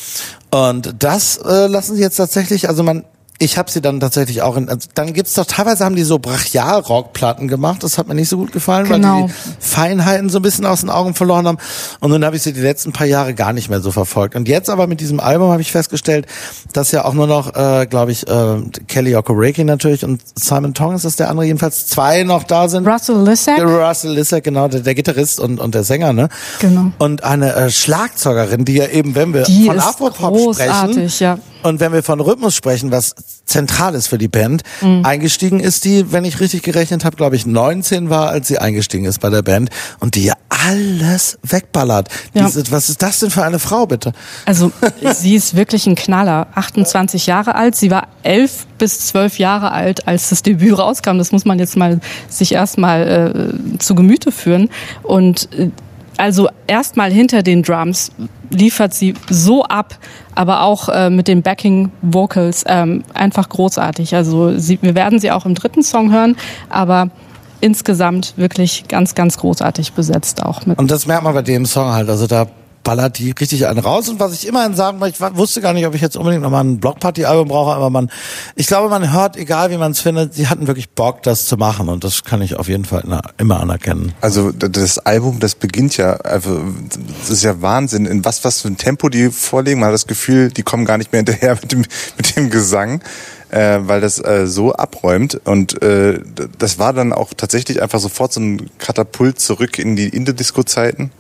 Und 0.52 0.94
das 1.00 1.38
äh, 1.38 1.66
lassen 1.66 1.96
sie 1.96 2.04
jetzt 2.04 2.18
tatsächlich, 2.18 2.70
also 2.70 2.84
man 2.84 3.04
ich 3.38 3.58
habe 3.58 3.70
sie 3.70 3.82
dann 3.82 4.00
tatsächlich 4.00 4.42
auch 4.42 4.56
in, 4.56 4.70
also 4.70 4.88
dann 4.94 5.12
gibt's 5.14 5.34
doch 5.34 5.46
teilweise 5.46 5.84
haben 5.84 5.96
die 5.96 6.04
so 6.04 6.20
Brachial-Rockplatten 6.20 7.50
gemacht, 7.50 7.84
das 7.84 7.98
hat 7.98 8.08
mir 8.08 8.16
nicht 8.16 8.30
so 8.30 8.38
gut 8.38 8.54
gefallen, 8.54 8.88
genau. 8.88 9.24
weil 9.24 9.28
die, 9.28 9.34
die 9.34 9.56
Feinheiten 9.60 10.30
so 10.30 10.40
ein 10.40 10.42
bisschen 10.42 10.66
aus 10.66 10.82
den 10.82 10.90
Augen 10.90 11.14
verloren 11.16 11.46
haben 11.48 11.58
und 12.00 12.12
dann 12.12 12.24
habe 12.24 12.38
ich 12.38 12.44
sie 12.44 12.54
die 12.54 12.62
letzten 12.62 12.94
paar 12.94 13.08
Jahre 13.08 13.34
gar 13.34 13.52
nicht 13.52 13.70
mehr 13.70 13.82
so 13.82 13.92
verfolgt. 13.92 14.36
Und 14.36 14.48
jetzt 14.48 14.70
aber 14.70 14.88
mit 14.88 15.02
diesem 15.02 15.20
Album 15.20 15.52
habe 15.52 15.62
ich 15.62 15.72
festgestellt, 15.72 16.28
dass 16.72 16.92
ja 16.92 17.04
auch 17.04 17.14
nur 17.14 17.28
noch, 17.28 17.56
äh, 17.56 17.88
glaube 17.88 18.14
ich, 18.14 18.26
äh, 18.28 18.58
Kelly 18.88 19.16
Okoreki 19.16 19.66
natürlich 19.66 20.06
und 20.06 20.22
Simon 20.36 20.74
Tong 20.74 20.96
ist 20.96 21.04
das 21.04 21.18
der 21.18 21.30
andere, 21.30 21.46
jedenfalls 21.46 21.88
zwei 21.88 22.24
noch 22.24 22.44
da 22.44 22.70
sind. 22.70 22.88
Russell 22.88 23.22
Lissack. 23.22 23.62
Russell 23.62 24.14
Lissack, 24.14 24.46
genau, 24.46 24.70
der, 24.70 24.80
der 24.80 24.96
Gitarrist 24.96 25.42
und, 25.42 25.60
und 25.60 25.76
der 25.76 25.84
Sänger, 25.84 26.14
ne? 26.14 26.30
Genau. 26.60 26.92
Und 27.00 27.26
eine 27.26 27.54
äh, 27.54 27.70
Schlagzeugerin, 27.70 28.64
die 28.64 28.76
ja 28.76 28.88
eben, 28.88 29.14
wenn 29.16 29.34
wir 29.34 29.44
die 29.44 29.66
von 29.66 29.80
Afropop 29.80 30.56
sprechen, 30.56 31.12
ja. 31.20 31.38
Und 31.66 31.80
wenn 31.80 31.92
wir 31.92 32.04
von 32.04 32.20
Rhythmus 32.20 32.56
sprechen, 32.56 32.92
was 32.92 33.16
zentral 33.46 33.96
ist 33.96 34.08
für 34.08 34.18
die 34.18 34.28
Band. 34.28 34.62
Mhm. 34.82 35.04
Eingestiegen 35.04 35.60
ist 35.60 35.84
die, 35.86 36.12
wenn 36.12 36.24
ich 36.24 36.40
richtig 36.40 36.62
gerechnet 36.62 37.04
habe, 37.04 37.16
glaube 37.16 37.36
ich 37.36 37.46
19 37.46 38.10
war, 38.10 38.30
als 38.30 38.48
sie 38.48 38.60
eingestiegen 38.60 39.06
ist 39.06 39.20
bei 39.20 39.30
der 39.32 39.42
Band 39.42 39.70
und 40.00 40.16
die 40.16 40.26
ja 40.26 40.34
alles 40.50 41.38
wegballert. 41.44 42.10
Ja. 42.34 42.46
Diese, 42.46 42.72
was 42.72 42.90
ist 42.90 43.02
das 43.02 43.20
denn 43.20 43.32
für 43.32 43.44
eine 43.44 43.60
Frau, 43.60 43.88
bitte? 43.88 44.14
Also 44.46 44.72
sie 45.16 45.36
ist 45.36 45.56
wirklich 45.56 45.88
ein 45.88 45.96
Knaller. 45.96 46.48
28 46.54 47.26
Jahre 47.26 47.56
alt. 47.56 47.76
Sie 47.76 47.90
war 47.90 48.08
elf 48.24 48.68
bis 48.78 49.08
zwölf 49.08 49.40
Jahre 49.40 49.72
alt, 49.72 50.08
als 50.08 50.30
das 50.30 50.44
Debüt 50.44 50.78
rauskam. 50.78 51.18
Das 51.18 51.32
muss 51.32 51.46
man 51.46 51.60
jetzt 51.60 51.78
mal 51.78 52.00
sich 52.30 52.52
erstmal 52.54 53.54
äh, 53.74 53.78
zu 53.80 53.96
Gemüte 53.96 54.32
führen. 54.32 54.70
Und 55.04 55.50
äh, 55.54 55.70
also 56.18 56.50
erstmal 56.68 57.12
hinter 57.12 57.44
den 57.44 57.64
Drums 57.64 58.12
liefert 58.50 58.94
sie 58.94 59.16
so 59.30 59.64
ab, 59.64 59.98
aber 60.34 60.62
auch 60.64 60.90
äh, 60.90 61.10
mit 61.10 61.28
den 61.28 61.42
Backing 61.42 61.92
Vocals 62.02 62.64
ähm, 62.68 63.04
einfach 63.14 63.50
großartig. 63.50 64.16
Also 64.16 64.58
sie, 64.58 64.80
wir 64.82 64.96
werden 64.96 65.20
sie 65.20 65.32
auch 65.32 65.46
im 65.46 65.56
dritten 65.56 65.84
Song 65.84 66.12
hören, 66.12 66.36
aber 66.70 67.10
insgesamt 67.62 68.34
wirklich 68.38 68.88
ganz, 68.88 69.16
ganz 69.16 69.38
großartig 69.38 69.94
besetzt 69.94 70.44
auch. 70.44 70.66
Mit 70.66 70.78
Und 70.78 70.92
das 70.92 71.08
merkt 71.08 71.24
man 71.24 71.34
bei 71.34 71.42
dem 71.42 71.66
Song 71.66 71.92
halt. 71.92 72.10
Also 72.10 72.28
da 72.28 72.48
ballert 72.86 73.18
die 73.18 73.32
richtig 73.32 73.68
einen 73.68 73.80
raus. 73.80 74.08
Und 74.08 74.22
was 74.22 74.32
ich 74.32 74.48
immerhin 74.48 74.76
sagen 74.76 75.02
wollte, 75.02 75.18
ich 75.22 75.38
wusste 75.38 75.60
gar 75.60 75.74
nicht, 75.74 75.86
ob 75.86 75.94
ich 75.96 76.02
jetzt 76.02 76.16
unbedingt 76.16 76.44
nochmal 76.44 76.64
ein 76.64 76.80
Blockparty-Album 76.80 77.50
brauche, 77.50 77.76
aber 77.76 77.90
man, 77.90 78.10
ich 78.56 78.68
glaube, 78.68 78.88
man 78.88 79.12
hört, 79.12 79.36
egal 79.36 79.72
wie 79.72 79.78
man 79.78 79.92
es 79.92 80.00
findet, 80.00 80.34
sie 80.34 80.48
hatten 80.48 80.68
wirklich 80.68 80.90
Bock, 80.92 81.24
das 81.24 81.48
zu 81.48 81.58
machen. 81.58 81.90
Und 81.90 82.06
das 82.06 82.24
kann 82.24 82.42
ich 82.42 82.56
auf 82.56 82.70
jeden 82.70 82.86
Fall 82.86 83.04
immer 83.38 83.60
anerkennen. 83.60 84.14
Also 84.22 84.52
das 84.52 85.00
Album, 85.00 85.40
das 85.40 85.56
beginnt 85.56 85.98
ja, 85.98 86.14
also 86.14 86.62
das 87.20 87.32
ist 87.32 87.44
ja 87.44 87.62
Wahnsinn, 87.62 88.06
in 88.06 88.24
was, 88.24 88.46
was 88.46 88.62
für 88.62 88.70
ein 88.70 88.78
Tempo 88.78 89.10
die 89.10 89.32
vorlegen. 89.32 89.82
Man 89.82 89.88
hat 89.88 89.96
das 89.96 90.08
Gefühl, 90.08 90.52
die 90.52 90.64
kommen 90.64 90.86
gar 90.86 90.98
nicht 90.98 91.12
mehr 91.12 91.20
hinterher 91.20 91.56
mit 91.62 91.72
dem, 91.72 91.86
mit 92.16 92.36
dem 92.38 92.50
Gesang. 92.50 93.02
Äh, 93.52 93.82
weil 93.84 94.02
das 94.02 94.18
äh, 94.20 94.48
so 94.48 94.74
abräumt 94.74 95.40
und 95.46 95.82
äh, 95.82 96.20
das 96.58 96.80
war 96.80 96.94
dann 96.94 97.14
auch 97.14 97.32
tatsächlich 97.38 97.80
einfach 97.82 98.00
sofort 98.00 98.34
so 98.34 98.42
ein 98.42 98.72
Katapult 98.80 99.40
zurück 99.40 99.78
in 99.78 99.96
die 99.96 100.10
Indie-Disco-Zeiten. 100.10 101.12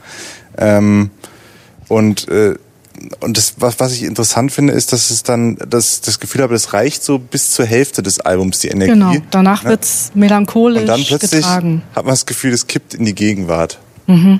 Ähm, 0.57 1.11
und 1.87 2.27
äh, 2.27 2.55
und 3.19 3.37
das, 3.37 3.55
was, 3.57 3.79
was 3.79 3.93
ich 3.93 4.03
interessant 4.03 4.51
finde, 4.51 4.73
ist, 4.73 4.93
dass 4.93 5.11
es 5.11 5.23
dann 5.23 5.57
das, 5.67 6.01
das 6.01 6.19
Gefühl 6.19 6.41
habe, 6.41 6.53
das 6.53 6.73
reicht 6.73 7.03
so 7.03 7.19
bis 7.19 7.51
zur 7.51 7.65
Hälfte 7.65 8.01
des 8.01 8.19
Albums, 8.21 8.59
die 8.59 8.69
Energie. 8.69 8.93
Genau, 8.93 9.13
danach 9.31 9.63
ja? 9.63 9.71
wird's 9.71 10.11
melancholisch 10.13 10.81
Und 10.81 10.87
dann 10.87 11.03
plötzlich 11.03 11.41
getragen. 11.41 11.83
hat 11.93 12.05
man 12.05 12.13
das 12.13 12.25
Gefühl, 12.25 12.53
es 12.53 12.67
kippt 12.67 12.93
in 12.93 13.05
die 13.05 13.13
Gegenwart. 13.13 13.79
Mhm. 14.07 14.39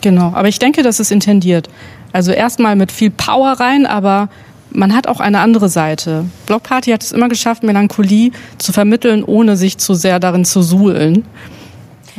Genau, 0.00 0.32
aber 0.34 0.48
ich 0.48 0.58
denke, 0.58 0.82
das 0.82 1.00
ist 1.00 1.10
intendiert. 1.10 1.68
Also 2.12 2.32
erstmal 2.32 2.76
mit 2.76 2.92
viel 2.92 3.10
Power 3.10 3.52
rein, 3.54 3.86
aber 3.86 4.28
man 4.70 4.94
hat 4.94 5.06
auch 5.06 5.20
eine 5.20 5.40
andere 5.40 5.68
Seite. 5.68 6.26
Block 6.46 6.64
Party 6.64 6.90
hat 6.90 7.02
es 7.02 7.12
immer 7.12 7.28
geschafft, 7.28 7.62
Melancholie 7.62 8.30
zu 8.58 8.72
vermitteln, 8.72 9.24
ohne 9.24 9.56
sich 9.56 9.78
zu 9.78 9.94
sehr 9.94 10.20
darin 10.20 10.44
zu 10.44 10.62
suhlen. 10.62 11.24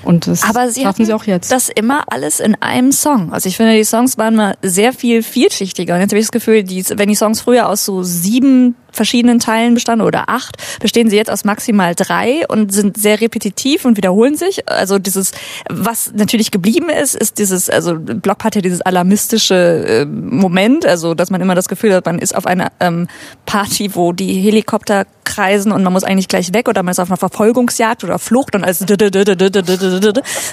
Und 0.03 0.28
das 0.28 0.44
Aber 0.44 0.69
sie 0.69 0.82
schaffen 0.82 1.06
sie 1.06 1.14
auch 1.14 1.24
jetzt. 1.24 1.52
Das 1.52 1.69
immer 1.69 2.03
alles 2.07 2.40
in 2.40 2.56
einem 2.61 2.91
Song. 2.91 3.34
Also 3.34 3.49
ich 3.49 3.57
finde, 3.57 3.74
die 3.74 3.84
Songs 3.84 4.18
waren 4.18 4.36
mal 4.36 4.56
sehr 4.61 4.94
viel 4.94 5.24
vielschichtiger. 5.24 5.95
Und 5.95 6.02
jetzt 6.02 6.11
habe 6.11 6.19
ich 6.19 6.26
das 6.26 6.32
Gefühl, 6.32 6.64
die, 6.64 6.86
wenn 6.90 7.10
die 7.10 7.15
Songs 7.15 7.41
früher 7.41 7.69
aus 7.69 7.86
so 7.86 8.03
sieben 8.03 8.76
verschiedenen 8.91 9.40
Teilen 9.40 9.74
bestanden 9.74 10.06
oder 10.06 10.28
acht, 10.28 10.57
bestehen 10.80 11.10
sie 11.10 11.15
jetzt 11.15 11.30
aus 11.30 11.45
maximal 11.45 11.94
drei 11.95 12.45
und 12.48 12.74
sind 12.74 12.98
sehr 12.98 13.22
repetitiv 13.22 13.86
und 13.86 13.95
wiederholen 13.95 14.36
sich. 14.36 14.68
Also 14.69 14.99
dieses, 14.99 15.32
was 15.69 16.11
natürlich 16.14 16.52
geblieben 16.52 16.90
ist, 16.90 17.15
ist 17.15 17.38
dieses, 17.38 17.69
also 17.69 17.95
Block 17.98 18.44
hat 18.44 18.56
ja 18.56 18.61
dieses 18.61 18.82
alarmistische 18.82 19.86
äh, 19.88 20.06
Moment, 20.06 20.86
also 20.86 21.14
dass 21.14 21.30
man 21.30 21.41
immer 21.41 21.56
das 21.56 21.68
Gefühl 21.68 21.94
hat, 21.94 22.06
man 22.06 22.19
ist 22.19 22.36
auf 22.36 22.45
einer 22.45 22.72
ähm, 22.80 23.07
Party, 23.45 23.95
wo 23.95 24.11
die 24.14 24.34
Helikopter 24.41 25.06
kreisen 25.38 25.72
und 25.72 25.84
man 25.84 25.93
muss 25.93 26.03
eigentlich 26.03 26.27
gleich 26.27 26.53
weg 26.53 26.68
oder 26.68 26.81
man 26.81 26.91
ist 26.91 26.99
auf 26.99 27.09
einer 27.09 27.18
Verfolgungsjagd 27.18 28.03
oder 28.03 28.18
Flucht 28.18 28.55
und 28.55 28.64
alles 28.64 28.84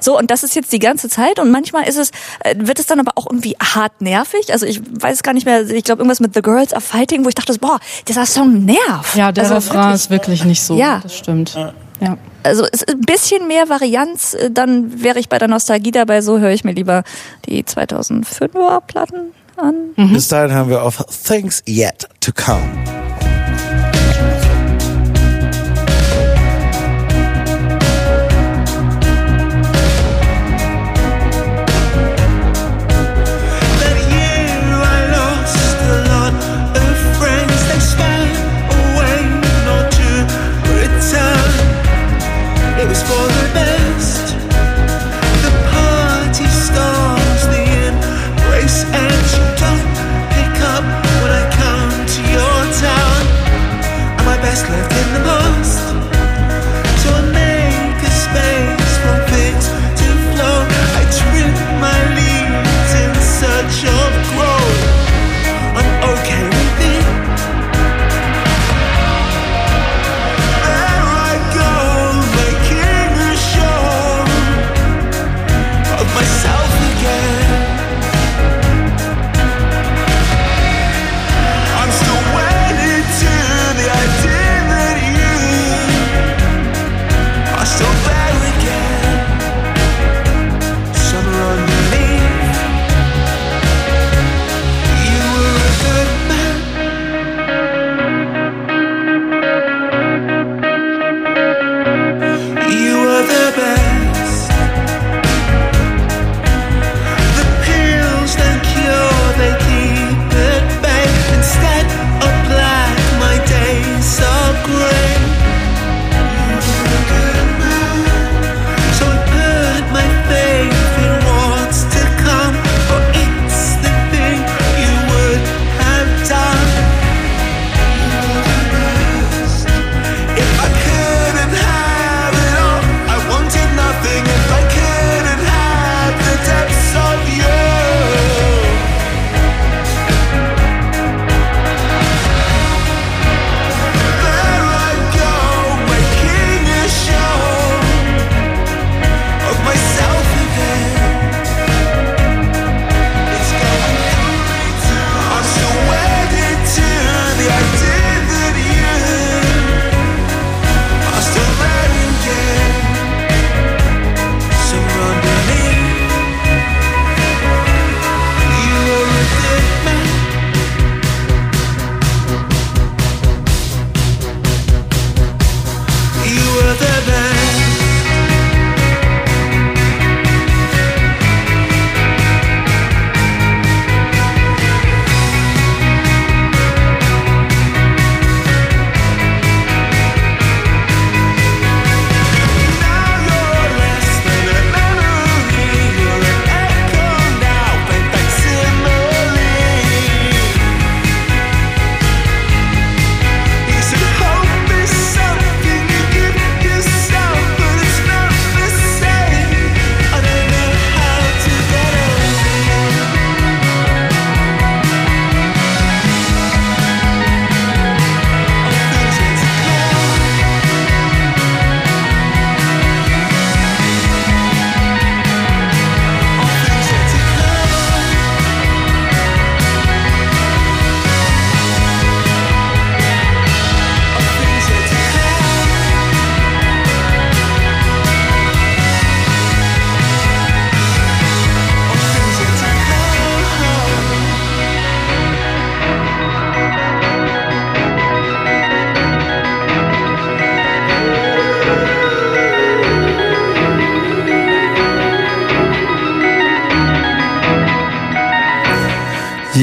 so 0.01 0.19
und 0.19 0.31
das 0.31 0.43
ist 0.43 0.55
jetzt 0.55 0.73
die 0.73 0.78
ganze 0.78 1.09
Zeit 1.09 1.39
und 1.39 1.51
manchmal 1.51 1.89
ist 1.89 1.97
es 1.97 2.11
wird 2.55 2.78
es 2.78 2.86
dann 2.86 3.01
aber 3.01 3.12
auch 3.15 3.27
irgendwie 3.27 3.56
hart 3.62 4.02
nervig. 4.02 4.52
Also 4.52 4.66
ich 4.66 4.81
weiß 5.01 5.23
gar 5.23 5.32
nicht 5.32 5.47
mehr, 5.47 5.69
ich 5.70 5.85
glaube 5.85 6.02
irgendwas 6.02 6.20
mit 6.20 6.35
The 6.35 6.43
Girls 6.43 6.73
Are 6.73 6.82
Fighting, 6.82 7.24
wo 7.24 7.28
ich 7.28 7.35
dachte, 7.35 7.56
boah, 7.59 7.78
dieser 8.06 8.27
Song 8.27 8.65
nervt. 8.65 9.15
Ja, 9.15 9.32
der 9.32 9.44
also 9.44 9.55
Refrain 9.55 9.77
wirklich, 9.77 9.94
ist 9.94 10.11
wirklich 10.11 10.44
nicht 10.44 10.62
so. 10.62 10.77
Ja, 10.77 11.01
das 11.02 11.16
stimmt. 11.16 11.55
Ja. 11.55 12.19
Also 12.43 12.65
es 12.65 12.82
ist 12.82 12.90
ein 12.90 13.01
bisschen 13.01 13.48
mehr 13.48 13.70
Varianz, 13.70 14.36
dann 14.51 15.02
wäre 15.02 15.19
ich 15.19 15.31
bei 15.31 15.39
der 15.39 15.48
Nostalgie 15.48 15.93
dabei, 15.93 16.20
so 16.20 16.39
höre 16.39 16.51
ich 16.51 16.65
mir 16.65 16.73
lieber 16.73 17.05
die 17.47 17.65
2005er 17.65 18.82
Platten 18.82 19.32
an. 19.56 19.74
Mhm. 19.97 20.12
Bis 20.12 20.28
dahin 20.28 20.52
haben 20.52 20.69
wir 20.69 20.82
auf 20.82 21.02
Things 21.27 21.62
Yet 21.66 22.09
to 22.20 22.32
Come. 22.32 23.03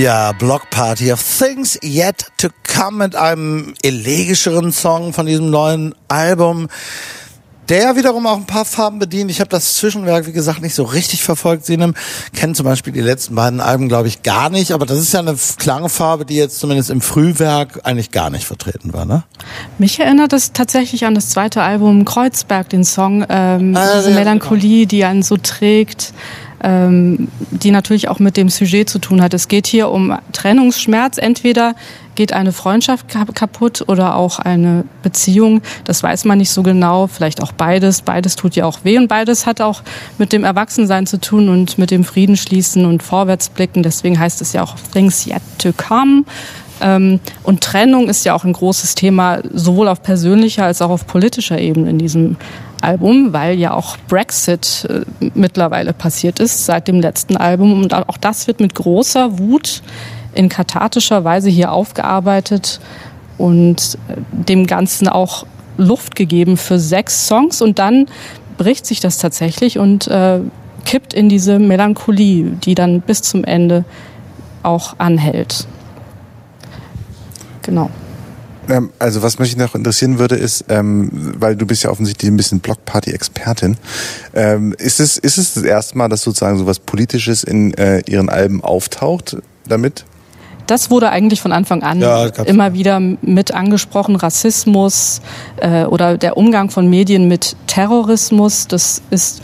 Ja, 0.01 0.31
Block 0.31 0.71
Party 0.71 1.13
of 1.13 1.21
Things 1.21 1.77
Yet 1.83 2.31
to 2.37 2.47
Come 2.75 3.03
mit 3.03 3.15
einem 3.15 3.75
elegischeren 3.83 4.71
Song 4.71 5.13
von 5.13 5.27
diesem 5.27 5.51
neuen 5.51 5.93
Album, 6.07 6.69
der 7.69 7.95
wiederum 7.95 8.25
auch 8.25 8.37
ein 8.37 8.47
paar 8.47 8.65
Farben 8.65 8.97
bedient. 8.97 9.29
Ich 9.29 9.41
habe 9.41 9.51
das 9.51 9.75
Zwischenwerk, 9.75 10.25
wie 10.25 10.31
gesagt, 10.31 10.63
nicht 10.63 10.73
so 10.73 10.85
richtig 10.85 11.21
verfolgt. 11.21 11.67
Sie 11.67 11.77
kennen 12.33 12.55
zum 12.55 12.65
Beispiel 12.65 12.91
die 12.91 12.99
letzten 12.99 13.35
beiden 13.35 13.61
Alben, 13.61 13.89
glaube 13.89 14.07
ich, 14.07 14.23
gar 14.23 14.49
nicht. 14.49 14.71
Aber 14.71 14.87
das 14.87 14.97
ist 14.97 15.13
ja 15.13 15.19
eine 15.19 15.37
Klangfarbe, 15.59 16.25
die 16.25 16.35
jetzt 16.35 16.59
zumindest 16.59 16.89
im 16.89 17.01
Frühwerk 17.01 17.81
eigentlich 17.83 18.09
gar 18.09 18.31
nicht 18.31 18.45
vertreten 18.45 18.93
war, 18.93 19.05
ne? 19.05 19.21
Mich 19.77 19.99
erinnert 19.99 20.33
es 20.33 20.51
tatsächlich 20.51 21.05
an 21.05 21.13
das 21.13 21.29
zweite 21.29 21.61
Album 21.61 22.05
Kreuzberg, 22.05 22.69
den 22.69 22.83
Song, 22.83 23.23
ähm, 23.29 23.77
ah, 23.77 23.97
diese 23.97 24.09
ja, 24.09 24.15
Melancholie, 24.15 24.79
genau. 24.79 24.89
die 24.89 25.05
einen 25.05 25.21
so 25.21 25.37
trägt 25.37 26.11
ähm, 26.63 27.27
die 27.51 27.71
natürlich 27.71 28.07
auch 28.07 28.19
mit 28.19 28.37
dem 28.37 28.49
Sujet 28.49 28.89
zu 28.89 28.99
tun 28.99 29.21
hat. 29.21 29.33
Es 29.33 29.47
geht 29.47 29.67
hier 29.67 29.89
um 29.89 30.17
Trennungsschmerz. 30.31 31.17
Entweder 31.17 31.75
geht 32.15 32.33
eine 32.33 32.51
Freundschaft 32.51 33.07
kaputt 33.07 33.83
oder 33.87 34.15
auch 34.15 34.39
eine 34.39 34.83
Beziehung. 35.01 35.61
Das 35.85 36.03
weiß 36.03 36.25
man 36.25 36.37
nicht 36.37 36.51
so 36.51 36.61
genau. 36.61 37.07
Vielleicht 37.07 37.41
auch 37.41 37.51
beides. 37.51 38.01
Beides 38.01 38.35
tut 38.35 38.55
ja 38.55 38.65
auch 38.65 38.79
weh 38.83 38.97
und 38.97 39.07
beides 39.07 39.45
hat 39.45 39.61
auch 39.61 39.81
mit 40.17 40.33
dem 40.33 40.43
Erwachsensein 40.43 41.07
zu 41.07 41.19
tun 41.19 41.49
und 41.49 41.77
mit 41.77 41.89
dem 41.89 42.03
Frieden 42.03 42.37
schließen 42.37 42.85
und 42.85 43.01
Vorwärtsblicken. 43.01 43.81
Deswegen 43.81 44.19
heißt 44.19 44.41
es 44.41 44.53
ja 44.53 44.61
auch 44.63 44.75
Things 44.93 45.25
yet 45.25 45.41
to 45.57 45.71
come. 45.73 46.25
Ähm, 46.81 47.19
und 47.43 47.61
Trennung 47.61 48.09
ist 48.09 48.25
ja 48.25 48.33
auch 48.33 48.43
ein 48.43 48.53
großes 48.53 48.95
Thema, 48.95 49.39
sowohl 49.53 49.87
auf 49.87 50.03
persönlicher 50.03 50.65
als 50.65 50.81
auch 50.81 50.89
auf 50.89 51.07
politischer 51.07 51.59
Ebene 51.59 51.89
in 51.89 51.99
diesem 51.99 52.37
Album, 52.81 53.33
weil 53.33 53.57
ja 53.57 53.73
auch 53.73 53.97
Brexit 54.07 54.87
äh, 54.89 55.29
mittlerweile 55.33 55.93
passiert 55.93 56.39
ist 56.39 56.65
seit 56.65 56.87
dem 56.87 56.99
letzten 56.99 57.37
Album. 57.37 57.81
Und 57.81 57.93
auch 57.93 58.17
das 58.17 58.47
wird 58.47 58.59
mit 58.59 58.75
großer 58.75 59.39
Wut 59.39 59.81
in 60.33 60.49
kathartischer 60.49 61.23
Weise 61.23 61.49
hier 61.49 61.71
aufgearbeitet 61.71 62.79
und 63.37 63.97
äh, 64.07 64.15
dem 64.31 64.67
Ganzen 64.67 65.07
auch 65.07 65.45
Luft 65.77 66.15
gegeben 66.15 66.57
für 66.57 66.79
sechs 66.79 67.27
Songs. 67.27 67.61
Und 67.61 67.79
dann 67.79 68.07
bricht 68.57 68.85
sich 68.85 68.99
das 68.99 69.17
tatsächlich 69.17 69.79
und 69.79 70.07
äh, 70.07 70.39
kippt 70.85 71.13
in 71.13 71.29
diese 71.29 71.59
Melancholie, 71.59 72.51
die 72.63 72.75
dann 72.75 73.01
bis 73.01 73.21
zum 73.21 73.43
Ende 73.43 73.85
auch 74.63 74.95
anhält. 74.97 75.67
Genau. 77.61 77.89
Ähm, 78.71 78.91
also 78.99 79.21
was 79.21 79.37
mich 79.37 79.57
noch 79.57 79.75
interessieren 79.75 80.17
würde, 80.17 80.35
ist, 80.35 80.65
ähm, 80.69 81.09
weil 81.37 81.57
du 81.57 81.65
bist 81.65 81.83
ja 81.83 81.89
offensichtlich 81.89 82.31
ein 82.31 82.37
bisschen 82.37 82.61
Blockparty-Expertin, 82.61 83.77
ähm, 84.33 84.73
ist, 84.77 85.01
es, 85.01 85.17
ist 85.17 85.37
es 85.37 85.55
das 85.55 85.63
erste 85.63 85.97
Mal, 85.97 86.07
dass 86.07 86.21
sozusagen 86.21 86.57
so 86.57 86.65
was 86.65 86.79
Politisches 86.79 87.43
in 87.43 87.73
äh, 87.73 88.01
ihren 88.07 88.29
Alben 88.29 88.63
auftaucht 88.63 89.37
damit? 89.67 90.05
Das 90.67 90.89
wurde 90.89 91.09
eigentlich 91.09 91.41
von 91.41 91.51
Anfang 91.51 91.83
an 91.83 91.99
ja, 91.99 92.27
immer 92.45 92.73
wieder 92.73 93.01
mit 93.01 93.53
angesprochen. 93.53 94.15
Rassismus 94.15 95.19
äh, 95.57 95.83
oder 95.83 96.17
der 96.17 96.37
Umgang 96.37 96.69
von 96.69 96.89
Medien 96.89 97.27
mit 97.27 97.57
Terrorismus, 97.67 98.67
das 98.67 99.01
ist 99.09 99.41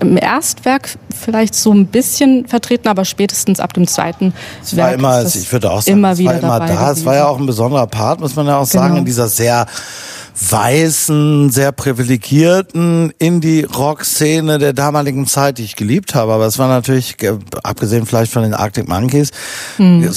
im 0.00 0.16
Erstwerk 0.16 0.90
vielleicht 1.14 1.54
so 1.54 1.72
ein 1.72 1.86
bisschen 1.86 2.46
vertreten, 2.46 2.88
aber 2.88 3.04
spätestens 3.04 3.60
ab 3.60 3.72
dem 3.72 3.86
zweiten 3.86 4.32
es 4.62 4.76
Werk 4.76 4.88
war 4.88 4.94
immer, 4.94 5.26
ich 5.26 5.50
würde 5.52 5.70
auch 5.70 5.82
sagen, 5.82 5.98
immer 5.98 6.12
es 6.12 6.24
war 6.24 6.38
immer 6.38 6.58
da. 6.60 6.66
Gewesen. 6.66 6.90
Es 6.92 7.04
war 7.04 7.14
ja 7.14 7.26
auch 7.26 7.38
ein 7.38 7.46
besonderer 7.46 7.86
Part, 7.86 8.20
muss 8.20 8.36
man 8.36 8.46
ja 8.46 8.58
auch 8.58 8.70
genau. 8.70 8.82
sagen, 8.82 8.96
in 8.98 9.04
dieser 9.04 9.28
sehr 9.28 9.66
weißen, 10.38 11.50
sehr 11.50 11.72
privilegierten 11.72 13.12
Indie-Rock-Szene 13.18 14.58
der 14.58 14.72
damaligen 14.72 15.26
Zeit, 15.26 15.58
die 15.58 15.64
ich 15.64 15.76
geliebt 15.76 16.14
habe. 16.14 16.32
Aber 16.32 16.46
es 16.46 16.58
war 16.58 16.68
natürlich, 16.68 17.22
äh, 17.22 17.38
abgesehen 17.62 18.06
vielleicht 18.06 18.32
von 18.32 18.42
den 18.42 18.54
Arctic 18.54 18.88
Monkeys, 18.88 19.30
hm. 19.76 20.08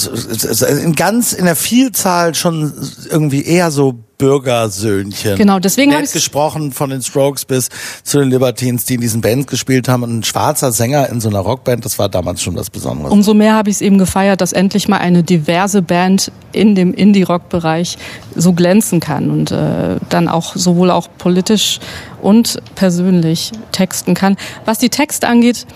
in 0.84 0.94
ganz 0.94 1.32
in 1.32 1.46
der 1.46 1.56
Vielzahl 1.56 2.34
schon 2.34 2.72
irgendwie 3.08 3.44
eher 3.44 3.70
so 3.70 4.04
Bürgersöhnchen. 4.20 5.36
Genau, 5.36 5.58
deswegen 5.58 5.94
habe 5.94 6.04
ich 6.04 6.12
gesprochen 6.12 6.72
von 6.72 6.90
den 6.90 7.02
Strokes 7.02 7.46
bis 7.46 7.70
zu 8.04 8.18
den 8.18 8.28
Libertines, 8.30 8.84
die 8.84 8.94
in 8.94 9.00
diesen 9.00 9.22
Bands 9.22 9.46
gespielt 9.46 9.88
haben 9.88 10.02
und 10.02 10.18
ein 10.18 10.24
schwarzer 10.24 10.72
Sänger 10.72 11.08
in 11.08 11.20
so 11.20 11.30
einer 11.30 11.40
Rockband, 11.40 11.84
das 11.84 11.98
war 11.98 12.08
damals 12.08 12.42
schon 12.42 12.54
was 12.54 12.68
Besonderes. 12.68 13.10
Umso 13.10 13.32
mehr 13.32 13.54
habe 13.54 13.70
ich 13.70 13.76
es 13.76 13.80
eben 13.80 13.96
gefeiert, 13.96 14.40
dass 14.42 14.52
endlich 14.52 14.88
mal 14.88 14.98
eine 14.98 15.22
diverse 15.22 15.80
Band 15.80 16.30
in 16.52 16.74
dem 16.74 16.92
Indie-Rock-Bereich 16.92 17.96
so 18.36 18.52
glänzen 18.52 19.00
kann 19.00 19.30
und 19.30 19.50
äh, 19.50 19.96
dann 20.10 20.28
auch 20.28 20.54
sowohl 20.54 20.90
auch 20.90 21.08
politisch 21.16 21.80
und 22.20 22.58
persönlich 22.74 23.52
texten 23.72 24.14
kann. 24.14 24.36
Was 24.66 24.78
die 24.78 24.90
Texte 24.90 25.28
angeht, 25.28 25.66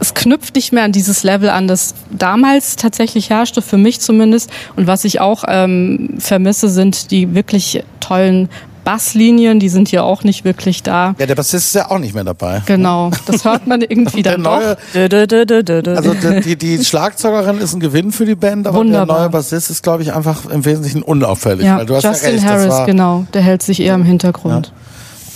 es 0.00 0.14
knüpft 0.14 0.54
nicht 0.54 0.72
mehr 0.72 0.84
an 0.84 0.92
dieses 0.92 1.22
Level 1.22 1.50
an, 1.50 1.68
das 1.68 1.94
damals 2.10 2.76
tatsächlich 2.76 3.30
herrschte, 3.30 3.62
für 3.62 3.76
mich 3.76 4.00
zumindest. 4.00 4.50
Und 4.76 4.86
was 4.86 5.04
ich 5.04 5.20
auch 5.20 5.44
ähm, 5.46 6.14
vermisse, 6.18 6.68
sind 6.68 7.10
die 7.10 7.34
wirklich 7.34 7.84
tollen 8.00 8.48
Basslinien, 8.82 9.60
die 9.60 9.68
sind 9.68 9.88
hier 9.88 10.04
auch 10.04 10.24
nicht 10.24 10.44
wirklich 10.44 10.82
da. 10.82 11.14
Ja, 11.18 11.26
der 11.26 11.34
Bassist 11.34 11.66
ist 11.66 11.74
ja 11.74 11.90
auch 11.90 11.98
nicht 11.98 12.14
mehr 12.14 12.24
dabei. 12.24 12.62
Genau, 12.66 13.10
das 13.26 13.44
hört 13.44 13.66
man 13.66 13.82
irgendwie 13.82 14.22
dann 14.22 14.42
neue, 14.42 14.76
doch. 14.94 15.96
Also 15.96 16.14
die, 16.14 16.56
die 16.56 16.84
Schlagzeugerin 16.84 17.58
ist 17.58 17.74
ein 17.74 17.80
Gewinn 17.80 18.10
für 18.10 18.24
die 18.24 18.34
Band, 18.34 18.66
aber 18.66 18.78
Wunderbar. 18.78 19.06
der 19.06 19.24
neue 19.24 19.30
Bassist 19.30 19.70
ist, 19.70 19.82
glaube 19.82 20.02
ich, 20.02 20.12
einfach 20.12 20.46
im 20.46 20.64
Wesentlichen 20.64 21.02
unauffällig. 21.02 21.66
Ja, 21.66 21.82
Justin 21.82 22.00
ja 22.02 22.10
recht, 22.10 22.44
Harris, 22.44 22.86
genau, 22.86 23.26
der 23.34 23.42
hält 23.42 23.62
sich 23.62 23.80
eher 23.80 23.94
im 23.94 24.04
Hintergrund. 24.04 24.68
Ja. 24.68 24.72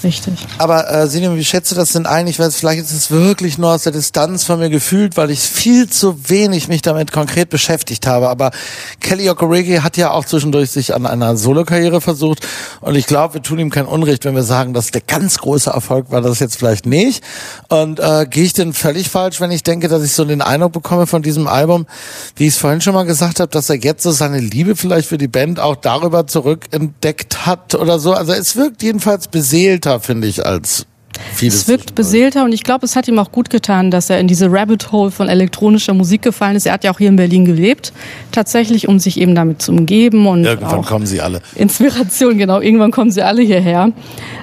Richtig. 0.05 0.35
Aber 0.59 0.91
äh, 0.91 1.07
Sinja, 1.09 1.35
wie 1.35 1.45
schätze 1.45 1.75
das 1.75 1.93
denn 1.93 2.05
eigentlich? 2.05 2.39
Weil 2.39 2.51
vielleicht 2.51 2.83
ist 2.83 2.93
es 2.93 3.11
wirklich 3.11 3.57
nur 3.57 3.71
aus 3.71 3.85
der 3.85 3.93
Distanz 3.93 4.45
von 4.45 4.59
mir 4.59 4.69
gefühlt, 4.69 5.17
weil 5.17 5.31
ich 5.31 5.41
viel 5.41 5.89
zu 5.89 6.29
wenig 6.29 6.69
mich 6.69 6.83
damit 6.83 7.11
konkret 7.11 7.49
beschäftigt 7.49 8.07
habe. 8.07 8.29
Aber 8.29 8.51
Kelly 9.01 9.31
Okorege 9.31 9.83
hat 9.83 9.97
ja 9.97 10.11
auch 10.11 10.27
zwischendurch 10.27 10.71
sich 10.71 10.95
an 10.95 11.07
einer 11.07 11.39
Solokarriere 11.39 12.03
versucht. 12.03 12.47
Und 12.83 12.97
ich 12.97 13.07
glaube, 13.07 13.35
wir 13.35 13.43
tun 13.43 13.59
ihm 13.59 13.71
kein 13.71 13.87
Unrecht, 13.87 14.27
wenn 14.27 14.35
wir 14.35 14.43
sagen, 14.43 14.75
dass 14.75 14.91
der 14.91 15.01
ganz 15.01 15.39
große 15.39 15.71
Erfolg 15.71 16.11
war 16.11 16.21
das 16.21 16.39
jetzt 16.39 16.59
vielleicht 16.59 16.85
nicht. 16.85 17.25
Und 17.69 17.99
äh, 17.99 18.27
gehe 18.29 18.45
ich 18.45 18.53
denn 18.53 18.75
völlig 18.75 19.09
falsch, 19.09 19.41
wenn 19.41 19.51
ich 19.51 19.63
denke, 19.63 19.89
dass 19.89 20.03
ich 20.03 20.13
so 20.13 20.27
den 20.27 20.43
Eindruck 20.43 20.73
bekomme 20.73 21.07
von 21.07 21.23
diesem 21.23 21.49
Album, 21.49 21.87
wie 22.37 22.47
ich 22.47 22.55
es 22.55 22.59
vorhin 22.59 22.83
schon 22.83 22.95
mal 22.95 23.05
gesagt 23.05 23.41
habe, 23.41 23.49
dass 23.49 23.71
er 23.71 23.77
jetzt 23.77 24.03
so 24.03 24.11
seine 24.11 24.39
Liebe 24.39 24.77
vielleicht 24.77 25.09
für 25.09 25.19
die 25.19 25.29
Band 25.29 25.61
auch 25.61 25.77
darüber 25.77 26.27
zurückentdeckt 26.27 27.47
hat 27.47 27.75
oder 27.75 27.99
so. 27.99 28.13
Also 28.13 28.33
es 28.33 28.57
wirkt 28.57 28.83
jedenfalls 28.83 29.29
beseelter 29.29 29.94
finde 29.99 30.27
ich, 30.27 30.45
als 30.45 30.87
Vieles 31.35 31.63
es 31.63 31.69
wirkt 31.69 31.95
beseelter 31.95 32.45
und 32.45 32.53
ich 32.53 32.65
glaube, 32.65 32.85
es 32.85 32.97
hat 32.97 33.07
ihm 33.09 33.19
auch 33.19 33.31
gut 33.31 33.51
getan, 33.51 33.91
dass 33.91 34.11
er 34.11 34.19
in 34.19 34.27
diese 34.27 34.51
Rabbit 34.51 34.91
Hole 34.93 35.11
von 35.11 35.29
elektronischer 35.29 35.95
Musik 35.95 36.23
gefallen 36.23 36.57
ist. 36.57 36.67
Er 36.67 36.73
hat 36.73 36.85
ja 36.85 36.93
auch 36.93 36.99
hier 36.99 37.09
in 37.09 37.17
Berlin 37.17 37.45
gelebt, 37.45 37.93
tatsächlich, 38.33 38.89
um 38.89 38.99
sich 38.99 39.21
eben 39.21 39.35
damit 39.35 39.63
zu 39.63 39.73
umgeben 39.73 40.27
und 40.27 40.45
irgendwann 40.45 40.83
kommen 40.83 41.07
sie 41.07 41.21
alle. 41.21 41.41
Inspiration, 41.55 42.39
genau, 42.39 42.61
irgendwann 42.61 42.91
kommen 42.91 43.11
sie 43.11 43.23
alle 43.23 43.43
hierher 43.43 43.93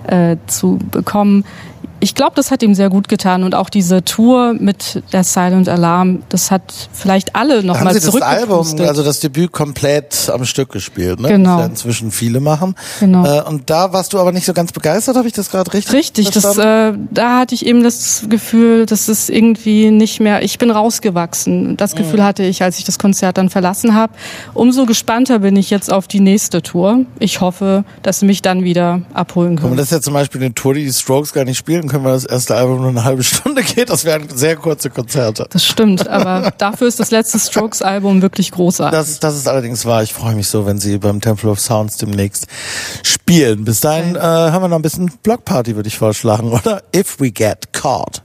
äh, 0.08 0.38
zu 0.48 0.80
bekommen 0.92 1.44
ich 2.02 2.16
glaube, 2.16 2.34
das 2.36 2.50
hat 2.50 2.64
ihm 2.64 2.74
sehr 2.74 2.90
gut 2.90 3.08
getan 3.08 3.44
und 3.44 3.54
auch 3.54 3.70
diese 3.70 4.04
Tour 4.04 4.56
mit 4.58 5.04
der 5.14 5.24
Silent 5.24 5.70
Alarm, 5.70 6.24
das 6.30 6.50
hat 6.50 6.90
vielleicht 6.92 7.36
alle 7.36 7.64
noch 7.64 7.78
da 7.78 7.84
mal 7.84 8.02
zurück. 8.02 8.22
das 8.22 8.28
Album, 8.28 8.68
also 8.80 9.04
das 9.04 9.20
Debüt 9.20 9.52
komplett 9.52 10.30
am 10.34 10.44
Stück 10.46 10.72
gespielt, 10.72 11.20
ne? 11.20 11.28
Genau. 11.28 11.58
Das 11.58 11.60
ja 11.60 11.66
inzwischen 11.68 12.12
viele 12.12 12.40
machen. 12.40 12.76
Genau. 13.00 13.24
Äh, 13.24 13.44
und 13.44 13.70
da 13.70 13.94
warst 13.94 14.14
du 14.14 14.20
aber 14.20 14.32
nicht 14.32 14.48
so 14.48 14.54
ganz 14.54 14.72
begeistert, 14.72 15.16
habe 15.16 15.28
ich 15.28 15.34
das 15.34 15.52
gerade 15.52 15.72
richtig? 15.74 15.94
Richtig, 15.94 16.32
das, 16.32 16.58
äh, 16.58 16.94
da 17.12 17.40
hatte 17.40 17.54
ich 17.54 17.68
eben 17.68 17.84
das 17.84 18.26
Gefühl, 18.28 18.88
dass 18.88 19.08
es 19.08 19.30
irgendwie 19.30 19.92
nicht 19.92 20.20
mehr. 20.20 20.42
Ich 20.42 20.58
bin 20.58 20.72
rausgewachsen. 20.72 21.78
Das 21.78 21.96
Gefühl 21.96 22.20
mhm. 22.20 22.24
hatte 22.24 22.44
ich, 22.44 22.64
als 22.64 22.80
ich 22.80 22.84
das 22.84 22.98
Konzert 22.98 23.38
dann 23.38 23.52
verlassen 23.52 23.94
habe. 23.94 24.14
Umso 24.56 24.88
gespannter 24.88 25.40
bin 25.40 25.56
ich 25.56 25.70
jetzt 25.70 25.94
auf 25.94 26.08
die 26.08 26.20
nächste 26.20 26.64
Tour. 26.64 27.06
Ich 27.20 27.42
hoffe, 27.42 27.84
dass 28.02 28.22
sie 28.22 28.26
mich 28.26 28.42
dann 28.42 28.64
wieder 28.64 29.04
abholen 29.14 29.58
können. 29.58 29.74
Und 29.74 29.78
das 29.78 29.86
ist 29.86 29.92
ja 29.92 30.02
zum 30.02 30.16
Beispiel 30.16 30.42
eine 30.42 30.56
Tour, 30.56 30.74
die 30.74 30.84
die 30.84 30.92
Strokes 30.92 31.32
gar 31.32 31.46
nicht 31.46 31.60
spielen 31.60 31.91
können, 31.92 32.04
weil 32.04 32.14
das 32.14 32.26
erste 32.26 32.56
Album 32.56 32.82
nur 32.82 32.90
eine 32.90 33.04
halbe 33.04 33.24
Stunde 33.24 33.64
geht. 33.64 33.90
Das 33.90 34.06
wären 34.06 34.30
sehr 34.30 34.56
kurze 34.56 34.90
Konzerte. 34.90 35.48
Das 35.50 35.66
stimmt, 35.66 36.08
aber 36.08 36.52
dafür 36.58 36.88
ist 36.88 37.00
das 37.00 37.12
letzte 37.12 37.40
Strokes-Album 37.40 38.22
wirklich 38.22 38.52
großartig. 38.52 38.98
Das, 38.98 39.20
das 39.20 39.36
ist 39.36 39.48
allerdings 39.48 39.86
wahr. 39.86 40.04
Ich 40.04 40.14
freue 40.14 40.36
mich 40.36 40.48
so, 40.48 40.66
wenn 40.66 40.80
sie 40.80 40.98
beim 40.98 41.22
Temple 41.22 41.50
of 41.50 41.60
Sounds 41.60 41.98
demnächst 41.98 42.48
spielen. 43.04 43.66
Bis 43.66 43.82
dahin 43.82 44.16
äh, 44.16 44.20
haben 44.20 44.64
wir 44.64 44.68
noch 44.70 44.78
ein 44.78 44.82
bisschen 44.82 45.12
Blockparty, 45.24 45.76
würde 45.76 45.88
ich 45.88 45.98
vorschlagen, 45.98 46.52
oder? 46.52 46.82
If 46.96 47.20
we 47.20 47.32
get 47.32 47.74
caught. 47.74 48.22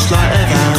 Just 0.00 0.12
like 0.12 0.32
ever. 0.32 0.69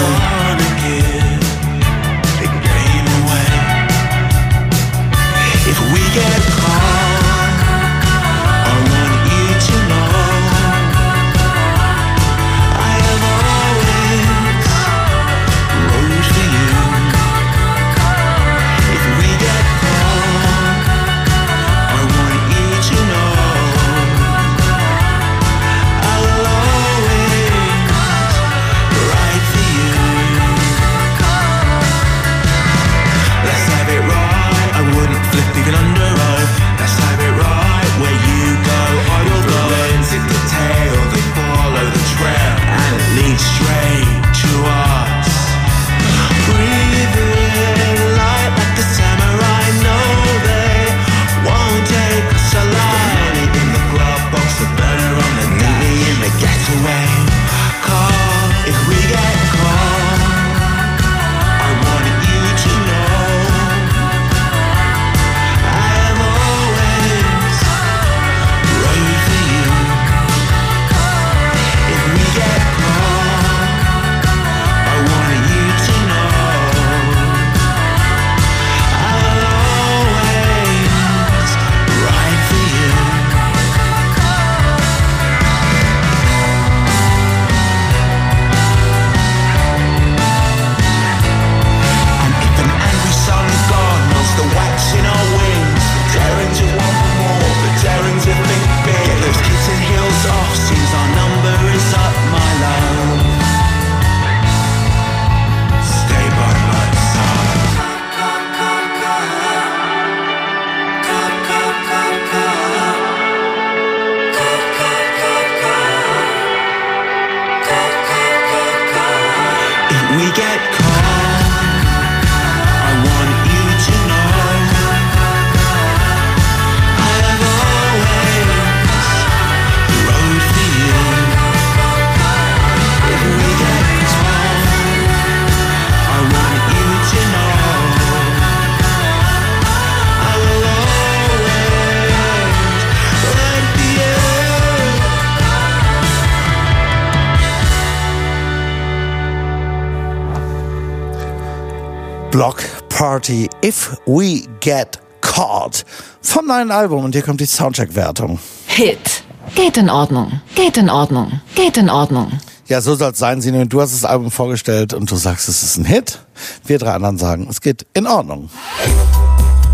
Party 153.21 153.47
If 153.63 153.95
We 154.07 154.47
Get 154.61 154.97
Caught 155.21 155.85
vom 156.23 156.47
neuen 156.47 156.71
Album 156.71 157.05
und 157.05 157.13
hier 157.13 157.21
kommt 157.21 157.39
die 157.39 157.45
Soundcheck-Wertung. 157.45 158.39
Hit. 158.65 159.23
Geht 159.53 159.77
in 159.77 159.91
Ordnung. 159.91 160.41
Geht 160.55 160.75
in 160.77 160.89
Ordnung. 160.89 161.39
Geht 161.53 161.77
in 161.77 161.91
Ordnung. 161.91 162.31
Ja, 162.65 162.81
so 162.81 162.95
soll 162.95 163.11
es 163.11 163.19
sein, 163.19 163.39
Sine. 163.39 163.67
Du 163.67 163.79
hast 163.79 163.93
das 163.93 164.05
Album 164.05 164.31
vorgestellt 164.31 164.95
und 164.95 165.11
du 165.11 165.15
sagst, 165.17 165.49
es 165.49 165.61
ist 165.61 165.77
ein 165.77 165.85
Hit. 165.85 166.17
Wir 166.65 166.79
drei 166.79 166.93
anderen 166.93 167.19
sagen, 167.19 167.45
es 167.47 167.61
geht 167.61 167.85
in 167.93 168.07
Ordnung. 168.07 168.49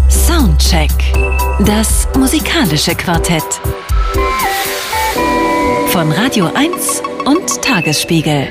Soundcheck. 0.10 0.92
Das 1.66 2.06
musikalische 2.18 2.96
Quartett. 2.96 3.46
Von 5.88 6.12
Radio 6.12 6.52
1 6.54 7.02
und 7.24 7.62
Tagesspiegel. 7.62 8.50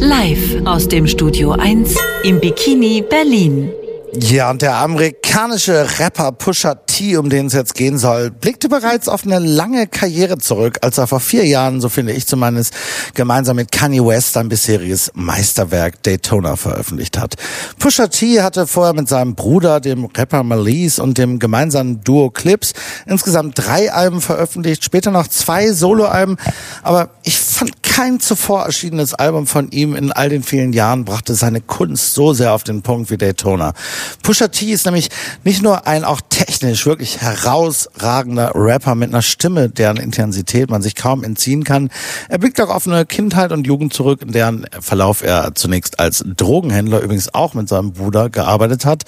Live 0.00 0.66
aus 0.66 0.86
dem 0.86 1.06
Studio 1.06 1.52
1 1.52 1.96
im 2.24 2.40
Bikini 2.40 3.02
Berlin. 3.08 3.72
Ja, 4.14 4.50
und 4.50 4.62
der 4.62 4.76
amerikanische 4.76 5.86
Rapper 5.98 6.32
Pusha 6.32 6.74
T, 6.74 7.16
um 7.18 7.28
den 7.28 7.46
es 7.46 7.52
jetzt 7.52 7.74
gehen 7.74 7.98
soll, 7.98 8.30
blickte 8.30 8.68
bereits 8.68 9.06
auf 9.06 9.24
eine 9.24 9.38
lange 9.38 9.86
Karriere 9.86 10.38
zurück, 10.38 10.78
als 10.80 10.96
er 10.96 11.06
vor 11.06 11.20
vier 11.20 11.44
Jahren, 11.46 11.80
so 11.82 11.90
finde 11.90 12.12
ich 12.12 12.26
zumindest, 12.26 12.72
gemeinsam 13.14 13.56
mit 13.56 13.70
Kanye 13.70 14.04
West 14.04 14.32
sein 14.32 14.48
bisheriges 14.48 15.10
Meisterwerk 15.14 16.02
Daytona 16.02 16.56
veröffentlicht 16.56 17.18
hat. 17.18 17.34
Pusha 17.78 18.06
T 18.06 18.40
hatte 18.40 18.66
vorher 18.66 18.94
mit 18.94 19.08
seinem 19.08 19.34
Bruder, 19.34 19.80
dem 19.80 20.06
Rapper 20.06 20.42
Malise 20.42 21.02
und 21.02 21.18
dem 21.18 21.38
gemeinsamen 21.38 22.00
Duo 22.02 22.30
Clips 22.30 22.72
insgesamt 23.06 23.58
drei 23.58 23.92
Alben 23.92 24.22
veröffentlicht, 24.22 24.84
später 24.84 25.10
noch 25.10 25.28
zwei 25.28 25.72
Soloalben, 25.72 26.38
aber 26.82 27.10
ich 27.24 27.38
fand 27.38 27.82
kein 27.82 28.20
zuvor 28.20 28.64
erschienenes 28.64 29.12
Album 29.12 29.46
von 29.46 29.70
ihm 29.70 29.94
in 29.94 30.12
all 30.12 30.28
den 30.28 30.42
vielen 30.42 30.72
Jahren 30.72 31.04
brachte 31.04 31.34
seine 31.34 31.60
Kunst 31.60 32.14
so 32.14 32.32
sehr 32.32 32.52
auf 32.52 32.64
den 32.64 32.82
Punkt 32.82 33.10
wie 33.10 33.18
Daytona. 33.18 33.74
Pusha 34.22 34.48
T 34.48 34.66
ist 34.66 34.84
nämlich 34.84 35.08
nicht 35.44 35.62
nur 35.62 35.86
ein 35.86 36.04
auch 36.04 36.20
technisch 36.28 36.86
wirklich 36.86 37.20
herausragender 37.20 38.52
Rapper 38.54 38.94
mit 38.94 39.10
einer 39.10 39.22
Stimme, 39.22 39.68
deren 39.68 39.96
Intensität 39.96 40.70
man 40.70 40.82
sich 40.82 40.94
kaum 40.94 41.24
entziehen 41.24 41.64
kann. 41.64 41.90
Er 42.28 42.38
blickt 42.38 42.60
auch 42.60 42.70
auf 42.70 42.86
eine 42.86 43.06
Kindheit 43.06 43.52
und 43.52 43.66
Jugend 43.66 43.92
zurück, 43.92 44.22
in 44.22 44.32
deren 44.32 44.66
Verlauf 44.80 45.22
er 45.22 45.54
zunächst 45.54 45.98
als 45.98 46.24
Drogenhändler 46.26 47.00
übrigens 47.00 47.32
auch 47.34 47.54
mit 47.54 47.68
seinem 47.68 47.92
Bruder 47.92 48.30
gearbeitet 48.30 48.84
hat. 48.84 49.04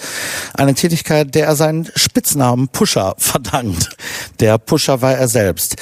Eine 0.54 0.74
Tätigkeit, 0.74 1.34
der 1.34 1.46
er 1.46 1.56
seinen 1.56 1.88
Spitznamen 1.94 2.68
Pusher 2.68 3.14
verdankt. 3.18 3.96
Der 4.40 4.58
Pusher 4.58 5.02
war 5.02 5.12
er 5.12 5.28
selbst. 5.28 5.76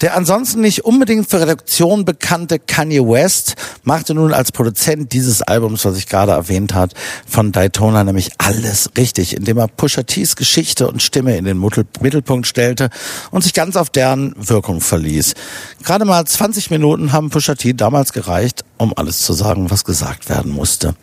Der 0.00 0.16
ansonsten 0.16 0.60
nicht 0.60 0.84
unbedingt 0.84 1.28
für 1.28 1.40
Redaktion 1.40 2.04
bekannte 2.04 2.58
Kanye 2.58 3.00
West 3.00 3.54
machte 3.82 4.14
nun 4.14 4.32
als 4.32 4.52
Produzent 4.52 5.12
dieses 5.12 5.42
Albums, 5.42 5.84
was 5.84 5.96
ich 5.96 6.06
gerade 6.06 6.32
erwähnt 6.32 6.74
hat, 6.74 6.94
von 7.26 7.52
Daytona 7.52 8.04
nämlich 8.04 8.32
alles 8.46 8.90
richtig, 8.96 9.36
indem 9.36 9.58
er 9.58 9.66
Pusha 9.66 10.04
T's 10.04 10.36
Geschichte 10.36 10.86
und 10.86 11.02
Stimme 11.02 11.36
in 11.36 11.44
den 11.44 11.58
Mittelpunkt 11.58 12.46
stellte 12.46 12.90
und 13.32 13.42
sich 13.42 13.54
ganz 13.54 13.74
auf 13.74 13.90
deren 13.90 14.34
Wirkung 14.36 14.80
verließ. 14.80 15.34
Gerade 15.82 16.04
mal 16.04 16.24
20 16.24 16.70
Minuten 16.70 17.10
haben 17.10 17.30
Pusha 17.30 17.56
T 17.56 17.72
damals 17.72 18.12
gereicht, 18.12 18.64
um 18.78 18.92
alles 18.96 19.18
zu 19.22 19.32
sagen, 19.32 19.68
was 19.72 19.84
gesagt 19.84 20.28
werden 20.28 20.52
musste. 20.52 20.94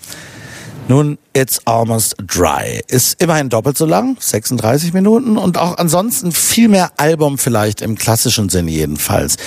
Nun, 0.87 1.17
It's 1.35 1.59
Almost 1.65 2.15
Dry 2.27 2.81
ist 2.89 3.19
immerhin 3.19 3.49
doppelt 3.49 3.75
so 3.75 3.87
lang, 3.87 4.17
36 4.19 4.93
Minuten 4.93 5.37
und 5.39 5.57
auch 5.57 5.79
ansonsten 5.79 6.31
viel 6.31 6.67
mehr 6.67 6.91
Album 6.97 7.39
vielleicht 7.39 7.81
im 7.81 7.97
klassischen 7.97 8.49
Sinne 8.49 8.69
jedenfalls. 8.69 9.37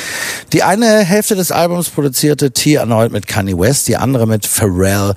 Die 0.52 0.64
eine 0.64 1.04
Hälfte 1.04 1.36
des 1.36 1.52
Albums 1.52 1.90
produzierte 1.90 2.50
T 2.50 2.74
erneut 2.74 3.12
mit 3.12 3.28
Kanye 3.28 3.56
West, 3.56 3.86
die 3.86 3.96
andere 3.96 4.26
mit 4.26 4.46
Pharrell 4.46 5.14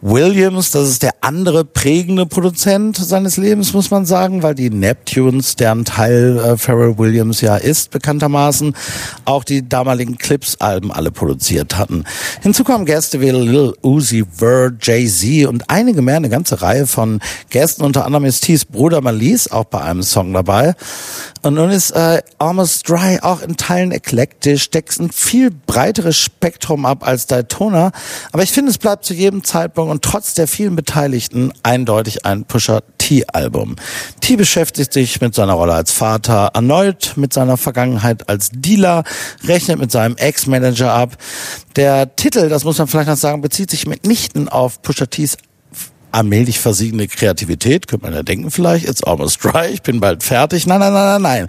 Williams. 0.00 0.70
Das 0.70 0.88
ist 0.88 1.02
der 1.02 1.14
andere 1.22 1.64
prägende 1.64 2.26
Produzent 2.26 2.96
seines 2.96 3.36
Lebens, 3.36 3.72
muss 3.72 3.90
man 3.90 4.06
sagen, 4.06 4.44
weil 4.44 4.54
die 4.54 4.70
Neptunes, 4.70 5.56
deren 5.56 5.84
Teil 5.84 6.38
äh, 6.38 6.56
Pharrell 6.56 6.98
Williams 6.98 7.40
ja 7.40 7.56
ist, 7.56 7.90
bekanntermaßen, 7.90 8.76
auch 9.24 9.42
die 9.42 9.68
damaligen 9.68 10.18
Clips-Alben 10.18 10.92
alle 10.92 11.10
produziert 11.10 11.76
hatten. 11.76 12.04
Hinzu 12.42 12.62
kommen 12.62 12.86
Gäste 12.86 13.20
wie 13.20 13.30
Lil 13.30 13.74
Uzi 13.82 14.24
Vert, 14.30 14.86
Jay-Z 14.86 15.48
und 15.48 15.61
einige 15.68 16.02
mehr 16.02 16.16
eine 16.16 16.28
ganze 16.28 16.62
Reihe 16.62 16.86
von 16.86 17.20
Gästen, 17.50 17.82
unter 17.82 18.04
anderem 18.04 18.24
ist 18.24 18.44
Tees 18.44 18.64
Bruder 18.64 19.00
Malise 19.00 19.52
auch 19.52 19.64
bei 19.64 19.80
einem 19.80 20.02
Song 20.02 20.32
dabei. 20.32 20.74
Und 21.42 21.54
nun 21.54 21.70
ist 21.70 21.90
äh, 21.92 22.22
Almost 22.38 22.88
Dry 22.88 23.18
auch 23.20 23.42
in 23.42 23.56
Teilen 23.56 23.92
eklektisch, 23.92 24.70
deckt 24.70 24.98
ein 24.98 25.10
viel 25.10 25.50
breiteres 25.50 26.16
Spektrum 26.16 26.86
ab 26.86 27.06
als 27.06 27.26
Daytona. 27.26 27.92
Aber 28.32 28.42
ich 28.42 28.52
finde, 28.52 28.70
es 28.70 28.78
bleibt 28.78 29.04
zu 29.04 29.14
jedem 29.14 29.44
Zeitpunkt 29.44 29.90
und 29.90 30.02
trotz 30.02 30.34
der 30.34 30.46
vielen 30.46 30.76
Beteiligten 30.76 31.52
eindeutig 31.62 32.24
ein 32.24 32.44
Pusher 32.44 32.82
T-Album. 32.98 33.76
T 34.20 34.36
beschäftigt 34.36 34.92
sich 34.92 35.20
mit 35.20 35.34
seiner 35.34 35.54
Rolle 35.54 35.74
als 35.74 35.90
Vater, 35.90 36.50
erneut 36.54 37.14
mit 37.16 37.32
seiner 37.32 37.56
Vergangenheit 37.56 38.28
als 38.28 38.50
Dealer, 38.52 39.02
rechnet 39.44 39.78
mit 39.80 39.90
seinem 39.90 40.16
Ex-Manager 40.16 40.92
ab. 40.92 41.16
Der 41.76 42.14
Titel, 42.14 42.48
das 42.48 42.64
muss 42.64 42.78
man 42.78 42.86
vielleicht 42.86 43.08
noch 43.08 43.16
sagen, 43.16 43.40
bezieht 43.40 43.70
sich 43.70 43.86
mitnichten 43.86 44.48
auf 44.48 44.82
Pusher 44.82 45.10
T's 45.10 45.36
allmählich 46.12 46.60
versiegende 46.60 47.08
Kreativität, 47.08 47.88
könnte 47.88 48.06
man 48.06 48.14
ja 48.14 48.22
denken 48.22 48.50
vielleicht, 48.50 48.88
it's 48.88 49.02
almost 49.02 49.42
dry, 49.42 49.68
ich 49.72 49.82
bin 49.82 50.00
bald 50.00 50.22
fertig. 50.22 50.66
Nein, 50.66 50.80
nein, 50.80 50.92
nein, 50.92 51.04
nein, 51.04 51.22
nein. 51.22 51.46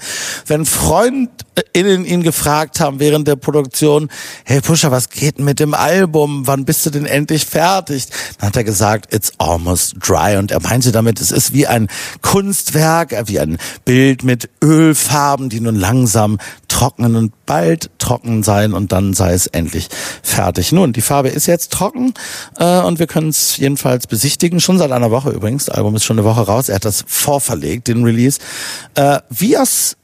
Wenn 0.48 0.66
FreundInnen 0.66 2.06
ihn 2.06 2.24
gefragt 2.24 2.80
haben 2.80 3.00
während 3.00 3.28
der 3.28 3.36
Produktion, 3.36 4.10
hey 4.46 4.62
Pusher, 4.62 4.92
was 4.92 5.10
geht 5.10 5.40
mit 5.40 5.60
dem 5.60 5.74
Album? 5.74 6.48
Wann 6.48 6.66
bist 6.66 6.86
du 6.86 6.90
denn 6.90 7.06
endlich 7.06 7.46
fertig? 7.46 8.08
Dann 8.40 8.48
hat 8.48 8.56
er 8.56 8.64
gesagt, 8.64 9.14
it's 9.14 9.34
almost 9.38 9.96
dry. 10.00 10.38
Und 10.38 10.52
er 10.52 10.62
meinte 10.62 10.92
damit, 10.92 11.20
es 11.22 11.32
ist 11.32 11.54
wie 11.54 11.68
ein 11.68 11.88
Kunstwerk, 12.22 13.14
wie 13.28 13.40
ein 13.40 13.58
Bild 13.86 14.24
mit 14.24 14.50
Ölfarben, 14.62 15.50
die 15.50 15.60
nun 15.60 15.76
langsam 15.76 16.38
trocknen 16.74 17.16
und 17.16 17.46
bald 17.46 17.92
trocken 18.00 18.42
sein 18.42 18.74
und 18.74 18.92
dann 18.92 19.14
sei 19.14 19.34
es 19.34 19.48
endlich 19.48 19.90
fertig. 20.24 20.72
Nun, 20.72 20.92
die 20.92 21.02
Farbe 21.02 21.30
ist 21.30 21.46
jetzt 21.46 21.72
trocken 21.72 22.14
äh, 22.58 22.80
und 22.80 23.00
wir 23.00 23.06
können 23.06 23.30
es 23.30 23.58
jedenfalls 23.58 24.08
besichtigen, 24.08 24.53
schon 24.60 24.78
seit 24.78 24.92
einer 24.92 25.12
Woche 25.12 25.32
übrigens. 25.32 25.66
Das 25.66 25.76
Album 25.76 25.96
ist 25.96 26.04
schon 26.04 26.18
eine 26.18 26.28
Woche 26.28 26.42
raus. 26.42 26.70
Er 26.70 26.76
hat 26.76 26.86
das 26.86 27.04
vorverlegt, 27.08 27.88
den 27.88 28.04
Release. 28.04 28.40
Äh, 28.96 29.20
wie 29.30 29.58
aus 29.58 29.98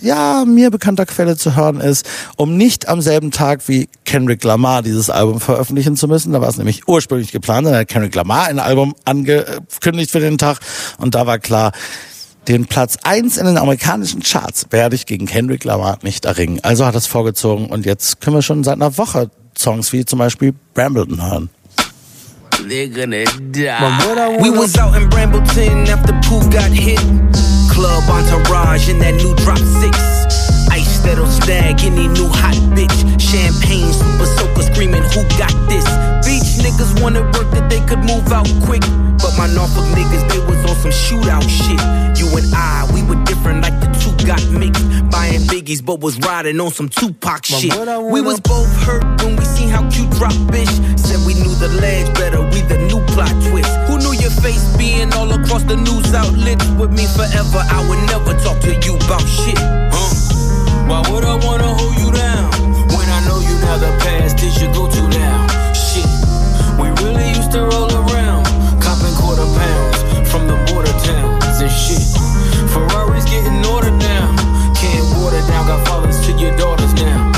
ja, 0.00 0.44
mir 0.46 0.70
bekannter 0.70 1.06
Quelle 1.06 1.36
zu 1.36 1.56
hören 1.56 1.80
ist, 1.80 2.08
um 2.36 2.56
nicht 2.56 2.88
am 2.88 3.00
selben 3.00 3.30
Tag 3.30 3.68
wie 3.68 3.88
Kendrick 4.04 4.42
Lamar 4.44 4.82
dieses 4.82 5.10
Album 5.10 5.40
veröffentlichen 5.40 5.96
zu 5.96 6.08
müssen. 6.08 6.32
Da 6.32 6.40
war 6.40 6.48
es 6.48 6.56
nämlich 6.56 6.88
ursprünglich 6.88 7.32
geplant, 7.32 7.66
dann 7.66 7.74
hat 7.74 7.88
Kendrick 7.88 8.14
Lamar 8.14 8.46
ein 8.46 8.58
Album 8.58 8.94
angekündigt 9.04 10.10
für 10.10 10.20
den 10.20 10.38
Tag 10.38 10.58
und 10.98 11.14
da 11.14 11.26
war 11.26 11.38
klar, 11.38 11.72
den 12.48 12.66
Platz 12.66 12.96
eins 13.04 13.36
in 13.36 13.44
den 13.44 13.58
amerikanischen 13.58 14.22
Charts 14.22 14.66
werde 14.70 14.96
ich 14.96 15.06
gegen 15.06 15.26
Kendrick 15.26 15.64
Lamar 15.64 15.98
nicht 16.02 16.24
erringen. 16.24 16.60
Also 16.62 16.86
hat 16.86 16.94
er 16.94 16.98
es 16.98 17.06
vorgezogen 17.06 17.66
und 17.66 17.84
jetzt 17.84 18.20
können 18.20 18.36
wir 18.36 18.42
schon 18.42 18.64
seit 18.64 18.74
einer 18.74 18.96
Woche 18.96 19.30
Songs 19.56 19.92
wie 19.92 20.04
zum 20.04 20.18
Beispiel 20.18 20.54
Brambleton 20.74 21.22
hören. 21.22 21.50
They're 22.68 22.88
gonna 22.88 23.24
die. 23.50 24.38
We 24.40 24.50
was 24.50 24.76
out 24.76 24.94
in 25.00 25.08
Brambleton 25.08 25.88
after 25.88 26.12
Pooh 26.28 26.48
got 26.50 26.70
hit. 26.70 26.98
Club 27.70 28.04
entourage 28.08 28.88
in 28.88 28.98
that 29.00 29.14
new 29.14 29.34
drop 29.36 29.58
six. 29.58 29.96
Ice 30.70 30.98
that'll 31.02 31.26
stag 31.26 31.82
any 31.82 32.06
new 32.08 32.28
hot 32.28 32.54
bitch. 32.76 32.94
Champagne, 33.20 33.92
super 33.92 34.26
soaker 34.26 34.62
screaming, 34.62 35.02
who 35.02 35.22
got 35.38 35.52
this? 35.68 35.84
Beach 36.26 36.62
niggas 36.62 37.02
wanted 37.02 37.24
work 37.34 37.50
that 37.52 37.68
they 37.70 37.80
could 37.86 38.00
move 38.00 38.30
out 38.32 38.46
quick. 38.62 38.82
But 39.18 39.36
my 39.36 39.48
Norfolk 39.52 39.84
niggas, 39.96 40.28
they 40.30 40.38
was 40.46 40.58
on 40.70 40.76
some 40.78 40.92
shootout 40.92 41.46
shit. 41.48 41.80
You 42.18 42.28
and 42.36 42.46
I, 42.54 42.88
we 42.94 43.02
were 43.02 43.22
different 43.24 43.62
like 43.62 43.78
the 43.80 43.88
two 43.98 44.14
got 44.26 44.42
mixed. 44.50 44.84
Buying 45.10 45.40
biggies, 45.50 45.84
but 45.84 46.00
was 46.00 46.18
riding 46.20 46.60
on 46.60 46.70
some 46.70 46.88
Tupac 46.88 47.44
shit. 47.44 47.74
We 47.74 48.20
was 48.20 48.38
both 48.40 48.70
hurt 48.84 49.02
when 49.22 49.36
we 49.36 49.44
seen 49.44 49.68
how 49.68 49.88
cute 49.90 50.10
drop 50.10 50.32
bitch 50.52 50.99
the 51.60 51.68
ledge 51.68 52.08
better. 52.14 52.40
We 52.40 52.64
the 52.64 52.78
new 52.88 53.04
plot 53.12 53.36
twist. 53.44 53.68
Who 53.86 54.00
knew 54.00 54.16
your 54.16 54.32
face 54.40 54.64
being 54.76 55.12
all 55.12 55.30
across 55.30 55.62
the 55.62 55.76
news 55.76 56.14
outlets 56.14 56.64
with 56.80 56.90
me 56.90 57.04
forever? 57.12 57.60
I 57.60 57.84
would 57.86 58.00
never 58.08 58.32
talk 58.40 58.58
to 58.64 58.72
you 58.80 58.96
about 58.96 59.20
shit. 59.28 59.60
Huh? 59.60 60.10
Why 60.88 61.04
would 61.12 61.24
I 61.24 61.36
wanna 61.44 61.68
hold 61.68 61.96
you 62.00 62.10
down 62.10 62.50
when 62.96 63.06
I 63.12 63.20
know 63.28 63.38
you 63.44 63.54
now 63.60 63.76
the 63.76 63.92
past 64.00 64.42
is 64.42 64.56
your 64.60 64.72
go-to 64.72 65.04
now? 65.12 65.46
Shit, 65.76 66.08
we 66.80 66.88
really 67.04 67.28
used 67.28 67.52
to 67.52 67.68
roll 67.68 67.92
around, 67.92 68.48
copping 68.80 69.14
quarter 69.20 69.46
pounds 69.60 70.00
from 70.32 70.48
the 70.48 70.56
border 70.72 70.96
towns 71.04 71.60
and 71.60 71.70
shit. 71.70 72.02
Ferraris 72.72 73.28
getting 73.28 73.60
ordered 73.68 73.98
now, 74.00 74.32
can't 74.80 75.04
water 75.20 75.44
down. 75.44 75.68
Got 75.68 75.86
fathers 75.86 76.24
to 76.24 76.32
your 76.40 76.56
daughters 76.56 76.94
now. 76.94 77.29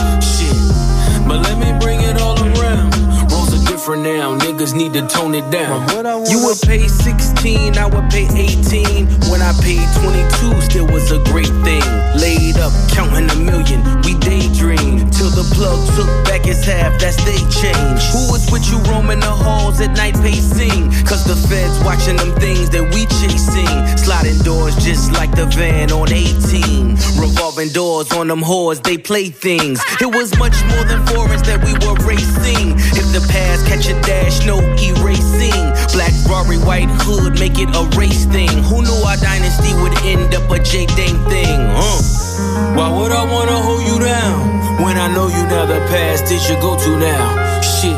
Different 3.83 4.05
now. 4.05 4.39
Niggas 4.39 4.75
need 4.75 4.93
to 4.93 5.05
tone 5.09 5.35
it 5.35 5.51
down. 5.51 5.89
You 6.31 6.45
would 6.45 6.61
pay 6.63 6.87
16, 6.87 7.77
I 7.77 7.87
would 7.87 8.09
pay 8.11 8.29
18. 8.31 9.07
When 9.29 9.43
I 9.43 9.53
paid 9.61 9.83
22, 9.99 10.61
still 10.63 10.87
was 10.87 11.11
a 11.11 11.19
great 11.25 11.51
thing. 11.67 11.83
Laid 12.15 12.59
up, 12.59 12.73
counting 12.91 13.29
a 13.29 13.37
million, 13.43 13.83
we 14.03 14.15
daydream. 14.21 14.92
Till 15.23 15.31
the 15.31 15.55
plug 15.55 15.79
took 15.95 16.11
back 16.27 16.43
his 16.43 16.65
half, 16.65 16.99
that's 16.99 17.15
they 17.23 17.39
change. 17.47 18.03
Who 18.11 18.35
is 18.35 18.51
with 18.51 18.67
you 18.67 18.83
roaming 18.91 19.21
the 19.21 19.31
halls 19.31 19.81
at 19.81 19.95
night 19.95 20.19
pacing? 20.19 20.91
Cause 21.07 21.23
the 21.23 21.39
feds 21.47 21.79
watching 21.87 22.17
them 22.17 22.35
things 22.43 22.71
that 22.71 22.83
we 22.91 23.07
chasing. 23.23 23.71
Sliding 23.95 24.43
doors 24.43 24.75
just 24.83 25.13
like 25.13 25.31
the 25.31 25.47
van 25.47 25.93
on 25.93 26.11
18. 26.11 26.99
Revolving 27.23 27.69
doors 27.71 28.11
on 28.11 28.27
them 28.27 28.43
whores, 28.43 28.83
they 28.83 28.99
play 28.99 29.31
things. 29.31 29.79
It 30.01 30.11
was 30.11 30.37
much 30.43 30.59
more 30.75 30.83
than 30.91 31.07
foreigns 31.07 31.47
that 31.47 31.63
we 31.63 31.71
were 31.87 31.95
racing. 32.03 32.75
If 32.91 33.07
the 33.15 33.23
past 33.31 33.63
catch 33.71 33.87
a 33.87 33.95
dash, 34.03 34.45
no 34.45 34.59
erasing. 34.59 35.63
Black 35.95 36.11
Rory, 36.27 36.59
white 36.59 36.91
hood, 37.07 37.39
make 37.39 37.63
it 37.63 37.71
a 37.71 37.87
race 37.95 38.27
thing. 38.27 38.51
Who 38.67 38.83
knew 38.83 39.01
our 39.07 39.19
dynasty 39.23 39.71
would 39.79 39.95
end 40.03 40.35
up 40.35 40.51
a 40.51 40.59
J 40.59 40.91
Dame 40.99 41.23
thing? 41.31 41.63
Huh? 41.79 42.75
Why 42.75 42.91
would 42.91 43.13
I 43.13 43.23
wanna 43.31 43.55
hold 43.63 43.87
you 43.87 44.01
down 44.03 44.62
when 44.83 44.99
I 44.99 45.07
know 45.15 45.29
you 45.29 45.43
now 45.47 45.65
the 45.65 45.79
past 45.87 46.31
is 46.33 46.49
your 46.49 46.61
go-to 46.61 46.99
now? 46.99 47.61
Shit, 47.63 47.97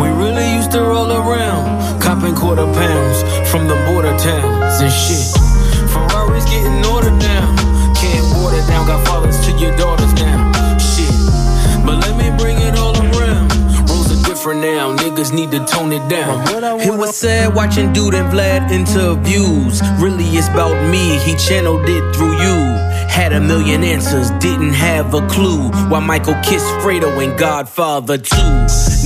we 0.00 0.08
really 0.14 0.46
used 0.54 0.70
to 0.72 0.80
roll 0.80 1.10
around, 1.10 2.00
copping 2.00 2.34
quarter 2.34 2.66
pounds 2.72 3.18
from 3.50 3.66
the 3.66 3.74
border 3.86 4.16
towns 4.16 4.80
and 4.80 4.92
shit. 4.92 5.26
Ferraris 5.90 6.44
getting 6.44 6.84
ordered 6.86 7.18
now, 7.18 7.46
can't 7.98 8.26
water 8.38 8.62
down, 8.68 8.86
got 8.86 9.04
fathers 9.06 9.44
to 9.46 9.52
your 9.58 9.76
daughters 9.76 10.12
now. 10.14 10.52
Shit, 10.78 11.14
but 11.84 11.98
let 11.98 12.14
me 12.16 12.30
bring 12.38 12.58
it 12.58 12.78
all 12.78 12.94
around. 12.94 13.50
Rules 13.90 14.08
are 14.14 14.22
different 14.28 14.60
now, 14.60 14.94
niggas 14.96 15.32
need 15.32 15.50
to 15.50 15.64
tone 15.66 15.92
it 15.92 16.08
down. 16.08 16.46
It 16.80 16.96
was 16.96 17.16
sad 17.16 17.54
watching 17.54 17.92
Dude 17.92 18.14
and 18.14 18.32
Vlad 18.32 18.70
interviews. 18.70 19.82
Really, 19.98 20.24
it's 20.38 20.48
about 20.48 20.78
me, 20.90 21.18
he 21.18 21.34
channeled 21.34 21.88
it 21.88 22.14
through 22.14 22.38
you. 22.38 22.93
Had 23.08 23.32
a 23.32 23.40
million 23.40 23.84
answers, 23.84 24.30
didn't 24.32 24.72
have 24.72 25.14
a 25.14 25.26
clue. 25.28 25.70
Why 25.88 26.00
Michael 26.00 26.34
kissed 26.42 26.66
Fredo 26.82 27.22
and 27.24 27.38
Godfather 27.38 28.18
too. 28.18 28.52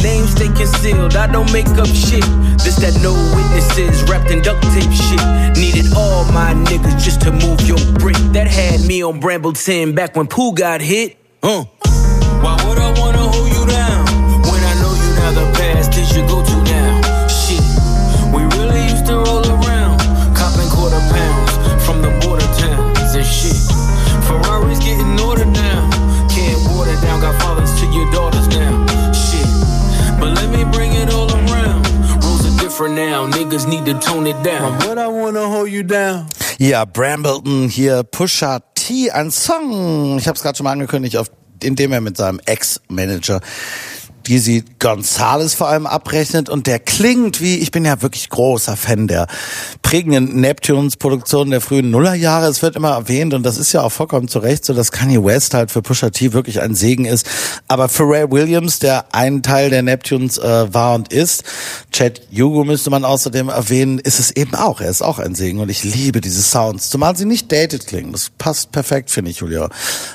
Names 0.02 0.30
stay 0.30 0.48
concealed, 0.48 1.16
I 1.16 1.30
don't 1.30 1.52
make 1.52 1.68
up 1.68 1.86
shit. 1.88 2.24
This 2.64 2.76
that 2.76 2.98
no 3.02 3.12
witnesses, 3.34 4.02
wrapped 4.10 4.30
in 4.30 4.42
duct 4.42 4.62
tape 4.74 4.90
shit. 4.92 5.56
Needed 5.56 5.92
all 5.96 6.24
my 6.32 6.54
niggas 6.54 7.02
just 7.02 7.20
to 7.22 7.32
move 7.32 7.60
your 7.62 7.78
brick. 7.98 8.16
That 8.32 8.46
had 8.46 8.80
me 8.86 9.02
on 9.02 9.20
Brambleton 9.20 9.94
back 9.94 10.16
when 10.16 10.26
Pooh 10.26 10.52
got 10.54 10.80
hit. 10.80 11.16
Uh. 11.42 11.64
Different 32.78 32.94
now, 32.94 33.26
niggas 33.26 33.66
need 33.66 33.86
to 33.86 33.94
tone 33.98 34.28
it 34.28 34.40
down. 34.44 34.78
But 34.78 34.98
I 34.98 35.08
wanna 35.08 35.48
hold 35.48 35.68
you 35.68 35.82
down. 35.82 36.28
Ja, 36.60 36.84
Brambleton 36.84 37.68
hier, 37.68 38.04
Pusha 38.04 38.60
T, 38.76 39.10
ein 39.10 39.32
Song. 39.32 40.16
Ich 40.16 40.28
habe 40.28 40.36
es 40.36 40.42
gerade 40.44 40.56
schon 40.56 40.62
mal 40.62 40.70
angekündigt, 40.70 41.16
auf, 41.16 41.28
in 41.60 41.74
dem 41.74 41.90
er 41.90 42.00
mit 42.00 42.16
seinem 42.16 42.38
Ex-Manager 42.46 43.40
Dizzy 44.28 44.62
Gonzales 44.78 45.54
vor 45.54 45.68
allem 45.68 45.86
abrechnet 45.86 46.50
und 46.50 46.66
der 46.66 46.78
klingt 46.78 47.40
wie, 47.40 47.56
ich 47.56 47.70
bin 47.70 47.84
ja 47.86 48.02
wirklich 48.02 48.28
großer 48.28 48.76
Fan 48.76 49.08
der 49.08 49.26
prägenden 49.80 50.38
Neptunes-Produktionen 50.40 51.50
der 51.50 51.62
frühen 51.62 51.90
Nullerjahre. 51.90 52.46
Es 52.46 52.60
wird 52.60 52.76
immer 52.76 52.90
erwähnt 52.90 53.32
und 53.32 53.42
das 53.42 53.56
ist 53.56 53.72
ja 53.72 53.80
auch 53.80 53.90
vollkommen 53.90 54.28
zu 54.28 54.40
Recht 54.40 54.66
so, 54.66 54.74
dass 54.74 54.92
Kanye 54.92 55.24
West 55.24 55.54
halt 55.54 55.70
für 55.70 55.80
Pusha 55.80 56.10
T 56.10 56.34
wirklich 56.34 56.60
ein 56.60 56.74
Segen 56.74 57.06
ist. 57.06 57.26
Aber 57.68 57.88
Pharrell 57.88 58.30
Williams, 58.30 58.78
der 58.80 59.06
ein 59.14 59.42
Teil 59.42 59.70
der 59.70 59.82
Neptunes 59.82 60.36
äh, 60.36 60.74
war 60.74 60.94
und 60.94 61.10
ist, 61.10 61.44
Chad 61.90 62.20
Hugo 62.30 62.64
müsste 62.64 62.90
man 62.90 63.06
außerdem 63.06 63.48
erwähnen, 63.48 63.98
ist 63.98 64.18
es 64.18 64.30
eben 64.30 64.54
auch. 64.54 64.82
Er 64.82 64.90
ist 64.90 65.00
auch 65.00 65.18
ein 65.18 65.34
Segen 65.34 65.60
und 65.60 65.70
ich 65.70 65.84
liebe 65.84 66.20
diese 66.20 66.42
Sounds, 66.42 66.90
zumal 66.90 67.16
sie 67.16 67.24
nicht 67.24 67.50
dated 67.50 67.86
klingen. 67.86 68.12
Das 68.12 68.30
passt 68.36 68.72
perfekt, 68.72 69.10
finde 69.10 69.30
ich, 69.30 69.38
Julia. 69.38 69.70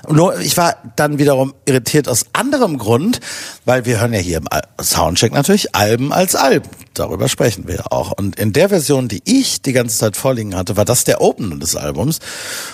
Nur, 0.08 0.40
ich 0.40 0.56
war 0.56 0.76
dann 0.96 1.18
wiederum 1.18 1.56
irritiert 1.66 2.08
aus 2.08 2.28
anderem 2.34 2.78
Grund, 2.78 3.20
weil 3.66 3.86
wir 3.86 4.03
hören 4.04 4.14
ja 4.14 4.20
hier 4.20 4.38
im 4.38 4.48
Soundcheck 4.82 5.32
natürlich 5.32 5.74
Alben 5.76 6.12
als 6.12 6.36
Alben. 6.36 6.70
Darüber 6.94 7.30
sprechen 7.30 7.68
wir 7.68 7.76
ja 7.76 7.86
auch. 7.90 8.12
Und 8.12 8.38
in 8.38 8.52
der 8.52 8.68
Version, 8.68 9.08
die 9.08 9.22
ich 9.24 9.62
die 9.62 9.72
ganze 9.72 9.98
Zeit 9.98 10.18
vorliegen 10.18 10.56
hatte, 10.56 10.76
war 10.76 10.84
das 10.84 11.06
der 11.06 11.22
Opener 11.22 11.56
des 11.56 11.78
Albums. 11.78 12.20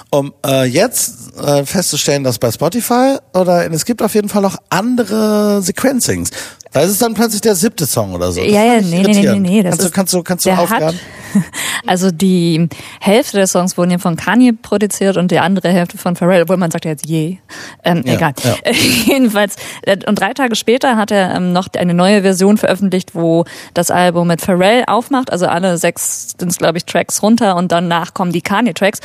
Um 0.10 0.34
äh, 0.44 0.66
jetzt 0.66 1.38
äh, 1.38 1.66
festzustellen, 1.66 2.24
dass 2.24 2.40
bei 2.40 2.52
Spotify 2.52 3.18
oder 3.34 3.72
es 3.72 3.86
gibt 3.86 4.02
auf 4.02 4.16
jeden 4.16 4.28
Fall 4.28 4.44
auch 4.44 4.56
andere 4.70 5.62
Sequencings. 5.62 6.32
Da 6.72 6.82
ist 6.82 6.92
es 6.92 7.00
dann 7.00 7.16
plötzlich 7.16 7.42
der 7.42 7.56
siebte 7.56 7.88
Song 7.88 8.14
oder 8.14 8.32
so. 8.32 8.42
Das 8.42 8.52
Ja, 8.52 8.64
ja, 8.64 8.82
nee, 8.82 9.02
nee, 9.02 9.22
nee, 9.22 9.32
nee, 9.32 9.40
nee. 9.40 9.64
Das 9.64 9.78
Kannst 9.78 9.86
du, 9.86 9.92
kannst 9.92 10.14
du, 10.14 10.24
kannst 10.24 10.46
du 10.46 10.50
der 10.50 10.70
hat, 10.70 10.96
also 11.88 12.12
die 12.12 12.70
Hälfte 13.00 13.38
der 13.38 13.48
Songs 13.48 13.76
wurden 13.76 13.90
ja 13.90 13.98
von 13.98 14.16
Kanye 14.16 14.54
produziert 14.54 15.18
und 15.18 15.32
die 15.32 15.40
andere 15.40 15.70
Hälfte 15.70 15.98
von 15.98 16.16
Pharrell, 16.16 16.44
obwohl 16.44 16.58
man 16.58 16.70
sagt 16.70 16.86
ja 16.86 16.92
jetzt 16.92 17.08
je. 17.08 17.38
Ähm, 17.84 18.04
Ja, 18.06 18.14
egal. 18.14 18.34
ja. 18.44 18.72
Jedenfalls, 18.72 19.56
äh, 19.82 19.98
und 20.06 20.20
drei 20.20 20.34
Tage 20.34 20.56
später 20.56 20.96
hat 20.96 21.10
er 21.10 21.36
ähm, 21.36 21.54
noch 21.54 21.70
eine 21.76 21.96
neue 21.96 22.22
Version 22.22 22.58
veröffentlicht, 22.58 23.16
wo 23.16 23.46
das 23.74 23.90
Album 23.90 24.28
mit 24.28 24.42
Pharrell 24.42 24.84
aufmacht. 24.86 25.32
Also 25.32 25.48
alle 25.48 25.78
sechs 25.78 26.36
sind 26.38 26.56
glaube 26.60 26.78
ich, 26.78 26.86
Tracks 26.86 27.24
runter 27.24 27.56
und 27.56 27.72
danach 27.72 28.14
kommen 28.14 28.32
die 28.32 28.42
Kanye-Tracks. 28.42 29.00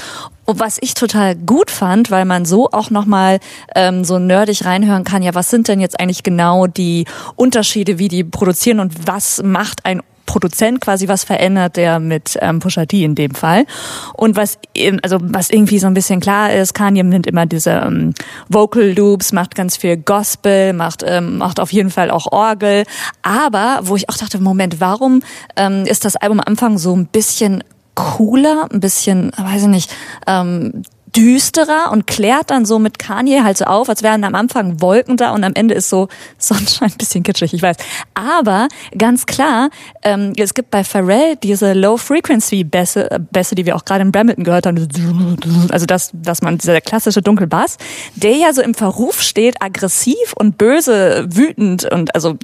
Und 0.44 0.60
was 0.60 0.78
ich 0.80 0.94
total 0.94 1.34
gut 1.36 1.70
fand, 1.70 2.10
weil 2.10 2.24
man 2.24 2.44
so 2.44 2.68
auch 2.70 2.90
nochmal 2.90 3.40
ähm, 3.74 4.04
so 4.04 4.18
nerdig 4.18 4.64
reinhören 4.64 5.04
kann, 5.04 5.22
ja, 5.22 5.34
was 5.34 5.50
sind 5.50 5.68
denn 5.68 5.80
jetzt 5.80 5.98
eigentlich 6.00 6.22
genau 6.22 6.66
die 6.66 7.06
Unterschiede, 7.36 7.98
wie 7.98 8.08
die 8.08 8.24
produzieren 8.24 8.80
und 8.80 9.06
was 9.06 9.42
macht 9.42 9.84
ein 9.84 10.02
Produzent 10.26 10.80
quasi, 10.80 11.06
was 11.08 11.24
verändert 11.24 11.76
der 11.76 12.00
mit 12.00 12.38
ähm, 12.40 12.58
Pusha 12.58 12.86
T 12.86 13.04
in 13.04 13.14
dem 13.14 13.34
Fall. 13.34 13.66
Und 14.14 14.36
was, 14.36 14.58
also 15.02 15.18
was 15.20 15.50
irgendwie 15.50 15.78
so 15.78 15.86
ein 15.86 15.94
bisschen 15.94 16.20
klar 16.20 16.52
ist, 16.52 16.74
Kanye 16.74 17.02
nimmt 17.02 17.26
immer 17.26 17.46
diese 17.46 17.70
ähm, 17.70 18.14
Vocal 18.48 18.90
Loops, 18.90 19.32
macht 19.32 19.54
ganz 19.54 19.76
viel 19.76 19.96
Gospel, 19.96 20.72
macht, 20.72 21.04
ähm, 21.06 21.38
macht 21.38 21.60
auf 21.60 21.72
jeden 21.72 21.90
Fall 21.90 22.10
auch 22.10 22.32
Orgel. 22.32 22.84
Aber 23.22 23.80
wo 23.82 23.96
ich 23.96 24.08
auch 24.08 24.16
dachte, 24.16 24.40
Moment, 24.40 24.80
warum 24.80 25.22
ähm, 25.56 25.84
ist 25.84 26.04
das 26.04 26.16
Album 26.16 26.40
am 26.40 26.46
Anfang 26.48 26.78
so 26.78 26.96
ein 26.96 27.06
bisschen 27.06 27.62
cooler, 27.94 28.68
ein 28.70 28.80
bisschen, 28.80 29.30
weiß 29.36 29.62
ich 29.62 29.68
nicht, 29.68 29.94
ähm, 30.26 30.82
düsterer 31.16 31.90
und 31.92 32.06
klärt 32.06 32.50
dann 32.50 32.64
so 32.64 32.78
mit 32.78 32.98
Kanye 32.98 33.44
halt 33.44 33.58
so 33.58 33.64
auf, 33.66 33.88
als 33.88 34.02
wären 34.02 34.24
am 34.24 34.34
Anfang 34.34 34.80
Wolken 34.80 35.16
da 35.16 35.32
und 35.32 35.44
am 35.44 35.52
Ende 35.54 35.74
ist 35.74 35.88
so 35.88 36.08
Sonnenschein, 36.38 36.90
ein 36.90 36.98
bisschen 36.98 37.22
kitschig, 37.22 37.54
ich 37.54 37.62
weiß. 37.62 37.76
Aber 38.14 38.68
ganz 38.96 39.26
klar, 39.26 39.70
ähm, 40.02 40.32
es 40.36 40.54
gibt 40.54 40.70
bei 40.70 40.84
Pharrell 40.84 41.36
diese 41.36 41.72
Low-Frequency-Bässe, 41.72 43.10
äh, 43.10 43.18
Bässe, 43.30 43.54
die 43.54 43.66
wir 43.66 43.76
auch 43.76 43.84
gerade 43.84 44.02
in 44.02 44.12
Brambleton 44.12 44.44
gehört 44.44 44.66
haben, 44.66 44.88
also 45.70 45.86
das, 45.86 46.10
dass 46.12 46.42
man, 46.42 46.58
dieser 46.58 46.80
klassische 46.80 47.22
Dunkelbass, 47.22 47.78
der 48.14 48.36
ja 48.36 48.52
so 48.52 48.62
im 48.62 48.74
Verruf 48.74 49.22
steht, 49.22 49.56
aggressiv 49.60 50.32
und 50.36 50.58
böse, 50.58 51.26
wütend 51.28 51.90
und 51.90 52.14
also, 52.14 52.36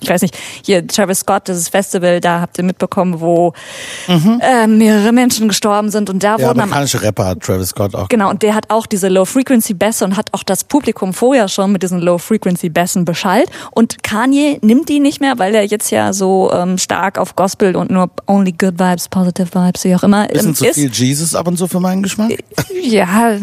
ich 0.00 0.08
weiß 0.08 0.22
nicht, 0.22 0.36
hier 0.62 0.86
Travis 0.86 1.20
Scott, 1.20 1.48
dieses 1.48 1.68
Festival, 1.68 2.20
da 2.20 2.40
habt 2.40 2.58
ihr 2.58 2.64
mitbekommen, 2.64 3.20
wo 3.20 3.52
äh, 4.40 4.66
mehrere 4.66 5.12
Menschen 5.12 5.48
gestorben 5.48 5.90
sind 5.90 6.10
und 6.10 6.22
da 6.22 6.36
Der 6.36 6.48
wurden 6.48 6.60
am 6.60 6.72
amerikanische 6.76 7.02
Rapper 7.02 7.26
hat 7.26 7.40
Travis 7.40 7.70
Scott 7.70 7.85
auch. 7.94 8.08
Genau, 8.08 8.30
und 8.30 8.42
der 8.42 8.54
hat 8.54 8.70
auch 8.70 8.86
diese 8.86 9.08
Low-Frequency-Bässe 9.08 10.04
und 10.04 10.16
hat 10.16 10.32
auch 10.32 10.42
das 10.42 10.64
Publikum 10.64 11.12
vorher 11.12 11.48
schon 11.48 11.72
mit 11.72 11.82
diesen 11.82 12.00
Low-Frequency-Bässen 12.00 13.04
beschallt. 13.04 13.50
Und 13.70 14.02
Kanye 14.02 14.58
nimmt 14.62 14.88
die 14.88 15.00
nicht 15.00 15.20
mehr, 15.20 15.38
weil 15.38 15.54
er 15.54 15.64
jetzt 15.64 15.90
ja 15.90 16.12
so 16.12 16.50
ähm, 16.52 16.78
stark 16.78 17.18
auf 17.18 17.36
Gospel 17.36 17.76
und 17.76 17.90
nur 17.90 18.10
Only 18.26 18.52
Good 18.52 18.78
Vibes, 18.78 19.08
Positive 19.08 19.48
Vibes, 19.52 19.84
wie 19.84 19.94
auch 19.94 20.02
immer 20.02 20.26
Bisschen 20.26 20.48
ähm, 20.48 20.54
zu 20.54 20.64
viel 20.72 20.90
Jesus 20.90 21.34
ab 21.34 21.46
und 21.46 21.56
zu 21.56 21.66
für 21.66 21.80
meinen 21.80 22.02
Geschmack. 22.02 22.32
Ja, 22.82 23.38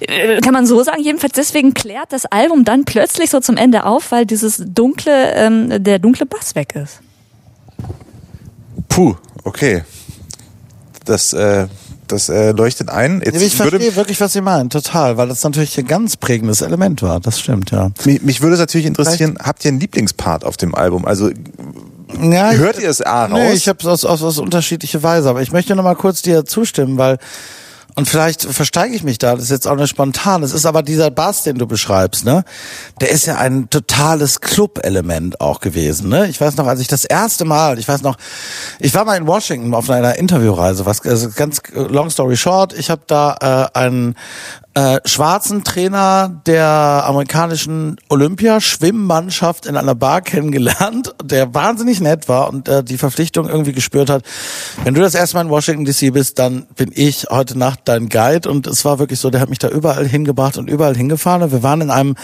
äh, 0.00 0.40
kann 0.40 0.52
man 0.52 0.66
so 0.66 0.82
sagen. 0.82 1.02
Jedenfalls 1.02 1.32
deswegen 1.34 1.74
klärt 1.74 2.12
das 2.12 2.26
Album 2.26 2.64
dann 2.64 2.84
plötzlich 2.84 3.30
so 3.30 3.40
zum 3.40 3.56
Ende 3.56 3.84
auf, 3.84 4.12
weil 4.12 4.26
dieses 4.26 4.62
dunkle, 4.66 5.32
ähm, 5.34 5.82
der 5.82 5.98
dunkle 5.98 6.26
Bass 6.26 6.54
weg 6.54 6.74
ist. 6.74 7.00
Puh, 8.88 9.14
okay. 9.44 9.84
Das, 11.04 11.32
äh, 11.32 11.66
das 12.08 12.28
äh, 12.28 12.52
leuchtet 12.52 12.88
ein. 12.90 13.22
Jetzt 13.24 13.40
ich 13.42 13.56
verstehe 13.56 13.96
wirklich, 13.96 14.20
was 14.20 14.32
Sie 14.32 14.40
meinen, 14.40 14.70
total, 14.70 15.16
weil 15.16 15.28
das 15.28 15.42
natürlich 15.44 15.78
ein 15.78 15.86
ganz 15.86 16.16
prägendes 16.16 16.60
Element 16.60 17.02
war. 17.02 17.20
Das 17.20 17.40
stimmt, 17.40 17.70
ja. 17.70 17.90
mich, 18.04 18.22
mich 18.22 18.40
würde 18.40 18.54
es 18.54 18.60
natürlich 18.60 18.86
interessieren, 18.86 19.38
habt 19.42 19.64
ihr 19.64 19.70
einen 19.70 19.80
Lieblingspart 19.80 20.44
auf 20.44 20.56
dem 20.56 20.74
Album? 20.74 21.04
Also 21.04 21.30
ja 22.20 22.52
ich- 22.52 22.58
hört 22.58 22.78
ihr 22.78 22.88
es 22.90 23.02
A 23.02 23.26
raus? 23.26 23.32
Nee, 23.32 23.52
ich 23.52 23.68
habe 23.68 23.78
es 23.80 23.86
aus, 23.86 24.04
aus, 24.04 24.22
aus 24.22 24.38
unterschiedliche 24.38 25.02
Weise, 25.02 25.28
aber 25.28 25.42
ich 25.42 25.52
möchte 25.52 25.74
noch 25.74 25.84
mal 25.84 25.96
kurz 25.96 26.22
dir 26.22 26.44
zustimmen, 26.44 26.98
weil 26.98 27.18
und 27.96 28.06
vielleicht 28.06 28.42
versteige 28.42 28.94
ich 28.94 29.02
mich 29.02 29.16
da, 29.16 29.34
das 29.34 29.44
ist 29.44 29.50
jetzt 29.50 29.66
auch 29.66 29.74
nicht 29.74 29.88
spontan, 29.88 30.42
es 30.42 30.52
ist 30.52 30.66
aber 30.66 30.82
dieser 30.82 31.10
Bass, 31.10 31.44
den 31.44 31.56
du 31.56 31.66
beschreibst, 31.66 32.26
ne? 32.26 32.44
Der 33.00 33.10
ist 33.10 33.24
ja 33.24 33.38
ein 33.38 33.70
totales 33.70 34.42
Club-Element 34.42 35.40
auch 35.40 35.60
gewesen, 35.60 36.10
ne? 36.10 36.28
Ich 36.28 36.38
weiß 36.38 36.56
noch, 36.56 36.66
als 36.66 36.80
ich 36.80 36.88
das 36.88 37.06
erste 37.06 37.46
Mal, 37.46 37.78
ich 37.78 37.88
weiß 37.88 38.02
noch, 38.02 38.18
ich 38.80 38.94
war 38.94 39.06
mal 39.06 39.16
in 39.16 39.26
Washington 39.26 39.72
auf 39.72 39.88
einer 39.88 40.16
Interviewreise, 40.16 40.84
was 40.84 41.00
also 41.06 41.30
ganz 41.34 41.62
long 41.74 42.10
story 42.10 42.36
short, 42.36 42.74
ich 42.74 42.90
habe 42.90 43.02
da 43.06 43.70
äh, 43.72 43.78
einen 43.78 44.14
äh, 44.76 45.00
schwarzen 45.06 45.64
Trainer 45.64 46.42
der 46.44 47.02
amerikanischen 47.06 47.96
Olympiaschwimmmannschaft 48.10 49.64
in 49.64 49.74
einer 49.74 49.94
Bar 49.94 50.20
kennengelernt, 50.20 51.14
der 51.24 51.54
wahnsinnig 51.54 52.02
nett 52.02 52.28
war 52.28 52.50
und 52.50 52.68
äh, 52.68 52.84
die 52.84 52.98
Verpflichtung 52.98 53.48
irgendwie 53.48 53.72
gespürt 53.72 54.10
hat. 54.10 54.22
Wenn 54.84 54.92
du 54.92 55.00
das 55.00 55.14
erste 55.14 55.36
Mal 55.36 55.46
in 55.46 55.48
Washington 55.48 55.86
DC 55.86 56.12
bist, 56.12 56.38
dann 56.38 56.66
bin 56.76 56.90
ich 56.94 57.28
heute 57.30 57.58
Nacht 57.58 57.80
dein 57.86 58.10
Guide 58.10 58.50
und 58.50 58.66
es 58.66 58.84
war 58.84 58.98
wirklich 58.98 59.18
so, 59.18 59.30
der 59.30 59.40
hat 59.40 59.48
mich 59.48 59.58
da 59.58 59.70
überall 59.70 60.06
hingebracht 60.06 60.58
und 60.58 60.68
überall 60.68 60.94
hingefahren. 60.94 61.42
Und 61.42 61.52
wir 61.52 61.62
waren 61.62 61.80
in 61.80 61.90
einem 61.90 62.14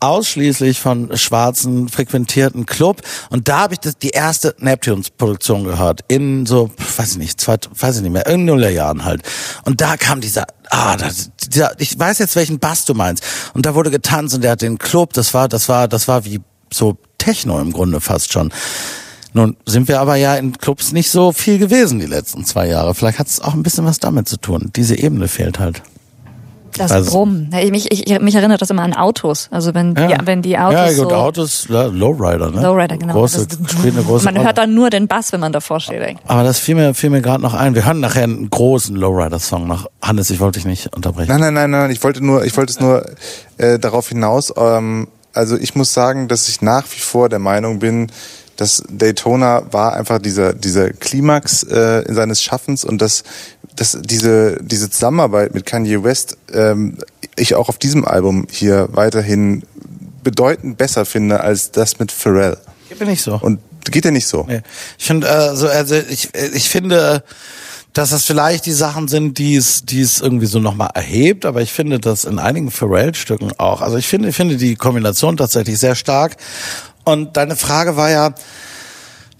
ausschließlich 0.00 0.80
von 0.80 1.14
Schwarzen 1.18 1.90
frequentierten 1.90 2.64
Club 2.64 3.02
und 3.28 3.48
da 3.48 3.60
habe 3.60 3.74
ich 3.74 3.80
das, 3.80 3.98
die 3.98 4.10
erste 4.10 4.54
Neptunes-Produktion 4.58 5.64
gehört 5.64 6.00
in 6.08 6.46
so, 6.46 6.70
weiß 6.96 7.12
ich 7.12 7.18
nicht, 7.18 7.38
zwei, 7.38 7.58
weiß 7.78 7.96
ich 7.96 8.02
nicht 8.02 8.12
mehr, 8.12 8.26
in 8.26 8.46
Nullerjahren 8.46 9.04
halt. 9.04 9.20
Und 9.66 9.82
da 9.82 9.98
kam 9.98 10.22
dieser 10.22 10.46
ah, 10.72 10.96
das, 10.96 11.30
dieser, 11.50 11.78
ich 11.80 11.98
weiß 11.98 12.18
jetzt, 12.18 12.34
welchen 12.34 12.58
Bass 12.58 12.84
du 12.84 12.94
meinst. 12.94 13.22
Und 13.54 13.66
da 13.66 13.74
wurde 13.74 13.90
getanzt 13.90 14.34
und 14.34 14.42
der 14.42 14.52
hat 14.52 14.62
den 14.62 14.78
Club, 14.78 15.12
das 15.12 15.34
war, 15.34 15.48
das 15.48 15.68
war, 15.68 15.86
das 15.86 16.08
war 16.08 16.24
wie 16.24 16.40
so 16.72 16.96
Techno 17.18 17.60
im 17.60 17.72
Grunde 17.72 18.00
fast 18.00 18.32
schon. 18.32 18.52
Nun 19.34 19.56
sind 19.64 19.88
wir 19.88 20.00
aber 20.00 20.16
ja 20.16 20.34
in 20.36 20.58
Clubs 20.58 20.92
nicht 20.92 21.10
so 21.10 21.32
viel 21.32 21.58
gewesen 21.58 21.98
die 21.98 22.06
letzten 22.06 22.44
zwei 22.44 22.68
Jahre. 22.68 22.94
Vielleicht 22.94 23.18
hat 23.18 23.28
es 23.28 23.40
auch 23.40 23.54
ein 23.54 23.62
bisschen 23.62 23.84
was 23.84 23.98
damit 23.98 24.28
zu 24.28 24.36
tun. 24.36 24.70
Diese 24.76 24.98
Ebene 24.98 25.28
fehlt 25.28 25.58
halt. 25.58 25.82
Das 26.78 26.90
also, 26.90 27.10
Brummen. 27.10 27.50
Ich, 27.54 27.90
ich, 27.90 28.20
mich 28.20 28.34
erinnert 28.34 28.62
das 28.62 28.70
immer 28.70 28.82
an 28.82 28.94
Autos. 28.94 29.48
Also 29.50 29.74
wenn 29.74 29.94
die, 29.94 30.02
ja. 30.02 30.18
wenn 30.24 30.42
die 30.42 30.58
Autos. 30.58 30.74
Ja, 30.74 30.86
gut, 30.88 31.10
so 31.10 31.14
Autos, 31.14 31.68
Lowrider, 31.68 32.50
ne? 32.50 32.62
Lowrider, 32.62 32.96
genau. 32.96 33.12
Große, 33.14 33.46
das, 33.46 33.58
eine 33.82 34.02
große 34.02 34.24
man 34.24 34.36
Rolle. 34.36 34.46
hört 34.46 34.58
dann 34.58 34.74
nur 34.74 34.90
den 34.90 35.08
Bass, 35.08 35.32
wenn 35.32 35.40
man 35.40 35.52
davor 35.52 35.80
steht. 35.80 36.16
Aber 36.26 36.42
das 36.42 36.58
fiel 36.58 36.74
mir, 36.74 36.94
fiel 36.94 37.10
mir 37.10 37.20
gerade 37.20 37.42
noch 37.42 37.54
ein. 37.54 37.74
Wir 37.74 37.84
hören 37.86 38.00
nachher 38.00 38.24
einen 38.24 38.48
großen 38.48 38.96
Lowrider-Song 38.96 39.66
noch. 39.66 39.86
Hannes, 40.00 40.30
ich 40.30 40.40
wollte 40.40 40.58
dich 40.58 40.66
nicht 40.66 40.94
unterbrechen. 40.94 41.28
Nein, 41.28 41.40
nein, 41.40 41.54
nein, 41.54 41.70
nein. 41.70 41.90
Ich 41.90 42.02
wollte 42.02 42.24
nur, 42.24 42.44
ich 42.44 42.56
wollte 42.56 42.72
es 42.72 42.80
nur 42.80 43.04
äh, 43.58 43.78
darauf 43.78 44.08
hinaus. 44.08 44.52
Ähm, 44.56 45.08
also 45.34 45.56
ich 45.56 45.74
muss 45.74 45.92
sagen, 45.92 46.28
dass 46.28 46.48
ich 46.48 46.62
nach 46.62 46.84
wie 46.90 47.00
vor 47.00 47.28
der 47.28 47.38
Meinung 47.38 47.78
bin, 47.78 48.10
dass 48.56 48.82
Daytona 48.88 49.62
war 49.72 49.94
einfach 49.94 50.18
dieser 50.18 50.52
dieser 50.52 50.90
Klimax 50.90 51.62
äh, 51.64 52.04
seines 52.12 52.42
Schaffens 52.42 52.84
und 52.84 53.00
dass 53.00 53.24
dass 53.76 53.98
diese 54.02 54.58
diese 54.62 54.90
Zusammenarbeit 54.90 55.54
mit 55.54 55.66
Kanye 55.66 56.02
West 56.04 56.36
ähm, 56.52 56.98
ich 57.36 57.54
auch 57.54 57.68
auf 57.68 57.78
diesem 57.78 58.04
Album 58.04 58.46
hier 58.50 58.88
weiterhin 58.92 59.62
bedeutend 60.22 60.78
besser 60.78 61.04
finde 61.04 61.40
als 61.40 61.70
das 61.70 61.98
mit 61.98 62.12
Pharrell. 62.12 62.58
Geht 62.88 63.00
mir 63.00 63.06
nicht 63.06 63.22
so. 63.22 63.38
Und 63.40 63.60
geht 63.90 64.04
dir 64.04 64.12
nicht 64.12 64.26
so. 64.26 64.44
Nee. 64.48 64.60
Ich 64.98 65.06
finde 65.06 65.28
äh, 65.28 65.56
so 65.56 65.68
also 65.68 65.94
ich 65.94 66.30
ich 66.34 66.68
finde 66.68 67.24
dass 67.92 68.10
das 68.10 68.24
vielleicht 68.24 68.64
die 68.66 68.72
Sachen 68.72 69.06
sind, 69.06 69.36
die 69.38 69.54
es, 69.54 69.84
die 69.84 70.00
es 70.00 70.20
irgendwie 70.20 70.46
so 70.46 70.58
nochmal 70.58 70.90
erhebt, 70.94 71.44
aber 71.44 71.60
ich 71.60 71.72
finde 71.72 72.00
das 72.00 72.24
in 72.24 72.38
einigen 72.38 72.70
Pharrell-Stücken 72.70 73.52
auch. 73.58 73.82
Also 73.82 73.98
ich 73.98 74.06
finde, 74.06 74.30
ich 74.30 74.36
finde 74.36 74.56
die 74.56 74.76
Kombination 74.76 75.36
tatsächlich 75.36 75.78
sehr 75.78 75.94
stark 75.94 76.36
und 77.04 77.36
deine 77.36 77.56
Frage 77.56 77.96
war 77.96 78.10
ja, 78.10 78.34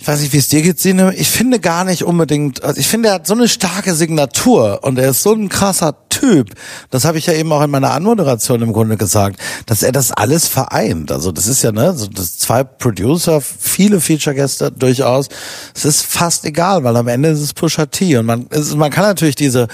ich 0.03 0.09
weiß 0.09 0.21
nicht, 0.21 0.33
wie 0.33 0.39
es 0.39 0.49
dir 0.49 0.63
geht, 0.63 0.81
Sine. 0.81 1.15
Ich 1.15 1.31
finde 1.31 1.61
gar 1.61 1.85
nicht 1.85 2.03
unbedingt, 2.03 2.65
also 2.65 2.81
ich 2.81 2.89
finde, 2.89 3.11
er 3.11 3.15
hat 3.15 3.29
so 3.29 3.35
eine 3.35 3.47
starke 3.47 3.95
Signatur 3.95 4.81
und 4.83 4.99
er 4.99 5.11
ist 5.11 5.23
so 5.23 5.33
ein 5.33 5.49
krasser 5.49 5.95
Typ. 6.09 6.51
Das 6.91 7.05
habe 7.05 7.19
ich 7.19 7.27
ja 7.27 7.35
eben 7.35 7.53
auch 7.53 7.63
in 7.63 7.71
meiner 7.71 7.93
Anmoderation 7.93 8.63
im 8.63 8.73
Grunde 8.73 8.97
gesagt, 8.97 9.39
dass 9.67 9.85
er 9.85 9.93
das 9.93 10.11
alles 10.11 10.49
vereint. 10.49 11.13
Also 11.13 11.31
das 11.31 11.47
ist 11.47 11.63
ja, 11.63 11.71
ne, 11.71 11.97
so 11.97 12.09
das 12.09 12.37
zwei 12.37 12.65
Producer, 12.65 13.41
viele 13.41 14.01
Feature-Gäste 14.01 14.73
durchaus. 14.73 15.29
Es 15.73 15.85
ist 15.85 16.03
fast 16.03 16.45
egal, 16.47 16.83
weil 16.83 16.97
am 16.97 17.07
Ende 17.07 17.29
ist 17.29 17.41
es 17.41 17.53
Pusha 17.53 17.87
T 17.87 18.17
und 18.17 18.27
man, 18.27 18.49
ist, 18.49 18.75
man 18.75 18.91
kann 18.91 19.05
natürlich 19.05 19.37
diese 19.37 19.69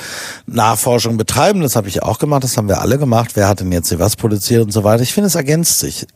Nachforschung 0.47 1.17
betreiben. 1.17 1.63
Das 1.63 1.75
habe 1.75 1.89
ich 1.89 2.03
auch 2.03 2.19
gemacht, 2.19 2.45
das 2.45 2.59
haben 2.59 2.69
wir 2.69 2.83
alle 2.83 2.99
gemacht. 2.99 3.31
Wer 3.33 3.49
hat 3.49 3.61
denn 3.61 3.73
jetzt 3.73 3.89
hier 3.89 3.99
was 3.99 4.15
produziert 4.15 4.63
und 4.63 4.73
so 4.73 4.85
weiter. 4.85 5.03
Ich 5.03 5.15
finde, 5.15 5.29
es 5.29 5.37
ergänzt 5.37 5.79
sich 5.79 6.07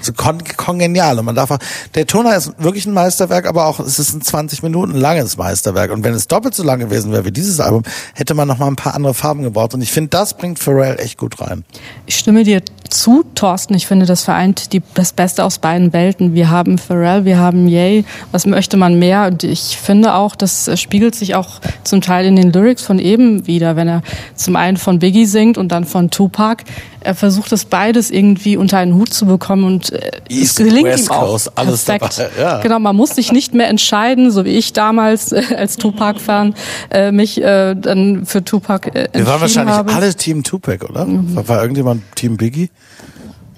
so 0.00 0.12
kon 0.12 0.42
kongenial. 0.56 1.18
Und 1.18 1.24
man 1.24 1.34
darf 1.34 1.50
auch, 1.50 1.58
der 1.94 2.06
Toner 2.06 2.36
ist 2.36 2.52
wirklich 2.58 2.86
ein 2.86 2.92
Meisterwerk, 2.92 3.46
aber 3.46 3.66
auch 3.66 3.80
es 3.80 3.98
ist 3.98 4.14
ein 4.14 4.22
20 4.22 4.62
Minuten 4.62 4.94
langes 4.94 5.36
Meisterwerk. 5.36 5.90
Und 5.90 6.04
wenn 6.04 6.14
es 6.14 6.28
doppelt 6.28 6.54
so 6.54 6.62
lang 6.62 6.80
gewesen 6.80 7.12
wäre 7.12 7.24
wie 7.24 7.32
dieses 7.32 7.60
Album, 7.60 7.82
hätte 8.14 8.34
man 8.34 8.48
noch 8.48 8.58
mal 8.58 8.66
ein 8.66 8.76
paar 8.76 8.94
andere 8.94 9.14
Farben 9.14 9.42
gebraucht. 9.42 9.74
Und 9.74 9.82
ich 9.82 9.92
finde, 9.92 10.10
das 10.10 10.34
bringt 10.34 10.58
Pharrell 10.58 10.98
echt 10.98 11.18
gut 11.18 11.40
rein. 11.40 11.64
Ich 12.06 12.16
stimme 12.16 12.44
dir 12.44 12.62
zu, 12.88 13.24
Thorsten. 13.34 13.74
Ich 13.74 13.86
finde, 13.86 14.06
das 14.06 14.22
vereint 14.22 14.72
die, 14.72 14.82
das 14.94 15.12
Beste 15.12 15.44
aus 15.44 15.58
beiden 15.58 15.92
Welten. 15.92 16.34
Wir 16.34 16.50
haben 16.50 16.78
Pharrell, 16.78 17.24
wir 17.24 17.38
haben 17.38 17.68
Ye. 17.68 18.04
Was 18.32 18.46
möchte 18.46 18.76
man 18.76 18.98
mehr? 18.98 19.26
Und 19.26 19.44
ich 19.44 19.78
finde 19.78 20.14
auch, 20.14 20.36
das 20.36 20.70
spiegelt 20.80 21.14
sich 21.14 21.34
auch 21.34 21.60
zum 21.84 22.00
Teil 22.00 22.26
in 22.26 22.36
den 22.36 22.52
Lyrics 22.52 22.82
von 22.82 22.98
eben 22.98 23.46
wieder, 23.46 23.76
wenn 23.76 23.88
er 23.88 24.02
zum 24.34 24.56
einen 24.56 24.76
von 24.76 24.98
Biggie 24.98 25.26
singt 25.26 25.58
und 25.58 25.72
dann 25.72 25.84
von 25.84 26.10
Tupac 26.10 26.64
er 27.04 27.14
versucht 27.14 27.52
das 27.52 27.64
beides 27.64 28.10
irgendwie 28.10 28.56
unter 28.56 28.78
einen 28.78 28.94
Hut 28.94 29.12
zu 29.12 29.26
bekommen 29.26 29.64
und 29.64 29.92
äh, 29.92 30.10
East, 30.28 30.60
es 30.60 30.66
gelingt 30.66 30.88
West 30.88 31.08
ihm 31.08 31.12
auch 31.12 31.28
Coast, 31.28 31.52
alles 31.54 31.84
perfekt. 31.84 32.18
Dabei, 32.18 32.42
ja. 32.42 32.60
Genau, 32.60 32.78
man 32.78 32.96
muss 32.96 33.14
sich 33.14 33.32
nicht 33.32 33.54
mehr 33.54 33.68
entscheiden, 33.68 34.30
so 34.30 34.44
wie 34.44 34.50
ich 34.50 34.72
damals 34.72 35.32
äh, 35.32 35.42
als 35.56 35.76
Tupac-Fan 35.76 36.54
äh, 36.90 37.12
mich 37.12 37.40
äh, 37.42 37.74
dann 37.74 38.24
für 38.26 38.44
Tupac 38.44 38.90
äh, 38.94 39.08
Wir 39.12 39.26
waren 39.26 39.40
wahrscheinlich 39.40 39.74
habe. 39.74 39.92
alle 39.92 40.14
Team 40.14 40.42
Tupac, 40.42 40.84
oder? 40.88 41.04
Mhm. 41.04 41.36
War, 41.36 41.48
war 41.48 41.60
irgendjemand 41.62 42.02
Team 42.14 42.36
Biggie? 42.36 42.70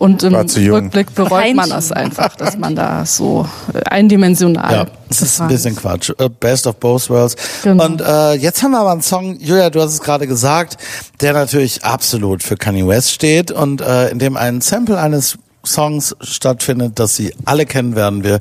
Und 0.04 0.22
im 0.22 0.34
Rückblick 0.34 1.14
bereut 1.14 1.54
man 1.54 1.70
das 1.70 1.90
einfach, 1.90 2.36
dass 2.36 2.58
man 2.58 2.76
da 2.76 3.06
so 3.06 3.48
äh, 3.72 3.78
eindimensional. 3.88 4.72
Ja, 4.72 4.86
das 5.08 5.22
ist 5.22 5.40
ein 5.40 5.48
bisschen 5.48 5.74
Quatsch. 5.76 6.10
Äh, 6.18 6.28
Best 6.28 6.66
of 6.66 6.76
both 6.76 7.08
worlds. 7.08 7.36
Genau. 7.62 7.86
Und 7.86 8.02
äh, 8.02 8.34
jetzt 8.34 8.62
haben 8.62 8.72
wir 8.72 8.80
aber 8.80 8.92
einen 8.92 9.00
Song, 9.00 9.38
Julia, 9.40 9.70
du 9.70 9.80
hast 9.80 9.94
es 9.94 10.00
gerade 10.00 10.26
gesagt, 10.26 10.76
der 11.22 11.32
natürlich 11.32 11.84
absolut 11.84 12.42
für 12.42 12.56
Kanye 12.56 12.86
West 12.86 13.12
steht 13.12 13.50
und 13.50 13.80
äh, 13.80 14.10
in 14.10 14.18
dem 14.18 14.36
ein 14.36 14.60
Sample 14.60 15.00
eines 15.00 15.38
Songs 15.64 16.14
stattfindet, 16.20 16.98
das 16.98 17.16
Sie 17.16 17.32
alle 17.46 17.64
kennen 17.64 17.96
werden. 17.96 18.24
Wir 18.24 18.40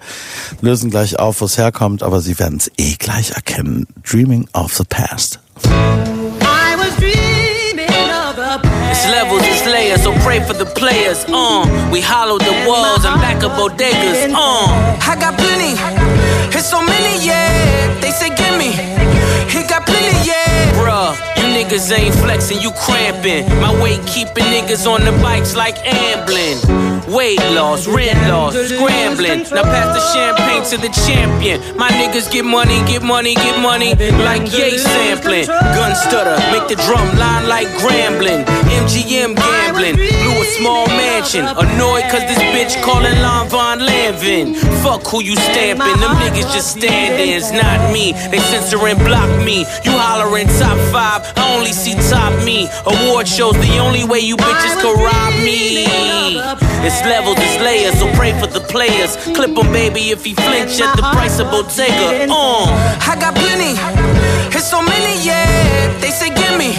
lösen 0.60 0.90
gleich 0.90 1.18
auf, 1.18 1.40
wo 1.40 1.46
es 1.46 1.58
herkommt, 1.58 2.04
aber 2.04 2.20
Sie 2.20 2.38
werden 2.40 2.58
es 2.58 2.70
eh 2.78 2.96
gleich 3.00 3.32
erkennen. 3.32 3.88
Dreaming 4.04 4.50
of 4.52 4.74
the 4.76 4.84
Past. 4.84 5.40
It's 8.92 9.08
levels, 9.10 9.42
it's 9.42 9.43
layers, 9.94 10.04
so 10.04 10.14
pray 10.24 10.40
for 10.40 10.54
the 10.54 10.66
players. 10.66 11.26
Uh, 11.28 11.90
we 11.92 12.02
hollow 12.02 12.38
the 12.38 12.66
walls 12.68 13.06
and 13.06 13.20
back 13.22 13.44
up 13.44 13.52
bodegas. 13.54 14.32
Uh, 14.34 14.98
I 15.02 15.16
got 15.20 15.38
plenty. 15.38 15.74
It's 16.56 16.70
so 16.70 16.82
many, 16.82 17.26
yeah. 17.26 18.00
They 18.02 18.12
say 18.12 18.30
gimme. 18.30 18.72
He 19.50 19.68
got 19.68 19.86
plenty, 19.86 20.28
yeah. 20.28 20.72
Bruh, 20.74 21.33
niggas 21.64 21.92
ain't 21.98 22.16
flexing, 22.16 22.60
you 22.60 22.72
cramping. 22.72 23.48
My 23.62 23.72
weight 23.82 24.02
keeping 24.06 24.44
niggas 24.46 24.86
on 24.88 25.06
the 25.06 25.12
bikes 25.24 25.56
like 25.56 25.78
ambling. 25.86 26.60
Weight 27.08 27.40
loss, 27.52 27.88
rent 27.88 28.20
loss, 28.28 28.54
scrambling. 28.56 29.44
Now 29.52 29.64
pass 29.64 29.90
the 29.96 30.04
champagne 30.14 30.64
to 30.72 30.78
the 30.78 30.92
champion. 31.08 31.62
My 31.78 31.90
niggas 31.90 32.32
get 32.32 32.46
money, 32.46 32.80
get 32.86 33.04
money, 33.04 33.36
get 33.36 33.60
money. 33.62 33.96
Like 34.24 34.52
yay 34.52 34.78
sampling. 34.78 35.48
Gun 35.48 35.96
stutter, 35.96 36.36
make 36.52 36.68
the 36.68 36.76
drum 36.84 37.08
line 37.18 37.48
like 37.48 37.68
grambling. 37.80 38.44
MGM 38.84 39.36
gambling. 39.36 39.96
Blew 39.96 40.42
a 40.42 40.46
small 40.58 40.88
mansion. 40.88 41.46
Annoyed 41.46 42.04
cause 42.12 42.26
this 42.28 42.40
bitch 42.52 42.82
calling 42.84 43.20
Lon 43.22 43.48
Von 43.50 43.80
Lanvin. 43.80 44.56
Fuck 44.84 45.08
who 45.08 45.24
you 45.24 45.36
stamping. 45.36 46.00
Them 46.00 46.16
niggas 46.20 46.52
just 46.54 46.78
stand-ins, 46.78 47.52
not 47.52 47.92
me. 47.92 48.14
They 48.32 48.40
censor 48.40 48.86
and 48.88 49.00
block 49.00 49.30
me. 49.46 49.60
You 49.84 49.92
hollering 49.92 50.48
top 50.60 50.78
five, 50.92 51.22
I 51.38 51.53
only 51.54 51.72
see 51.72 51.94
top 52.10 52.34
me. 52.44 52.68
Award 52.86 53.28
shows 53.28 53.54
the 53.54 53.78
only 53.78 54.04
way 54.04 54.20
you 54.20 54.36
bitches 54.38 54.76
can 54.82 54.94
rob 54.98 55.34
me. 55.46 55.86
It's 56.86 57.02
levels, 57.06 57.38
it's 57.40 57.58
layers, 57.64 57.98
so 58.00 58.12
pray 58.14 58.34
for 58.40 58.48
the 58.48 58.60
players. 58.60 59.16
Clip 59.36 59.56
him, 59.56 59.72
baby, 59.72 60.12
if 60.12 60.26
he 60.26 60.34
flinch 60.34 60.82
at 60.82 60.96
the 60.98 61.04
price 61.16 61.40
of 61.40 61.48
Bottega. 61.50 62.28
Uh, 62.30 62.68
I 63.08 63.16
got 63.20 63.36
plenty, 63.36 63.74
it's 64.56 64.70
so 64.70 64.82
many, 64.82 65.16
yeah. 65.24 65.98
They 66.02 66.12
say, 66.12 66.28
gimme, 66.28 66.74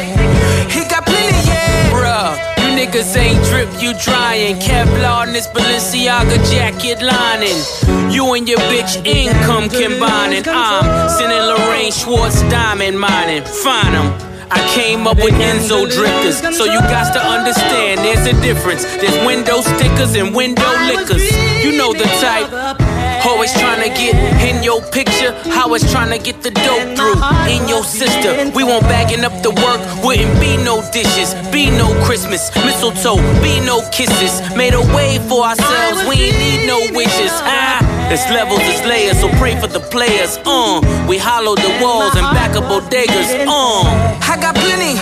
he 0.69 0.85
got 0.89 1.07
plenty, 1.07 1.41
yeah. 1.49 1.91
Bruh, 1.91 2.37
you 2.61 2.77
niggas 2.77 3.17
ain't 3.17 3.43
drip, 3.47 3.71
you 3.81 3.95
drying. 4.05 4.57
Kevlar 4.57 5.27
in 5.27 5.33
this 5.33 5.47
Balenciaga 5.49 6.37
jacket 6.53 7.01
lining. 7.01 8.13
You 8.13 8.35
and 8.35 8.47
your 8.47 8.59
bitch 8.69 9.05
income 9.07 9.71
combining. 9.71 10.45
I'm 10.47 11.09
sending 11.09 11.41
Lorraine 11.41 11.93
Schwartz 11.93 12.43
diamond 12.51 13.01
mining. 13.01 13.43
Find 13.43 13.95
him. 13.95 14.34
I 14.51 14.61
came 14.75 15.07
up 15.07 15.17
with 15.17 15.35
Enzo 15.35 15.91
drifters, 15.91 16.39
so 16.57 16.65
you 16.65 16.81
got 16.81 17.13
to 17.15 17.21
understand 17.21 18.01
there's 18.01 18.27
a 18.27 18.41
difference. 18.41 18.85
There's 18.85 19.17
window 19.27 19.61
stickers 19.61 20.15
and 20.17 20.35
window 20.35 20.71
liquors. 20.87 21.25
You 21.65 21.77
know 21.77 21.93
the 21.93 22.05
type. 22.21 22.94
Always 23.27 23.53
trying 23.55 23.81
to 23.81 23.89
get 23.89 24.15
in 24.45 24.63
your 24.63 24.83
picture, 24.93 25.33
how 25.51 25.73
it's 25.75 25.91
trying 25.91 26.11
to 26.17 26.23
get 26.23 26.43
the 26.43 26.51
dope 26.51 26.97
through. 26.97 27.17
In 27.49 27.67
your 27.69 27.83
sister, 27.83 28.51
we 28.55 28.65
won't 28.65 28.85
bagging 28.85 29.25
up 29.25 29.33
the 29.43 29.51
work, 29.51 29.81
wouldn't 30.05 30.39
be 30.41 30.57
no 30.59 30.85
dishes, 30.93 31.35
be 31.51 31.71
no 31.71 31.89
Christmas, 32.05 32.55
mistletoe, 32.55 33.17
be 33.43 33.61
no 33.65 33.81
kisses. 33.91 34.41
Made 34.55 34.75
a 34.75 34.85
way 34.95 35.19
for 35.29 35.43
ourselves, 35.43 36.05
we 36.09 36.17
ain't 36.29 36.39
need 36.39 36.67
no 36.67 36.79
wishes. 36.93 37.33
Ah, 37.49 37.81
it's 38.13 38.29
levels, 38.31 38.61
it's 38.63 38.85
layers, 38.85 39.19
so 39.21 39.29
pray 39.41 39.59
for 39.59 39.69
the 39.69 39.81
players. 39.81 40.39
Uh, 40.45 40.81
we 41.09 41.17
hollow 41.17 41.55
the 41.55 41.73
walls 41.81 42.15
and 42.15 42.29
back 42.37 42.55
up 42.57 42.65
bodegas. 42.65 43.47
Uh, 43.49 44.21
I 44.21 44.37
got 44.41 44.55
plenty, 44.55 45.01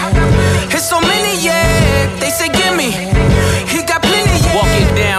it's 0.75 0.89
so 0.89 1.01
many, 1.01 1.43
yeah. 1.45 2.21
They 2.21 2.31
say, 2.31 2.49
give 2.49 2.77
me. 2.77 3.32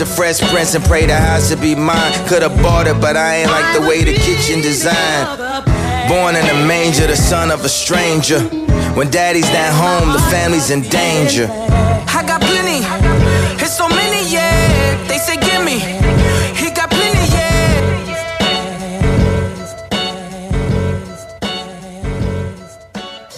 the 0.00 0.06
Fresh 0.06 0.40
Prince 0.50 0.74
and 0.74 0.82
pray 0.84 1.04
the 1.04 1.14
house 1.14 1.50
would 1.50 1.60
be 1.60 1.74
mine. 1.74 2.12
Could've 2.26 2.56
bought 2.62 2.86
it, 2.86 2.98
but 3.02 3.18
I 3.18 3.42
ain't 3.42 3.50
like 3.50 3.78
the 3.78 3.86
way 3.86 4.02
the 4.02 4.14
kitchen 4.14 4.62
designed. 4.62 5.28
Born 6.08 6.36
in 6.36 6.46
a 6.48 6.66
manger, 6.66 7.06
the 7.06 7.16
son 7.16 7.50
of 7.50 7.62
a 7.66 7.68
stranger. 7.68 8.40
When 8.96 9.10
daddy's 9.10 9.50
not 9.52 9.74
home, 9.74 10.14
the 10.14 10.18
family's 10.30 10.70
in 10.70 10.80
danger. 10.88 11.48
I 11.50 12.24
got 12.26 12.40
plenty, 12.40 12.80
it's 13.62 13.76
so 13.76 13.88
many, 13.90 14.26
yeah. 14.32 15.06
They 15.06 15.18
say, 15.18 15.36
give 15.36 15.62
me. 15.66 15.99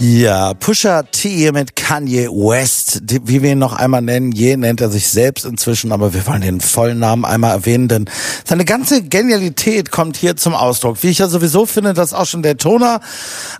Ja, 0.04 0.52
Pusha 0.54 1.04
T 1.04 1.52
mit 1.52 1.76
Kanye 1.76 2.26
West, 2.26 3.02
wie 3.06 3.40
wir 3.40 3.52
ihn 3.52 3.60
noch 3.60 3.72
einmal 3.72 4.02
nennen. 4.02 4.32
Je 4.32 4.56
nennt 4.56 4.80
er 4.80 4.90
sich 4.90 5.06
selbst 5.06 5.44
inzwischen, 5.44 5.92
aber 5.92 6.12
wir 6.12 6.26
wollen 6.26 6.40
den 6.40 6.60
vollen 6.60 6.98
Namen 6.98 7.24
einmal 7.24 7.52
erwähnen, 7.52 7.86
denn 7.86 8.10
seine 8.44 8.64
ganze 8.64 9.04
Genialität 9.04 9.92
kommt 9.92 10.16
hier 10.16 10.36
zum 10.36 10.56
Ausdruck. 10.56 11.04
Wie 11.04 11.10
ich 11.10 11.18
ja 11.18 11.28
sowieso 11.28 11.66
finde, 11.66 11.94
dass 11.94 12.14
auch 12.14 12.26
schon 12.26 12.42
der 12.42 12.56
Toner 12.56 13.00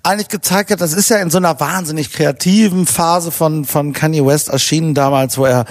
eigentlich 0.03 0.27
gezeigt 0.27 0.73
hat, 0.73 0.81
das 0.81 0.95
ist 0.95 1.11
ja 1.11 1.19
in 1.19 1.31
so 1.31 1.39
einer 1.39 1.61
wahnsinnig 1.61 2.11
kreativen 2.11 2.87
Phase 2.87 3.31
von, 3.31 3.65
von 3.65 3.93
Kanye 3.93 4.27
West 4.27 4.49
erschienen 4.49 4.95
damals, 4.95 5.39
wo 5.39 5.45
er 5.45 5.65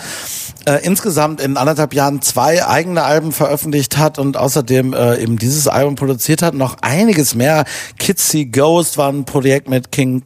äh, 0.65 0.85
insgesamt 0.85 1.41
in 1.41 1.57
anderthalb 1.57 1.93
Jahren 1.93 2.21
zwei 2.21 2.65
eigene 2.65 3.03
Alben 3.03 3.33
veröffentlicht 3.33 3.97
hat 3.97 4.17
und 4.17 4.37
außerdem 4.37 4.93
äh, 4.93 5.21
eben 5.21 5.37
dieses 5.37 5.67
Album 5.67 5.95
produziert 5.95 6.41
hat. 6.41 6.53
Noch 6.53 6.77
einiges 6.81 7.35
mehr. 7.35 7.65
See 8.15 8.45
Ghost 8.45 8.97
war 8.97 9.11
ein 9.11 9.25
Projekt 9.25 9.67
mit 9.67 9.91
King 9.91 10.23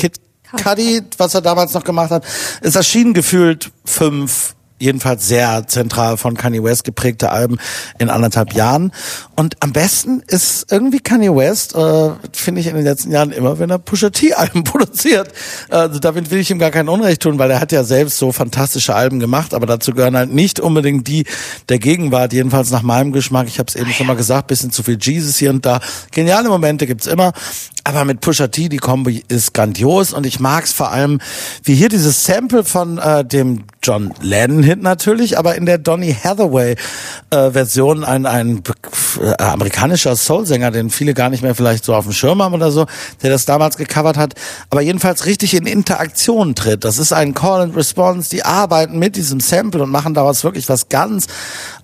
Kid 0.00 0.16
Cudi, 0.56 1.02
was 1.18 1.34
er 1.34 1.42
damals 1.42 1.74
noch 1.74 1.84
gemacht 1.84 2.10
hat. 2.10 2.24
Es 2.62 2.74
erschienen 2.74 3.14
gefühlt 3.14 3.70
fünf 3.84 4.54
jedenfalls 4.80 5.28
sehr 5.28 5.66
zentral 5.68 6.16
von 6.16 6.36
Kanye 6.36 6.64
West 6.64 6.84
geprägte 6.84 7.30
Alben 7.30 7.58
in 7.98 8.08
anderthalb 8.08 8.54
Jahren. 8.54 8.92
Und 9.36 9.56
am 9.60 9.72
besten 9.72 10.22
ist 10.26 10.72
irgendwie 10.72 11.00
Kanye 11.00 11.36
West, 11.36 11.74
äh, 11.74 12.10
finde 12.32 12.62
ich 12.62 12.66
in 12.66 12.74
den 12.74 12.84
letzten 12.84 13.12
Jahren 13.12 13.30
immer, 13.30 13.58
wenn 13.58 13.70
er 13.70 13.78
Pusha 13.78 14.10
T-Alben 14.10 14.64
produziert. 14.64 15.28
Also 15.68 15.98
damit 15.98 16.30
will 16.30 16.40
ich 16.40 16.50
ihm 16.50 16.58
gar 16.58 16.70
kein 16.70 16.88
Unrecht 16.88 17.22
tun, 17.22 17.38
weil 17.38 17.50
er 17.50 17.60
hat 17.60 17.72
ja 17.72 17.84
selbst 17.84 18.18
so 18.18 18.32
fantastische 18.32 18.94
Alben 18.94 19.20
gemacht, 19.20 19.52
aber 19.54 19.66
dazu 19.66 19.92
gehören 19.92 20.16
halt 20.16 20.32
nicht 20.32 20.58
unbedingt 20.58 21.06
die 21.06 21.26
der 21.68 21.78
Gegenwart, 21.78 22.32
jedenfalls 22.32 22.70
nach 22.70 22.82
meinem 22.82 23.12
Geschmack. 23.12 23.46
Ich 23.48 23.58
habe 23.58 23.68
es 23.68 23.76
eben 23.76 23.92
schon 23.92 24.06
mal 24.06 24.16
gesagt, 24.16 24.46
bisschen 24.46 24.70
zu 24.70 24.82
viel 24.82 24.98
Jesus 24.98 25.36
hier 25.36 25.50
und 25.50 25.66
da. 25.66 25.80
Geniale 26.10 26.48
Momente 26.48 26.86
gibt's 26.86 27.06
immer. 27.06 27.32
Aber 27.90 28.04
mit 28.04 28.20
Pusha 28.20 28.46
T, 28.46 28.68
die 28.68 28.76
Kombi 28.76 29.24
ist 29.26 29.52
grandios 29.52 30.12
und 30.12 30.24
ich 30.24 30.38
mag's 30.38 30.72
vor 30.72 30.92
allem, 30.92 31.20
wie 31.64 31.74
hier 31.74 31.88
dieses 31.88 32.24
Sample 32.24 32.62
von 32.62 32.98
äh, 32.98 33.24
dem 33.24 33.64
John 33.82 34.14
Lennon-Hit 34.20 34.80
natürlich, 34.80 35.36
aber 35.36 35.56
in 35.56 35.66
der 35.66 35.78
Donny 35.78 36.14
Hathaway-Version 36.14 38.02
äh, 38.04 38.06
ein, 38.06 38.26
ein 38.26 38.62
äh, 39.20 39.42
amerikanischer 39.42 40.14
Soul-Sänger, 40.14 40.70
den 40.70 40.90
viele 40.90 41.14
gar 41.14 41.30
nicht 41.30 41.42
mehr 41.42 41.56
vielleicht 41.56 41.84
so 41.84 41.92
auf 41.96 42.04
dem 42.04 42.12
Schirm 42.12 42.40
haben 42.40 42.54
oder 42.54 42.70
so, 42.70 42.86
der 43.24 43.30
das 43.30 43.44
damals 43.44 43.76
gecovert 43.76 44.16
hat, 44.16 44.34
aber 44.70 44.82
jedenfalls 44.82 45.26
richtig 45.26 45.54
in 45.54 45.66
Interaktion 45.66 46.54
tritt. 46.54 46.84
Das 46.84 46.98
ist 46.98 47.12
ein 47.12 47.34
Call 47.34 47.62
and 47.62 47.76
Response, 47.76 48.30
die 48.30 48.44
arbeiten 48.44 49.00
mit 49.00 49.16
diesem 49.16 49.40
Sample 49.40 49.82
und 49.82 49.90
machen 49.90 50.14
daraus 50.14 50.44
wirklich 50.44 50.68
was 50.68 50.88
ganz 50.88 51.26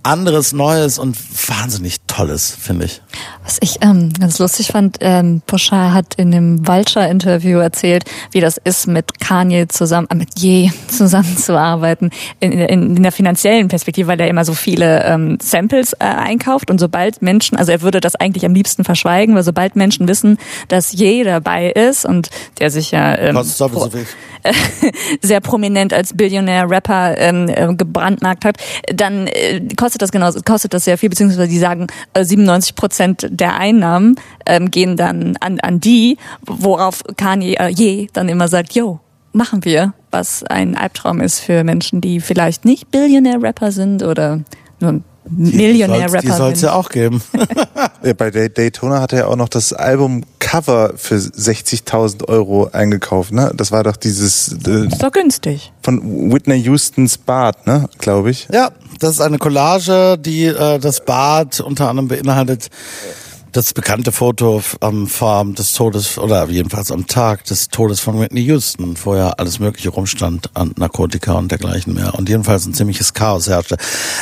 anderes, 0.04 0.52
Neues 0.52 1.00
und 1.00 1.16
wahnsinnig 1.48 1.95
Tolles, 2.16 2.56
finde 2.58 2.86
ich. 2.86 3.02
Was 3.44 3.58
ich 3.60 3.76
ähm, 3.82 4.10
ganz 4.18 4.38
lustig 4.38 4.68
fand, 4.68 4.96
ähm, 5.00 5.42
Pusha 5.46 5.92
hat 5.92 6.14
in 6.16 6.30
dem 6.30 6.66
Vulture-Interview 6.66 7.58
erzählt, 7.58 8.04
wie 8.32 8.40
das 8.40 8.56
ist, 8.56 8.86
mit 8.86 9.20
Kanye 9.20 9.68
zusammen, 9.68 10.08
äh, 10.10 10.14
mit 10.14 10.38
Je 10.38 10.70
zusammenzuarbeiten, 10.88 12.10
in, 12.40 12.52
in, 12.52 12.96
in 12.96 13.02
der 13.02 13.12
finanziellen 13.12 13.68
Perspektive, 13.68 14.08
weil 14.08 14.18
er 14.18 14.28
immer 14.28 14.46
so 14.46 14.54
viele 14.54 15.04
ähm, 15.04 15.36
Samples 15.42 15.92
äh, 15.92 16.04
einkauft 16.04 16.70
und 16.70 16.78
sobald 16.78 17.20
Menschen, 17.20 17.58
also 17.58 17.70
er 17.70 17.82
würde 17.82 18.00
das 18.00 18.16
eigentlich 18.16 18.46
am 18.46 18.54
liebsten 18.54 18.84
verschweigen, 18.84 19.34
weil 19.34 19.42
sobald 19.42 19.76
Menschen 19.76 20.08
wissen, 20.08 20.38
dass 20.68 20.92
Je 20.92 21.22
dabei 21.22 21.70
ist 21.70 22.06
und 22.06 22.30
der 22.60 22.70
sich 22.70 22.92
ja 22.92 23.14
ähm, 23.18 23.34
pro, 23.34 23.90
sehr 25.22 25.40
prominent 25.40 25.92
als 25.92 26.14
Billionär-Rapper 26.14 27.18
ähm, 27.18 27.48
äh, 27.48 27.74
gebrandmarkt 27.74 28.44
hat, 28.44 28.56
dann 28.92 29.26
äh, 29.26 29.60
kostet 29.76 30.02
das 30.02 30.12
genau, 30.12 30.32
kostet 30.44 30.74
das 30.74 30.84
sehr 30.84 30.98
viel, 30.98 31.08
beziehungsweise 31.08 31.48
die 31.48 31.58
sagen, 31.58 31.86
äh, 31.86 32.05
97 32.14 32.74
Prozent 32.74 33.26
der 33.30 33.56
Einnahmen 33.56 34.16
ähm, 34.46 34.70
gehen 34.70 34.96
dann 34.96 35.36
an, 35.40 35.60
an 35.60 35.80
die, 35.80 36.18
worauf 36.42 37.02
Kanye 37.16 37.56
äh, 37.56 37.68
je 37.68 38.08
dann 38.12 38.28
immer 38.28 38.48
sagt, 38.48 38.74
yo, 38.74 39.00
machen 39.32 39.64
wir, 39.64 39.92
was 40.10 40.42
ein 40.44 40.76
Albtraum 40.76 41.20
ist 41.20 41.40
für 41.40 41.62
Menschen, 41.64 42.00
die 42.00 42.20
vielleicht 42.20 42.64
nicht 42.64 42.90
Billionär-Rapper 42.90 43.70
sind 43.70 44.02
oder 44.02 44.40
nur 44.80 45.02
Millionär-Rapper. 45.28 46.20
Die 46.20 46.32
soll 46.32 46.52
es 46.52 46.60
ja 46.60 46.72
auch 46.72 46.88
geben. 46.88 47.22
ja, 48.02 48.12
bei 48.12 48.30
Daytona 48.30 49.00
hat 49.00 49.12
er 49.12 49.20
ja 49.20 49.26
auch 49.26 49.36
noch 49.36 49.48
das 49.48 49.72
Album-Cover 49.72 50.92
für 50.96 51.16
60.000 51.16 52.28
Euro 52.28 52.70
eingekauft. 52.72 53.32
Ne? 53.32 53.52
Das 53.54 53.72
war 53.72 53.82
doch 53.82 53.96
dieses... 53.96 54.52
Äh, 54.52 54.58
das 54.62 54.92
ist 54.94 55.02
doch 55.02 55.12
günstig. 55.12 55.72
Von 55.82 56.32
Whitney 56.32 56.62
Houstons 56.64 57.18
Bart, 57.18 57.66
ne? 57.66 57.88
glaube 57.98 58.30
ich. 58.30 58.48
Ja, 58.52 58.70
das 59.00 59.12
ist 59.12 59.20
eine 59.20 59.38
Collage, 59.38 60.16
die 60.18 60.44
äh, 60.44 60.78
das 60.78 61.04
Bad 61.04 61.60
unter 61.60 61.88
anderem 61.88 62.08
beinhaltet 62.08 62.70
das 63.52 63.72
bekannte 63.72 64.12
Foto 64.12 64.62
am 64.80 65.06
Farm 65.06 65.54
des 65.54 65.72
Todes 65.72 66.18
oder 66.18 66.48
jedenfalls 66.48 66.90
am 66.90 67.06
Tag 67.06 67.44
des 67.44 67.68
Todes 67.68 68.00
von 68.00 68.20
Whitney 68.20 68.42
Houston, 68.42 68.96
wo 69.02 69.14
ja 69.14 69.30
alles 69.30 69.58
mögliche 69.58 69.88
rumstand 69.88 70.50
an 70.54 70.72
Narkotika 70.76 71.32
und 71.32 71.50
dergleichen 71.50 71.94
mehr 71.94 72.14
und 72.14 72.28
jedenfalls 72.28 72.66
ein 72.66 72.74
ziemliches 72.74 73.14
Chaos 73.14 73.48
herrschte. 73.48 73.76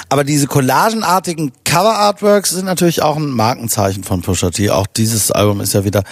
Aber 0.08 0.24
diese 0.24 0.46
collagenartigen 0.46 1.52
Cover 1.64 1.94
Artworks 1.98 2.50
sind 2.50 2.66
natürlich 2.66 3.02
auch 3.02 3.16
ein 3.16 3.30
Markenzeichen 3.30 4.04
von 4.04 4.22
Pusha 4.22 4.50
T. 4.50 4.70
Auch 4.70 4.86
dieses 4.86 5.32
Album 5.32 5.60
ist 5.60 5.74
ja 5.74 5.84
wieder 5.84 6.04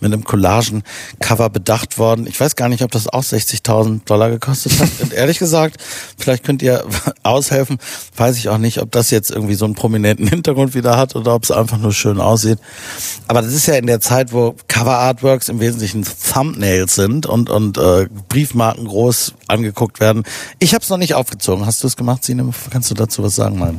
mit 0.00 0.12
einem 0.12 0.24
Collagen-Cover 0.24 1.50
bedacht 1.50 1.98
worden. 1.98 2.26
Ich 2.26 2.40
weiß 2.40 2.56
gar 2.56 2.70
nicht, 2.70 2.82
ob 2.82 2.90
das 2.90 3.06
auch 3.06 3.22
60.000 3.22 4.06
Dollar 4.06 4.30
gekostet 4.30 4.78
hat. 4.80 4.88
Und 5.02 5.12
ehrlich 5.12 5.38
gesagt, 5.38 5.76
vielleicht 6.16 6.44
könnt 6.44 6.62
ihr 6.62 6.84
aushelfen. 7.22 7.78
Weiß 8.16 8.38
ich 8.38 8.48
auch 8.48 8.56
nicht, 8.56 8.80
ob 8.80 8.92
das 8.92 9.10
jetzt 9.10 9.30
irgendwie 9.30 9.56
so 9.56 9.66
einen 9.66 9.74
prominenten 9.74 10.26
Hintergrund 10.26 10.74
wieder 10.74 10.96
hat 10.96 11.14
oder 11.16 11.34
ob 11.34 11.44
es 11.44 11.50
einfach 11.50 11.76
nur 11.76 11.92
schön 11.92 12.18
aussieht. 12.18 12.58
Aber 13.28 13.42
das 13.42 13.52
ist 13.52 13.66
ja 13.66 13.74
in 13.74 13.86
der 13.86 14.00
Zeit, 14.00 14.32
wo 14.32 14.54
Cover 14.68 14.98
Artworks 14.98 15.48
im 15.48 15.60
Wesentlichen 15.60 16.04
Thumbnails 16.04 16.94
sind 16.94 17.26
und, 17.26 17.50
und 17.50 17.78
äh, 17.78 18.08
Briefmarken 18.28 18.86
groß 18.86 19.34
angeguckt 19.48 20.00
werden. 20.00 20.24
Ich 20.58 20.74
habe 20.74 20.82
es 20.82 20.88
noch 20.90 20.96
nicht 20.96 21.14
aufgezogen. 21.14 21.66
Hast 21.66 21.82
du 21.82 21.86
es 21.86 21.96
gemacht, 21.96 22.24
Sine? 22.24 22.48
Kannst 22.70 22.90
du 22.90 22.94
dazu 22.94 23.22
was 23.22 23.36
sagen? 23.36 23.58
Nein. 23.58 23.78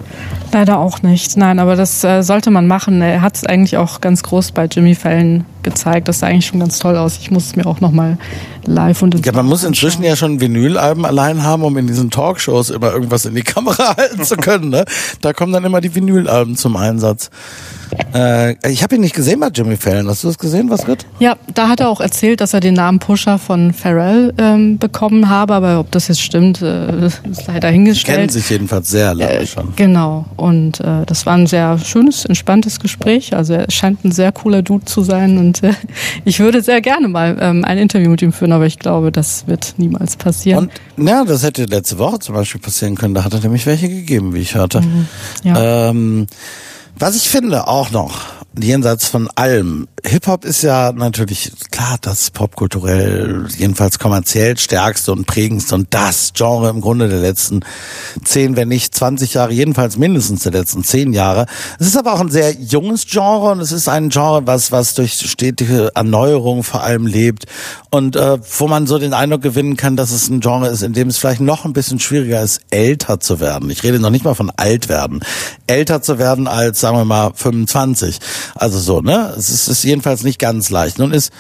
Leider 0.52 0.80
auch 0.80 1.02
nicht. 1.02 1.38
Nein, 1.38 1.60
aber 1.60 1.76
das 1.76 2.04
äh, 2.04 2.22
sollte 2.22 2.52
man 2.52 2.68
machen. 2.68 3.02
Er 3.02 3.22
hat 3.22 3.36
es 3.36 3.46
eigentlich 3.46 3.78
auch 3.78 4.02
ganz 4.02 4.24
groß 4.24 4.52
bei 4.52 4.66
Jimmy 4.66 4.96
Fallon 4.96 5.46
gezeigt. 5.64 6.08
Das 6.08 6.20
sah 6.20 6.28
eigentlich 6.28 6.48
schon 6.48 6.60
ganz 6.60 6.80
toll 6.80 6.98
aus. 6.98 7.18
Ich 7.18 7.32
muss 7.32 7.46
es 7.46 7.56
mir 7.56 7.66
auch 7.66 7.82
nochmal 7.82 8.18
live 8.66 9.02
und 9.02 9.26
Ja, 9.26 9.32
man 9.32 9.46
muss 9.46 9.64
inzwischen 9.64 10.04
ja 10.04 10.16
schon 10.16 10.40
Vinylalben 10.40 11.06
allein 11.06 11.44
haben, 11.44 11.64
um 11.64 11.78
in 11.78 11.88
diesen 11.88 12.10
Talkshows 12.10 12.70
immer 12.70 12.92
irgendwas 12.92 13.26
in 13.26 13.36
die 13.36 13.42
Kamera 13.44 13.96
halten 13.98 14.24
zu 14.24 14.38
können. 14.38 14.70
Ne? 14.70 14.86
Da 15.22 15.34
kommen 15.34 15.54
dann 15.54 15.64
immer 15.64 15.82
die 15.82 15.94
Vinylalben 15.94 16.56
zum 16.56 16.76
Einsatz. 16.76 17.30
Äh, 18.14 18.56
ich 18.70 18.84
habe 18.84 18.96
ihn 18.96 19.02
nicht 19.02 19.16
gesehen 19.16 19.40
bei 19.40 19.48
Jimmy 19.48 19.78
Fallon. 19.78 20.08
Hast 20.08 20.24
du 20.24 20.28
das 20.28 20.38
gesehen, 20.38 20.70
was 20.70 20.88
wird? 20.88 21.06
Ja, 21.20 21.38
da 21.54 21.68
hat 21.68 21.80
er 21.80 21.90
auch 21.90 22.02
erzählt, 22.02 22.42
dass 22.42 22.54
er 22.54 22.60
den 22.60 22.74
Namen 22.74 23.00
Pusher 23.00 23.38
von 23.38 23.74
Pharrell 23.74 24.34
ähm, 24.38 24.78
bekommen 24.78 25.30
habe, 25.30 25.54
aber 25.54 25.80
ob 25.80 25.92
das 25.92 26.08
jetzt 26.08 26.22
stimmt, 26.22 26.62
äh, 26.62 27.06
ist 27.06 27.22
leider 27.48 27.70
hingestellt. 27.70 28.18
Kennen 28.18 28.30
sich 28.30 28.50
jedenfalls 28.50 28.90
sehr 28.90 29.14
lange 29.14 29.32
äh, 29.32 29.48
schon. 29.48 29.74
Genau. 29.76 30.26
Und 30.36 30.80
äh, 30.80 31.06
das 31.06 31.26
war 31.26 31.34
ein 31.34 31.48
sehr 31.48 31.78
schönes, 31.80 32.26
entspanntes 32.26 32.80
Gespräch. 32.80 33.36
Also 33.36 33.54
er 33.54 33.72
scheint 33.72 34.04
ein 34.04 34.12
sehr 34.12 34.32
cooler 34.32 34.62
Dude 34.62 34.86
zu 34.86 35.02
sein 35.02 35.38
und 35.38 35.64
äh, 35.64 35.74
ich 36.26 36.40
würde 36.40 36.62
sehr 36.62 36.82
gerne 36.82 37.08
mal 37.08 37.38
ähm, 37.40 37.64
ein 37.64 37.78
Interview 37.78 38.10
mit 38.10 38.22
ihm 38.22 38.34
führen, 38.34 38.52
aber 38.52 38.66
ich 38.66 38.80
glaube, 38.80 39.12
das 39.12 39.48
wird 39.48 39.76
niemals 39.78 40.16
passieren. 40.16 40.70
Und 40.98 41.08
ja, 41.08 41.24
das 41.24 41.44
hätte 41.44 41.66
letzte 41.66 41.98
Woche 41.98 42.20
zum 42.20 42.36
Beispiel 42.36 42.62
passieren 42.62 42.96
können. 42.96 43.14
Da 43.14 43.24
hat 43.24 43.34
er 43.34 43.40
nämlich 43.40 43.66
welche 43.66 43.90
gegeben, 43.90 44.34
wie 44.34 44.40
ich 44.40 44.56
hörte. 44.56 44.82
Mhm. 44.82 45.08
Ja. 45.44 45.90
Ähm, 45.90 46.28
was 46.98 47.16
ich 47.16 47.30
finde 47.30 47.68
auch 47.68 47.92
noch, 47.92 48.41
jenseits 48.60 49.08
von 49.08 49.30
allem. 49.36 49.88
Hip-Hop 50.04 50.46
ist 50.46 50.64
ja 50.64 50.92
natürlich, 50.92 51.52
klar, 51.70 51.98
das 52.02 52.32
popkulturell, 52.32 53.46
jedenfalls 53.58 54.00
kommerziell 54.00 54.58
stärkste 54.58 55.12
und 55.12 55.28
prägendste 55.28 55.76
und 55.76 55.88
das 55.92 56.34
Genre 56.34 56.70
im 56.70 56.82
Grunde 56.82 57.08
der 57.08 57.20
letzten 57.20 57.62
zehn, 58.24 58.56
wenn 58.56 58.68
nicht 58.68 58.96
20 58.96 59.36
Jahre, 59.36 59.54
jedenfalls 59.54 59.98
mindestens 59.98 60.44
der 60.44 60.54
letzten 60.54 60.84
zehn 60.84 61.14
Jahre. 61.14 61.46
Es 61.80 61.88
ist 61.88 61.98
aber 61.98 62.14
auch 62.14 62.20
ein 62.20 62.32
sehr 62.32 62.54
junges 62.54 63.06
Genre 63.06 63.52
und 63.52 63.60
es 63.60 63.72
ist 63.72 63.88
ein 63.88 64.10
Genre, 64.10 64.46
was, 64.48 64.72
was 64.72 64.96
durch 64.96 65.14
stetige 65.14 65.92
Erneuerung 65.94 66.64
vor 66.64 66.82
allem 66.82 67.06
lebt 67.06 67.46
und 67.92 68.16
äh, 68.16 68.40
wo 68.58 68.68
man 68.68 68.88
so 68.88 68.98
den 68.98 69.14
Eindruck 69.14 69.44
gewinnen 69.44 69.78
kann, 69.78 69.96
dass 69.96 70.12
es 70.12 70.30
ein 70.30 70.40
Genre 70.40 70.68
ist, 70.70 70.82
in 70.82 70.94
dem 70.94 71.10
es 71.10 71.18
vielleicht 71.18 71.42
noch 71.42 71.64
ein 71.66 71.74
bisschen 71.74 72.00
schwieriger 72.00 72.42
ist, 72.42 72.62
älter 72.72 73.20
zu 73.20 73.40
werden. 73.40 73.70
Ich 73.70 73.84
rede 73.84 74.00
noch 74.00 74.10
nicht 74.10 74.26
mal 74.26 74.34
von 74.34 74.52
alt 74.58 74.90
werden. 74.90 75.24
Älter 75.68 76.02
zu 76.02 76.18
werden 76.18 76.48
als, 76.48 76.80
sagen 76.80 76.98
wir 76.98 77.06
mal, 77.06 77.32
25. 77.36 78.20
Also 78.56 78.80
so, 78.80 79.02
ne? 79.02 79.34
Es 79.38 79.50
ist, 79.50 79.68
ist 79.68 79.84
jedenfalls 79.84 80.24
nicht 80.24 80.40
ganz 80.40 80.70
leicht. 80.70 81.00
Nun 81.00 81.12
ist 81.12 81.32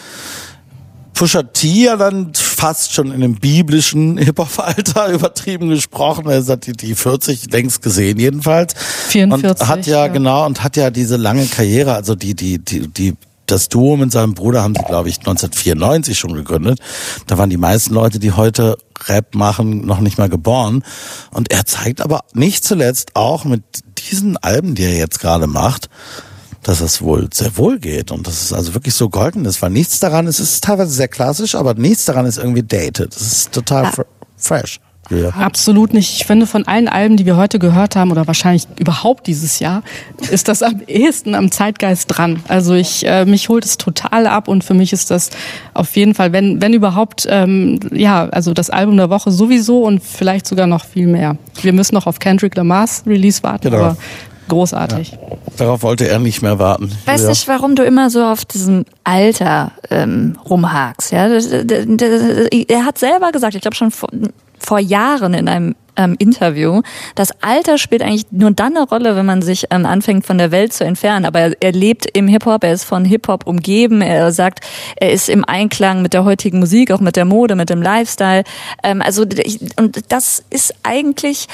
Pusha 1.14 1.44
T 1.44 1.68
ja 1.68 1.98
dann 1.98 2.34
fast 2.34 2.94
schon 2.94 3.12
in 3.12 3.22
dem 3.22 3.36
biblischen 3.36 4.18
Hip-Hop-Alter 4.20 5.10
übertrieben 5.10 5.70
gesprochen. 5.70 6.28
Er 6.28 6.46
hat 6.46 6.66
die, 6.66 6.74
die 6.74 6.96
40 6.96 7.52
längst 7.52 7.82
gesehen 7.82 8.18
jedenfalls. 8.18 8.74
44. 9.10 9.62
Und 9.62 9.68
hat 9.70 9.86
ja, 9.86 10.06
ja, 10.06 10.08
genau, 10.08 10.46
und 10.46 10.64
hat 10.64 10.78
ja 10.78 10.90
diese 10.90 11.18
lange 11.18 11.46
Karriere, 11.46 11.94
also 11.94 12.16
die, 12.16 12.34
die, 12.34 12.60
die, 12.60 12.88
die 12.88 13.16
das 13.46 13.70
Duo 13.70 13.98
mit 13.98 14.12
seinem 14.12 14.34
Bruder 14.34 14.64
haben 14.64 14.76
sie, 14.76 14.84
glaube 14.84 15.10
ich, 15.10 15.20
1994 15.20 16.18
schon 16.18 16.34
gegründet. 16.34 16.80
Da 17.28 17.38
waren 17.38 17.50
die 17.50 17.58
meisten 17.58 17.94
Leute, 17.94 18.18
die 18.18 18.32
heute 18.32 18.78
Rap 19.08 19.36
machen, 19.36 19.86
noch 19.86 20.00
nicht 20.00 20.18
mal 20.18 20.30
geboren. 20.30 20.84
Und 21.32 21.52
er 21.52 21.66
zeigt 21.66 22.02
aber 22.02 22.22
nicht 22.34 22.64
zuletzt 22.64 23.16
auch 23.16 23.44
mit 23.44 23.64
diesen 24.10 24.38
Alben, 24.38 24.76
die 24.76 24.84
er 24.84 24.96
jetzt 24.96 25.20
gerade 25.20 25.48
macht, 25.48 25.90
dass 26.64 26.82
es 26.82 27.02
wohl 27.02 27.28
sehr 27.34 27.58
wohl 27.58 27.80
geht 27.80 28.12
und 28.12 28.28
dass 28.28 28.42
es 28.44 28.54
also 28.54 28.74
wirklich 28.74 28.94
so 28.94 29.10
golden 29.10 29.46
ist, 29.46 29.62
weil 29.62 29.72
nichts 29.72 30.00
daran 30.00 30.28
ist, 30.28 30.40
es 30.40 30.54
ist 30.54 30.64
teilweise 30.64 30.92
sehr 30.92 31.08
klassisch, 31.08 31.56
aber 31.56 31.74
nichts 31.74 32.06
daran 32.06 32.26
ist 32.26 32.38
irgendwie 32.38 32.64
dated. 32.64 33.16
Es 33.16 33.22
ist 33.22 33.52
total 33.52 33.86
ja. 33.86 33.92
fresh. 34.38 34.80
Ja. 35.10 35.30
Absolut 35.30 35.94
nicht. 35.94 36.16
Ich 36.16 36.26
finde, 36.26 36.48
von 36.48 36.68
allen 36.68 36.88
Alben, 36.88 37.18
die 37.18 37.26
wir 37.26 37.36
heute 37.36 37.60
gehört 37.60 37.96
haben, 37.96 38.12
oder 38.12 38.28
wahrscheinlich 38.28 38.68
überhaupt 38.80 39.28
dieses 39.28 39.60
Jahr, 39.60 39.84
ist 40.32 40.48
das 40.48 40.64
am 40.64 40.82
ehesten 40.88 41.36
am 41.36 41.52
Zeitgeist 41.52 42.06
dran. 42.08 42.42
Also 42.48 42.74
ich, 42.76 43.06
äh, 43.06 43.26
mich 43.26 43.50
holt 43.50 43.66
es 43.66 43.78
total 43.78 44.28
ab 44.28 44.48
und 44.48 44.64
für 44.64 44.74
mich 44.74 44.94
ist 44.94 45.12
das 45.12 45.30
auf 45.74 45.96
jeden 45.96 46.16
Fall, 46.16 46.32
wenn, 46.32 46.62
wenn 46.62 46.74
überhaupt, 46.74 47.28
ähm, 47.30 47.80
ja, 47.92 48.30
also 48.30 48.54
das 48.54 48.70
Album 48.70 48.96
der 48.96 49.10
Woche 49.10 49.32
sowieso 49.32 49.84
und 49.84 50.02
vielleicht 50.02 50.48
sogar 50.48 50.68
noch 50.68 50.86
viel 50.86 51.08
mehr. 51.08 51.36
Wir 51.62 51.74
müssen 51.74 51.96
noch 51.96 52.08
auf 52.08 52.20
Kendrick 52.20 52.56
Lamar's 52.56 53.04
Release 53.06 53.44
warten, 53.44 53.70
genau. 53.70 53.84
aber 53.84 53.98
großartig. 54.48 55.12
Ja. 55.12 55.18
Darauf 55.58 55.84
wollte 55.84 56.08
er 56.08 56.20
nicht 56.20 56.42
mehr 56.42 56.60
warten. 56.60 56.92
Weiß 57.06 57.24
ja. 57.24 57.30
nicht, 57.30 57.48
warum 57.48 57.76
du 57.76 57.84
immer 57.84 58.10
so 58.10 58.24
auf 58.24 58.46
diesem 58.46 58.86
Alter 59.04 59.72
ähm, 59.90 60.38
rumhakst. 60.50 61.12
Ja? 61.12 61.28
Er 61.28 62.86
hat 62.86 62.98
selber 62.98 63.32
gesagt, 63.32 63.56
ich 63.56 63.62
glaube 63.62 63.76
schon 63.76 63.92
vor, 63.92 64.10
vor 64.58 64.80
Jahren 64.80 65.34
in 65.34 65.50
einem 65.50 65.76
ähm, 65.98 66.16
Interview, 66.20 66.82
das 67.16 67.32
Alter 67.42 67.78
spielt 67.78 68.02
eigentlich 68.02 68.26
nur 68.32 68.52
dann 68.52 68.76
eine 68.76 68.86
Rolle, 68.86 69.16
wenn 69.16 69.26
man 69.26 69.42
sich 69.42 69.66
ähm, 69.72 69.86
anfängt 69.86 70.26
von 70.26 70.38
der 70.38 70.52
Welt 70.52 70.74
zu 70.74 70.84
entfernen. 70.84 71.26
Aber 71.26 71.40
er, 71.40 71.54
er 71.60 71.72
lebt 71.72 72.06
im 72.14 72.28
Hip-Hop, 72.28 72.64
er 72.64 72.74
ist 72.74 72.84
von 72.84 73.06
Hip-Hop 73.06 73.48
umgeben, 73.48 74.02
er 74.02 74.32
sagt, 74.32 74.62
er 74.96 75.12
ist 75.12 75.30
im 75.30 75.44
Einklang 75.46 76.02
mit 76.02 76.14
der 76.14 76.24
heutigen 76.24 76.60
Musik, 76.60 76.92
auch 76.92 77.00
mit 77.00 77.16
der 77.16 77.26
Mode, 77.26 77.56
mit 77.56 77.70
dem 77.70 77.82
Lifestyle. 77.82 78.44
Ähm, 78.84 79.02
also 79.02 79.26
und 79.78 80.12
das 80.12 80.44
ist 80.50 80.74
eigentlich 80.84 81.48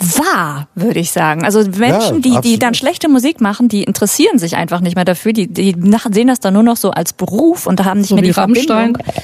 wahr, 0.00 0.68
würde 0.74 0.98
ich 0.98 1.12
sagen. 1.12 1.44
Also 1.44 1.60
Menschen, 1.60 2.22
ja, 2.22 2.40
die, 2.40 2.48
die 2.48 2.58
dann 2.58 2.74
schlechte 2.74 3.08
Musik 3.08 3.40
machen, 3.40 3.68
die 3.68 3.84
interessieren 3.84 4.38
sich 4.38 4.56
einfach 4.56 4.80
nicht 4.80 4.96
mehr 4.96 5.04
dafür. 5.04 5.32
Die, 5.32 5.46
die 5.46 5.76
sehen 6.12 6.28
das 6.28 6.40
dann 6.40 6.54
nur 6.54 6.62
noch 6.62 6.76
so 6.76 6.90
als 6.90 7.12
Beruf 7.12 7.66
und 7.66 7.78
da 7.80 7.84
haben 7.84 8.00
nicht 8.00 8.08
so 8.08 8.14
mehr 8.14 8.24
die 8.24 8.30
Rammstein. 8.30 8.94
Verbindung. 8.94 9.14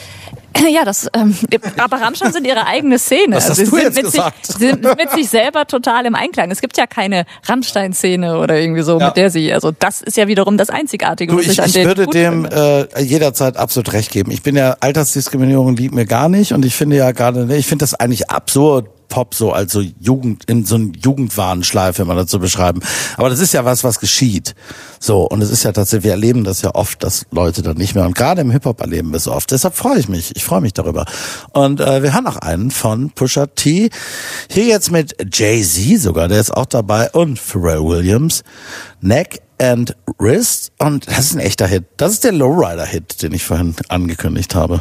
Ja, 0.71 0.85
das, 0.85 1.09
ähm, 1.15 1.37
aber 1.77 2.01
Rammstein 2.01 2.33
sind 2.33 2.47
ihre 2.47 2.67
eigene 2.67 2.99
Szene. 2.99 3.37
Was 3.37 3.51
hast 3.51 3.61
also, 3.61 3.71
du 3.71 3.83
jetzt 3.83 3.97
mit 3.97 4.07
gesagt? 4.07 4.47
Sich, 4.47 4.57
sind 4.57 4.83
mit 4.83 5.11
sich 5.11 5.29
selber 5.29 5.67
total 5.67 6.07
im 6.07 6.15
Einklang. 6.15 6.51
Es 6.51 6.61
gibt 6.61 6.77
ja 6.77 6.87
keine 6.87 7.27
Rammstein-Szene 7.45 8.39
oder 8.39 8.59
irgendwie 8.59 8.83
so, 8.83 8.99
ja. 8.99 9.07
mit 9.07 9.17
der 9.17 9.31
sie, 9.31 9.53
also 9.53 9.71
das 9.71 10.01
ist 10.01 10.17
ja 10.17 10.29
wiederum 10.29 10.57
das 10.57 10.71
Einzigartige, 10.71 11.33
du, 11.33 11.39
was 11.39 11.45
ich, 11.45 11.53
ich 11.53 11.63
an 11.63 11.69
Ich 11.69 11.85
würde 11.85 12.07
dem 12.07 12.47
äh, 12.47 13.03
jederzeit 13.03 13.57
absolut 13.57 13.93
recht 13.93 14.11
geben. 14.11 14.31
Ich 14.31 14.43
bin 14.43 14.57
ja, 14.57 14.77
Altersdiskriminierung 14.81 15.77
liebt 15.77 15.95
mir 15.95 16.07
gar 16.07 16.29
nicht 16.29 16.53
und 16.53 16.65
ich 16.65 16.75
finde 16.75 16.97
ja 16.97 17.13
gerade, 17.13 17.47
ne, 17.47 17.57
ich 17.57 17.67
finde 17.67 17.83
das 17.83 17.95
eigentlich 17.95 18.31
absurd, 18.31 18.89
Pop 19.09 19.35
so 19.35 19.53
als 19.53 19.73
so 19.73 19.81
Jugend, 20.01 20.45
in 20.47 20.65
so 20.65 20.77
einen 20.77 20.95
Jugendwarenschleife 20.95 22.03
immer 22.03 22.15
dazu 22.15 22.39
beschreiben. 22.39 22.81
Aber 23.17 23.31
das 23.31 23.41
ist 23.41 23.53
ja 23.53 23.65
was, 23.65 23.85
was 23.85 24.01
geschieht. 24.01 24.55
So. 25.01 25.23
Und 25.23 25.43
es 25.43 25.51
ist 25.51 25.63
ja 25.63 25.73
tatsächlich, 25.73 26.05
wir 26.05 26.13
erleben 26.13 26.45
das 26.45 26.63
ja 26.63 26.75
oft, 26.75 27.03
dass 27.03 27.27
Leute 27.31 27.63
dann 27.63 27.77
nicht 27.77 27.95
mehr, 27.95 28.07
und 28.07 28.15
gerade 28.15 28.41
im 28.41 28.51
Hip-Hop 28.51 28.81
erleben 28.81 29.11
wir 29.11 29.17
es 29.17 29.29
oft. 29.29 29.51
Deshalb 29.51 29.75
freue 29.75 29.99
ich 29.99 30.09
mich. 30.09 30.35
Ich 30.37 30.45
freue 30.45 30.61
mich 30.61 30.73
darüber. 30.73 31.05
Und 31.53 31.81
äh, 31.81 32.03
wir 32.03 32.13
haben 32.13 32.25
noch 32.25 32.37
einen 32.37 32.71
von 32.71 33.11
Pusha 33.11 33.47
T. 33.47 33.91
Hier 34.51 34.65
jetzt 34.65 34.91
mit 34.91 35.17
Jay-Z 35.33 36.01
sogar, 36.01 36.29
der 36.29 36.41
ist 36.41 36.51
auch 36.51 36.67
dabei, 36.67 37.11
und 37.11 37.39
Pharrell 37.39 37.83
Williams. 37.83 38.43
Neck 39.01 39.41
and 39.59 39.97
Wrist. 40.19 40.73
Und 40.79 41.09
das 41.09 41.19
ist 41.19 41.35
ein 41.35 41.41
echter 41.41 41.67
Hit. 41.67 41.85
Das 41.97 42.13
ist 42.13 42.25
der 42.25 42.33
Lowrider-Hit, 42.33 43.23
den 43.23 43.33
ich 43.33 43.45
vorhin 43.45 43.75
angekündigt 43.89 44.55
habe. 44.55 44.81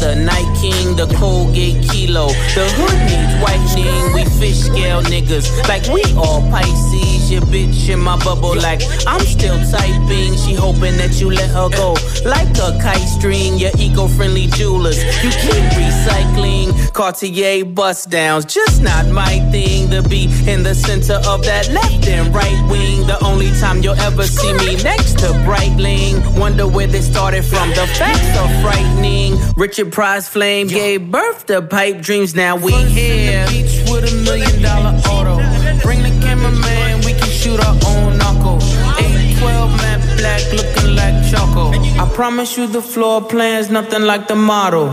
the 0.00 0.14
night 0.14 0.50
king, 0.60 0.96
the 0.96 1.06
Colgate 1.16 1.82
kilo. 1.88 2.28
The 2.54 2.66
hood 2.76 2.98
needs 3.08 3.34
whitening. 3.42 4.12
We 4.14 4.24
fish 4.38 4.58
scale 4.58 5.02
niggas 5.02 5.46
like 5.68 5.86
we 5.88 6.02
all 6.16 6.40
Pisces 6.50 7.06
your 7.30 7.42
bitch 7.42 7.88
in 7.88 7.98
my 7.98 8.16
bubble 8.24 8.54
like 8.54 8.82
I'm 9.06 9.20
still 9.20 9.58
typing. 9.70 10.36
She 10.36 10.54
hoping 10.54 10.96
that 10.98 11.20
you 11.20 11.30
let 11.30 11.50
her 11.50 11.68
go 11.68 11.94
like 12.24 12.48
a 12.58 12.78
kite 12.80 13.08
string. 13.08 13.58
Your 13.58 13.72
eco-friendly 13.78 14.46
jewelers, 14.48 15.02
you 15.22 15.30
keep 15.30 15.64
recycling. 15.74 16.92
Cartier 16.92 17.64
bust 17.64 18.10
downs, 18.10 18.44
just 18.44 18.82
not 18.82 19.08
my 19.08 19.40
thing 19.50 19.90
to 19.90 20.02
be 20.08 20.24
in 20.46 20.62
the 20.62 20.74
center 20.74 21.20
of 21.26 21.44
that 21.44 21.68
left 21.70 22.06
and 22.06 22.34
right 22.34 22.70
wing. 22.70 23.06
The 23.06 23.18
only 23.24 23.50
time 23.58 23.82
you'll 23.82 24.00
ever 24.00 24.24
see 24.24 24.52
me 24.54 24.76
next 24.82 25.18
to 25.20 25.26
Breitling. 25.46 26.38
Wonder 26.38 26.66
where 26.66 26.86
they 26.86 27.00
started 27.00 27.44
from. 27.44 27.70
The 27.70 27.86
facts 27.98 28.38
are 28.38 28.62
frightening. 28.62 29.36
Richard 29.56 29.85
Price 29.90 30.28
Flame 30.28 30.66
gave 30.68 31.10
birth 31.10 31.46
to 31.46 31.62
pipe 31.62 32.00
dreams. 32.00 32.34
Now 32.34 32.56
we 32.56 32.72
here. 32.72 33.46
Beach 33.48 33.82
with 33.90 34.12
a 34.12 34.14
million 34.24 34.62
dollar 34.62 34.94
auto. 35.08 35.36
Bring 35.82 36.02
the 36.02 36.10
cameraman, 36.20 37.00
we 37.04 37.12
can 37.12 37.28
shoot 37.28 37.60
our 37.60 37.76
own 37.86 38.18
knuckle. 38.18 38.58
812 38.98 39.76
matte 39.76 40.18
black 40.18 40.42
looking 40.52 40.94
like 40.94 41.14
choco. 41.30 41.72
I 42.02 42.10
promise 42.14 42.56
you 42.56 42.66
the 42.66 42.82
floor 42.82 43.22
plan's 43.22 43.70
nothing 43.70 44.02
like 44.02 44.28
the 44.28 44.36
model. 44.36 44.88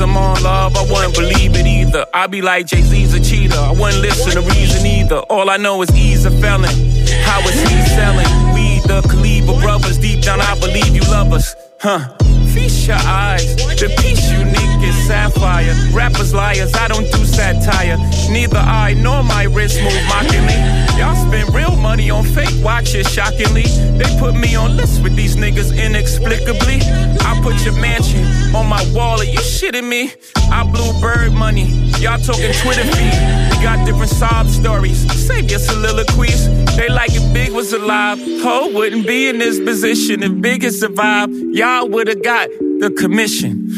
I'm 0.00 0.16
on 0.16 0.42
love, 0.42 0.76
I 0.76 0.82
wouldn't 0.82 1.14
believe 1.14 1.54
it 1.54 1.64
either. 1.64 2.06
I'd 2.12 2.30
be 2.30 2.42
like 2.42 2.66
Jay 2.66 2.82
Z's 2.82 3.14
a 3.14 3.20
cheater, 3.20 3.56
I 3.56 3.70
wouldn't 3.70 4.02
listen 4.02 4.32
to 4.32 4.40
reason 4.40 4.84
either. 4.84 5.18
All 5.30 5.48
I 5.48 5.58
know 5.58 5.80
is 5.82 5.90
he's 5.90 6.24
a 6.24 6.30
felon. 6.30 7.01
How 7.24 7.40
is 7.48 7.60
he 7.68 7.82
selling? 7.94 8.28
We 8.54 8.80
the 8.86 9.02
Kaliba 9.02 9.60
brothers, 9.60 9.98
deep 9.98 10.22
down 10.22 10.40
I 10.40 10.58
believe 10.58 10.94
you 10.94 11.02
love 11.02 11.32
us, 11.32 11.54
huh? 11.80 12.16
Feast 12.54 12.86
your 12.86 12.96
eyes. 12.98 13.56
The 13.56 13.88
piece 14.00 14.30
unique 14.30 14.61
sapphire. 14.92 15.74
Rappers 15.92 16.32
liars, 16.34 16.72
I 16.74 16.88
don't 16.88 17.10
do 17.10 17.24
satire. 17.24 17.98
Neither 18.30 18.58
I 18.58 18.94
nor 18.94 19.22
my 19.22 19.44
wrist 19.44 19.80
move 19.82 20.02
mockingly. 20.08 20.58
Y'all 20.98 21.16
spend 21.26 21.54
real 21.54 21.76
money 21.76 22.10
on 22.10 22.24
fake 22.24 22.54
watches, 22.62 23.10
shockingly. 23.10 23.64
They 23.98 24.08
put 24.18 24.34
me 24.34 24.54
on 24.54 24.76
lists 24.76 25.00
with 25.00 25.16
these 25.16 25.36
niggas 25.36 25.76
inexplicably. 25.76 26.80
I 27.20 27.40
put 27.42 27.64
your 27.64 27.74
mansion 27.74 28.24
on 28.54 28.68
my 28.68 28.84
wall, 28.92 29.20
are 29.20 29.24
you 29.24 29.38
shitting 29.38 29.88
me? 29.88 30.12
I 30.50 30.64
blew 30.64 30.92
bird 31.00 31.32
money. 31.32 31.64
Y'all 31.98 32.18
talking 32.18 32.52
Twitter 32.62 32.84
feed. 32.84 33.14
We 33.50 33.64
got 33.64 33.86
different 33.86 34.10
sob 34.10 34.48
stories. 34.48 35.00
Save 35.26 35.50
your 35.50 35.60
soliloquies. 35.60 36.48
They 36.76 36.88
like 36.88 37.10
if 37.12 37.32
Big 37.32 37.52
was 37.52 37.72
alive. 37.72 38.18
Ho 38.42 38.70
wouldn't 38.72 39.06
be 39.06 39.28
in 39.28 39.38
this 39.38 39.58
position 39.58 40.22
if 40.22 40.40
Big 40.40 40.62
had 40.62 40.74
survived. 40.74 41.32
Y'all 41.52 41.88
would 41.88 42.08
have 42.08 42.22
got 42.22 42.48
the 42.50 42.94
commission. 42.98 43.68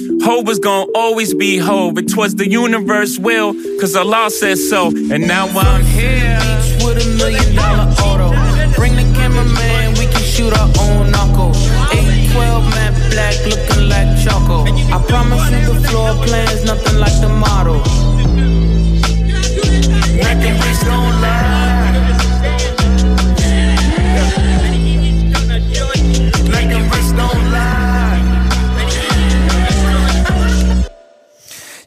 Hove 0.24 0.46
was 0.46 0.58
gonna 0.58 0.90
always 0.94 1.34
be 1.34 1.58
Hove. 1.58 1.98
It 1.98 2.16
was 2.16 2.34
the 2.34 2.48
universe 2.48 3.18
will, 3.18 3.52
cause 3.78 3.94
Allah 3.94 4.30
said 4.30 4.56
so. 4.56 4.88
And 4.88 5.28
now 5.28 5.46
I'm 5.48 5.84
here. 5.84 6.38
Beach 6.40 6.82
with 6.82 7.04
a 7.04 7.08
million 7.18 7.54
dollar 7.54 7.92
auto. 8.00 8.30
Bring 8.74 8.96
the 8.96 9.04
cameraman, 9.14 9.92
we 9.98 10.06
can 10.06 10.22
shoot 10.22 10.54
our 10.56 10.70
own 10.80 11.10
knuckle. 11.10 11.52
812 11.92 12.64
matte 12.70 12.96
black, 13.12 13.36
looking 13.44 13.88
like 13.90 14.08
choco. 14.24 14.64
I 14.64 14.98
promise 15.06 15.44
you 15.50 15.60
the 15.74 15.88
floor 15.88 16.14
plan's 16.24 16.64
nothing 16.64 16.98
like 16.98 17.20
the 17.20 17.28
model. 17.28 17.82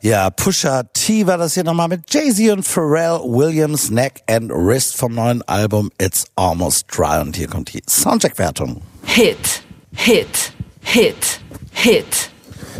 Ja, 0.08 0.30
Pusha 0.30 0.84
T 0.94 1.28
war 1.28 1.38
das 1.38 1.56
hier 1.56 1.66
nochmal 1.66 1.90
mit 1.90 2.14
Jay-Z 2.14 2.50
und 2.54 2.64
Pharrell 2.64 3.20
Williams 3.26 3.90
Neck 3.90 4.22
and 4.28 4.50
Wrist 4.50 4.96
vom 4.96 5.14
neuen 5.14 5.42
Album 5.50 5.92
It's 6.02 6.24
Almost 6.38 6.86
Dry. 6.90 7.20
Und 7.20 7.36
hier 7.36 7.50
kommt 7.50 7.74
die 7.74 7.82
Soundcheck-Wertung. 7.86 8.80
Hit, 9.04 9.64
Hit, 9.94 10.54
Hit, 10.80 11.42
Hit. 11.74 12.30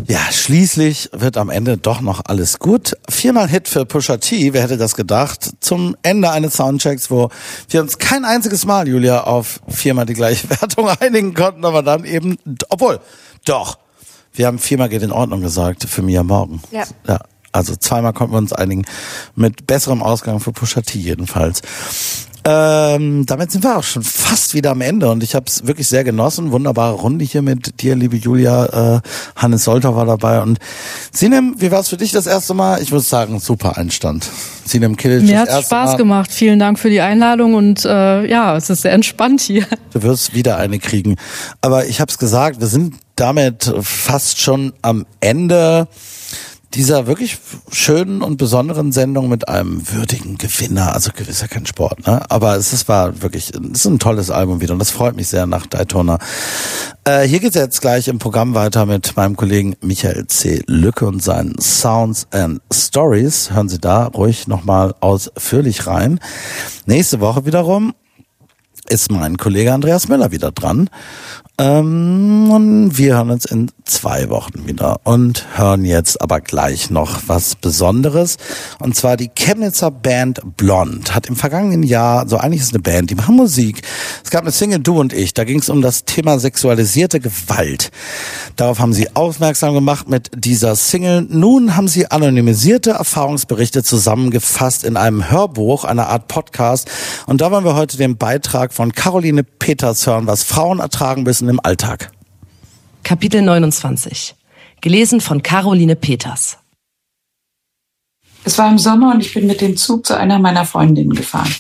Ja, 0.08 0.22
schließlich 0.32 1.10
wird 1.12 1.36
am 1.36 1.50
Ende 1.50 1.78
doch 1.78 2.00
noch 2.00 2.22
alles 2.24 2.60
gut. 2.60 2.94
Viermal 3.10 3.50
Hit 3.50 3.68
für 3.68 3.86
Pusha 3.86 4.16
T, 4.16 4.54
wer 4.54 4.64
hätte 4.64 4.78
das 4.78 4.96
gedacht? 4.96 5.52
Zum 5.60 5.98
Ende 6.04 6.32
eines 6.32 6.54
Soundchecks, 6.54 7.12
wo 7.12 7.28
wir 7.68 7.82
uns 7.82 7.98
kein 7.98 8.24
einziges 8.24 8.66
Mal, 8.66 8.88
Julia, 8.88 9.26
auf 9.26 9.60
viermal 9.68 10.06
die 10.06 10.14
gleiche 10.14 10.50
Wertung 10.62 10.88
einigen 10.88 11.34
konnten, 11.34 11.66
aber 11.66 11.84
dann 11.84 12.06
eben, 12.06 12.38
obwohl, 12.70 13.02
doch, 13.44 13.80
wir 14.38 14.48
haben 14.48 14.60
viermal 14.60 14.90
geht 14.90 15.04
in 15.04 15.12
Ordnung 15.12 15.42
gesagt 15.42 15.84
für 15.84 16.02
Mia 16.02 16.24
Morgen. 16.24 16.62
Ja. 16.72 16.84
ja. 17.08 17.20
Also 17.52 17.76
zweimal 17.76 18.14
konnten 18.14 18.34
wir 18.34 18.40
uns 18.40 18.54
einigen. 18.54 18.86
Mit 19.36 19.68
besserem 19.68 20.04
Ausgang 20.04 20.40
für 20.40 20.52
Pusha 20.52 20.82
T 20.82 21.00
jedenfalls. 21.00 21.62
Ähm, 22.50 23.26
damit 23.26 23.52
sind 23.52 23.66
wir 23.66 23.78
auch 23.78 23.84
schon 23.84 24.04
fast 24.04 24.54
wieder 24.54 24.72
am 24.72 24.80
Ende 24.80 25.10
und 25.12 25.22
ich 25.22 25.36
habe 25.36 25.48
es 25.48 25.68
wirklich 25.68 25.90
sehr 25.90 26.06
genossen. 26.06 26.52
Wunderbare 26.52 26.94
Runde 26.94 27.26
hier 27.26 27.42
mit 27.42 27.82
dir, 27.82 27.94
liebe 27.96 28.16
Julia. 28.16 28.96
Äh, 28.96 29.02
Hannes 29.36 29.66
Solter 29.66 29.98
war 29.98 30.06
dabei 30.06 30.42
und 30.42 30.58
Sinem, 31.12 31.56
wie 31.58 31.72
war 31.72 31.82
es 31.82 31.90
für 31.90 31.98
dich 31.98 32.14
das 32.14 32.26
erste 32.26 32.54
Mal? 32.54 32.82
Ich 32.82 32.92
muss 32.92 33.10
sagen, 33.10 33.40
super 33.40 33.78
Einstand. 33.78 34.30
Sinem 34.64 34.96
Kilic. 34.96 35.24
Mir 35.24 35.42
hat 35.42 35.50
Spaß 35.50 35.92
Mal. 35.92 35.98
gemacht. 35.98 36.32
Vielen 36.32 36.60
Dank 36.60 36.80
für 36.80 36.90
die 36.90 37.02
Einladung 37.02 37.54
und 37.54 37.84
äh, 37.84 38.26
ja, 38.26 38.56
es 38.56 38.70
ist 38.70 38.84
sehr 38.84 38.94
entspannt 38.94 39.42
hier. 39.42 39.66
Du 39.92 40.04
wirst 40.04 40.34
wieder 40.34 40.58
eine 40.58 40.80
kriegen. 40.80 41.16
Aber 41.60 41.88
ich 41.88 42.00
habe 42.00 42.10
es 42.10 42.18
gesagt, 42.18 42.62
wir 42.62 42.68
sind 42.68 42.96
damit 43.20 43.74
fast 43.82 44.40
schon 44.40 44.74
am 44.82 45.06
Ende 45.20 45.88
dieser 46.74 47.08
wirklich 47.08 47.40
schönen 47.72 48.22
und 48.22 48.38
besonderen 48.38 48.92
Sendung 48.92 49.30
mit 49.30 49.48
einem 49.48 49.82
würdigen 49.90 50.38
Gewinner. 50.38 50.94
Also 50.94 51.12
gewiss 51.16 51.42
ja 51.42 51.48
kein 51.48 51.66
Sport, 51.66 52.06
ne? 52.06 52.22
Aber 52.30 52.56
es 52.56 52.74
ist, 52.74 52.88
war 52.88 53.22
wirklich, 53.22 53.52
es 53.52 53.80
ist 53.80 53.86
ein 53.86 54.00
tolles 54.00 54.30
Album 54.30 54.62
wieder 54.62 54.74
und 54.74 54.80
das 54.80 54.92
freut 54.92 55.16
mich 55.16 55.28
sehr 55.28 55.48
nach 55.48 55.66
Daytona. 55.66 56.20
Äh, 57.06 57.24
hier 57.24 57.40
geht's 57.40 57.56
jetzt 57.56 57.82
gleich 57.82 58.08
im 58.10 58.20
Programm 58.20 58.54
weiter 58.54 58.86
mit 58.86 59.16
meinem 59.16 59.36
Kollegen 59.38 59.76
Michael 59.82 60.28
C. 60.28 60.62
Lücke 60.68 61.08
und 61.08 61.24
seinen 61.24 61.58
Sounds 61.60 62.28
and 62.32 62.62
Stories. 62.72 63.52
Hören 63.52 63.70
Sie 63.70 63.80
da 63.80 64.08
ruhig 64.08 64.48
nochmal 64.48 64.94
ausführlich 65.00 65.88
rein. 65.88 66.20
Nächste 66.86 67.22
Woche 67.22 67.46
wiederum 67.46 67.94
ist 68.90 69.12
mein 69.12 69.38
Kollege 69.38 69.74
Andreas 69.74 70.08
Müller 70.08 70.32
wieder 70.32 70.52
dran. 70.52 70.90
Ähm, 71.60 72.52
und 72.52 72.98
wir 72.98 73.16
hören 73.16 73.32
uns 73.32 73.46
in 73.46 73.72
zwei 73.88 74.30
Wochen 74.30 74.68
wieder 74.68 75.00
und 75.04 75.46
hören 75.56 75.86
jetzt 75.86 76.22
aber 76.22 76.42
gleich 76.42 76.90
noch 76.90 77.22
was 77.28 77.56
Besonderes. 77.56 78.38
Und 78.80 78.96
zwar 78.96 79.18
die 79.18 79.30
Chemnitzer 79.30 79.92
Band 79.92 80.42
Blond 80.58 81.16
hat 81.16 81.28
im 81.28 81.36
vergangenen 81.36 81.84
Jahr, 81.84 82.28
so 82.28 82.38
eigentlich 82.38 82.62
ist 82.62 82.74
eine 82.74 82.82
Band, 82.82 83.10
die 83.10 83.16
machen 83.16 83.36
Musik. 83.36 83.82
Es 84.24 84.30
gab 84.30 84.42
eine 84.42 84.52
Single 84.52 84.80
Du 84.80 85.00
und 85.00 85.14
ich, 85.14 85.34
da 85.34 85.44
ging 85.44 85.60
es 85.60 85.70
um 85.70 85.82
das 85.82 86.06
Thema 86.06 86.40
sexualisierte 86.40 87.20
Gewalt. 87.20 87.92
Darauf 88.56 88.80
haben 88.80 88.94
sie 88.94 89.16
aufmerksam 89.16 89.74
gemacht 89.74 90.10
mit 90.10 90.32
dieser 90.36 90.76
Single. 90.76 91.26
Nun 91.30 91.76
haben 91.76 91.88
sie 91.88 92.12
anonymisierte 92.12 92.92
Erfahrungsberichte 92.92 93.84
zusammengefasst 93.84 94.84
in 94.84 94.98
einem 94.98 95.30
Hörbuch, 95.30 95.86
einer 95.86 96.10
Art 96.10 96.28
Podcast. 96.28 96.90
Und 97.26 97.42
da 97.42 97.52
wollen 97.52 97.66
wir 97.66 97.76
heute 97.76 97.98
den 97.98 98.18
Beitrag 98.18 98.74
von 98.74 98.92
Caroline 98.92 99.44
Peters 99.44 100.06
hören, 100.08 100.28
was 100.28 100.44
Frauen 100.44 100.80
ertragen 100.80 101.24
müssen 101.24 101.50
im 101.50 101.60
Alltag. 101.64 102.12
Kapitel 103.08 103.42
29. 103.42 104.36
Gelesen 104.82 105.22
von 105.22 105.42
Caroline 105.42 105.96
Peters. 105.96 106.58
Es 108.44 108.58
war 108.58 108.70
im 108.70 108.78
Sommer 108.78 109.14
und 109.14 109.22
ich 109.22 109.34
bin 109.34 109.48
mit 109.48 109.62
dem 109.62 109.78
Zug 109.78 110.06
zu 110.06 110.18
einer 110.18 110.40
meiner 110.40 110.66
Freundinnen 110.66 111.14
gefahren. 111.14 111.56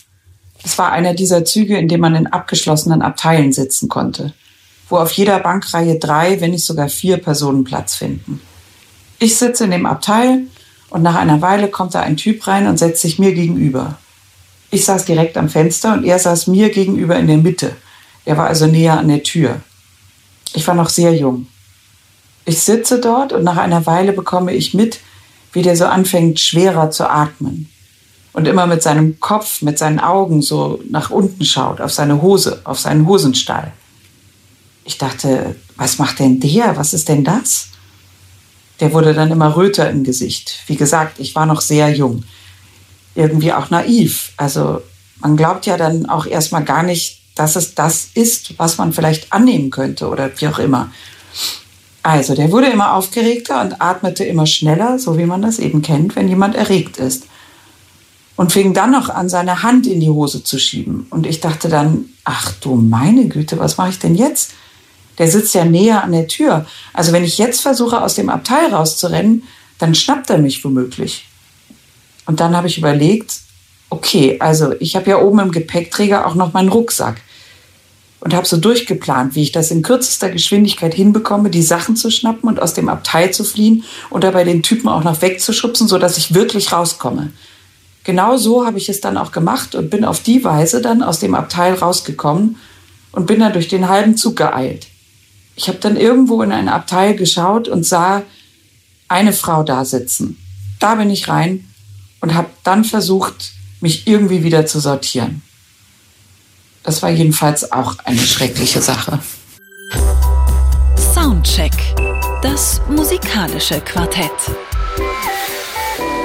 Es 0.66 0.78
war 0.78 0.92
einer 0.92 1.14
dieser 1.14 1.46
Züge, 1.46 1.78
in 1.78 1.88
dem 1.88 2.02
man 2.02 2.16
in 2.16 2.28
abgeschlossenen 2.28 3.02
Abteilen 3.02 3.54
sitzen 3.54 3.88
konnte, 3.88 4.34
wo 4.90 4.98
auf 4.98 5.14
jeder 5.14 5.40
Bankreihe 5.40 5.98
drei, 6.00 6.42
wenn 6.42 6.52
nicht 6.52 6.66
sogar 6.66 6.90
vier 6.90 7.16
Personen 7.16 7.64
Platz 7.64 7.96
finden. 7.96 8.42
Ich 9.18 9.38
sitze 9.38 9.64
in 9.64 9.72
dem 9.72 9.86
Abteil 9.86 10.48
und 10.90 11.02
nach 11.02 11.16
einer 11.16 11.42
Weile 11.42 11.70
kommt 11.70 11.96
da 11.96 12.02
ein 12.02 12.18
Typ 12.18 12.46
rein 12.46 12.68
und 12.68 12.78
setzt 12.78 13.02
sich 13.02 13.20
mir 13.20 13.34
gegenüber. 13.34 13.98
Ich 14.70 14.84
saß 14.84 15.06
direkt 15.06 15.38
am 15.38 15.48
Fenster 15.48 15.94
und 15.94 16.04
er 16.04 16.20
saß 16.20 16.48
mir 16.48 16.72
gegenüber 16.72 17.18
in 17.18 17.28
der 17.28 17.38
Mitte. 17.38 17.74
Er 18.26 18.36
war 18.36 18.48
also 18.48 18.68
näher 18.68 19.00
an 19.00 19.08
der 19.08 19.24
Tür. 19.24 19.62
Ich 20.54 20.68
war 20.68 20.76
noch 20.76 20.90
sehr 20.90 21.14
jung. 21.14 21.48
Ich 22.46 22.62
sitze 22.62 23.00
dort 23.00 23.34
und 23.34 23.44
nach 23.44 23.58
einer 23.58 23.86
Weile 23.86 24.14
bekomme 24.14 24.54
ich 24.54 24.74
mit, 24.74 25.00
wie 25.52 25.62
der 25.62 25.76
so 25.76 25.86
anfängt, 25.86 26.40
schwerer 26.40 26.92
zu 26.92 27.10
atmen. 27.10 27.70
Und 28.34 28.48
immer 28.48 28.68
mit 28.68 28.84
seinem 28.84 29.20
Kopf, 29.20 29.62
mit 29.62 29.80
seinen 29.80 30.00
Augen 30.00 30.42
so 30.42 30.80
nach 30.90 31.10
unten 31.10 31.44
schaut, 31.44 31.82
auf 31.82 31.92
seine 31.92 32.22
Hose, 32.22 32.62
auf 32.66 32.80
seinen 32.80 33.08
Hosenstall. 33.08 33.74
Ich 34.86 34.98
dachte, 34.98 35.56
was 35.76 35.98
macht 35.98 36.20
denn 36.20 36.40
der? 36.40 36.78
Was 36.78 36.94
ist 36.94 37.10
denn 37.10 37.24
das? 37.24 37.70
Der 38.80 38.94
wurde 38.94 39.14
dann 39.14 39.32
immer 39.32 39.56
röter 39.56 39.90
im 39.90 40.04
Gesicht. 40.04 40.60
Wie 40.68 40.76
gesagt, 40.76 41.20
ich 41.20 41.36
war 41.36 41.46
noch 41.46 41.62
sehr 41.62 41.92
jung. 41.94 42.24
Irgendwie 43.16 43.52
auch 43.52 43.70
naiv. 43.72 44.34
Also 44.38 44.82
man 45.20 45.36
glaubt 45.36 45.66
ja 45.66 45.78
dann 45.78 46.06
auch 46.06 46.26
erstmal 46.26 46.64
gar 46.64 46.84
nicht, 46.84 47.22
dass 47.40 47.56
es 47.56 47.76
das 47.76 48.10
ist, 48.14 48.58
was 48.58 48.78
man 48.78 48.94
vielleicht 48.94 49.32
annehmen 49.34 49.70
könnte 49.70 50.08
oder 50.08 50.30
wie 50.38 50.48
auch 50.48 50.60
immer. 50.60 50.92
Also, 52.04 52.36
der 52.36 52.52
wurde 52.52 52.68
immer 52.68 52.94
aufgeregter 52.94 53.62
und 53.62 53.82
atmete 53.82 54.24
immer 54.24 54.46
schneller, 54.46 54.98
so 54.98 55.18
wie 55.18 55.26
man 55.26 55.42
das 55.42 55.60
eben 55.60 55.82
kennt, 55.82 56.16
wenn 56.16 56.30
jemand 56.30 56.56
erregt 56.56 56.98
ist. 56.98 57.26
Und 58.38 58.52
fing 58.52 58.74
dann 58.74 58.92
noch 58.92 59.10
an, 59.10 59.30
seine 59.30 59.64
Hand 59.64 59.88
in 59.88 60.00
die 60.00 60.10
Hose 60.10 60.44
zu 60.44 60.60
schieben. 60.60 61.08
Und 61.10 61.26
ich 61.26 61.42
dachte 61.42 61.70
dann, 61.70 62.06
ach 62.24 62.54
du 62.62 62.76
meine 62.76 63.28
Güte, 63.28 63.60
was 63.60 63.78
mache 63.78 63.90
ich 63.90 64.00
denn 64.00 64.16
jetzt? 64.16 64.54
Der 65.18 65.28
sitzt 65.28 65.56
ja 65.56 65.66
näher 65.66 66.04
an 66.04 66.12
der 66.12 66.28
Tür. 66.28 66.66
Also 66.94 67.12
wenn 67.12 67.24
ich 67.24 67.40
jetzt 67.40 67.62
versuche, 67.62 68.02
aus 68.02 68.16
dem 68.16 68.30
Abteil 68.30 68.74
rauszurennen, 68.74 69.44
dann 69.80 69.96
schnappt 69.96 70.30
er 70.30 70.38
mich 70.38 70.64
womöglich. 70.64 71.28
Und 72.26 72.40
dann 72.40 72.56
habe 72.56 72.68
ich 72.68 72.78
überlegt, 72.78 73.40
okay, 73.90 74.38
also 74.40 74.74
ich 74.80 74.96
habe 74.96 75.10
ja 75.10 75.20
oben 75.22 75.40
im 75.40 75.52
Gepäckträger 75.52 76.28
auch 76.28 76.36
noch 76.36 76.54
meinen 76.54 76.70
Rucksack 76.70 77.22
und 78.20 78.34
habe 78.34 78.48
so 78.48 78.58
durchgeplant, 78.58 79.36
wie 79.36 79.44
ich 79.44 79.52
das 79.52 79.72
in 79.72 79.82
kürzester 79.82 80.30
Geschwindigkeit 80.30 80.94
hinbekomme, 80.94 81.50
die 81.50 81.62
Sachen 81.62 81.96
zu 81.96 82.10
schnappen 82.10 82.50
und 82.50 82.62
aus 82.62 82.74
dem 82.74 82.90
Abteil 82.90 83.32
zu 83.32 83.44
fliehen 83.44 83.84
und 84.10 84.24
dabei 84.24 84.44
den 84.44 84.64
Typen 84.64 84.90
auch 84.90 85.04
noch 85.04 85.22
wegzuschubsen, 85.22 85.88
sodass 85.88 86.18
ich 86.18 86.34
wirklich 86.34 86.72
rauskomme. 86.72 87.32
Genau 88.04 88.38
so 88.38 88.66
habe 88.66 88.78
ich 88.78 88.90
es 88.90 89.02
dann 89.02 89.18
auch 89.18 89.32
gemacht 89.32 89.76
und 89.76 89.90
bin 89.90 90.06
auf 90.06 90.24
die 90.24 90.44
Weise 90.44 90.82
dann 90.82 91.04
aus 91.04 91.20
dem 91.20 91.36
Abteil 91.36 91.74
rausgekommen 91.74 92.56
und 93.12 93.26
bin 93.26 93.40
dann 93.40 93.54
durch 93.54 93.68
den 93.68 93.90
halben 93.90 94.16
Zug 94.18 94.38
geeilt. 94.38 94.88
Ich 95.56 95.68
habe 95.68 95.80
dann 95.80 95.98
irgendwo 95.98 96.42
in 96.42 96.52
ein 96.52 96.70
Abteil 96.70 97.16
geschaut 97.16 97.68
und 97.68 97.86
sah, 97.86 98.24
eine 99.08 99.34
Frau 99.34 99.64
da 99.64 99.86
sitzen. 99.86 100.38
Da 100.80 100.96
bin 100.96 101.10
ich 101.10 101.28
rein 101.28 101.66
und 102.22 102.34
habe 102.34 102.50
dann 102.64 102.84
versucht, 102.84 103.52
mich 103.82 104.08
irgendwie 104.08 104.44
wieder 104.44 104.66
zu 104.66 104.80
sortieren. 104.80 105.42
Das 106.88 107.04
war 107.04 107.10
jedenfalls 107.10 107.70
auch 107.74 107.98
eine 108.06 108.22
schreckliche 108.22 108.82
Sache. 108.82 109.20
Soundcheck. 111.14 111.74
Das 112.42 112.80
musikalische 112.90 113.82
Quartett. 113.82 114.32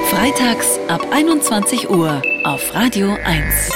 Freitags 0.08 0.78
ab 0.86 1.04
21 1.10 1.90
Uhr 1.90 2.22
auf 2.44 2.60
Radio 2.74 3.16
1. 3.24 3.70